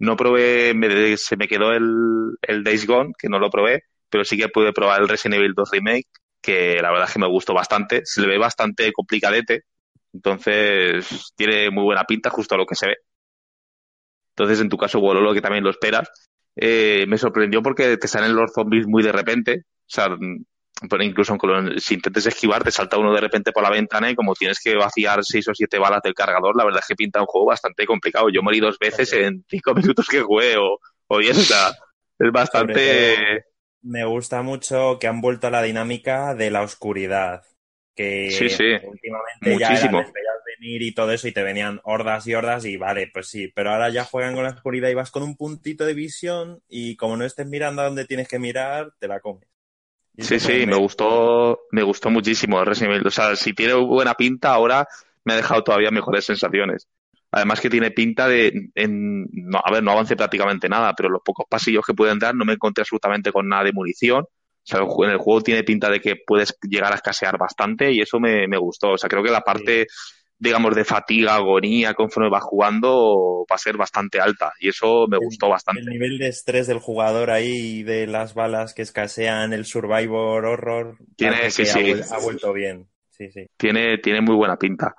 no 0.00 0.16
probé, 0.16 0.74
me- 0.74 1.16
se 1.16 1.36
me 1.36 1.48
quedó 1.48 1.72
el, 1.72 2.36
el 2.42 2.64
Days 2.64 2.86
Gone, 2.86 3.12
que 3.18 3.28
no 3.28 3.38
lo 3.38 3.50
probé, 3.50 3.84
pero 4.10 4.24
sí 4.24 4.36
que 4.38 4.48
pude 4.48 4.72
probar 4.72 5.02
el 5.02 5.08
Resident 5.08 5.40
Evil 5.40 5.54
2 5.54 5.70
Remake, 5.72 6.08
que 6.42 6.80
la 6.82 6.90
verdad 6.90 7.08
es 7.08 7.14
que 7.14 7.20
me 7.20 7.28
gustó 7.28 7.54
bastante, 7.54 8.02
se 8.04 8.20
le 8.22 8.28
ve 8.28 8.38
bastante 8.38 8.92
complicadete, 8.92 9.64
entonces 10.12 11.32
tiene 11.36 11.70
muy 11.70 11.84
buena 11.84 12.04
pinta 12.04 12.30
justo 12.30 12.54
a 12.54 12.58
lo 12.58 12.66
que 12.66 12.74
se 12.76 12.88
ve. 12.88 12.96
Entonces, 14.30 14.60
en 14.60 14.68
tu 14.68 14.76
caso, 14.76 15.00
Wololo, 15.00 15.32
que 15.34 15.40
también 15.40 15.64
lo 15.64 15.70
esperas, 15.70 16.08
eh, 16.56 17.06
me 17.08 17.18
sorprendió 17.18 17.62
porque 17.62 17.96
te 17.98 18.08
salen 18.08 18.34
los 18.36 18.52
zombies 18.52 18.86
muy 18.86 19.02
de 19.02 19.12
repente. 19.12 19.62
O 19.66 19.88
sea, 19.88 20.08
pero 20.90 21.02
incluso 21.02 21.32
aunque 21.32 21.46
lo- 21.46 21.78
si 21.78 21.94
intentes 21.94 22.26
esquivar, 22.26 22.62
te 22.64 22.70
salta 22.70 22.98
uno 22.98 23.14
de 23.14 23.20
repente 23.20 23.52
por 23.52 23.62
la 23.62 23.70
ventana 23.70 24.10
y 24.10 24.14
como 24.14 24.34
tienes 24.34 24.60
que 24.60 24.74
vaciar 24.76 25.24
seis 25.24 25.48
o 25.48 25.54
siete 25.54 25.78
balas 25.78 26.02
del 26.02 26.14
cargador, 26.14 26.56
la 26.56 26.64
verdad 26.64 26.80
es 26.82 26.86
que 26.88 26.94
pinta 26.96 27.20
un 27.20 27.26
juego 27.26 27.46
bastante 27.48 27.86
complicado. 27.86 28.28
Yo 28.30 28.42
morí 28.42 28.60
dos 28.60 28.78
veces 28.78 29.12
en 29.14 29.44
cinco 29.48 29.74
minutos 29.74 30.06
que 30.08 30.20
jugué 30.22 30.56
o, 30.58 30.78
o 31.08 31.18
o 31.18 31.22
sea, 31.44 31.72
es 32.18 32.32
bastante... 32.32 33.44
Me 33.80 34.04
gusta 34.04 34.42
mucho 34.42 34.98
que 35.00 35.06
han 35.06 35.22
vuelto 35.22 35.46
a 35.46 35.50
la 35.50 35.62
dinámica 35.62 36.34
de 36.34 36.50
la 36.50 36.60
oscuridad. 36.60 37.42
Que 37.96 38.28
Sí, 38.28 38.48
sí. 38.50 38.64
últimamente 38.82 39.58
ya 39.58 39.70
Muchísimo. 39.70 40.02
te 40.04 40.12
veías 40.12 40.34
venir 40.60 40.82
y 40.82 40.94
todo 40.94 41.12
eso 41.12 41.28
y 41.28 41.32
te 41.32 41.42
venían 41.42 41.80
hordas 41.84 42.26
y 42.28 42.34
hordas 42.34 42.64
y 42.66 42.76
vale, 42.78 43.10
pues 43.12 43.28
sí, 43.28 43.48
pero 43.54 43.72
ahora 43.72 43.90
ya 43.90 44.04
juegan 44.04 44.34
con 44.34 44.44
la 44.44 44.50
oscuridad 44.50 44.90
y 44.90 44.94
vas 44.94 45.10
con 45.10 45.22
un 45.24 45.36
puntito 45.36 45.86
de 45.86 45.94
visión 45.94 46.62
y 46.68 46.96
como 46.96 47.16
no 47.16 47.24
estés 47.24 47.48
mirando 47.48 47.82
a 47.82 47.86
donde 47.86 48.06
tienes 48.06 48.28
que 48.28 48.38
mirar, 48.38 48.92
te 49.00 49.08
la 49.08 49.20
comes. 49.20 49.48
Y 50.16 50.24
Sí, 50.24 50.40
sí, 50.40 50.66
me 50.66 50.76
gustó, 50.76 51.60
me 51.72 51.82
gustó 51.82 52.10
muchísimo 52.10 52.58
el 52.60 52.66
Resident 52.66 52.94
Evil. 52.94 53.06
O 53.06 53.10
sea, 53.10 53.36
si 53.36 53.52
tiene 53.52 53.74
buena 53.74 54.14
pinta, 54.14 54.52
ahora 54.54 54.88
me 55.24 55.34
ha 55.34 55.36
dejado 55.36 55.62
todavía 55.62 55.90
mejores 55.90 56.24
sensaciones. 56.24 56.88
Además 57.30 57.60
que 57.60 57.68
tiene 57.68 57.90
pinta 57.90 58.26
de, 58.26 58.70
en, 58.74 59.26
no, 59.32 59.60
a 59.62 59.70
ver, 59.70 59.82
no 59.82 59.90
avance 59.92 60.16
prácticamente 60.16 60.68
nada, 60.68 60.94
pero 60.96 61.10
los 61.10 61.20
pocos 61.22 61.44
pasillos 61.48 61.84
que 61.86 61.92
pueden 61.94 62.18
dar 62.18 62.34
no 62.34 62.44
me 62.46 62.54
encontré 62.54 62.82
absolutamente 62.82 63.30
con 63.30 63.46
nada 63.48 63.64
de 63.64 63.72
munición. 63.72 64.24
O 64.66 64.68
sea, 64.68 64.80
en 64.80 65.10
el 65.12 65.18
juego 65.18 65.42
tiene 65.42 65.62
pinta 65.62 65.88
de 65.88 66.00
que 66.00 66.16
puedes 66.26 66.58
llegar 66.68 66.92
a 66.92 66.96
escasear 66.96 67.38
bastante 67.38 67.92
y 67.92 68.00
eso 68.00 68.18
me, 68.18 68.48
me 68.48 68.58
gustó. 68.58 68.90
O 68.92 68.98
sea, 68.98 69.08
creo 69.08 69.22
que 69.22 69.30
la 69.30 69.42
parte, 69.42 69.86
digamos, 70.38 70.74
de 70.74 70.84
fatiga, 70.84 71.36
agonía, 71.36 71.94
conforme 71.94 72.28
vas 72.28 72.42
jugando, 72.42 73.46
va 73.48 73.54
a 73.54 73.58
ser 73.58 73.76
bastante 73.76 74.18
alta 74.20 74.52
y 74.58 74.68
eso 74.70 75.06
me 75.08 75.18
El- 75.18 75.22
gustó 75.22 75.48
bastante. 75.48 75.82
El 75.82 75.86
nivel 75.86 76.18
de 76.18 76.26
estrés 76.28 76.66
del 76.66 76.80
jugador 76.80 77.30
ahí, 77.30 77.84
de 77.84 78.08
las 78.08 78.34
balas 78.34 78.74
que 78.74 78.82
escasean, 78.82 79.52
el 79.52 79.66
survivor 79.66 80.44
horror, 80.44 80.96
Tiene- 81.16 81.48
sí, 81.52 81.64
sí. 81.64 81.78
Ha, 81.78 81.82
vuel- 81.82 82.12
ha 82.12 82.18
vuelto 82.18 82.52
bien. 82.52 82.88
Sí, 83.10 83.30
sí. 83.30 83.46
tiene, 83.56 83.96
tiene 83.98 84.20
muy 84.20 84.34
buena 84.34 84.58
pinta. 84.58 84.94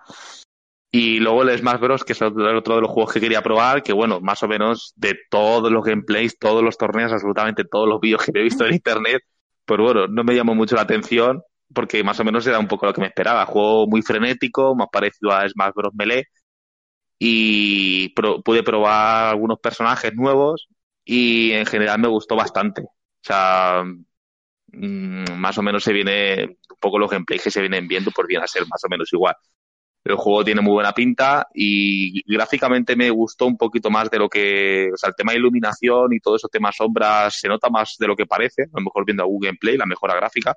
Y 0.90 1.20
luego 1.20 1.44
el 1.44 1.56
Smash 1.58 1.80
Bros, 1.80 2.04
que 2.04 2.14
es 2.14 2.22
otro 2.22 2.58
otro 2.58 2.76
de 2.76 2.82
los 2.82 2.90
juegos 2.90 3.14
que 3.14 3.20
quería 3.20 3.42
probar, 3.44 3.84
que 3.84 3.94
bueno, 3.94 4.22
más 4.22 4.42
o 4.44 4.48
menos 4.48 4.94
de 4.96 5.16
todos 5.30 5.70
los 5.72 5.84
gameplays, 5.84 6.40
todos 6.40 6.64
los 6.64 6.78
torneos, 6.78 7.12
absolutamente 7.12 7.66
todos 7.66 7.88
los 7.88 8.00
vídeos 8.00 8.24
que 8.24 8.32
he 8.34 8.44
visto 8.44 8.66
en 8.66 8.74
internet, 8.76 9.22
pues 9.68 9.82
bueno, 9.82 10.08
no 10.08 10.24
me 10.26 10.36
llamó 10.36 10.56
mucho 10.56 10.76
la 10.78 10.84
atención, 10.84 11.44
porque 11.74 12.04
más 12.04 12.20
o 12.22 12.26
menos 12.26 12.48
era 12.48 12.60
un 12.60 12.68
poco 12.70 12.88
lo 12.88 12.94
que 12.94 13.02
me 13.02 13.08
esperaba. 13.08 13.46
Juego 13.48 13.88
muy 13.88 14.02
frenético, 14.04 14.76
más 14.76 14.90
parecido 14.92 15.32
a 15.34 15.48
Smash 15.50 15.74
Bros 15.76 15.94
Melee, 15.96 16.26
y 17.20 18.10
pro- 18.10 18.42
pude 18.44 18.64
probar 18.64 19.30
algunos 19.30 19.60
personajes 19.60 20.14
nuevos, 20.16 20.68
y 21.06 21.52
en 21.54 21.66
general 21.66 22.00
me 22.00 22.08
gustó 22.10 22.36
bastante. 22.36 22.84
O 22.84 22.92
sea, 23.24 23.84
mm, 24.74 25.34
más 25.40 25.58
o 25.58 25.62
menos 25.64 25.84
se 25.84 25.94
viene, 25.94 26.46
un 26.46 26.78
poco 26.80 27.00
los 27.00 27.10
gameplays 27.12 27.44
que 27.44 27.52
se 27.52 27.62
vienen 27.62 27.88
viendo, 27.88 28.12
pues 28.12 28.28
viene 28.28 28.44
a 28.46 28.48
ser 28.48 28.64
más 28.68 28.84
o 28.86 28.90
menos 28.90 29.12
igual. 29.14 29.36
El 30.08 30.16
juego 30.16 30.44
tiene 30.46 30.62
muy 30.62 30.74
buena 30.74 30.94
pinta 30.94 31.48
y 31.54 32.24
gráficamente 32.34 32.96
me 32.96 33.10
gustó 33.10 33.46
un 33.46 33.58
poquito 33.58 33.90
más 33.90 34.10
de 34.10 34.20
lo 34.20 34.30
que, 34.30 34.90
o 34.94 34.98
sea, 34.98 35.10
el 35.10 35.16
tema 35.16 35.34
de 35.34 35.40
iluminación 35.40 36.14
y 36.14 36.20
todo 36.20 36.38
eso, 36.38 36.48
tema 36.48 36.72
sombras, 36.72 37.40
se 37.40 37.48
nota 37.48 37.70
más 37.70 37.96
de 38.00 38.08
lo 38.08 38.16
que 38.16 38.26
parece, 38.26 38.64
a 38.64 38.78
lo 38.80 38.84
mejor 38.84 39.06
viendo 39.06 39.24
algún 39.24 39.42
gameplay, 39.42 39.76
la 39.76 39.86
mejora 39.86 40.16
gráfica. 40.16 40.56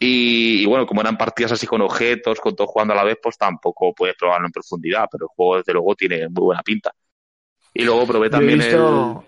Y, 0.00 0.62
y 0.62 0.66
bueno, 0.66 0.86
como 0.86 1.00
eran 1.00 1.16
partidas 1.16 1.52
así 1.52 1.66
con 1.66 1.82
objetos, 1.82 2.40
con 2.40 2.56
todo 2.56 2.66
jugando 2.66 2.94
a 2.94 2.96
la 2.96 3.04
vez, 3.04 3.18
pues 3.22 3.38
tampoco 3.38 3.94
puedes 3.94 4.16
probarlo 4.16 4.46
en 4.46 4.52
profundidad, 4.52 5.06
pero 5.10 5.26
el 5.26 5.34
juego 5.34 5.56
desde 5.58 5.72
luego 5.72 5.94
tiene 5.94 6.28
muy 6.28 6.44
buena 6.44 6.62
pinta. 6.62 6.92
Y 7.74 7.84
luego 7.84 8.06
probé 8.06 8.26
Yo 8.26 8.26
he 8.26 8.30
también 8.30 8.58
visto, 8.58 9.24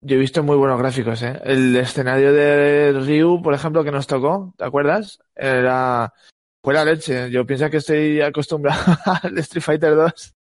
yo 0.00 0.16
he 0.16 0.18
visto 0.18 0.42
muy 0.42 0.56
buenos 0.56 0.80
gráficos, 0.80 1.22
¿eh? 1.22 1.40
El 1.44 1.76
escenario 1.76 2.32
de 2.32 2.92
Ryu, 2.92 3.40
por 3.40 3.54
ejemplo, 3.54 3.84
que 3.84 3.92
nos 3.92 4.08
tocó, 4.08 4.52
¿te 4.58 4.64
acuerdas? 4.64 5.20
Era, 5.36 6.12
fue 6.62 6.74
la 6.74 6.84
leche. 6.84 7.30
Yo 7.30 7.46
pienso 7.46 7.70
que 7.70 7.78
estoy 7.78 8.20
acostumbrado 8.20 8.82
al 9.22 9.38
Street 9.38 9.62
Fighter 9.64 9.94
2. 9.96 10.34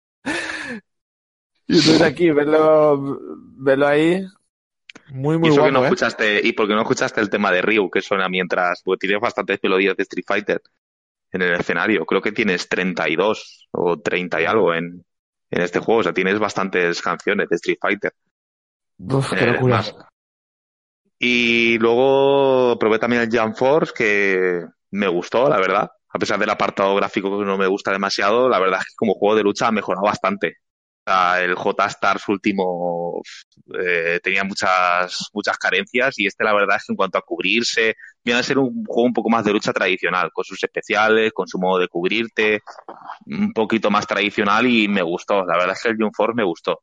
Y 1.69 1.79
entonces 1.79 2.03
aquí, 2.03 2.31
verlo, 2.31 3.19
verlo 3.57 3.87
ahí, 3.87 4.25
muy, 5.09 5.39
Y 5.43 5.49
muy 5.49 5.51
eso 5.51 5.63
que 5.63 5.71
no 5.73 5.81
guapo, 5.81 5.85
¿eh? 5.85 5.89
escuchaste, 5.89 6.41
y 6.47 6.53
porque 6.53 6.75
no 6.75 6.83
escuchaste 6.83 7.21
el 7.21 7.31
tema 7.31 7.53
de 7.53 7.63
Ryu, 7.63 7.91
que 7.91 8.03
suena 8.03 8.29
mientras, 8.29 8.83
porque 8.83 9.07
tienes 9.07 9.21
bastantes 9.21 9.59
melodías 9.63 9.97
de 9.97 10.03
Street 10.03 10.25
Fighter 10.27 10.63
en 11.33 11.43
el 11.43 11.55
escenario. 11.61 12.07
Creo 12.07 12.23
que 12.23 12.33
tienes 12.33 12.69
32 12.69 13.69
o 13.73 14.01
30 14.01 14.43
y 14.43 14.45
algo 14.47 14.75
en, 14.75 15.05
en 15.51 15.63
este 15.63 15.81
juego. 15.81 16.01
O 16.01 16.05
sea, 16.05 16.15
tienes 16.15 16.39
bastantes 16.39 17.03
canciones 17.03 17.49
de 17.49 17.57
Street 17.57 17.79
Fighter. 17.81 18.13
Uf, 18.99 19.33
qué 19.35 19.45
Eh, 19.45 19.47
locura. 19.47 19.83
Y 21.19 21.79
luego 21.79 22.79
probé 22.79 22.99
también 22.99 23.23
el 23.23 23.31
Jump 23.39 23.57
Force, 23.57 23.93
que 23.97 24.65
me 24.93 25.09
gustó, 25.09 25.49
la 25.49 25.59
verdad. 25.59 25.91
A 26.11 26.19
pesar 26.19 26.39
del 26.39 26.51
apartado 26.51 26.95
gráfico 26.95 27.39
que 27.39 27.45
no 27.45 27.59
me 27.59 27.67
gusta 27.67 27.93
demasiado, 27.93 28.49
la 28.49 28.59
verdad 28.59 28.81
es 28.81 28.87
que 28.87 28.97
como 28.97 29.15
juego 29.15 29.37
de 29.37 29.43
lucha 29.43 29.69
ha 29.69 29.73
mejorado 29.73 30.07
bastante. 30.07 30.57
O 31.07 31.11
sea, 31.11 31.43
el 31.43 31.55
J-Stars 31.55 32.29
último 32.29 33.23
eh, 33.79 34.21
tenía 34.23 34.45
muchas, 34.45 35.29
muchas 35.33 35.57
carencias 35.59 36.19
y 36.19 36.27
este 36.27 36.45
la 36.45 36.53
verdad 36.55 36.77
es 36.77 36.85
que 36.87 36.93
en 36.93 36.97
cuanto 36.97 37.19
a 37.19 37.23
cubrirse, 37.23 37.95
viene 38.23 38.41
a 38.41 38.43
ser 38.43 38.59
un 38.59 38.85
juego 38.85 39.07
un 39.07 39.13
poco 39.15 39.31
más 39.31 39.45
de 39.45 39.53
lucha 39.53 39.73
tradicional, 39.73 40.31
con 40.33 40.45
sus 40.45 40.63
especiales, 40.63 41.33
con 41.33 41.49
su 41.49 41.59
modo 41.59 41.79
de 41.79 41.89
cubrirte, 41.89 42.61
un 43.27 43.53
poquito 43.53 43.91
más 43.91 44.07
tradicional 44.07 44.67
y 44.67 44.89
me 44.89 45.03
gustó. 45.03 45.45
La 45.47 45.57
verdad 45.57 45.73
es 45.73 45.83
que 45.83 45.89
el 45.91 45.97
Jump 45.99 46.15
Force 46.15 46.35
me 46.35 46.45
gustó. 46.45 46.83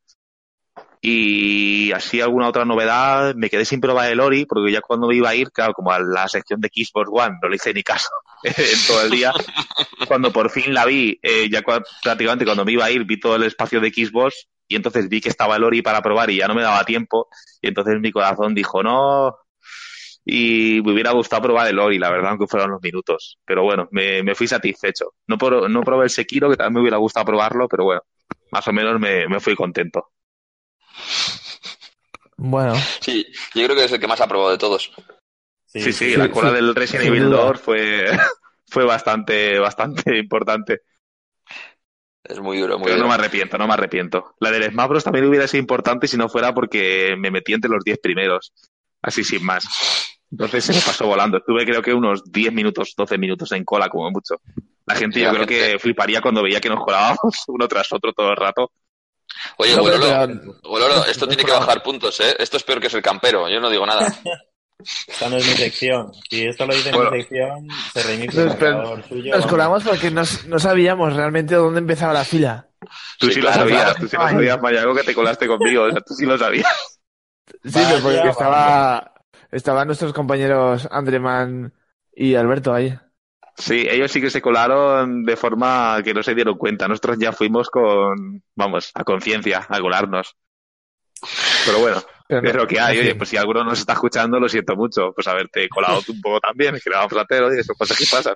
Y 1.08 1.92
así 1.92 2.20
alguna 2.20 2.48
otra 2.48 2.66
novedad, 2.66 3.36
me 3.36 3.50
quedé 3.50 3.64
sin 3.66 3.80
probar 3.80 4.10
el 4.12 4.20
Ori, 4.20 4.46
porque 4.46 4.72
ya 4.72 4.82
cuando 4.82 5.08
me 5.08 5.16
iba 5.16 5.30
a 5.30 5.36
ir, 5.36 5.52
claro, 5.52 5.74
como 5.74 5.92
a 5.92 6.00
la 6.00 6.28
sección 6.28 6.60
de 6.62 6.70
Xbox 6.74 7.10
One, 7.12 7.36
no 7.44 7.50
le 7.50 7.58
hice 7.58 7.74
ni 7.74 7.84
caso 7.84 8.10
en 8.44 8.88
todo 8.88 9.04
el 9.04 9.12
día. 9.12 9.32
Cuando 10.08 10.32
por 10.32 10.50
fin 10.50 10.74
la 10.74 10.86
vi, 10.86 11.20
eh, 11.22 11.50
ya 11.52 11.62
prácticamente 12.04 12.46
cuando 12.46 12.66
me 12.66 12.72
iba 12.74 12.86
a 12.86 12.92
ir, 12.92 13.04
vi 13.06 13.20
todo 13.20 13.36
el 13.36 13.44
espacio 13.44 13.80
de 13.82 13.90
Xbox 13.92 14.48
y 14.68 14.76
entonces 14.76 15.08
vi 15.10 15.22
que 15.22 15.30
estaba 15.30 15.56
el 15.58 15.64
Ori 15.64 15.82
para 15.84 16.02
probar 16.02 16.30
y 16.32 16.38
ya 16.38 16.48
no 16.48 16.56
me 16.56 16.64
daba 16.64 16.84
tiempo. 16.86 17.28
Y 17.62 17.68
entonces 17.68 18.00
mi 18.00 18.12
corazón 18.12 18.56
dijo, 18.56 18.82
no. 18.84 19.36
Y 20.26 20.82
me 20.84 20.94
hubiera 20.94 21.12
gustado 21.12 21.44
probar 21.44 21.68
el 21.68 21.80
Ori, 21.80 22.00
la 22.00 22.10
verdad, 22.10 22.32
aunque 22.32 22.48
fueran 22.48 22.70
unos 22.70 22.82
minutos. 22.82 23.38
Pero 23.46 23.64
bueno, 23.64 23.88
me, 23.92 24.24
me 24.24 24.36
fui 24.36 24.48
satisfecho. 24.48 25.14
No, 25.28 25.38
por- 25.38 25.70
no 25.70 25.82
probé 25.84 26.06
el 26.06 26.10
Sekiro, 26.10 26.50
que 26.50 26.58
también 26.58 26.74
me 26.76 26.82
hubiera 26.82 26.98
gustado 26.98 27.26
probarlo, 27.28 27.68
pero 27.68 27.84
bueno, 27.86 28.02
más 28.52 28.68
o 28.68 28.74
menos 28.74 29.00
me, 29.00 29.28
me 29.28 29.40
fui 29.40 29.56
contento. 29.56 30.10
Bueno, 32.38 32.76
Sí, 33.00 33.26
yo 33.54 33.66
creo 33.66 33.76
que 33.78 33.86
es 33.86 33.92
el 33.92 34.00
que 34.00 34.08
más 34.08 34.20
ha 34.22 34.28
probado 34.28 34.52
de 34.52 34.58
todos. 34.58 34.92
Sí, 35.66 35.92
sí, 35.94 36.16
la 36.16 36.30
cola 36.32 36.52
del 36.52 36.74
Resident 36.76 37.08
Evil 37.08 37.26
duda. 37.26 37.38
2 37.48 37.62
fue, 37.62 38.06
fue 38.68 38.86
bastante, 38.86 39.60
bastante 39.60 40.18
importante. 40.18 40.82
Es 42.24 42.40
muy 42.40 42.58
duro, 42.58 42.78
muy 42.80 42.86
Pero 42.86 42.98
no 42.98 43.04
duro. 43.04 43.10
me 43.10 43.24
arrepiento, 43.24 43.58
no 43.58 43.68
me 43.68 43.74
arrepiento. 43.74 44.36
La 44.40 44.52
del 44.52 44.72
Smash 44.72 44.88
Bros 44.90 45.04
también 45.04 45.26
hubiera 45.28 45.48
sido 45.48 45.62
importante 45.62 46.08
si 46.08 46.18
no 46.18 46.28
fuera 46.28 46.54
porque 46.54 47.16
me 47.18 47.30
metí 47.30 47.54
entre 47.54 47.70
los 47.70 47.84
10 47.84 48.00
primeros. 48.00 48.52
Así 49.02 49.24
sin 49.24 49.46
más. 49.46 49.66
Entonces 50.32 50.64
se 50.66 50.74
me 50.74 50.82
pasó 50.82 51.06
volando. 51.06 51.38
Estuve 51.38 51.66
creo 51.66 51.82
que 51.84 51.94
unos 51.94 52.24
10 52.32 52.52
minutos, 52.52 52.94
12 52.98 53.18
minutos 53.18 53.52
en 53.52 53.64
cola 53.64 53.90
como 53.90 54.10
mucho. 54.10 54.42
La 54.88 54.96
gente 54.96 55.20
Sí, 55.20 55.22
yo 55.22 55.28
la 55.28 55.34
creo 55.36 55.48
gente- 55.48 55.72
que 55.74 55.80
fliparía 55.80 56.22
cuando 56.22 56.42
veía 56.42 56.60
que 56.60 56.70
nos 56.70 56.84
colábamos 56.84 57.20
uno 57.48 57.68
tras 57.68 57.92
otro 57.94 58.12
todo 58.14 58.32
el 58.32 58.38
rato. 58.38 58.72
Oye, 59.58 59.76
No, 59.76 59.84
Gololo, 59.84 60.60
Gololo, 60.64 61.06
esto 61.10 61.28
tiene 61.28 61.44
que 61.44 61.52
bajar 61.52 61.82
puntos, 61.84 62.20
¿eh? 62.20 62.36
Esto 62.40 62.58
es 62.58 62.64
peor 62.64 62.80
que 62.80 62.90
ser 62.90 63.02
campero, 63.02 63.48
yo 63.50 63.60
no 63.60 63.70
digo 63.70 63.86
nada. 63.86 64.08
Esta 65.08 65.30
no 65.30 65.38
es 65.38 65.48
mi 65.48 65.54
sección. 65.56 66.12
Si 66.30 66.46
esto 66.46 66.66
lo 66.68 66.74
dice 66.76 66.92
Bueno. 66.92 67.10
mi 67.10 67.22
sección, 67.22 67.68
se 67.94 68.04
reinicia 68.04 68.42
el 68.44 68.48
Nos- 68.78 69.10
nos 69.10 69.46
colamos 69.48 69.84
porque 69.84 70.12
no, 70.12 70.22
no 70.48 70.60
sabíamos 70.60 71.16
realmente 71.16 71.56
dónde 71.56 71.80
empezaba 71.80 72.12
la 72.14 72.26
fila. 72.26 72.68
Tú 73.18 73.28
sí, 73.28 73.36
Sí, 73.36 73.42
lo 73.42 73.54
sabías, 73.54 73.84
claro. 73.84 74.00
tú 74.02 74.08
sí 74.10 74.18
lo 74.18 74.24
sabías, 74.28 74.62
Mayago, 74.62 74.94
que 74.94 75.04
te 75.04 75.16
colaste 75.16 75.48
conmigo. 75.48 75.84
O 75.84 75.92
sea, 75.92 76.02
tú 76.02 76.14
sí 76.14 76.26
lo 76.26 76.38
sabías. 76.38 76.68
Sí, 77.64 77.72
Vaya, 77.74 77.88
pero 77.90 78.02
porque 78.04 78.30
estaba, 78.30 79.14
estaban 79.50 79.88
nuestros 79.88 80.12
compañeros 80.14 80.88
Andreman 80.92 81.74
y 82.14 82.36
Alberto 82.36 82.74
ahí. 82.74 82.94
Sí, 83.58 83.88
ellos 83.90 84.12
sí 84.12 84.20
que 84.20 84.30
se 84.30 84.42
colaron 84.42 85.24
de 85.24 85.38
forma 85.38 86.02
que 86.04 86.14
no 86.14 86.22
se 86.22 86.36
dieron 86.36 86.58
cuenta. 86.58 86.88
Nosotros 86.88 87.18
ya 87.20 87.32
fuimos 87.32 87.70
con, 87.70 88.44
vamos, 88.54 88.92
a 88.94 89.04
conciencia, 89.04 89.66
a 89.70 89.80
colarnos. 89.80 90.36
Pero 91.66 91.80
bueno, 91.80 92.04
Pero 92.28 92.50
es 92.50 92.56
lo 92.56 92.68
que 92.68 92.80
hay. 92.80 93.00
Oye, 93.00 93.16
pues 93.16 93.30
si 93.30 93.38
alguno 93.38 93.64
nos 93.64 93.80
está 93.80 93.94
escuchando, 93.94 94.40
lo 94.40 94.50
siento 94.50 94.76
mucho. 94.76 95.14
Pues 95.14 95.28
haberte 95.28 95.70
colado 95.70 96.02
tú 96.02 96.12
un 96.12 96.22
poco 96.22 96.40
también, 96.42 96.78
que 96.84 96.90
le 96.90 96.98
vamos 96.98 97.14
platero 97.14 97.54
y 97.56 97.60
eso 97.60 97.74
cosas 97.76 97.98
que 97.98 98.06
pasan. 98.12 98.36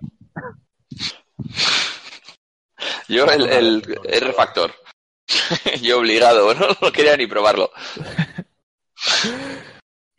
Yo 3.09 3.25
el, 3.25 3.49
el, 3.49 3.99
el 4.05 4.21
refactor. 4.21 4.71
Yo 5.81 5.99
obligado, 5.99 6.53
¿no? 6.53 6.67
no 6.81 6.91
quería 6.91 7.17
ni 7.17 7.27
probarlo. 7.27 7.71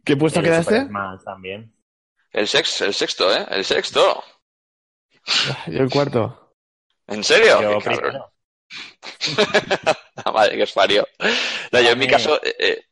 ¿Qué 0.04 0.16
puesto 0.16 0.42
quedaste? 0.42 0.88
También. 1.24 1.74
El, 2.32 2.46
sex, 2.46 2.80
el 2.82 2.94
sexto, 2.94 3.34
¿eh? 3.34 3.46
El 3.50 3.64
sexto. 3.64 4.22
Yo 5.66 5.82
el 5.82 5.90
cuarto. 5.90 6.54
¿En 7.06 7.22
serio? 7.24 7.60
Yo 7.62 7.78
Qué 7.78 7.84
cabrón. 7.84 8.00
primero. 8.00 8.32
Ah, 10.24 10.30
Vale, 10.32 10.56
que 10.56 10.62
es 10.64 10.72
fario. 10.72 11.06
No, 11.72 11.80
yo 11.80 11.90
en 11.90 11.98
mi 11.98 12.06
Dame. 12.06 12.16
caso... 12.18 12.40
eh, 12.42 12.54
eh, 12.58 12.84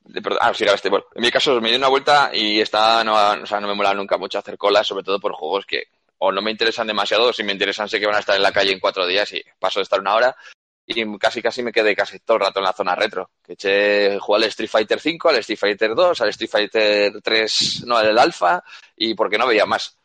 de- 0.00 0.22
perdón, 0.22 0.38
ah, 0.42 0.52
sí, 0.52 0.64
era 0.64 0.74
este. 0.74 0.88
Bueno, 0.90 1.06
en 1.14 1.22
mi 1.22 1.30
caso 1.30 1.60
me 1.60 1.70
di 1.70 1.76
una 1.76 1.88
vuelta 1.88 2.30
y 2.32 2.60
está, 2.60 3.02
no, 3.04 3.14
o 3.14 3.46
sea, 3.46 3.60
no 3.60 3.68
me 3.68 3.74
mola 3.74 3.94
nunca 3.94 4.18
mucho 4.18 4.38
hacer 4.38 4.58
colas, 4.58 4.86
sobre 4.86 5.04
todo 5.04 5.20
por 5.20 5.32
juegos 5.32 5.64
que 5.66 5.84
o 6.18 6.32
no 6.32 6.40
me 6.42 6.50
interesan 6.50 6.86
demasiado 6.86 7.26
o 7.28 7.32
si 7.32 7.42
me 7.44 7.52
interesan 7.52 7.88
sé 7.88 8.00
que 8.00 8.06
van 8.06 8.16
a 8.16 8.20
estar 8.20 8.34
en 8.36 8.42
la 8.42 8.50
calle 8.52 8.72
en 8.72 8.80
cuatro 8.80 9.06
días 9.06 9.30
y 9.34 9.42
paso 9.58 9.80
de 9.80 9.84
estar 9.84 10.00
una 10.00 10.14
hora 10.14 10.34
y 10.86 11.18
casi 11.18 11.42
casi 11.42 11.62
me 11.62 11.72
quedé 11.72 11.94
casi 11.94 12.18
todo 12.20 12.36
el 12.38 12.42
rato 12.44 12.60
en 12.60 12.64
la 12.64 12.72
zona 12.72 12.94
retro. 12.94 13.30
Que 13.44 13.52
eché, 13.54 14.18
jugué 14.18 14.36
al 14.38 14.44
Street 14.44 14.70
Fighter 14.70 15.00
5, 15.00 15.28
al 15.28 15.36
Street 15.38 15.58
Fighter 15.58 15.94
2, 15.94 16.20
al 16.20 16.28
Street 16.30 16.50
Fighter 16.50 17.20
3, 17.22 17.82
no, 17.86 17.96
al 17.96 18.16
Alpha 18.18 18.62
y 18.96 19.14
porque 19.14 19.36
no 19.38 19.46
veía 19.46 19.66
más. 19.66 19.98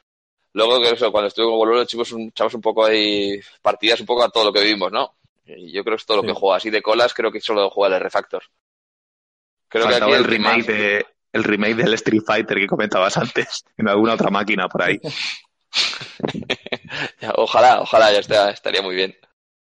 Luego, 0.54 0.82
que 0.82 0.91
eso, 0.91 1.12
cuando 1.12 1.30
estuve 1.30 1.45
con 1.45 1.56
Bololo, 1.58 1.82
echamos 1.82 2.12
un, 2.12 2.24
echamos 2.28 2.54
un 2.54 2.62
poco 2.62 2.86
ahí 2.86 3.39
partidas 3.62 3.99
un 4.02 4.06
poco 4.06 4.24
a 4.24 4.30
todo 4.30 4.45
lo 4.45 4.54
que 4.54 4.62
vivimos, 4.62 4.91
¿no? 4.91 5.16
Y 5.45 5.72
yo 5.72 5.84
creo 5.84 5.95
que 5.95 6.02
es 6.02 6.06
todo 6.06 6.18
lo 6.18 6.24
que 6.24 6.34
juego 6.34 6.54
así 6.54 6.70
de 6.70 6.82
colas, 6.82 7.14
creo 7.14 7.32
que 7.32 7.39
solo 7.41 7.70
juego 7.70 7.93
el 7.93 8.02
Refactor. 8.02 8.43
Creo 9.70 9.88
que 9.88 9.95
aquí 9.95 10.12
el 10.12 10.22
más- 10.22 10.28
remake, 10.28 10.66
de, 10.66 11.06
el 11.32 11.43
remake 11.43 11.76
del 11.76 11.93
Street 11.93 12.24
Fighter 12.26 12.58
que 12.58 12.68
comentabas 12.68 13.18
antes, 13.18 13.64
en 13.78 13.88
alguna 13.88 14.14
otra 14.14 14.30
máquina 14.30 14.68
por 14.68 14.84
ahí. 14.84 14.99
Ojalá, 17.36 17.82
ojalá, 17.82 18.12
ya 18.12 18.20
está, 18.20 18.52
estaría 18.52 18.82
muy 18.82 18.95
bien. 18.95 19.16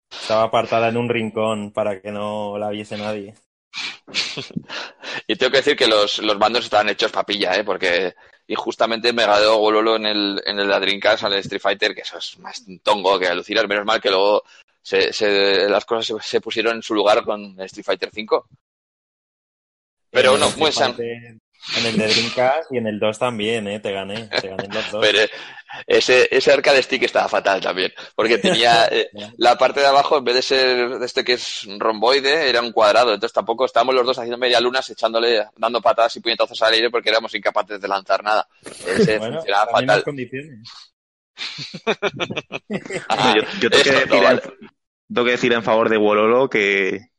Estaba 0.09 0.43
apartada 0.43 0.87
en 0.89 0.97
un 0.97 1.09
rincón 1.09 1.71
para 1.71 2.01
que 2.01 2.11
no 2.11 2.57
la 2.57 2.69
viese 2.69 2.97
nadie. 2.97 3.35
Y 5.29 5.35
tengo 5.35 5.51
que 5.51 5.57
decir 5.57 5.75
que 5.75 5.87
los, 5.87 6.19
los 6.19 6.39
bandos 6.39 6.63
estaban 6.63 6.87
hechos 6.87 7.11
papilla, 7.11 7.53
¿eh? 7.55 7.65
Porque 7.65 8.15
injustamente 8.47 9.13
me 9.13 9.25
ganó 9.25 9.57
Gololo 9.57 9.95
en 9.97 10.05
el, 10.05 10.41
en 10.45 10.59
el 10.59 10.67
Dreamcast 10.67 11.23
al 11.23 11.33
Street 11.35 11.61
Fighter, 11.61 11.93
que 11.95 12.01
eso 12.01 12.17
es 12.17 12.37
más 12.39 12.63
tongo 12.83 13.19
que 13.19 13.27
alucinar. 13.27 13.67
Menos 13.67 13.85
mal 13.85 14.01
que 14.01 14.09
luego 14.09 14.43
se, 14.81 15.11
se- 15.13 15.69
las 15.69 15.85
cosas 15.85 16.05
se, 16.23 16.29
se 16.29 16.41
pusieron 16.41 16.75
en 16.77 16.83
su 16.83 16.93
lugar 16.95 17.23
con 17.23 17.59
Street 17.61 17.85
Fighter 17.85 18.09
5. 18.13 18.47
Pero 20.09 20.37
no, 20.37 20.47
muy. 20.57 20.71
Fighter- 20.71 20.95
En 21.75 21.85
el 21.85 21.97
de 21.97 22.07
Dreamcast 22.07 22.71
y 22.71 22.77
en 22.77 22.87
el 22.87 22.99
2 22.99 23.19
también, 23.19 23.67
¿eh? 23.67 23.79
Te 23.79 23.91
gané. 23.91 24.27
Te 24.27 24.47
gané 24.47 24.65
en 24.65 24.73
los 24.73 24.91
dos. 24.91 25.05
Pero 25.05 25.19
ese, 25.85 26.27
ese 26.31 26.51
arcade 26.53 26.81
stick 26.81 27.03
estaba 27.03 27.27
fatal 27.27 27.59
también, 27.59 27.91
porque 28.15 28.37
tenía 28.37 28.85
eh, 28.91 29.09
la 29.37 29.57
parte 29.57 29.81
de 29.81 29.87
abajo, 29.87 30.17
en 30.17 30.23
vez 30.23 30.35
de 30.35 30.41
ser 30.41 30.89
de 30.97 31.05
este 31.05 31.23
que 31.25 31.33
es 31.33 31.67
romboide, 31.77 32.49
era 32.49 32.61
un 32.61 32.71
cuadrado. 32.71 33.13
Entonces 33.13 33.33
tampoco 33.33 33.65
estábamos 33.65 33.95
los 33.95 34.05
dos 34.05 34.17
haciendo 34.17 34.37
media 34.37 34.61
lunas, 34.61 34.89
echándole, 34.89 35.45
dando 35.57 35.81
patadas 35.81 36.15
y 36.15 36.21
puñetazos 36.21 36.61
al 36.61 36.73
aire 36.73 36.89
porque 36.89 37.09
éramos 37.09 37.35
incapaces 37.35 37.81
de 37.81 37.87
lanzar 37.87 38.23
nada. 38.23 38.47
Ese 38.85 39.17
Bueno, 39.19 39.35
funcionaba 39.37 39.65
las 39.65 39.75
mismas 39.75 39.97
fatal. 39.97 40.03
condiciones. 40.03 40.69
Ah, 43.09 43.35
yo, 43.35 43.43
yo 43.59 43.69
tengo, 43.69 43.83
que 43.83 43.89
eso, 43.89 43.99
decir 43.99 44.07
no, 44.09 44.21
vale. 44.21 44.41
en, 44.43 44.69
tengo 45.13 45.25
que 45.25 45.31
decir 45.31 45.53
en 45.53 45.63
favor 45.63 45.89
de 45.89 45.97
Wololo 45.97 46.49
que, 46.49 47.11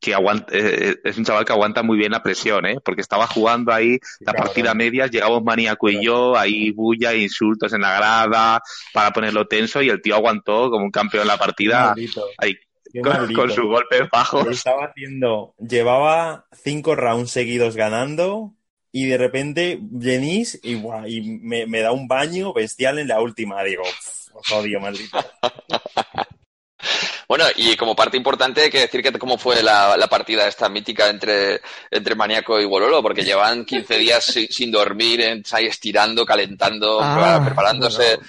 que 0.00 0.14
aguanta, 0.14 0.46
eh, 0.52 0.96
es 1.04 1.18
un 1.18 1.24
chaval 1.24 1.44
que 1.44 1.52
aguanta 1.52 1.82
muy 1.82 1.98
bien 1.98 2.12
la 2.12 2.22
presión, 2.22 2.64
¿eh? 2.66 2.78
porque 2.84 3.02
estaba 3.02 3.26
jugando 3.26 3.72
ahí 3.72 3.98
la 4.20 4.32
partida 4.32 4.74
media, 4.74 5.06
llegamos 5.06 5.42
maníaco 5.44 5.90
y 5.90 6.04
yo, 6.04 6.36
ahí 6.36 6.70
bulla, 6.70 7.14
insultos 7.14 7.72
en 7.74 7.82
la 7.82 7.94
grada, 7.96 8.62
para 8.94 9.10
ponerlo 9.12 9.46
tenso, 9.46 9.82
y 9.82 9.90
el 9.90 10.00
tío 10.00 10.14
aguantó 10.16 10.70
como 10.70 10.84
un 10.84 10.90
campeón 10.90 11.26
la 11.26 11.36
partida 11.36 11.94
ahí, 12.38 12.56
con, 13.02 13.32
con 13.34 13.50
sus 13.50 13.66
golpes 13.66 14.08
bajos. 14.10 14.46
Estaba 14.48 14.86
haciendo, 14.86 15.54
llevaba 15.58 16.46
cinco 16.52 16.96
rounds 16.96 17.30
seguidos 17.30 17.76
ganando 17.76 18.54
y 18.92 19.06
de 19.06 19.18
repente 19.18 19.78
venís 19.80 20.58
y, 20.62 20.74
guau, 20.74 21.06
y 21.06 21.20
me, 21.40 21.66
me 21.66 21.80
da 21.80 21.92
un 21.92 22.08
baño 22.08 22.52
bestial 22.52 22.98
en 22.98 23.08
la 23.08 23.20
última. 23.20 23.62
Digo, 23.62 23.82
"Pff, 23.84 24.34
os 24.34 24.52
odio, 24.52 24.80
maldito. 24.80 25.18
Bueno, 27.30 27.44
y 27.54 27.76
como 27.76 27.94
parte 27.94 28.16
importante 28.16 28.62
hay 28.62 28.70
que 28.70 28.80
decir 28.80 29.04
que 29.04 29.12
cómo 29.12 29.38
fue 29.38 29.62
la, 29.62 29.96
la 29.96 30.08
partida 30.08 30.48
esta 30.48 30.68
mítica 30.68 31.08
entre, 31.08 31.60
entre 31.88 32.16
Maníaco 32.16 32.58
y 32.60 32.64
Bololo, 32.64 33.00
porque 33.04 33.22
llevan 33.22 33.64
15 33.64 33.98
días 33.98 34.24
sin, 34.24 34.48
sin 34.48 34.72
dormir, 34.72 35.22
ahí 35.52 35.66
estirando, 35.66 36.26
calentando, 36.26 36.98
Ah, 37.00 37.40
preparándose. 37.44 38.16
bueno. 38.16 38.28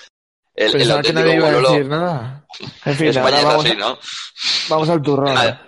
el, 0.53 0.65
el 0.67 0.71
Pensaba 0.73 1.01
que 1.01 1.07
auténtico 1.07 1.19
nadie 1.27 1.35
iba 1.37 1.47
a 1.47 1.51
Bololo. 1.51 1.71
decir 1.71 1.87
nada. 1.87 2.45
En 2.85 2.95
fin, 2.95 3.07
España 3.07 3.25
ahora 3.25 3.39
es 3.39 3.45
vamos, 3.45 3.65
así, 3.65 3.75
¿no? 3.75 3.99
vamos 4.69 4.89
al 4.89 5.01
turrón. 5.01 5.33
Nada. 5.33 5.67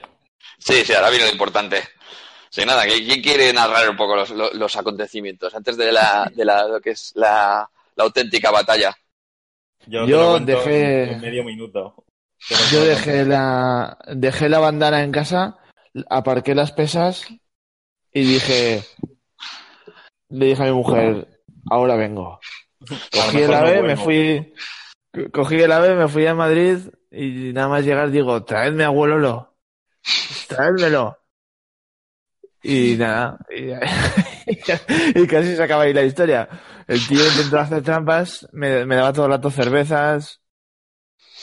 Sí, 0.59 0.85
sí, 0.85 0.93
ahora 0.93 1.09
viene 1.09 1.25
lo 1.25 1.31
importante. 1.31 1.83
Sí, 2.51 2.63
nada, 2.67 2.85
¿qui- 2.85 3.03
¿quién 3.03 3.19
quiere 3.23 3.51
narrar 3.51 3.89
un 3.89 3.97
poco 3.97 4.15
los, 4.15 4.29
los, 4.29 4.53
los 4.53 4.75
acontecimientos 4.75 5.55
antes 5.55 5.75
de 5.75 5.91
la, 5.91 6.31
de 6.35 6.45
la, 6.45 6.67
lo 6.67 6.79
que 6.79 6.91
es 6.91 7.11
la, 7.15 7.67
la 7.95 8.03
auténtica 8.03 8.51
batalla? 8.51 8.95
Yo, 9.87 10.05
Yo 10.05 10.05
te 10.05 10.11
lo 10.11 10.29
cuento 10.33 10.51
dejé- 10.69 11.11
en 11.13 11.19
medio 11.21 11.43
minuto. 11.43 11.95
Yo 12.49 12.83
dejé 12.83 13.25
la, 13.25 13.97
dejé 14.13 14.49
la 14.49 14.59
bandana 14.59 15.03
en 15.03 15.11
casa, 15.11 15.57
aparqué 16.09 16.53
las 16.55 16.71
pesas 16.71 17.25
y 18.11 18.21
dije, 18.21 18.83
le 20.29 20.47
dije 20.47 20.63
a 20.63 20.65
mi 20.65 20.73
mujer, 20.73 21.39
ahora 21.69 21.95
vengo. 21.95 22.39
Cogí 23.11 23.37
el 23.37 23.51
no 23.51 23.57
ave, 23.57 23.81
me 23.81 23.95
fui, 23.95 24.53
cogí 25.31 25.61
el 25.61 25.71
ave, 25.71 25.95
me 25.95 26.09
fui 26.09 26.25
a 26.25 26.35
Madrid 26.35 26.79
y 27.11 27.53
nada 27.53 27.69
más 27.69 27.85
llegar 27.85 28.11
digo, 28.11 28.43
traedme 28.43 28.83
a 28.83 28.87
Abuelolo, 28.87 29.55
traédmelo. 30.47 31.17
Y 32.61 32.95
nada, 32.97 33.39
y, 33.49 33.71
y 35.19 35.27
casi 35.27 35.55
se 35.55 35.63
acaba 35.63 35.83
ahí 35.83 35.93
la 35.93 36.03
historia. 36.03 36.47
El 36.87 37.05
tío 37.07 37.25
intentó 37.25 37.59
hacer 37.59 37.83
trampas, 37.83 38.47
me, 38.51 38.85
me 38.85 38.95
daba 38.95 39.13
todo 39.13 39.25
el 39.25 39.31
rato 39.31 39.49
cervezas 39.49 40.42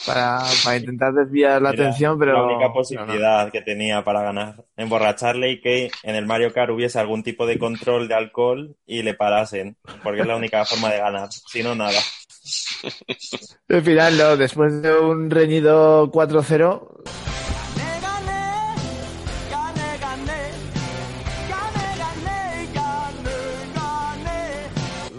para, 0.05 0.39
para 0.63 0.77
intentar 0.77 1.13
desviar 1.13 1.61
la 1.61 1.71
Era 1.71 1.83
atención, 1.83 2.17
pero... 2.17 2.33
La 2.33 2.43
única 2.43 2.67
no. 2.67 2.73
posibilidad 2.73 3.51
que 3.51 3.61
tenía 3.61 4.03
para 4.03 4.21
ganar, 4.21 4.63
emborracharle 4.77 5.51
y 5.51 5.61
que 5.61 5.91
en 6.03 6.15
el 6.15 6.25
Mario 6.25 6.53
Kart 6.53 6.71
hubiese 6.71 6.99
algún 6.99 7.23
tipo 7.23 7.45
de 7.45 7.59
control 7.59 8.07
de 8.07 8.15
alcohol 8.15 8.75
y 8.85 9.03
le 9.03 9.13
parasen, 9.13 9.77
porque 10.03 10.21
es 10.21 10.27
la 10.27 10.35
única 10.35 10.65
forma 10.65 10.89
de 10.89 10.99
ganar, 10.99 11.29
si 11.31 11.63
no, 11.63 11.75
nada. 11.75 11.99
Al 13.69 13.81
final, 13.83 14.17
no, 14.17 14.37
después 14.37 14.81
de 14.81 14.97
un 14.97 15.29
reñido 15.29 16.11
4-0, 16.11 16.87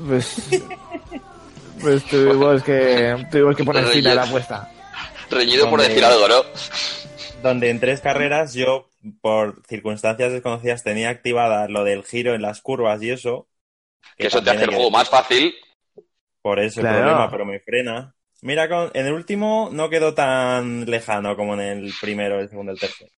pues, 0.09 0.51
pues 1.83 2.05
tuvimos 2.05 2.63
que, 2.63 3.27
tuvimos 3.31 3.57
que 3.57 3.65
poner 3.65 3.85
fin 3.87 4.07
a 4.07 4.15
la 4.15 4.23
apuesta. 4.23 4.71
Reñido 5.31 5.69
por 5.69 5.81
decir 5.81 6.05
algo, 6.05 6.29
¿no? 6.29 6.43
Donde 7.43 7.71
en 7.71 7.81
tres 7.81 8.01
carreras 8.01 8.55
yo, 8.55 8.89
por 9.21 9.63
circunstancias 9.67 10.33
desconocidas, 10.33 10.85
tenía 10.85 11.11
activada 11.11 11.69
lo 11.69 11.85
del 11.85 12.05
giro 12.05 12.35
en 12.35 12.43
las 12.43 12.61
curvas 12.61 13.03
y 13.03 13.11
eso. 13.11 13.49
Que 14.17 14.29
eso 14.29 14.43
te 14.43 14.51
hace 14.51 14.65
el 14.65 14.71
juego 14.71 14.91
que 14.91 14.97
más 14.97 15.09
fácil. 15.09 15.55
Por 16.41 16.61
eso 16.61 16.81
Claro. 16.81 16.97
el 16.99 17.03
problema, 17.05 17.31
pero 17.31 17.45
me 17.45 17.61
frena. 17.61 18.15
Mira, 18.43 18.69
con, 18.69 18.91
en 18.95 19.07
el 19.07 19.13
último 19.13 19.71
no 19.73 19.89
quedó 19.89 20.15
tan 20.15 20.85
lejano 20.91 21.37
como 21.37 21.55
en 21.55 21.61
el 21.61 21.93
primero, 22.01 22.41
el 22.41 22.49
segundo, 22.49 22.73
el 22.73 22.81
tercero. 22.81 23.11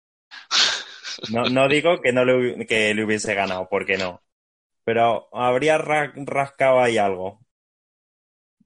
No, 1.31 1.45
no 1.45 1.69
digo 1.69 2.01
que 2.01 2.13
no 2.13 2.25
le, 2.25 2.67
que 2.67 2.95
le 2.95 3.05
hubiese 3.05 3.35
ganado, 3.35 3.69
porque 3.71 3.97
no. 3.97 4.23
Pero 4.85 5.29
habría 5.33 5.79
ra- 5.79 6.13
rascado 6.17 6.81
ahí 6.81 6.99
algo. 6.99 7.42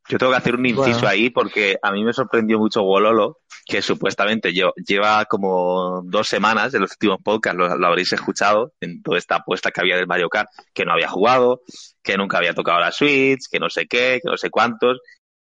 Yo 0.08 0.18
tengo 0.18 0.32
que 0.32 0.38
hacer 0.38 0.54
un 0.54 0.66
inciso 0.66 1.00
Bueno. 1.00 1.08
ahí 1.08 1.30
porque 1.30 1.78
a 1.82 1.90
mí 1.92 2.04
me 2.04 2.12
sorprendió 2.12 2.58
mucho 2.58 2.82
Wololo, 2.82 3.38
que 3.64 3.82
supuestamente 3.82 4.54
yo, 4.54 4.72
lleva 4.76 5.24
como 5.24 6.02
dos 6.04 6.28
semanas 6.28 6.72
en 6.74 6.82
los 6.82 6.92
últimos 6.92 7.18
podcasts, 7.22 7.58
lo, 7.58 7.76
lo 7.76 7.86
habréis 7.86 8.12
escuchado, 8.12 8.72
en 8.80 9.02
toda 9.02 9.18
esta 9.18 9.36
apuesta 9.36 9.70
que 9.70 9.80
había 9.80 9.96
del 9.96 10.06
Mario 10.06 10.28
Kart, 10.28 10.48
que 10.72 10.84
no 10.84 10.92
había 10.92 11.08
jugado, 11.08 11.62
que 12.02 12.16
nunca 12.16 12.38
había 12.38 12.54
tocado 12.54 12.78
la 12.78 12.92
Switch, 12.92 13.48
que 13.50 13.58
no 13.58 13.68
sé 13.68 13.86
qué, 13.86 14.20
que 14.22 14.30
no 14.30 14.36
sé 14.36 14.50
cuántos. 14.50 15.00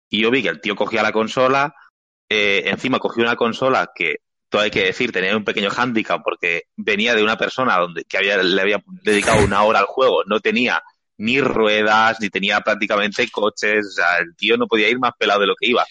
Y 0.10 0.22
yo 0.22 0.30
vi 0.30 0.44
que 0.44 0.50
el 0.50 0.62
tío 0.62 0.76
cogía 0.76 1.02
la 1.02 1.12
consola, 1.12 1.74
eh, 2.30 2.64
encima 2.66 3.00
cogió 3.00 3.24
una 3.24 3.36
consola 3.36 3.92
que, 3.96 4.18
todo 4.52 4.62
hay 4.62 4.70
que 4.70 4.84
decir, 4.84 5.14
tenía 5.14 5.36
un 5.36 5.46
pequeño 5.46 5.70
hándicap 5.70 6.22
porque 6.24 6.64
venía 6.76 7.16
de 7.16 7.24
una 7.24 7.38
persona 7.38 7.78
donde, 7.78 8.04
que 8.04 8.18
había, 8.18 8.38
le 8.38 8.62
había 8.62 8.84
dedicado 9.02 9.44
una 9.46 9.64
hora 9.64 9.80
al 9.80 9.86
juego, 9.86 10.24
no 10.26 10.42
tenía 10.42 10.84
ni 11.22 11.42
ruedas, 11.42 12.18
ni 12.22 12.30
tenía 12.30 12.62
prácticamente 12.62 13.30
coches, 13.32 13.88
o 13.88 13.92
sea, 13.92 14.18
el 14.20 14.36
tío 14.36 14.58
no 14.58 14.68
podía 14.68 14.90
ir 14.90 15.00
más 15.00 15.14
pelado 15.18 15.42
de 15.42 15.48
lo 15.48 15.56
que 15.60 15.68
iba. 15.70 15.86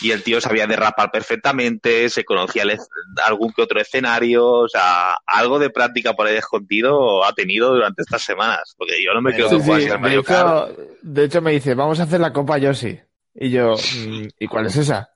y 0.00 0.10
el 0.12 0.22
tío 0.22 0.40
sabía 0.40 0.66
derrapar 0.66 1.10
perfectamente, 1.10 2.08
se 2.10 2.24
conocía 2.24 2.62
el- 2.64 2.78
algún 3.26 3.52
que 3.52 3.62
otro 3.62 3.80
escenario, 3.80 4.46
o 4.46 4.68
sea, 4.68 5.14
algo 5.26 5.58
de 5.58 5.70
práctica 5.70 6.14
por 6.14 6.26
ahí 6.26 6.36
escondido 6.36 7.24
ha 7.24 7.32
tenido 7.34 7.72
durante 7.74 8.02
estas 8.02 8.22
semanas, 8.22 8.74
porque 8.76 9.02
yo 9.04 9.12
no 9.14 9.22
me 9.22 9.34
quedo 9.34 9.50
Sí, 9.50 9.60
con 9.62 9.62
sí, 9.62 9.98
de 9.98 9.98
Mario 9.98 10.22
Kart. 10.24 10.56
hecho, 10.56 10.76
de 11.02 11.24
hecho 11.24 11.40
me 11.42 11.52
dice, 11.52 11.74
vamos 11.74 12.00
a 12.00 12.04
hacer 12.04 12.20
la 12.20 12.32
Copa 12.32 12.58
Yoshi. 12.58 12.98
Y 13.34 13.50
yo, 13.50 13.88
mm, 13.90 14.28
¿y 14.38 14.46
cuál 14.48 14.66
es 14.66 14.76
esa? 14.76 15.10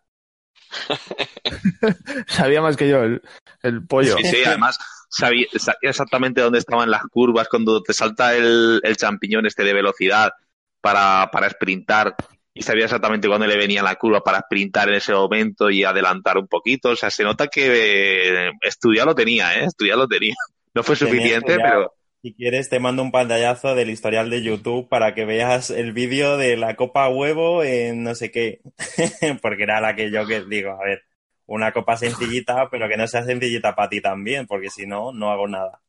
Sabía 2.26 2.60
más 2.62 2.76
que 2.76 2.88
yo 2.88 3.02
el, 3.02 3.22
el 3.62 3.86
pollo. 3.86 4.16
Sí, 4.16 4.24
sí, 4.24 4.44
además 4.44 4.78
sabía, 5.12 5.46
sabía 5.56 5.90
exactamente 5.90 6.40
dónde 6.40 6.58
estaban 6.58 6.90
las 6.90 7.02
curvas 7.04 7.48
cuando 7.48 7.82
te 7.82 7.92
salta 7.92 8.34
el, 8.34 8.80
el 8.82 8.96
champiñón 8.96 9.46
este 9.46 9.62
de 9.62 9.74
velocidad 9.74 10.32
para, 10.80 11.30
para 11.30 11.48
sprintar 11.50 12.16
y 12.54 12.62
sabía 12.62 12.84
exactamente 12.84 13.28
cuándo 13.28 13.46
le 13.46 13.56
venía 13.56 13.82
la 13.82 13.96
curva 13.96 14.22
para 14.22 14.40
sprintar 14.40 14.88
en 14.88 14.96
ese 14.96 15.12
momento 15.12 15.70
y 15.70 15.84
adelantar 15.84 16.36
un 16.36 16.48
poquito. 16.48 16.90
O 16.90 16.96
sea, 16.96 17.10
se 17.10 17.24
nota 17.24 17.48
que 17.48 18.46
eh, 18.46 18.50
estudiado 18.60 19.10
lo 19.10 19.14
tenía, 19.14 19.54
¿eh? 19.58 19.64
Estudiado 19.64 20.02
lo 20.02 20.08
tenía. 20.08 20.34
No 20.74 20.82
fue 20.82 20.96
Tenía 20.96 21.12
suficiente, 21.12 21.52
estudiado. 21.52 21.72
pero 21.72 21.94
Si 22.22 22.34
quieres, 22.34 22.68
te 22.68 22.78
mando 22.78 23.02
un 23.02 23.10
pantallazo 23.10 23.74
del 23.74 23.88
historial 23.88 24.28
de 24.28 24.42
YouTube 24.42 24.88
para 24.88 25.14
que 25.14 25.24
veas 25.24 25.70
el 25.70 25.92
vídeo 25.92 26.36
de 26.36 26.58
la 26.58 26.76
copa 26.76 27.08
huevo 27.08 27.62
en 27.64 28.02
no 28.02 28.14
sé 28.14 28.30
qué. 28.30 28.60
porque 29.42 29.62
era 29.62 29.80
la 29.80 29.96
que 29.96 30.10
yo 30.10 30.26
que 30.26 30.44
digo, 30.44 30.72
a 30.72 30.84
ver, 30.84 31.04
una 31.52 31.72
copa 31.72 31.96
sencillita, 31.98 32.68
pero 32.70 32.88
que 32.88 32.96
no 32.96 33.06
sea 33.06 33.24
sencillita 33.24 33.74
para 33.74 33.90
ti 33.90 34.00
también, 34.00 34.46
porque 34.46 34.70
si 34.70 34.86
no, 34.86 35.12
no 35.12 35.30
hago 35.30 35.46
nada. 35.48 35.82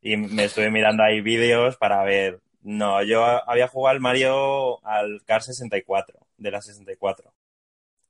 Y 0.00 0.16
me 0.16 0.44
estuve 0.44 0.70
mirando 0.70 1.02
ahí 1.02 1.20
vídeos 1.20 1.76
para 1.76 2.04
ver. 2.04 2.40
No, 2.62 3.02
yo 3.02 3.24
había 3.50 3.68
jugado 3.68 3.96
al 3.96 4.00
Mario 4.00 4.84
al 4.86 5.22
Car 5.24 5.42
64, 5.42 6.18
de 6.36 6.50
la 6.50 6.62
64. 6.62 7.34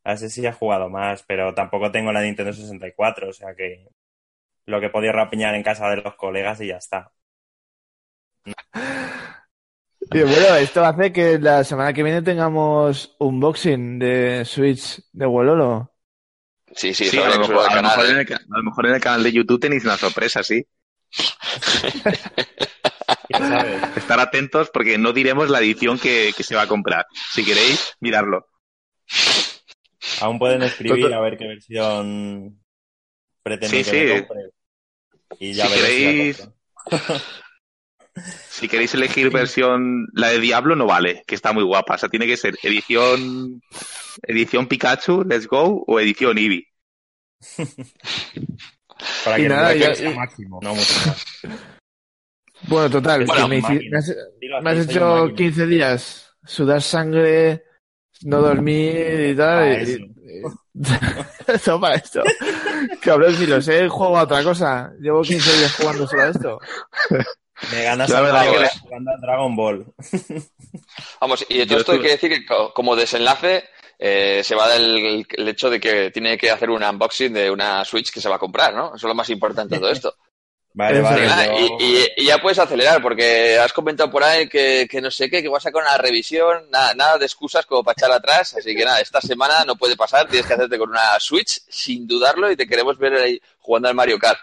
A 0.05 0.13
ese 0.13 0.29
sí 0.29 0.47
he 0.47 0.53
jugado 0.53 0.91
más, 0.91 1.23
pero 1.23 1.55
tampoco 1.55 1.91
tengo 1.91 2.13
la 2.13 2.23
Nintendo 2.23 2.53
64, 2.53 3.31
o 3.31 3.33
sea 3.33 3.55
que 3.55 3.89
lo 4.67 4.81
que 4.81 4.91
podido 4.91 5.13
rapiñar 5.13 5.55
en 5.55 5.63
casa 5.63 5.89
de 5.89 5.97
los 5.97 6.15
colegas 6.17 6.61
y 6.61 6.69
ya 6.69 6.77
está. 6.77 7.13
Y 10.13 10.21
bueno, 10.21 10.57
esto 10.57 10.85
hace 10.85 11.13
que 11.13 11.39
la 11.39 11.65
semana 11.65 11.95
que 11.95 12.03
viene 12.03 12.21
tengamos 12.23 13.17
unboxing 13.19 13.99
de 13.99 14.45
Switch 14.45 15.03
de 15.13 15.27
Wololo. 15.27 15.94
Sí, 16.77 16.93
sí, 16.95 17.09
sí, 17.09 17.19
a, 17.19 17.29
lo 17.29 17.41
mejor, 17.49 17.71
a, 17.71 17.83
lo 17.83 18.05
en 18.05 18.17
¿eh? 18.17 18.21
el, 18.21 18.27
ca- 18.27 18.37
a 18.37 18.57
lo 18.59 18.63
mejor 18.65 18.87
en 18.87 18.95
el 18.95 19.01
canal 19.01 19.23
de 19.23 19.33
YouTube 19.33 19.61
tenéis 19.61 19.85
una 19.85 19.97
sorpresa, 19.97 20.43
sí. 20.43 20.65
Estar 23.97 24.21
atentos 24.21 24.71
porque 24.73 24.99
no 24.99 25.13
diremos 25.13 25.51
la 25.51 25.61
edición 25.61 25.99
que, 25.99 26.33
que 26.37 26.43
se 26.43 26.55
va 26.55 26.63
a 26.63 26.67
comprar. 26.69 27.07
Si 27.33 27.45
queréis, 27.45 27.95
mirarlo. 28.01 28.47
Aún 30.21 30.39
pueden 30.39 30.63
escribir 30.63 31.13
a 31.13 31.21
ver 31.21 31.37
qué 31.37 31.47
versión 31.47 32.61
pretenden 33.43 33.85
Sí, 33.85 33.91
que 33.91 34.05
me 34.05 34.09
sí. 34.09 34.25
compre. 34.27 34.41
Y 35.39 35.53
ya 35.55 35.67
Si 35.67 35.81
veréis 35.81 36.37
si 36.37 36.43
la 36.43 36.93
queréis-. 36.99 37.23
Si 38.49 38.69
queréis 38.69 38.95
elegir 38.95 39.31
versión, 39.31 40.07
la 40.13 40.29
de 40.29 40.39
Diablo 40.39 40.77
no 40.77 40.87
vale, 40.87 41.25
que 41.27 41.35
está 41.35 41.53
muy 41.53 41.65
guapa. 41.65 41.95
O 41.95 41.99
sea, 41.99 42.09
tiene 42.09 42.27
que 42.27 42.37
ser 42.37 42.57
edición, 42.63 43.61
edición 44.23 44.67
Pikachu, 44.69 45.25
Let's 45.25 45.47
Go, 45.47 45.85
o 45.87 46.01
edición 46.01 46.39
Eevee. 46.39 46.67
Para 49.25 49.39
Y 49.39 49.43
que 49.43 49.49
nada, 49.49 49.75
máximo, 50.15 50.61
no 50.63 50.75
mucho 50.75 50.95
más. 51.07 51.25
Bueno, 52.69 52.89
total, 52.91 53.27
Bueno, 53.27 53.43
que 53.43 53.49
me, 53.49 53.59
hici- 53.59 53.63
máquina. 53.63 53.91
me 53.91 53.99
has, 53.99 54.17
me 54.79 54.83
hecho 54.83 55.07
máquina. 55.17 55.37
15 55.37 55.67
días 55.67 56.31
sudar 56.45 56.81
sangre, 56.81 57.65
no 58.23 58.41
dormir 58.41 59.31
y 59.33 59.37
tal. 59.37 59.59
Para 59.59 59.83
y- 59.83 59.93
eso. 59.93 60.61
para 61.81 61.95
esto. 61.97 62.23
Cabrón, 63.03 63.35
si 63.35 63.47
lo 63.47 63.61
sé, 63.61 63.89
juego 63.89 64.17
a 64.19 64.23
otra 64.23 64.43
cosa. 64.43 64.93
Llevo 65.01 65.23
15 65.23 65.59
días 65.59 65.77
jugando 65.77 66.07
solo 66.07 66.23
a 66.23 66.29
esto. 66.29 66.59
Me 67.73 67.83
ganas 67.85 68.09
La 68.11 68.19
a 68.19 68.69
jugando 68.81 69.11
a 69.11 69.17
Dragon 69.21 69.57
Ball. 69.57 69.87
Vamos, 71.21 71.45
y 71.49 71.59
de 71.59 71.67
Yo 71.67 71.69
todo 71.69 71.79
esto 71.81 71.93
hay 71.93 72.01
que 72.01 72.09
decir 72.11 72.31
que 72.31 72.47
co- 72.47 72.73
como 72.75 72.97
desenlace 72.97 73.65
eh, 73.99 74.43
se 74.45 74.55
va 74.55 74.69
del 74.69 75.27
el 75.31 75.49
hecho 75.49 75.71
de 75.71 75.81
que 75.81 76.11
tiene 76.11 76.37
que 76.39 76.51
hacer 76.51 76.71
un 76.71 76.83
unboxing 76.83 77.33
de 77.33 77.51
una 77.51 77.85
Switch 77.85 78.11
que 78.13 78.21
se 78.21 78.29
va 78.29 78.37
a 78.37 78.39
comprar, 78.41 78.75
¿no? 78.75 78.89
Eso 78.89 78.97
es 78.97 79.03
lo 79.05 79.15
más 79.15 79.31
importante 79.31 79.77
de 79.77 79.81
todo 79.81 79.91
esto. 79.91 80.15
Vale, 80.77 81.01
vale. 81.03 81.27
Ah, 81.29 81.47
yo- 81.47 81.77
y, 81.79 81.85
y- 81.85 82.09
y 82.17 82.27
ya 82.27 82.39
puedes 82.43 82.59
acelerar, 82.59 83.01
porque 83.01 83.57
has 83.59 83.73
comentado 83.73 84.11
por 84.11 84.25
ahí 84.25 84.49
que, 84.49 84.89
que 84.91 85.01
no 85.01 85.09
sé 85.09 85.31
qué, 85.31 85.41
que 85.41 85.49
vas 85.49 85.65
a 85.65 85.69
sacar 85.69 85.83
una 85.83 85.97
revisión, 85.99 86.69
nada, 86.71 86.95
nada 86.95 87.17
de 87.19 87.27
excusas 87.27 87.65
como 87.65 87.85
para 87.85 87.93
echar 87.97 88.11
atrás, 88.11 88.55
así 88.55 88.75
que 88.75 88.85
nada, 88.85 89.01
esta 89.01 89.21
semana 89.21 89.65
no 89.65 89.77
puede 89.77 89.95
pasar, 89.97 90.27
tienes 90.29 90.47
que 90.49 90.55
hacerte 90.55 90.77
con 90.77 90.91
una 90.91 91.21
Switch 91.21 91.61
sin 91.69 92.09
dudarlo 92.09 92.51
y 92.51 92.57
te 92.57 92.67
queremos 92.67 92.99
ver 92.99 93.15
ahí 93.15 93.41
jugando 93.61 93.89
al 93.89 93.95
Mario 93.95 94.19
Kart 94.19 94.41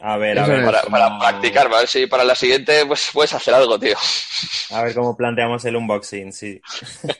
A 0.00 0.16
ver, 0.16 0.38
a 0.38 0.46
ver. 0.46 0.64
para, 0.64 1.18
practicar, 1.18 1.66
a 1.66 1.78
ver 1.78 1.88
si 1.88 2.06
para 2.06 2.24
la 2.24 2.34
siguiente 2.34 2.84
pues 2.86 3.10
puedes 3.12 3.32
hacer 3.34 3.54
algo, 3.54 3.78
tío. 3.78 3.96
A 4.70 4.82
ver 4.82 4.94
cómo 4.94 5.16
planteamos 5.16 5.64
el 5.64 5.76
unboxing, 5.76 6.32
sí. 6.32 6.60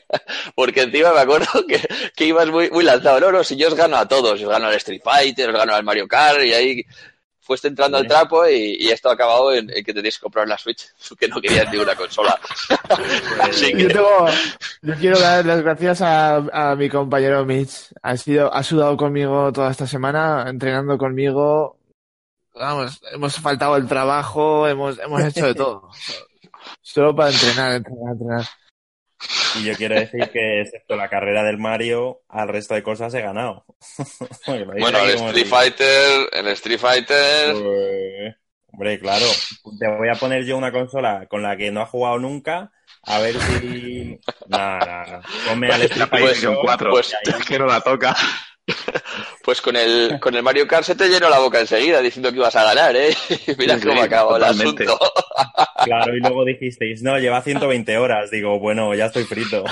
Porque 0.55 0.81
encima 0.81 1.13
me 1.13 1.21
acuerdo 1.21 1.65
que, 1.67 1.81
que 2.15 2.25
ibas 2.25 2.47
muy, 2.49 2.69
muy 2.69 2.83
lanzado. 2.83 3.19
No, 3.19 3.31
no, 3.31 3.43
si 3.43 3.55
yo 3.55 3.67
os 3.67 3.75
gano 3.75 3.97
a 3.97 4.07
todos, 4.07 4.41
os 4.41 4.49
gano 4.49 4.67
al 4.67 4.75
Street 4.75 5.01
Fighter, 5.03 5.49
os 5.49 5.55
gano 5.55 5.73
al 5.73 5.83
Mario 5.83 6.07
Kart, 6.07 6.43
y 6.43 6.53
ahí 6.53 6.85
fuiste 7.49 7.67
entrando 7.67 7.97
al 7.97 8.05
trapo 8.05 8.47
y, 8.47 8.77
y 8.79 8.89
esto 8.91 9.09
ha 9.09 9.13
acabado 9.13 9.51
en, 9.51 9.71
en 9.71 9.83
que 9.83 9.91
te 9.91 9.93
tienes 9.93 10.19
que 10.19 10.21
comprar 10.21 10.47
la 10.47 10.55
Switch, 10.55 10.85
que 11.19 11.27
no 11.27 11.41
querías 11.41 11.71
ni 11.71 11.79
una 11.79 11.95
consola. 11.95 12.39
Así 13.41 13.71
Yo 13.71 13.87
que, 13.87 13.93
tengo, 13.95 14.27
yo 14.83 14.93
quiero 14.95 15.19
dar 15.19 15.43
las 15.43 15.63
gracias 15.63 16.01
a, 16.03 16.35
a 16.35 16.75
mi 16.75 16.89
compañero 16.89 17.43
Mitch. 17.45 17.91
Ha 18.03 18.15
sido, 18.17 18.53
ha 18.53 18.61
sudado 18.61 18.95
conmigo 18.95 19.51
toda 19.51 19.71
esta 19.71 19.87
semana, 19.87 20.45
entrenando 20.47 20.95
conmigo. 20.99 21.78
Vamos, 22.59 23.01
hemos 23.13 23.35
faltado 23.39 23.77
el 23.77 23.87
trabajo, 23.87 24.67
hemos, 24.67 24.99
hemos 24.99 25.23
hecho 25.23 25.45
de 25.47 25.55
todo. 25.55 25.89
Solo 26.81 27.15
para 27.15 27.31
entrenar, 27.31 27.71
entrenar, 27.75 28.11
entrenar. 28.13 28.45
Y 29.55 29.63
yo 29.63 29.75
quiero 29.75 29.95
decir 29.95 30.29
que, 30.31 30.61
excepto 30.61 30.95
la 30.95 31.09
carrera 31.09 31.43
del 31.43 31.57
Mario, 31.57 32.21
al 32.29 32.47
resto 32.49 32.73
de 32.75 32.83
cosas 32.83 33.13
he 33.13 33.21
ganado. 33.21 33.65
Bueno, 34.45 34.99
el 34.99 35.09
Street 35.11 35.47
Fighter, 35.47 36.29
el 36.31 36.47
Street 36.49 36.79
Fighter, 36.79 37.53
Pues, 37.53 38.35
hombre, 38.71 38.99
claro. 38.99 39.25
Te 39.79 39.87
voy 39.97 40.09
a 40.09 40.15
poner 40.15 40.43
yo 40.45 40.57
una 40.57 40.71
consola 40.71 41.25
con 41.29 41.41
la 41.41 41.55
que 41.57 41.71
no 41.71 41.81
ha 41.81 41.85
jugado 41.85 42.19
nunca. 42.19 42.71
A 43.03 43.19
ver 43.19 43.35
si. 43.39 44.19
No, 44.47 44.79
no, 44.79 45.05
no. 45.05 45.21
Ponme 45.47 45.67
al 45.71 45.81
Street 45.83 46.09
Fighter 46.09 46.57
4, 46.61 46.91
pues- 46.91 47.11
y 47.25 47.29
ahí- 47.31 47.39
que 47.47 47.57
no 47.59 47.65
la 47.67 47.79
toca. 47.81 48.15
pues 49.43 49.61
con 49.61 49.75
el, 49.75 50.19
con 50.19 50.35
el 50.35 50.43
Mario 50.43 50.67
Kart 50.67 50.83
se 50.85 50.95
te 50.95 51.07
llenó 51.09 51.29
la 51.29 51.39
boca 51.39 51.59
enseguida 51.59 52.01
diciendo 52.01 52.29
que 52.31 52.37
ibas 52.37 52.55
a 52.55 52.63
ganar, 52.63 52.95
¿eh? 52.95 53.15
Y 53.47 53.55
Mira 53.57 53.77
Sí, 53.77 53.87
cómo 53.87 54.01
sí, 54.01 54.05
acabó 54.05 54.37
el 54.37 54.43
asunto. 54.43 54.99
Claro, 55.81 56.13
y 56.15 56.19
luego 56.19 56.43
dijisteis, 56.43 57.01
no, 57.03 57.17
lleva 57.19 57.41
120 57.41 57.97
horas. 57.97 58.29
Digo, 58.31 58.59
bueno, 58.59 58.93
ya 58.95 59.05
estoy 59.05 59.23
frito. 59.23 59.63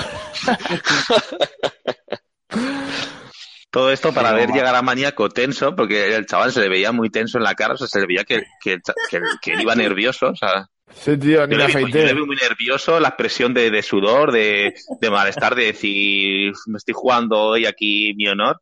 Todo 3.70 3.92
esto 3.92 4.14
para 4.14 4.32
ver 4.32 4.48
llegar 4.50 4.74
a 4.74 4.80
Maníaco 4.82 5.28
tenso, 5.28 5.76
porque 5.76 6.14
el 6.16 6.24
chaval 6.26 6.50
se 6.52 6.60
le 6.60 6.70
veía 6.70 6.90
muy 6.92 7.10
tenso 7.10 7.36
en 7.36 7.44
la 7.44 7.54
cara, 7.54 7.74
o 7.74 7.76
sea, 7.76 7.86
se 7.86 8.00
le 8.00 8.06
veía 8.06 8.24
que, 8.24 8.42
que, 8.62 8.78
que, 9.10 9.20
que 9.42 9.52
él 9.52 9.60
iba 9.60 9.74
nervioso, 9.74 10.28
o 10.30 10.36
sea, 10.36 10.66
Sí, 10.90 11.18
tío, 11.18 11.46
ni 11.46 11.56
yo 11.56 11.58
le, 11.58 11.66
vi, 11.66 11.86
yo 11.92 12.02
le 12.02 12.12
afeité. 12.12 12.14
vi 12.14 12.24
muy 12.24 12.36
nervioso, 12.36 12.98
la 12.98 13.08
expresión 13.08 13.52
de, 13.52 13.70
de 13.70 13.82
sudor, 13.82 14.32
de, 14.32 14.72
de 15.00 15.10
malestar, 15.10 15.54
de 15.54 15.66
decir, 15.66 16.52
me 16.66 16.78
estoy 16.78 16.94
jugando 16.94 17.38
hoy 17.38 17.66
aquí 17.66 18.14
mi 18.16 18.26
honor, 18.26 18.58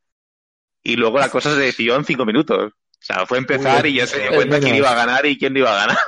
y 0.93 0.97
luego 0.97 1.19
la 1.19 1.29
cosa 1.31 1.53
se 1.55 1.61
decidió 1.61 1.97
en 1.97 2.05
cinco 2.05 2.25
minutos. 2.25 2.73
O 2.73 3.05
sea, 3.07 3.27
fue 3.27 3.39
empezar 3.39 3.85
Uy, 3.85 3.91
y 3.91 3.95
ya 3.97 4.07
se 4.07 4.21
dio 4.21 4.33
cuenta 4.35 4.59
quién 4.61 4.75
iba 4.77 4.91
a 4.91 4.95
ganar 4.95 5.27
y 5.27 5.39
quién 5.39 5.53
no 5.53 5.59
iba 5.61 5.73
a 5.73 5.87
ganar. 5.87 5.99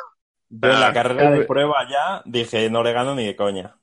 Yo 0.50 0.70
en 0.70 0.80
la 0.80 0.88
Ah, 0.88 0.92
carrera 0.92 1.30
de 1.30 1.44
prueba 1.44 1.86
ya 1.90 2.22
dije, 2.24 2.70
no 2.70 2.82
le 2.82 2.92
gano 2.92 3.14
ni 3.14 3.26
de 3.26 3.36
coña. 3.36 3.76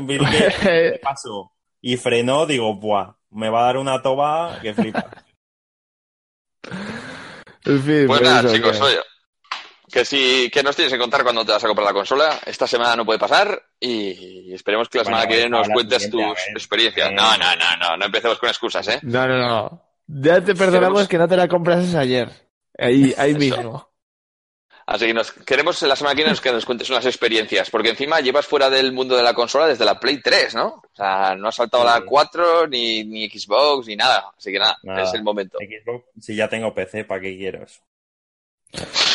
Vi 0.00 0.18
que 0.18 0.54
¿qué 0.60 1.00
pasó? 1.02 1.52
Y 1.80 1.96
frenó, 1.96 2.46
digo, 2.46 2.74
buah, 2.76 3.14
me 3.30 3.50
va 3.50 3.60
a 3.60 3.64
dar 3.66 3.76
una 3.78 4.02
toba 4.02 4.58
que 4.60 4.74
flipa. 4.74 5.10
En 7.64 7.82
fin, 7.82 8.06
Pues 8.06 8.20
nada, 8.20 8.52
chicos, 8.52 8.80
oye. 8.80 8.98
Que 9.94 10.04
si 10.04 10.50
que 10.50 10.60
nos 10.64 10.74
tienes 10.74 10.92
que 10.92 10.98
contar 10.98 11.22
cuando 11.22 11.44
te 11.46 11.52
vas 11.52 11.62
a 11.62 11.68
comprar 11.68 11.86
la 11.86 11.92
consola. 11.92 12.40
Esta 12.46 12.66
semana 12.66 12.96
no 12.96 13.06
puede 13.06 13.20
pasar 13.20 13.62
y 13.78 14.52
esperemos 14.52 14.88
que 14.88 14.98
la 14.98 15.04
Bueno, 15.04 15.18
semana 15.18 15.28
que 15.30 15.36
viene 15.36 15.50
nos 15.50 15.68
cuentes 15.68 16.10
tus 16.10 16.36
experiencias. 16.48 17.10
Eh. 17.10 17.14
No, 17.14 17.36
no, 17.36 17.54
no, 17.54 17.76
no, 17.80 17.96
no 17.98 18.04
empecemos 18.06 18.38
con 18.40 18.48
excusas, 18.48 18.88
¿eh? 18.88 18.98
No, 19.02 19.24
no, 19.28 19.38
no. 19.38 19.82
Ya 20.08 20.40
te 20.40 20.56
perdonamos 20.56 21.02
Queremos- 21.02 21.08
que 21.08 21.18
no 21.18 21.28
te 21.28 21.36
la 21.36 21.46
comprases 21.46 21.94
ayer. 21.94 22.28
Ahí, 22.76 23.14
ahí 23.16 23.34
mismo. 23.34 23.88
Así 24.84 25.06
que 25.06 25.14
nos 25.14 25.30
queremos 25.30 25.80
la 25.82 25.94
semana 25.94 26.16
que 26.16 26.24
viene 26.24 26.38
que 26.40 26.50
nos 26.52 26.66
cuentes 26.66 26.90
unas 26.90 27.06
experiencias, 27.06 27.70
porque 27.70 27.90
encima 27.90 28.18
llevas 28.20 28.46
fuera 28.46 28.68
del 28.68 28.92
mundo 28.92 29.16
de 29.16 29.22
la 29.22 29.32
consola 29.32 29.68
desde 29.68 29.84
la 29.84 30.00
Play 30.00 30.20
3, 30.20 30.56
¿no? 30.56 30.66
O 30.92 30.96
sea, 30.96 31.36
no 31.36 31.48
has 31.48 31.54
saltado 31.54 31.88
a 31.88 31.94
Sí. 31.94 32.00
la 32.00 32.04
4, 32.06 32.66
ni, 32.66 33.04
ni 33.04 33.30
Xbox, 33.30 33.86
ni 33.86 33.94
nada. 33.94 34.32
Así 34.36 34.50
que 34.50 34.58
nada, 34.58 34.76
Nada. 34.82 35.04
es 35.04 35.14
el 35.14 35.22
momento. 35.22 35.56
Xbox, 35.58 36.04
si 36.20 36.34
ya 36.34 36.48
tengo 36.48 36.74
PC, 36.74 37.04
¿para 37.04 37.20
qué 37.20 37.36
quiero 37.36 37.62
eso? 37.62 37.80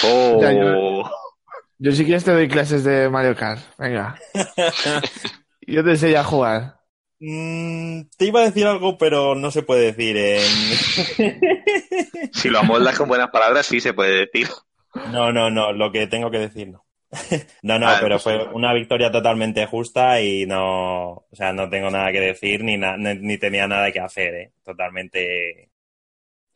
Oh. 0.05 0.39
Ya, 0.41 0.51
yo- 0.53 1.03
Yo 1.77 1.91
si 1.93 2.03
quieres 2.05 2.23
te 2.25 2.31
doy 2.31 2.47
clases 2.47 2.83
de 2.83 3.09
Mario 3.09 3.35
Kart. 3.35 3.61
Venga. 3.77 4.15
Yo 5.61 5.83
te 5.83 5.91
enseño 5.91 6.19
a 6.19 6.23
jugar. 6.23 6.75
Mm, 7.19 8.01
te 8.17 8.25
iba 8.25 8.41
a 8.41 8.45
decir 8.45 8.65
algo, 8.65 8.97
pero 8.97 9.35
no 9.35 9.51
se 9.51 9.61
puede 9.63 9.91
decir. 9.93 10.17
En... 10.17 11.39
Si 12.33 12.49
lo 12.49 12.59
amoldas 12.59 12.97
con 12.97 13.07
buenas 13.07 13.29
palabras, 13.29 13.65
sí 13.65 13.79
se 13.79 13.93
puede 13.93 14.25
decir. 14.25 14.47
No, 15.11 15.31
no, 15.31 15.49
no, 15.49 15.71
lo 15.73 15.91
que 15.91 16.07
tengo 16.07 16.31
que 16.31 16.39
decir 16.39 16.69
no. 16.69 16.85
No, 17.61 17.77
no, 17.79 17.85
Vale, 17.87 17.99
pero 18.01 18.19
pues- 18.19 18.23
fue 18.23 18.53
una 18.53 18.73
victoria 18.73 19.11
totalmente 19.11 19.65
justa 19.65 20.19
y 20.21 20.45
no, 20.45 21.09
o 21.11 21.27
sea, 21.33 21.53
no 21.53 21.69
tengo 21.69 21.89
nada 21.91 22.11
que 22.11 22.19
decir 22.19 22.63
ni, 22.63 22.77
na- 22.77 22.97
ni, 22.97 23.15
ni 23.15 23.37
tenía 23.37 23.67
nada 23.67 23.91
que 23.91 23.99
hacer, 23.99 24.33
¿eh? 24.35 24.51
Totalmente. 24.63 25.69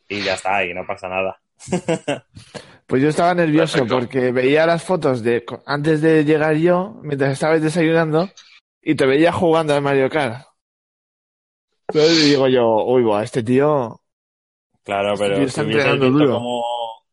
Y 0.10 0.22
ya 0.22 0.34
está, 0.34 0.64
y 0.66 0.74
no 0.74 0.86
pasa 0.88 1.08
nada. 1.10 1.40
Pues 2.88 3.02
yo 3.02 3.10
estaba 3.10 3.34
nervioso 3.34 3.80
Perfecto. 3.80 3.96
porque 4.00 4.32
veía 4.32 4.66
las 4.66 4.84
fotos 4.84 5.24
de 5.24 5.46
antes 5.66 6.02
de 6.02 6.26
llegar 6.26 6.56
yo, 6.58 7.00
mientras 7.02 7.32
estabais 7.34 7.62
desayunando, 7.62 8.30
y 8.82 8.96
te 8.96 9.06
veía 9.06 9.32
jugando 9.32 9.74
al 9.74 9.82
Mario 9.82 10.10
Kart. 10.10 10.46
Entonces 11.88 12.26
digo 12.26 12.48
yo, 12.48 12.84
uy, 12.86 13.04
buah, 13.04 13.24
este 13.24 13.44
tío. 13.44 14.02
Claro, 14.84 15.14
Este 15.14 15.24
pero 15.26 15.36
tío 15.36 15.44
si 15.44 15.50
está 15.50 15.62
hubieses 15.64 15.86
entrenando 15.86 16.06
visto 16.06 16.20
duro. 16.20 16.34
cómo, 16.36 16.64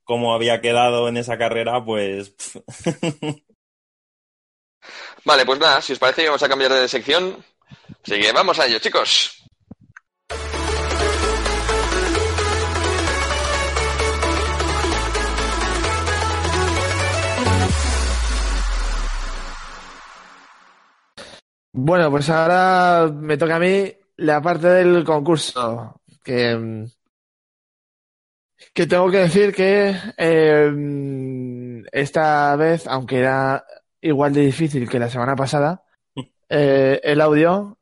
cómo 0.05 0.35
había 0.35 0.61
quedado 0.61 1.09
en 1.09 1.17
esa 1.17 1.39
carrera, 1.39 1.85
pues. 1.85 2.35
Vale, 5.25 5.45
pues 5.45 5.59
nada, 5.61 5.81
si 5.83 5.93
os 5.93 5.99
parece 5.99 6.27
vamos 6.27 6.43
a 6.43 6.49
cambiar 6.49 6.73
de 6.73 6.89
sección. 6.89 7.45
Así 8.03 8.21
que 8.21 8.33
vamos 8.33 8.59
a 8.59 8.67
ello, 8.67 8.79
chicos. 8.79 9.40
Bueno, 21.73 22.11
pues 22.11 22.29
ahora 22.31 23.09
me 23.13 23.37
toca 23.37 23.57
a 23.57 23.59
mí 23.61 23.93
la 24.17 24.41
parte 24.43 24.67
del 24.69 25.05
concurso. 25.05 26.01
Que, 26.25 26.57
mm, 26.57 26.85
que 28.75 28.87
tengo 28.87 29.11
que 29.11 29.19
decir 29.19 29.55
que 29.55 29.95
eh, 30.17 31.83
esta 31.93 32.57
vez, 32.57 32.87
aunque 32.87 33.19
era 33.19 33.65
igual 34.01 34.33
de 34.33 34.43
difícil 34.43 34.89
que 34.89 34.99
la 34.99 35.11
semana 35.11 35.37
pasada, 35.37 35.83
eh, 36.49 37.01
el 37.05 37.23
audio 37.23 37.80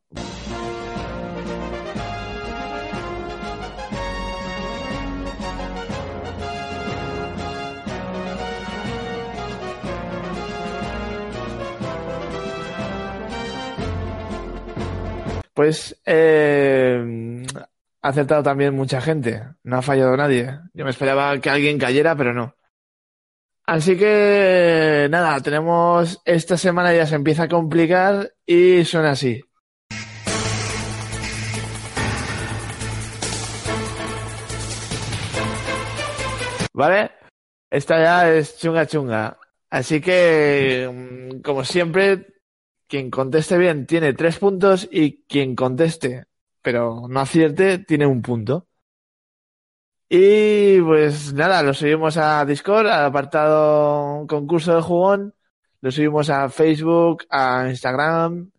Pues 15.58 16.00
eh, 16.06 17.44
ha 18.00 18.08
acertado 18.08 18.44
también 18.44 18.76
mucha 18.76 19.00
gente. 19.00 19.42
No 19.64 19.78
ha 19.78 19.82
fallado 19.82 20.16
nadie. 20.16 20.56
Yo 20.72 20.84
me 20.84 20.92
esperaba 20.92 21.36
que 21.40 21.50
alguien 21.50 21.80
cayera, 21.80 22.14
pero 22.14 22.32
no. 22.32 22.54
Así 23.66 23.98
que 23.98 25.08
nada, 25.10 25.40
tenemos 25.40 26.22
esta 26.24 26.56
semana 26.56 26.94
ya 26.94 27.08
se 27.08 27.16
empieza 27.16 27.42
a 27.42 27.48
complicar 27.48 28.32
y 28.46 28.84
suena 28.84 29.10
así. 29.10 29.42
¿Vale? 36.72 37.10
Esta 37.68 37.98
ya 37.98 38.32
es 38.32 38.58
chunga 38.58 38.86
chunga. 38.86 39.36
Así 39.70 40.00
que, 40.00 40.88
mm, 40.88 41.40
como 41.40 41.64
siempre, 41.64 42.37
quien 42.88 43.10
conteste 43.10 43.58
bien 43.58 43.86
tiene 43.86 44.14
tres 44.14 44.38
puntos 44.38 44.88
y 44.90 45.22
quien 45.28 45.54
conteste, 45.54 46.26
pero 46.62 47.06
no 47.08 47.20
acierte, 47.20 47.78
tiene 47.78 48.06
un 48.06 48.22
punto. 48.22 48.66
Y 50.10 50.80
pues 50.80 51.34
nada, 51.34 51.62
lo 51.62 51.74
subimos 51.74 52.16
a 52.16 52.44
Discord, 52.46 52.86
al 52.86 53.04
apartado 53.04 54.26
concurso 54.26 54.72
del 54.74 54.82
jugón, 54.82 55.34
lo 55.82 55.90
subimos 55.90 56.30
a 56.30 56.48
Facebook, 56.48 57.24
a 57.30 57.66
Instagram, 57.68 58.50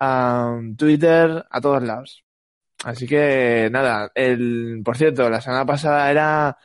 a 0.00 0.58
Twitter, 0.76 1.44
a 1.50 1.60
todos 1.60 1.82
lados. 1.82 2.24
Así 2.84 3.06
que 3.06 3.68
nada, 3.70 4.10
el, 4.14 4.82
por 4.84 4.96
cierto, 4.96 5.28
la 5.30 5.40
semana 5.40 5.66
pasada 5.66 6.10
era 6.10 6.58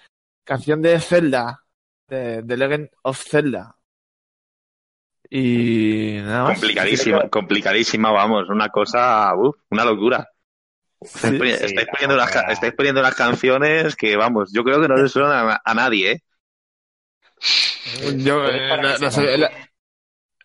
canción 0.43 0.81
de 0.81 0.99
Zelda, 0.99 1.63
de 2.07 2.43
The 2.43 2.57
Legend 2.57 2.89
of 3.03 3.21
Zelda. 3.23 3.75
Y 5.33 6.17
nada 6.23 6.43
más. 6.43 6.51
Complicadísima, 6.59 7.29
complicadísima, 7.29 8.11
vamos, 8.11 8.49
una 8.49 8.67
cosa, 8.67 9.33
uf, 9.35 9.55
una 9.69 9.85
locura. 9.85 10.29
Estáis, 10.99 11.33
Sí, 11.33 11.39
poni- 11.39 11.55
sí, 11.57 11.65
estáis 11.65 11.87
poniendo 11.87 12.15
unas, 12.15 12.31
poniendo 12.75 12.99
unas 13.01 13.15
canciones 13.15 13.95
que, 13.95 14.17
vamos, 14.17 14.51
yo 14.53 14.63
creo 14.65 14.81
que 14.81 14.89
no 14.89 14.97
le 14.97 15.07
suenan 15.07 15.49
a, 15.51 15.61
a 15.63 15.73
nadie, 15.73 16.11
¿eh? 16.11 16.21
Yo, 18.17 18.45
eh, 18.45 18.67
la- 18.67 18.97
las, 18.99 19.17
la- 19.17 19.51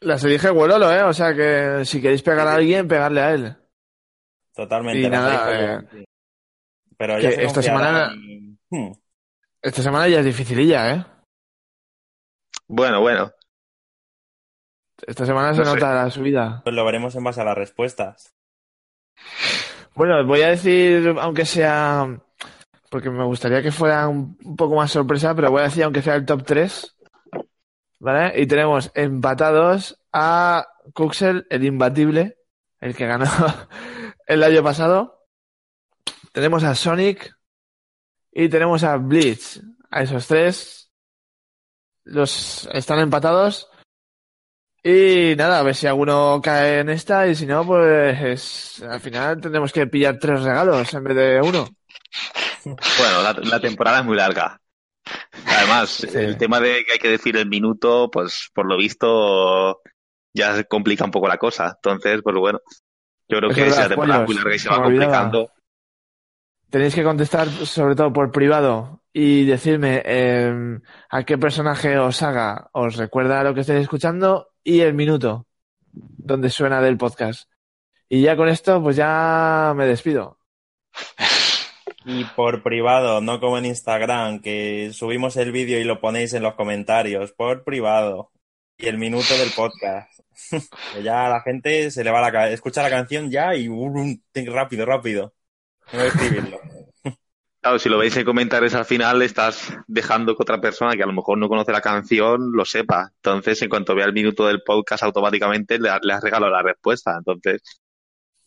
las 0.00 0.24
elige 0.24 0.50
Guerrero, 0.50 0.92
¿eh? 0.92 1.02
O 1.02 1.12
sea 1.12 1.34
que 1.34 1.84
si 1.84 2.00
queréis 2.00 2.22
pegar 2.22 2.46
a 2.46 2.54
alguien, 2.54 2.86
pegarle 2.86 3.20
a 3.20 3.32
él. 3.34 3.56
Totalmente. 4.54 5.00
Y 5.00 5.10
nada, 5.10 5.80
yo. 5.82 5.98
Pero 6.96 7.18
ya 7.18 7.32
se 7.32 7.44
esta 7.44 7.60
semana- 7.60 8.12
y- 8.14 8.56
Hmm. 8.70 8.92
Esta 9.62 9.82
semana 9.82 10.06
ya 10.08 10.20
es 10.20 10.24
dificililla, 10.24 10.94
¿eh? 10.94 11.04
Bueno, 12.68 13.00
bueno. 13.00 13.32
Esta 15.06 15.27
semana 15.27 15.52
se 15.52 15.60
No 15.60 15.66
sé. 15.66 15.74
nota 15.74 15.94
la 15.94 16.10
subida. 16.10 16.60
Pues 16.64 16.74
lo 16.74 16.85
veremos 16.85 17.14
en 17.16 17.24
base 17.24 17.40
a 17.40 17.44
las 17.44 17.56
respuestas. 17.56 18.35
Bueno, 19.94 20.24
voy 20.27 20.43
a 20.43 20.48
decir, 20.48 21.14
aunque 21.20 21.44
sea, 21.47 22.20
porque 22.90 23.10
me 23.10 23.24
gustaría 23.24 23.62
que 23.62 23.73
fuera 23.73 24.09
un, 24.09 24.39
un 24.44 24.56
poco 24.56 24.77
más 24.77 24.90
sorpresa, 24.90 25.35
pero 25.35 25.51
voy 25.51 25.60
a 25.60 25.64
decir, 25.64 25.85
aunque 25.85 26.02
sea 26.02 26.14
el 26.16 26.27
top 26.27 26.44
3, 26.44 26.97
¿vale? 28.01 28.40
Y 28.40 28.47
tenemos 28.47 28.90
empatados 28.94 29.98
a 30.12 30.66
Kuxel, 30.94 31.47
el 31.51 31.64
imbatible, 31.64 32.39
el 32.81 32.94
que 32.94 33.06
ganó 33.06 33.27
el 34.27 34.43
año 34.43 34.62
pasado. 34.62 35.27
Tenemos 36.32 36.62
a 36.64 36.74
Sonic 36.74 37.35
y 38.32 38.48
tenemos 38.48 38.85
a 38.85 38.97
Blitz. 38.98 39.60
A 39.90 40.02
esos 40.02 40.27
tres 40.27 40.93
los 42.05 42.68
están 42.73 42.98
empatados. 42.98 43.70
Y 44.88 45.34
nada, 45.36 45.58
a 45.58 45.62
ver 45.64 45.74
si 45.74 45.88
alguno 45.88 46.40
cae 46.40 46.78
en 46.80 46.90
esta 46.90 47.26
y 47.26 47.34
si 47.34 47.44
no, 47.44 47.66
pues 47.66 48.80
al 48.82 49.00
final 49.00 49.40
tendremos 49.40 49.72
que 49.72 49.88
pillar 49.88 50.16
tres 50.18 50.42
regalos 50.42 50.94
en 50.94 51.02
vez 51.02 51.16
de 51.16 51.40
uno. 51.40 51.66
Bueno, 52.64 53.22
la, 53.22 53.32
la 53.32 53.60
temporada 53.60 54.00
es 54.00 54.04
muy 54.04 54.16
larga. 54.16 54.60
Además, 55.46 56.04
el 56.04 56.36
tema 56.36 56.60
de 56.60 56.84
que 56.84 56.92
hay 56.94 56.98
que 56.98 57.10
decir 57.10 57.36
el 57.36 57.48
minuto, 57.48 58.10
pues 58.10 58.50
por 58.54 58.66
lo 58.66 58.76
visto 58.76 59.80
ya 60.32 60.54
se 60.54 60.64
complica 60.66 61.04
un 61.04 61.10
poco 61.10 61.28
la 61.28 61.38
cosa. 61.38 61.72
Entonces, 61.76 62.20
pues 62.22 62.36
bueno, 62.36 62.60
yo 63.28 63.38
creo 63.38 63.50
Es 63.50 63.56
que 63.56 63.62
verdad, 63.62 63.76
si 63.76 63.82
la 63.82 63.88
temporada 63.88 64.20
es 64.22 64.26
muy 64.26 64.34
larga 64.36 64.54
y 64.54 64.58
se 64.58 64.68
va 64.68 64.78
olvidaba. 64.78 65.28
complicando, 65.28 65.50
Tenéis 66.70 66.94
que 66.94 67.04
contestar 67.04 67.48
sobre 67.48 67.94
todo 67.94 68.12
por 68.12 68.30
privado 68.32 69.02
y 69.12 69.44
decirme 69.46 70.02
eh, 70.04 70.78
a 71.08 71.24
qué 71.24 71.38
personaje 71.38 71.98
o 71.98 72.12
saga 72.12 72.68
os 72.72 72.96
recuerda 72.96 73.42
lo 73.44 73.54
que 73.54 73.60
estáis 73.60 73.80
escuchando 73.82 74.48
y 74.66 74.80
el 74.80 74.94
minuto 74.94 75.47
donde 75.93 76.51
suena 76.51 76.80
del 76.80 76.98
podcast. 76.98 77.48
Y 78.09 78.22
ya 78.22 78.36
con 78.36 78.48
esto, 78.48 78.82
pues 78.82 78.97
ya 78.97 79.72
me 79.76 79.86
despido. 79.86 80.38
Y 82.05 82.24
por 82.24 82.64
privado, 82.64 83.20
no 83.20 83.38
como 83.38 83.59
en 83.59 83.66
Instagram, 83.66 84.40
que 84.40 84.90
subimos 84.93 85.36
el 85.36 85.52
vídeo 85.52 85.78
y 85.78 85.84
lo 85.84 86.01
ponéis 86.01 86.34
en 86.34 86.43
los 86.43 86.55
comentarios. 86.55 87.32
Por 87.32 87.62
privado. 87.62 88.32
Y 88.76 88.86
el 88.86 88.98
minuto 88.98 89.38
del 89.38 89.51
podcast. 89.55 90.20
ya 91.02 91.28
la 91.28 91.40
gente 91.43 91.90
se 91.93 92.02
le 92.02 92.10
va 92.10 92.28
la. 92.28 92.51
Escucha 92.51 92.82
la 92.82 92.90
canción 92.90 93.30
ya 93.30 93.55
y 93.55 93.68
uh, 93.68 94.18
rápido, 94.47 94.84
rápido. 94.84 95.32
Que 95.90 96.09
escribirlo. 96.09 96.60
Claro, 97.66 97.78
si 97.80 97.88
lo 97.88 97.98
veis 97.98 98.16
en 98.16 98.24
comentarios 98.24 98.74
al 98.74 98.84
final, 98.84 99.20
estás 99.22 99.76
dejando 99.88 100.36
que 100.36 100.43
otra 100.44 100.60
persona 100.60 100.94
que 100.94 101.02
a 101.02 101.06
lo 101.06 101.12
mejor 101.12 101.36
no 101.36 101.48
conoce 101.48 101.72
la 101.72 101.80
canción 101.80 102.52
lo 102.52 102.64
sepa. 102.64 103.10
Entonces, 103.16 103.60
en 103.60 103.68
cuanto 103.68 103.93
vea 103.97 104.06
el 104.06 104.12
minuto 104.12 104.47
del 104.47 104.62
podcast, 104.62 105.02
automáticamente 105.02 105.76
le, 105.80 105.90
le 106.01 106.12
has 106.12 106.22
regalado 106.22 106.52
la 106.52 106.62
respuesta. 106.62 107.16
Entonces, 107.18 107.62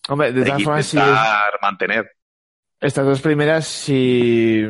Hombre, 0.07 0.31
de 0.31 0.45
todas 0.45 0.63
formas, 0.63 0.85
si 0.85 0.97
mantener. 1.61 2.09
estas 2.79 3.05
dos 3.05 3.19
primeras, 3.19 3.67
si, 3.67 4.63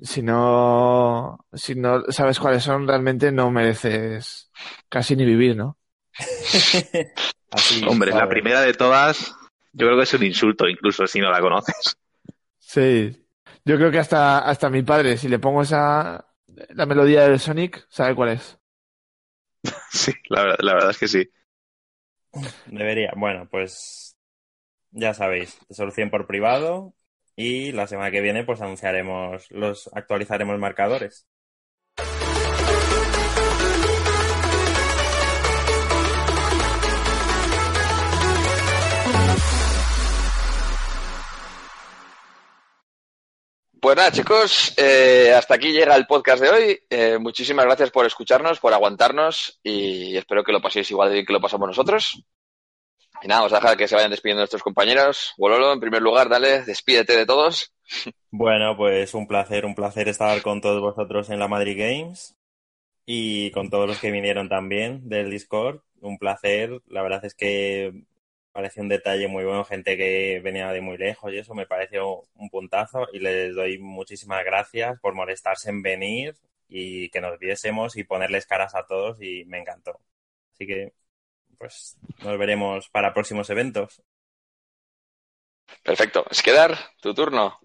si 0.00 0.22
no, 0.22 1.44
si 1.52 1.74
no 1.74 2.04
sabes 2.12 2.38
cuáles 2.38 2.62
son, 2.62 2.86
realmente 2.86 3.32
no 3.32 3.50
mereces 3.50 4.48
casi 4.88 5.16
ni 5.16 5.24
vivir, 5.24 5.56
¿no? 5.56 5.76
Así, 7.50 7.84
Hombre, 7.88 8.12
la 8.12 8.28
primera 8.28 8.60
de 8.60 8.74
todas, 8.74 9.34
yo 9.72 9.86
creo 9.86 9.96
que 9.96 10.04
es 10.04 10.14
un 10.14 10.22
insulto, 10.22 10.68
incluso 10.68 11.04
si 11.08 11.18
no 11.18 11.32
la 11.32 11.40
conoces. 11.40 11.96
Sí. 12.60 13.21
Yo 13.64 13.76
creo 13.76 13.90
que 13.90 13.98
hasta, 13.98 14.38
hasta 14.40 14.70
mi 14.70 14.82
padre, 14.82 15.16
si 15.16 15.28
le 15.28 15.38
pongo 15.38 15.62
esa, 15.62 16.26
la 16.70 16.86
melodía 16.86 17.22
del 17.28 17.38
Sonic, 17.40 17.86
sabe 17.88 18.14
cuál 18.14 18.30
es. 18.30 18.58
Sí, 19.92 20.12
la, 20.28 20.42
verdad- 20.44 20.58
la 20.60 20.74
verdad 20.74 20.90
es 20.90 20.98
que 20.98 21.08
sí. 21.08 21.30
Debería. 22.64 23.12
Bueno, 23.16 23.48
pues 23.50 24.16
ya 24.92 25.14
sabéis, 25.14 25.58
solución 25.70 26.10
por 26.10 26.26
privado 26.26 26.94
y 27.36 27.72
la 27.72 27.86
semana 27.88 28.10
que 28.10 28.20
viene 28.20 28.44
pues 28.44 28.60
anunciaremos, 28.62 29.50
los 29.52 29.90
actualizaremos 29.94 30.58
marcadores. 30.60 31.26
Pues 43.82 43.96
nada, 43.96 44.12
chicos, 44.12 44.74
eh, 44.78 45.34
hasta 45.36 45.56
aquí 45.56 45.72
llega 45.72 45.96
el 45.96 46.06
podcast 46.06 46.40
de 46.40 46.50
hoy. 46.50 46.78
Eh, 46.88 47.18
muchísimas 47.18 47.64
gracias 47.64 47.90
por 47.90 48.06
escucharnos, 48.06 48.60
por 48.60 48.72
aguantarnos 48.72 49.58
y 49.60 50.16
espero 50.16 50.44
que 50.44 50.52
lo 50.52 50.62
paséis 50.62 50.88
igual 50.92 51.08
de 51.08 51.14
bien 51.14 51.26
que 51.26 51.32
lo 51.32 51.40
pasamos 51.40 51.66
nosotros. 51.66 52.22
Y 53.22 53.26
nada, 53.26 53.42
os 53.42 53.50
dejar 53.50 53.76
que 53.76 53.88
se 53.88 53.96
vayan 53.96 54.12
despidiendo 54.12 54.42
nuestros 54.42 54.62
compañeros. 54.62 55.34
Wololo, 55.36 55.72
en 55.72 55.80
primer 55.80 56.00
lugar, 56.00 56.28
dale, 56.28 56.62
despídete 56.62 57.16
de 57.16 57.26
todos. 57.26 57.74
Bueno, 58.30 58.76
pues 58.76 59.14
un 59.14 59.26
placer, 59.26 59.66
un 59.66 59.74
placer 59.74 60.08
estar 60.08 60.40
con 60.42 60.60
todos 60.60 60.80
vosotros 60.80 61.28
en 61.28 61.40
la 61.40 61.48
Madrid 61.48 61.76
Games 61.76 62.36
y 63.04 63.50
con 63.50 63.68
todos 63.68 63.88
los 63.88 63.98
que 63.98 64.12
vinieron 64.12 64.48
también 64.48 65.08
del 65.08 65.28
Discord. 65.28 65.80
Un 66.00 66.18
placer, 66.18 66.80
la 66.86 67.02
verdad 67.02 67.24
es 67.24 67.34
que 67.34 68.04
pareció 68.52 68.82
un 68.82 68.88
detalle 68.88 69.28
muy 69.28 69.44
bueno, 69.44 69.64
gente 69.64 69.96
que 69.96 70.40
venía 70.44 70.70
de 70.72 70.80
muy 70.80 70.98
lejos 70.98 71.32
y 71.32 71.38
eso 71.38 71.54
me 71.54 71.66
pareció 71.66 72.22
un 72.36 72.50
puntazo 72.50 73.08
y 73.12 73.18
les 73.18 73.54
doy 73.54 73.78
muchísimas 73.78 74.44
gracias 74.44 75.00
por 75.00 75.14
molestarse 75.14 75.70
en 75.70 75.82
venir 75.82 76.36
y 76.68 77.08
que 77.10 77.20
nos 77.20 77.38
viésemos 77.38 77.96
y 77.96 78.04
ponerles 78.04 78.46
caras 78.46 78.74
a 78.74 78.86
todos 78.86 79.20
y 79.20 79.44
me 79.46 79.58
encantó. 79.58 80.00
Así 80.54 80.66
que 80.66 80.92
pues 81.58 81.96
nos 82.22 82.38
veremos 82.38 82.88
para 82.88 83.14
próximos 83.14 83.48
eventos. 83.50 84.02
Perfecto. 85.82 86.24
Es 86.30 86.42
quedar 86.42 86.76
tu 87.00 87.14
turno. 87.14 87.58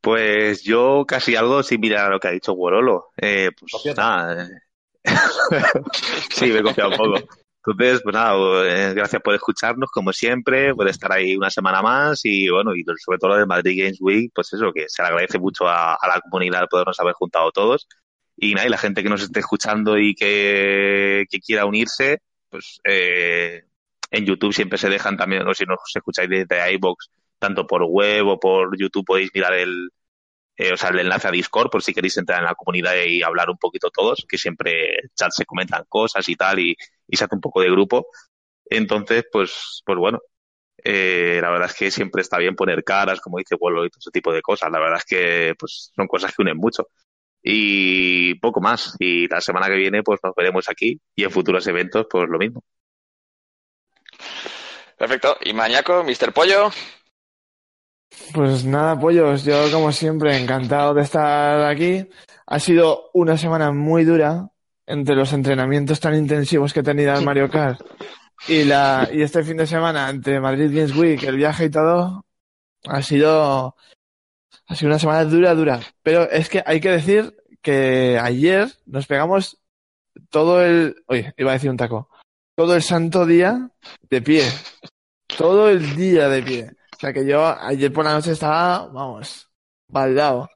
Pues 0.00 0.62
yo 0.62 1.04
casi 1.06 1.36
algo 1.36 1.62
similar 1.62 2.06
a 2.06 2.10
lo 2.10 2.20
que 2.20 2.28
ha 2.28 2.32
dicho 2.32 2.52
Guarolo. 2.52 3.10
Eh, 3.16 3.50
pues 3.58 3.96
nada. 3.96 4.44
Eh. 4.44 4.60
sí, 6.34 6.46
me 6.46 6.58
he 6.58 6.62
confiado 6.62 6.90
un 6.90 6.96
poco. 6.96 7.28
Entonces, 7.64 8.00
pues 8.02 8.14
nada, 8.14 8.34
eh, 8.66 8.94
gracias 8.94 9.20
por 9.22 9.34
escucharnos, 9.34 9.90
como 9.92 10.12
siempre, 10.12 10.74
por 10.74 10.88
estar 10.88 11.12
ahí 11.12 11.36
una 11.36 11.50
semana 11.50 11.82
más 11.82 12.20
y 12.24 12.48
bueno, 12.48 12.74
y 12.74 12.84
sobre 13.04 13.18
todo 13.18 13.30
lo 13.32 13.36
de 13.36 13.46
Madrid 13.46 13.82
Games 13.82 13.98
Week, 14.00 14.32
pues 14.34 14.52
eso, 14.54 14.72
que 14.72 14.86
se 14.88 15.02
le 15.02 15.08
agradece 15.08 15.38
mucho 15.38 15.68
a, 15.68 15.98
la 16.02 16.20
comunidad 16.22 16.68
podernos 16.70 16.98
haber 17.00 17.14
juntado 17.14 17.50
todos. 17.52 17.86
Y 18.36 18.54
nada, 18.54 18.66
y 18.66 18.70
la 18.70 18.78
gente 18.78 19.02
que 19.02 19.10
nos 19.10 19.22
esté 19.22 19.40
escuchando 19.40 19.98
y 19.98 20.14
que, 20.14 21.26
que 21.30 21.40
quiera 21.40 21.66
unirse, 21.66 22.22
pues 22.48 22.80
eh, 22.84 23.64
en 24.10 24.24
YouTube 24.24 24.54
siempre 24.54 24.78
se 24.78 24.88
dejan 24.88 25.16
también, 25.18 25.46
o 25.46 25.54
si 25.54 25.64
nos 25.66 25.80
escucháis 25.94 26.30
desde 26.30 26.72
iBox, 26.74 27.10
tanto 27.38 27.66
por 27.66 27.84
web 27.84 28.26
o 28.28 28.40
por 28.40 28.76
YouTube 28.78 29.04
podéis 29.04 29.30
mirar 29.34 29.52
el, 29.54 29.90
eh, 30.60 30.74
o 30.74 30.76
sea, 30.76 30.90
el 30.90 30.98
enlace 31.00 31.26
a 31.26 31.30
Discord 31.30 31.70
por 31.70 31.82
si 31.82 31.94
queréis 31.94 32.18
entrar 32.18 32.40
en 32.40 32.44
la 32.44 32.54
comunidad 32.54 32.92
y 33.06 33.22
hablar 33.22 33.48
un 33.48 33.56
poquito 33.56 33.90
todos, 33.90 34.26
que 34.28 34.36
siempre 34.36 34.90
en 35.00 35.08
chat 35.14 35.30
se 35.32 35.46
comentan 35.46 35.84
cosas 35.88 36.28
y 36.28 36.36
tal 36.36 36.58
y, 36.58 36.76
y 37.08 37.16
se 37.16 37.24
hace 37.24 37.34
un 37.34 37.40
poco 37.40 37.62
de 37.62 37.70
grupo. 37.70 38.08
Entonces, 38.66 39.24
pues, 39.32 39.82
pues 39.86 39.98
bueno, 39.98 40.20
eh, 40.84 41.38
la 41.40 41.50
verdad 41.50 41.70
es 41.70 41.76
que 41.76 41.90
siempre 41.90 42.20
está 42.20 42.36
bien 42.36 42.56
poner 42.56 42.84
caras, 42.84 43.22
como 43.22 43.38
dice 43.38 43.56
Pueblo 43.56 43.86
y 43.86 43.90
todo 43.90 44.00
ese 44.00 44.10
tipo 44.10 44.32
de 44.34 44.42
cosas. 44.42 44.70
La 44.70 44.80
verdad 44.80 44.98
es 44.98 45.04
que 45.06 45.54
pues 45.58 45.92
son 45.96 46.06
cosas 46.06 46.34
que 46.34 46.42
unen 46.42 46.58
mucho. 46.58 46.88
Y 47.42 48.34
poco 48.34 48.60
más. 48.60 48.96
Y 48.98 49.28
la 49.28 49.40
semana 49.40 49.68
que 49.68 49.76
viene, 49.76 50.02
pues 50.02 50.20
nos 50.22 50.34
veremos 50.34 50.68
aquí 50.68 51.00
y 51.16 51.24
en 51.24 51.30
futuros 51.30 51.66
eventos, 51.68 52.06
pues 52.10 52.28
lo 52.28 52.38
mismo. 52.38 52.62
Perfecto. 54.98 55.38
¿Y 55.40 55.54
Mañaco, 55.54 56.04
Mr. 56.04 56.34
Pollo? 56.34 56.70
Pues 58.34 58.64
nada, 58.64 58.98
pollos, 58.98 59.44
yo 59.44 59.70
como 59.72 59.92
siempre 59.92 60.36
encantado 60.36 60.94
de 60.94 61.02
estar 61.02 61.64
aquí. 61.64 62.08
Ha 62.46 62.58
sido 62.58 63.10
una 63.14 63.36
semana 63.36 63.72
muy 63.72 64.04
dura 64.04 64.50
entre 64.86 65.14
los 65.14 65.32
entrenamientos 65.32 66.00
tan 66.00 66.16
intensivos 66.16 66.72
que 66.72 66.80
he 66.80 66.82
tenido 66.82 67.14
en 67.14 67.24
Mario 67.24 67.48
Kart 67.48 67.80
y, 68.48 68.64
la, 68.64 69.08
y 69.12 69.22
este 69.22 69.44
fin 69.44 69.56
de 69.56 69.66
semana 69.66 70.10
entre 70.10 70.40
Madrid 70.40 70.70
Games 70.72 70.96
Week, 70.96 71.22
el 71.22 71.36
viaje 71.36 71.66
y 71.66 71.70
todo. 71.70 72.24
Ha 72.86 73.02
sido, 73.02 73.76
ha 74.66 74.74
sido 74.74 74.88
una 74.90 74.98
semana 74.98 75.24
dura, 75.24 75.54
dura. 75.54 75.80
Pero 76.02 76.28
es 76.30 76.48
que 76.48 76.62
hay 76.64 76.80
que 76.80 76.90
decir 76.90 77.36
que 77.62 78.18
ayer 78.20 78.68
nos 78.86 79.06
pegamos 79.06 79.60
todo 80.30 80.64
el, 80.64 80.96
oye, 81.06 81.34
iba 81.36 81.50
a 81.50 81.54
decir 81.54 81.70
un 81.70 81.76
taco, 81.76 82.08
todo 82.56 82.74
el 82.74 82.82
santo 82.82 83.26
día 83.26 83.70
de 84.08 84.22
pie. 84.22 84.44
Todo 85.36 85.68
el 85.68 85.94
día 85.94 86.28
de 86.28 86.42
pie. 86.42 86.70
O 87.00 87.02
sea 87.02 87.14
que 87.14 87.24
yo 87.26 87.46
ayer 87.46 87.90
por 87.90 88.04
la 88.04 88.12
noche 88.12 88.32
estaba, 88.32 88.86
vamos, 88.88 89.48
baldado. 89.88 90.50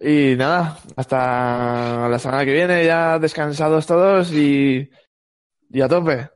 Y 0.00 0.34
nada, 0.36 0.78
hasta 0.96 2.08
la 2.08 2.18
semana 2.18 2.46
que 2.46 2.52
viene 2.52 2.84
ya 2.86 3.18
descansados 3.18 3.86
todos 3.86 4.32
y, 4.32 4.88
y 5.70 5.80
a 5.82 5.88
tope. 5.88 6.30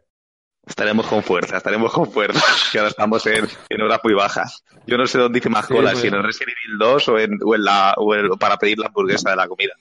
Estaremos 0.67 1.07
con 1.07 1.23
fuerza, 1.23 1.57
estaremos 1.57 1.91
con 1.91 2.11
fuerza, 2.11 2.45
que 2.73 2.79
ahora 2.79 2.91
estamos 2.91 3.25
en, 3.27 3.47
en 3.71 3.81
horas 3.83 4.01
muy 4.05 4.13
bajas. 4.13 4.63
Yo 4.87 4.99
no 4.99 5.07
sé 5.07 5.17
dónde 5.19 5.39
hice 5.39 5.49
más 5.49 5.67
Sí, 5.67 5.73
colas, 5.75 5.93
pues. 5.93 6.03
si 6.03 6.09
en 6.09 6.15
el 6.17 6.23
Resident 6.25 6.55
Evil 6.67 6.79
2 6.79 7.09
o, 7.09 7.19
en, 7.19 7.39
o, 7.43 7.55
en 7.55 7.65
la, 7.65 7.95
o 7.97 8.15
en- 8.15 8.29
para 8.39 8.59
pedir 8.59 8.79
la 8.79 8.89
hamburguesa 8.89 9.31
de 9.31 9.37
la 9.37 9.49
comida. 9.49 9.73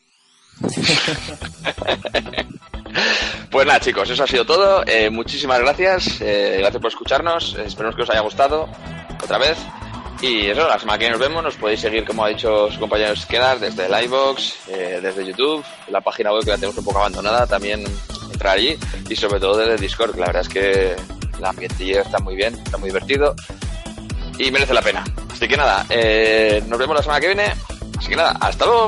Pues 3.52 3.66
nada, 3.66 3.80
chicos, 3.80 4.10
eso 4.10 4.24
ha 4.24 4.28
sido 4.28 4.46
todo. 4.46 4.84
Eh, 4.86 5.10
muchísimas 5.10 5.60
gracias. 5.60 6.22
Eh, 6.22 6.58
gracias 6.60 6.82
por 6.82 6.92
escucharnos. 6.92 7.56
Esperemos 7.56 7.96
que 7.96 8.02
os 8.04 8.10
haya 8.10 8.22
gustado 8.22 8.68
otra 9.24 9.38
vez. 9.38 9.58
Y 10.22 10.48
eso, 10.48 10.68
la 10.68 10.80
semana 10.80 10.98
que 10.98 11.10
nos 11.10 11.20
vemos. 11.20 11.44
Nos 11.44 11.56
podéis 11.56 11.80
seguir, 11.80 12.06
como 12.06 12.26
ha 12.26 12.30
dicho 12.30 12.72
su 12.72 12.80
compañero 12.80 13.16
Skedar, 13.16 13.60
desde 13.60 13.86
el 13.86 13.94
eh, 14.68 15.00
desde 15.02 15.26
YouTube, 15.26 15.64
la 15.90 16.02
página 16.02 16.32
web 16.32 16.44
que 16.44 16.52
la 16.52 16.58
tenemos 16.58 16.78
un 16.78 16.86
poco 16.86 17.00
abandonada, 17.00 17.48
también 17.48 17.84
entrar 18.32 18.58
allí. 18.58 18.78
Y 19.10 19.16
sobre 19.16 19.40
todo 19.40 19.58
desde 19.58 19.78
Discord, 19.78 20.18
la 20.18 20.28
verdad 20.28 20.42
es 20.42 20.50
que 20.50 20.96
la 21.40 21.50
ambientilla 21.50 22.02
está 22.02 22.20
muy 22.20 22.36
bien, 22.36 22.56
está 22.56 22.78
muy 22.78 22.90
divertido. 22.90 23.36
Y 24.38 24.52
merece 24.52 24.74
la 24.74 24.82
pena. 24.82 25.04
Así 25.32 25.48
que 25.48 25.58
nada, 25.58 25.84
nos 26.68 26.80
vemos 26.80 26.96
la 26.96 27.02
semana 27.02 27.20
que 27.22 27.28
viene. 27.28 27.54
Así 27.98 28.10
que 28.10 28.16
nada, 28.16 28.38
hasta 28.40 28.66
luego. 28.66 28.88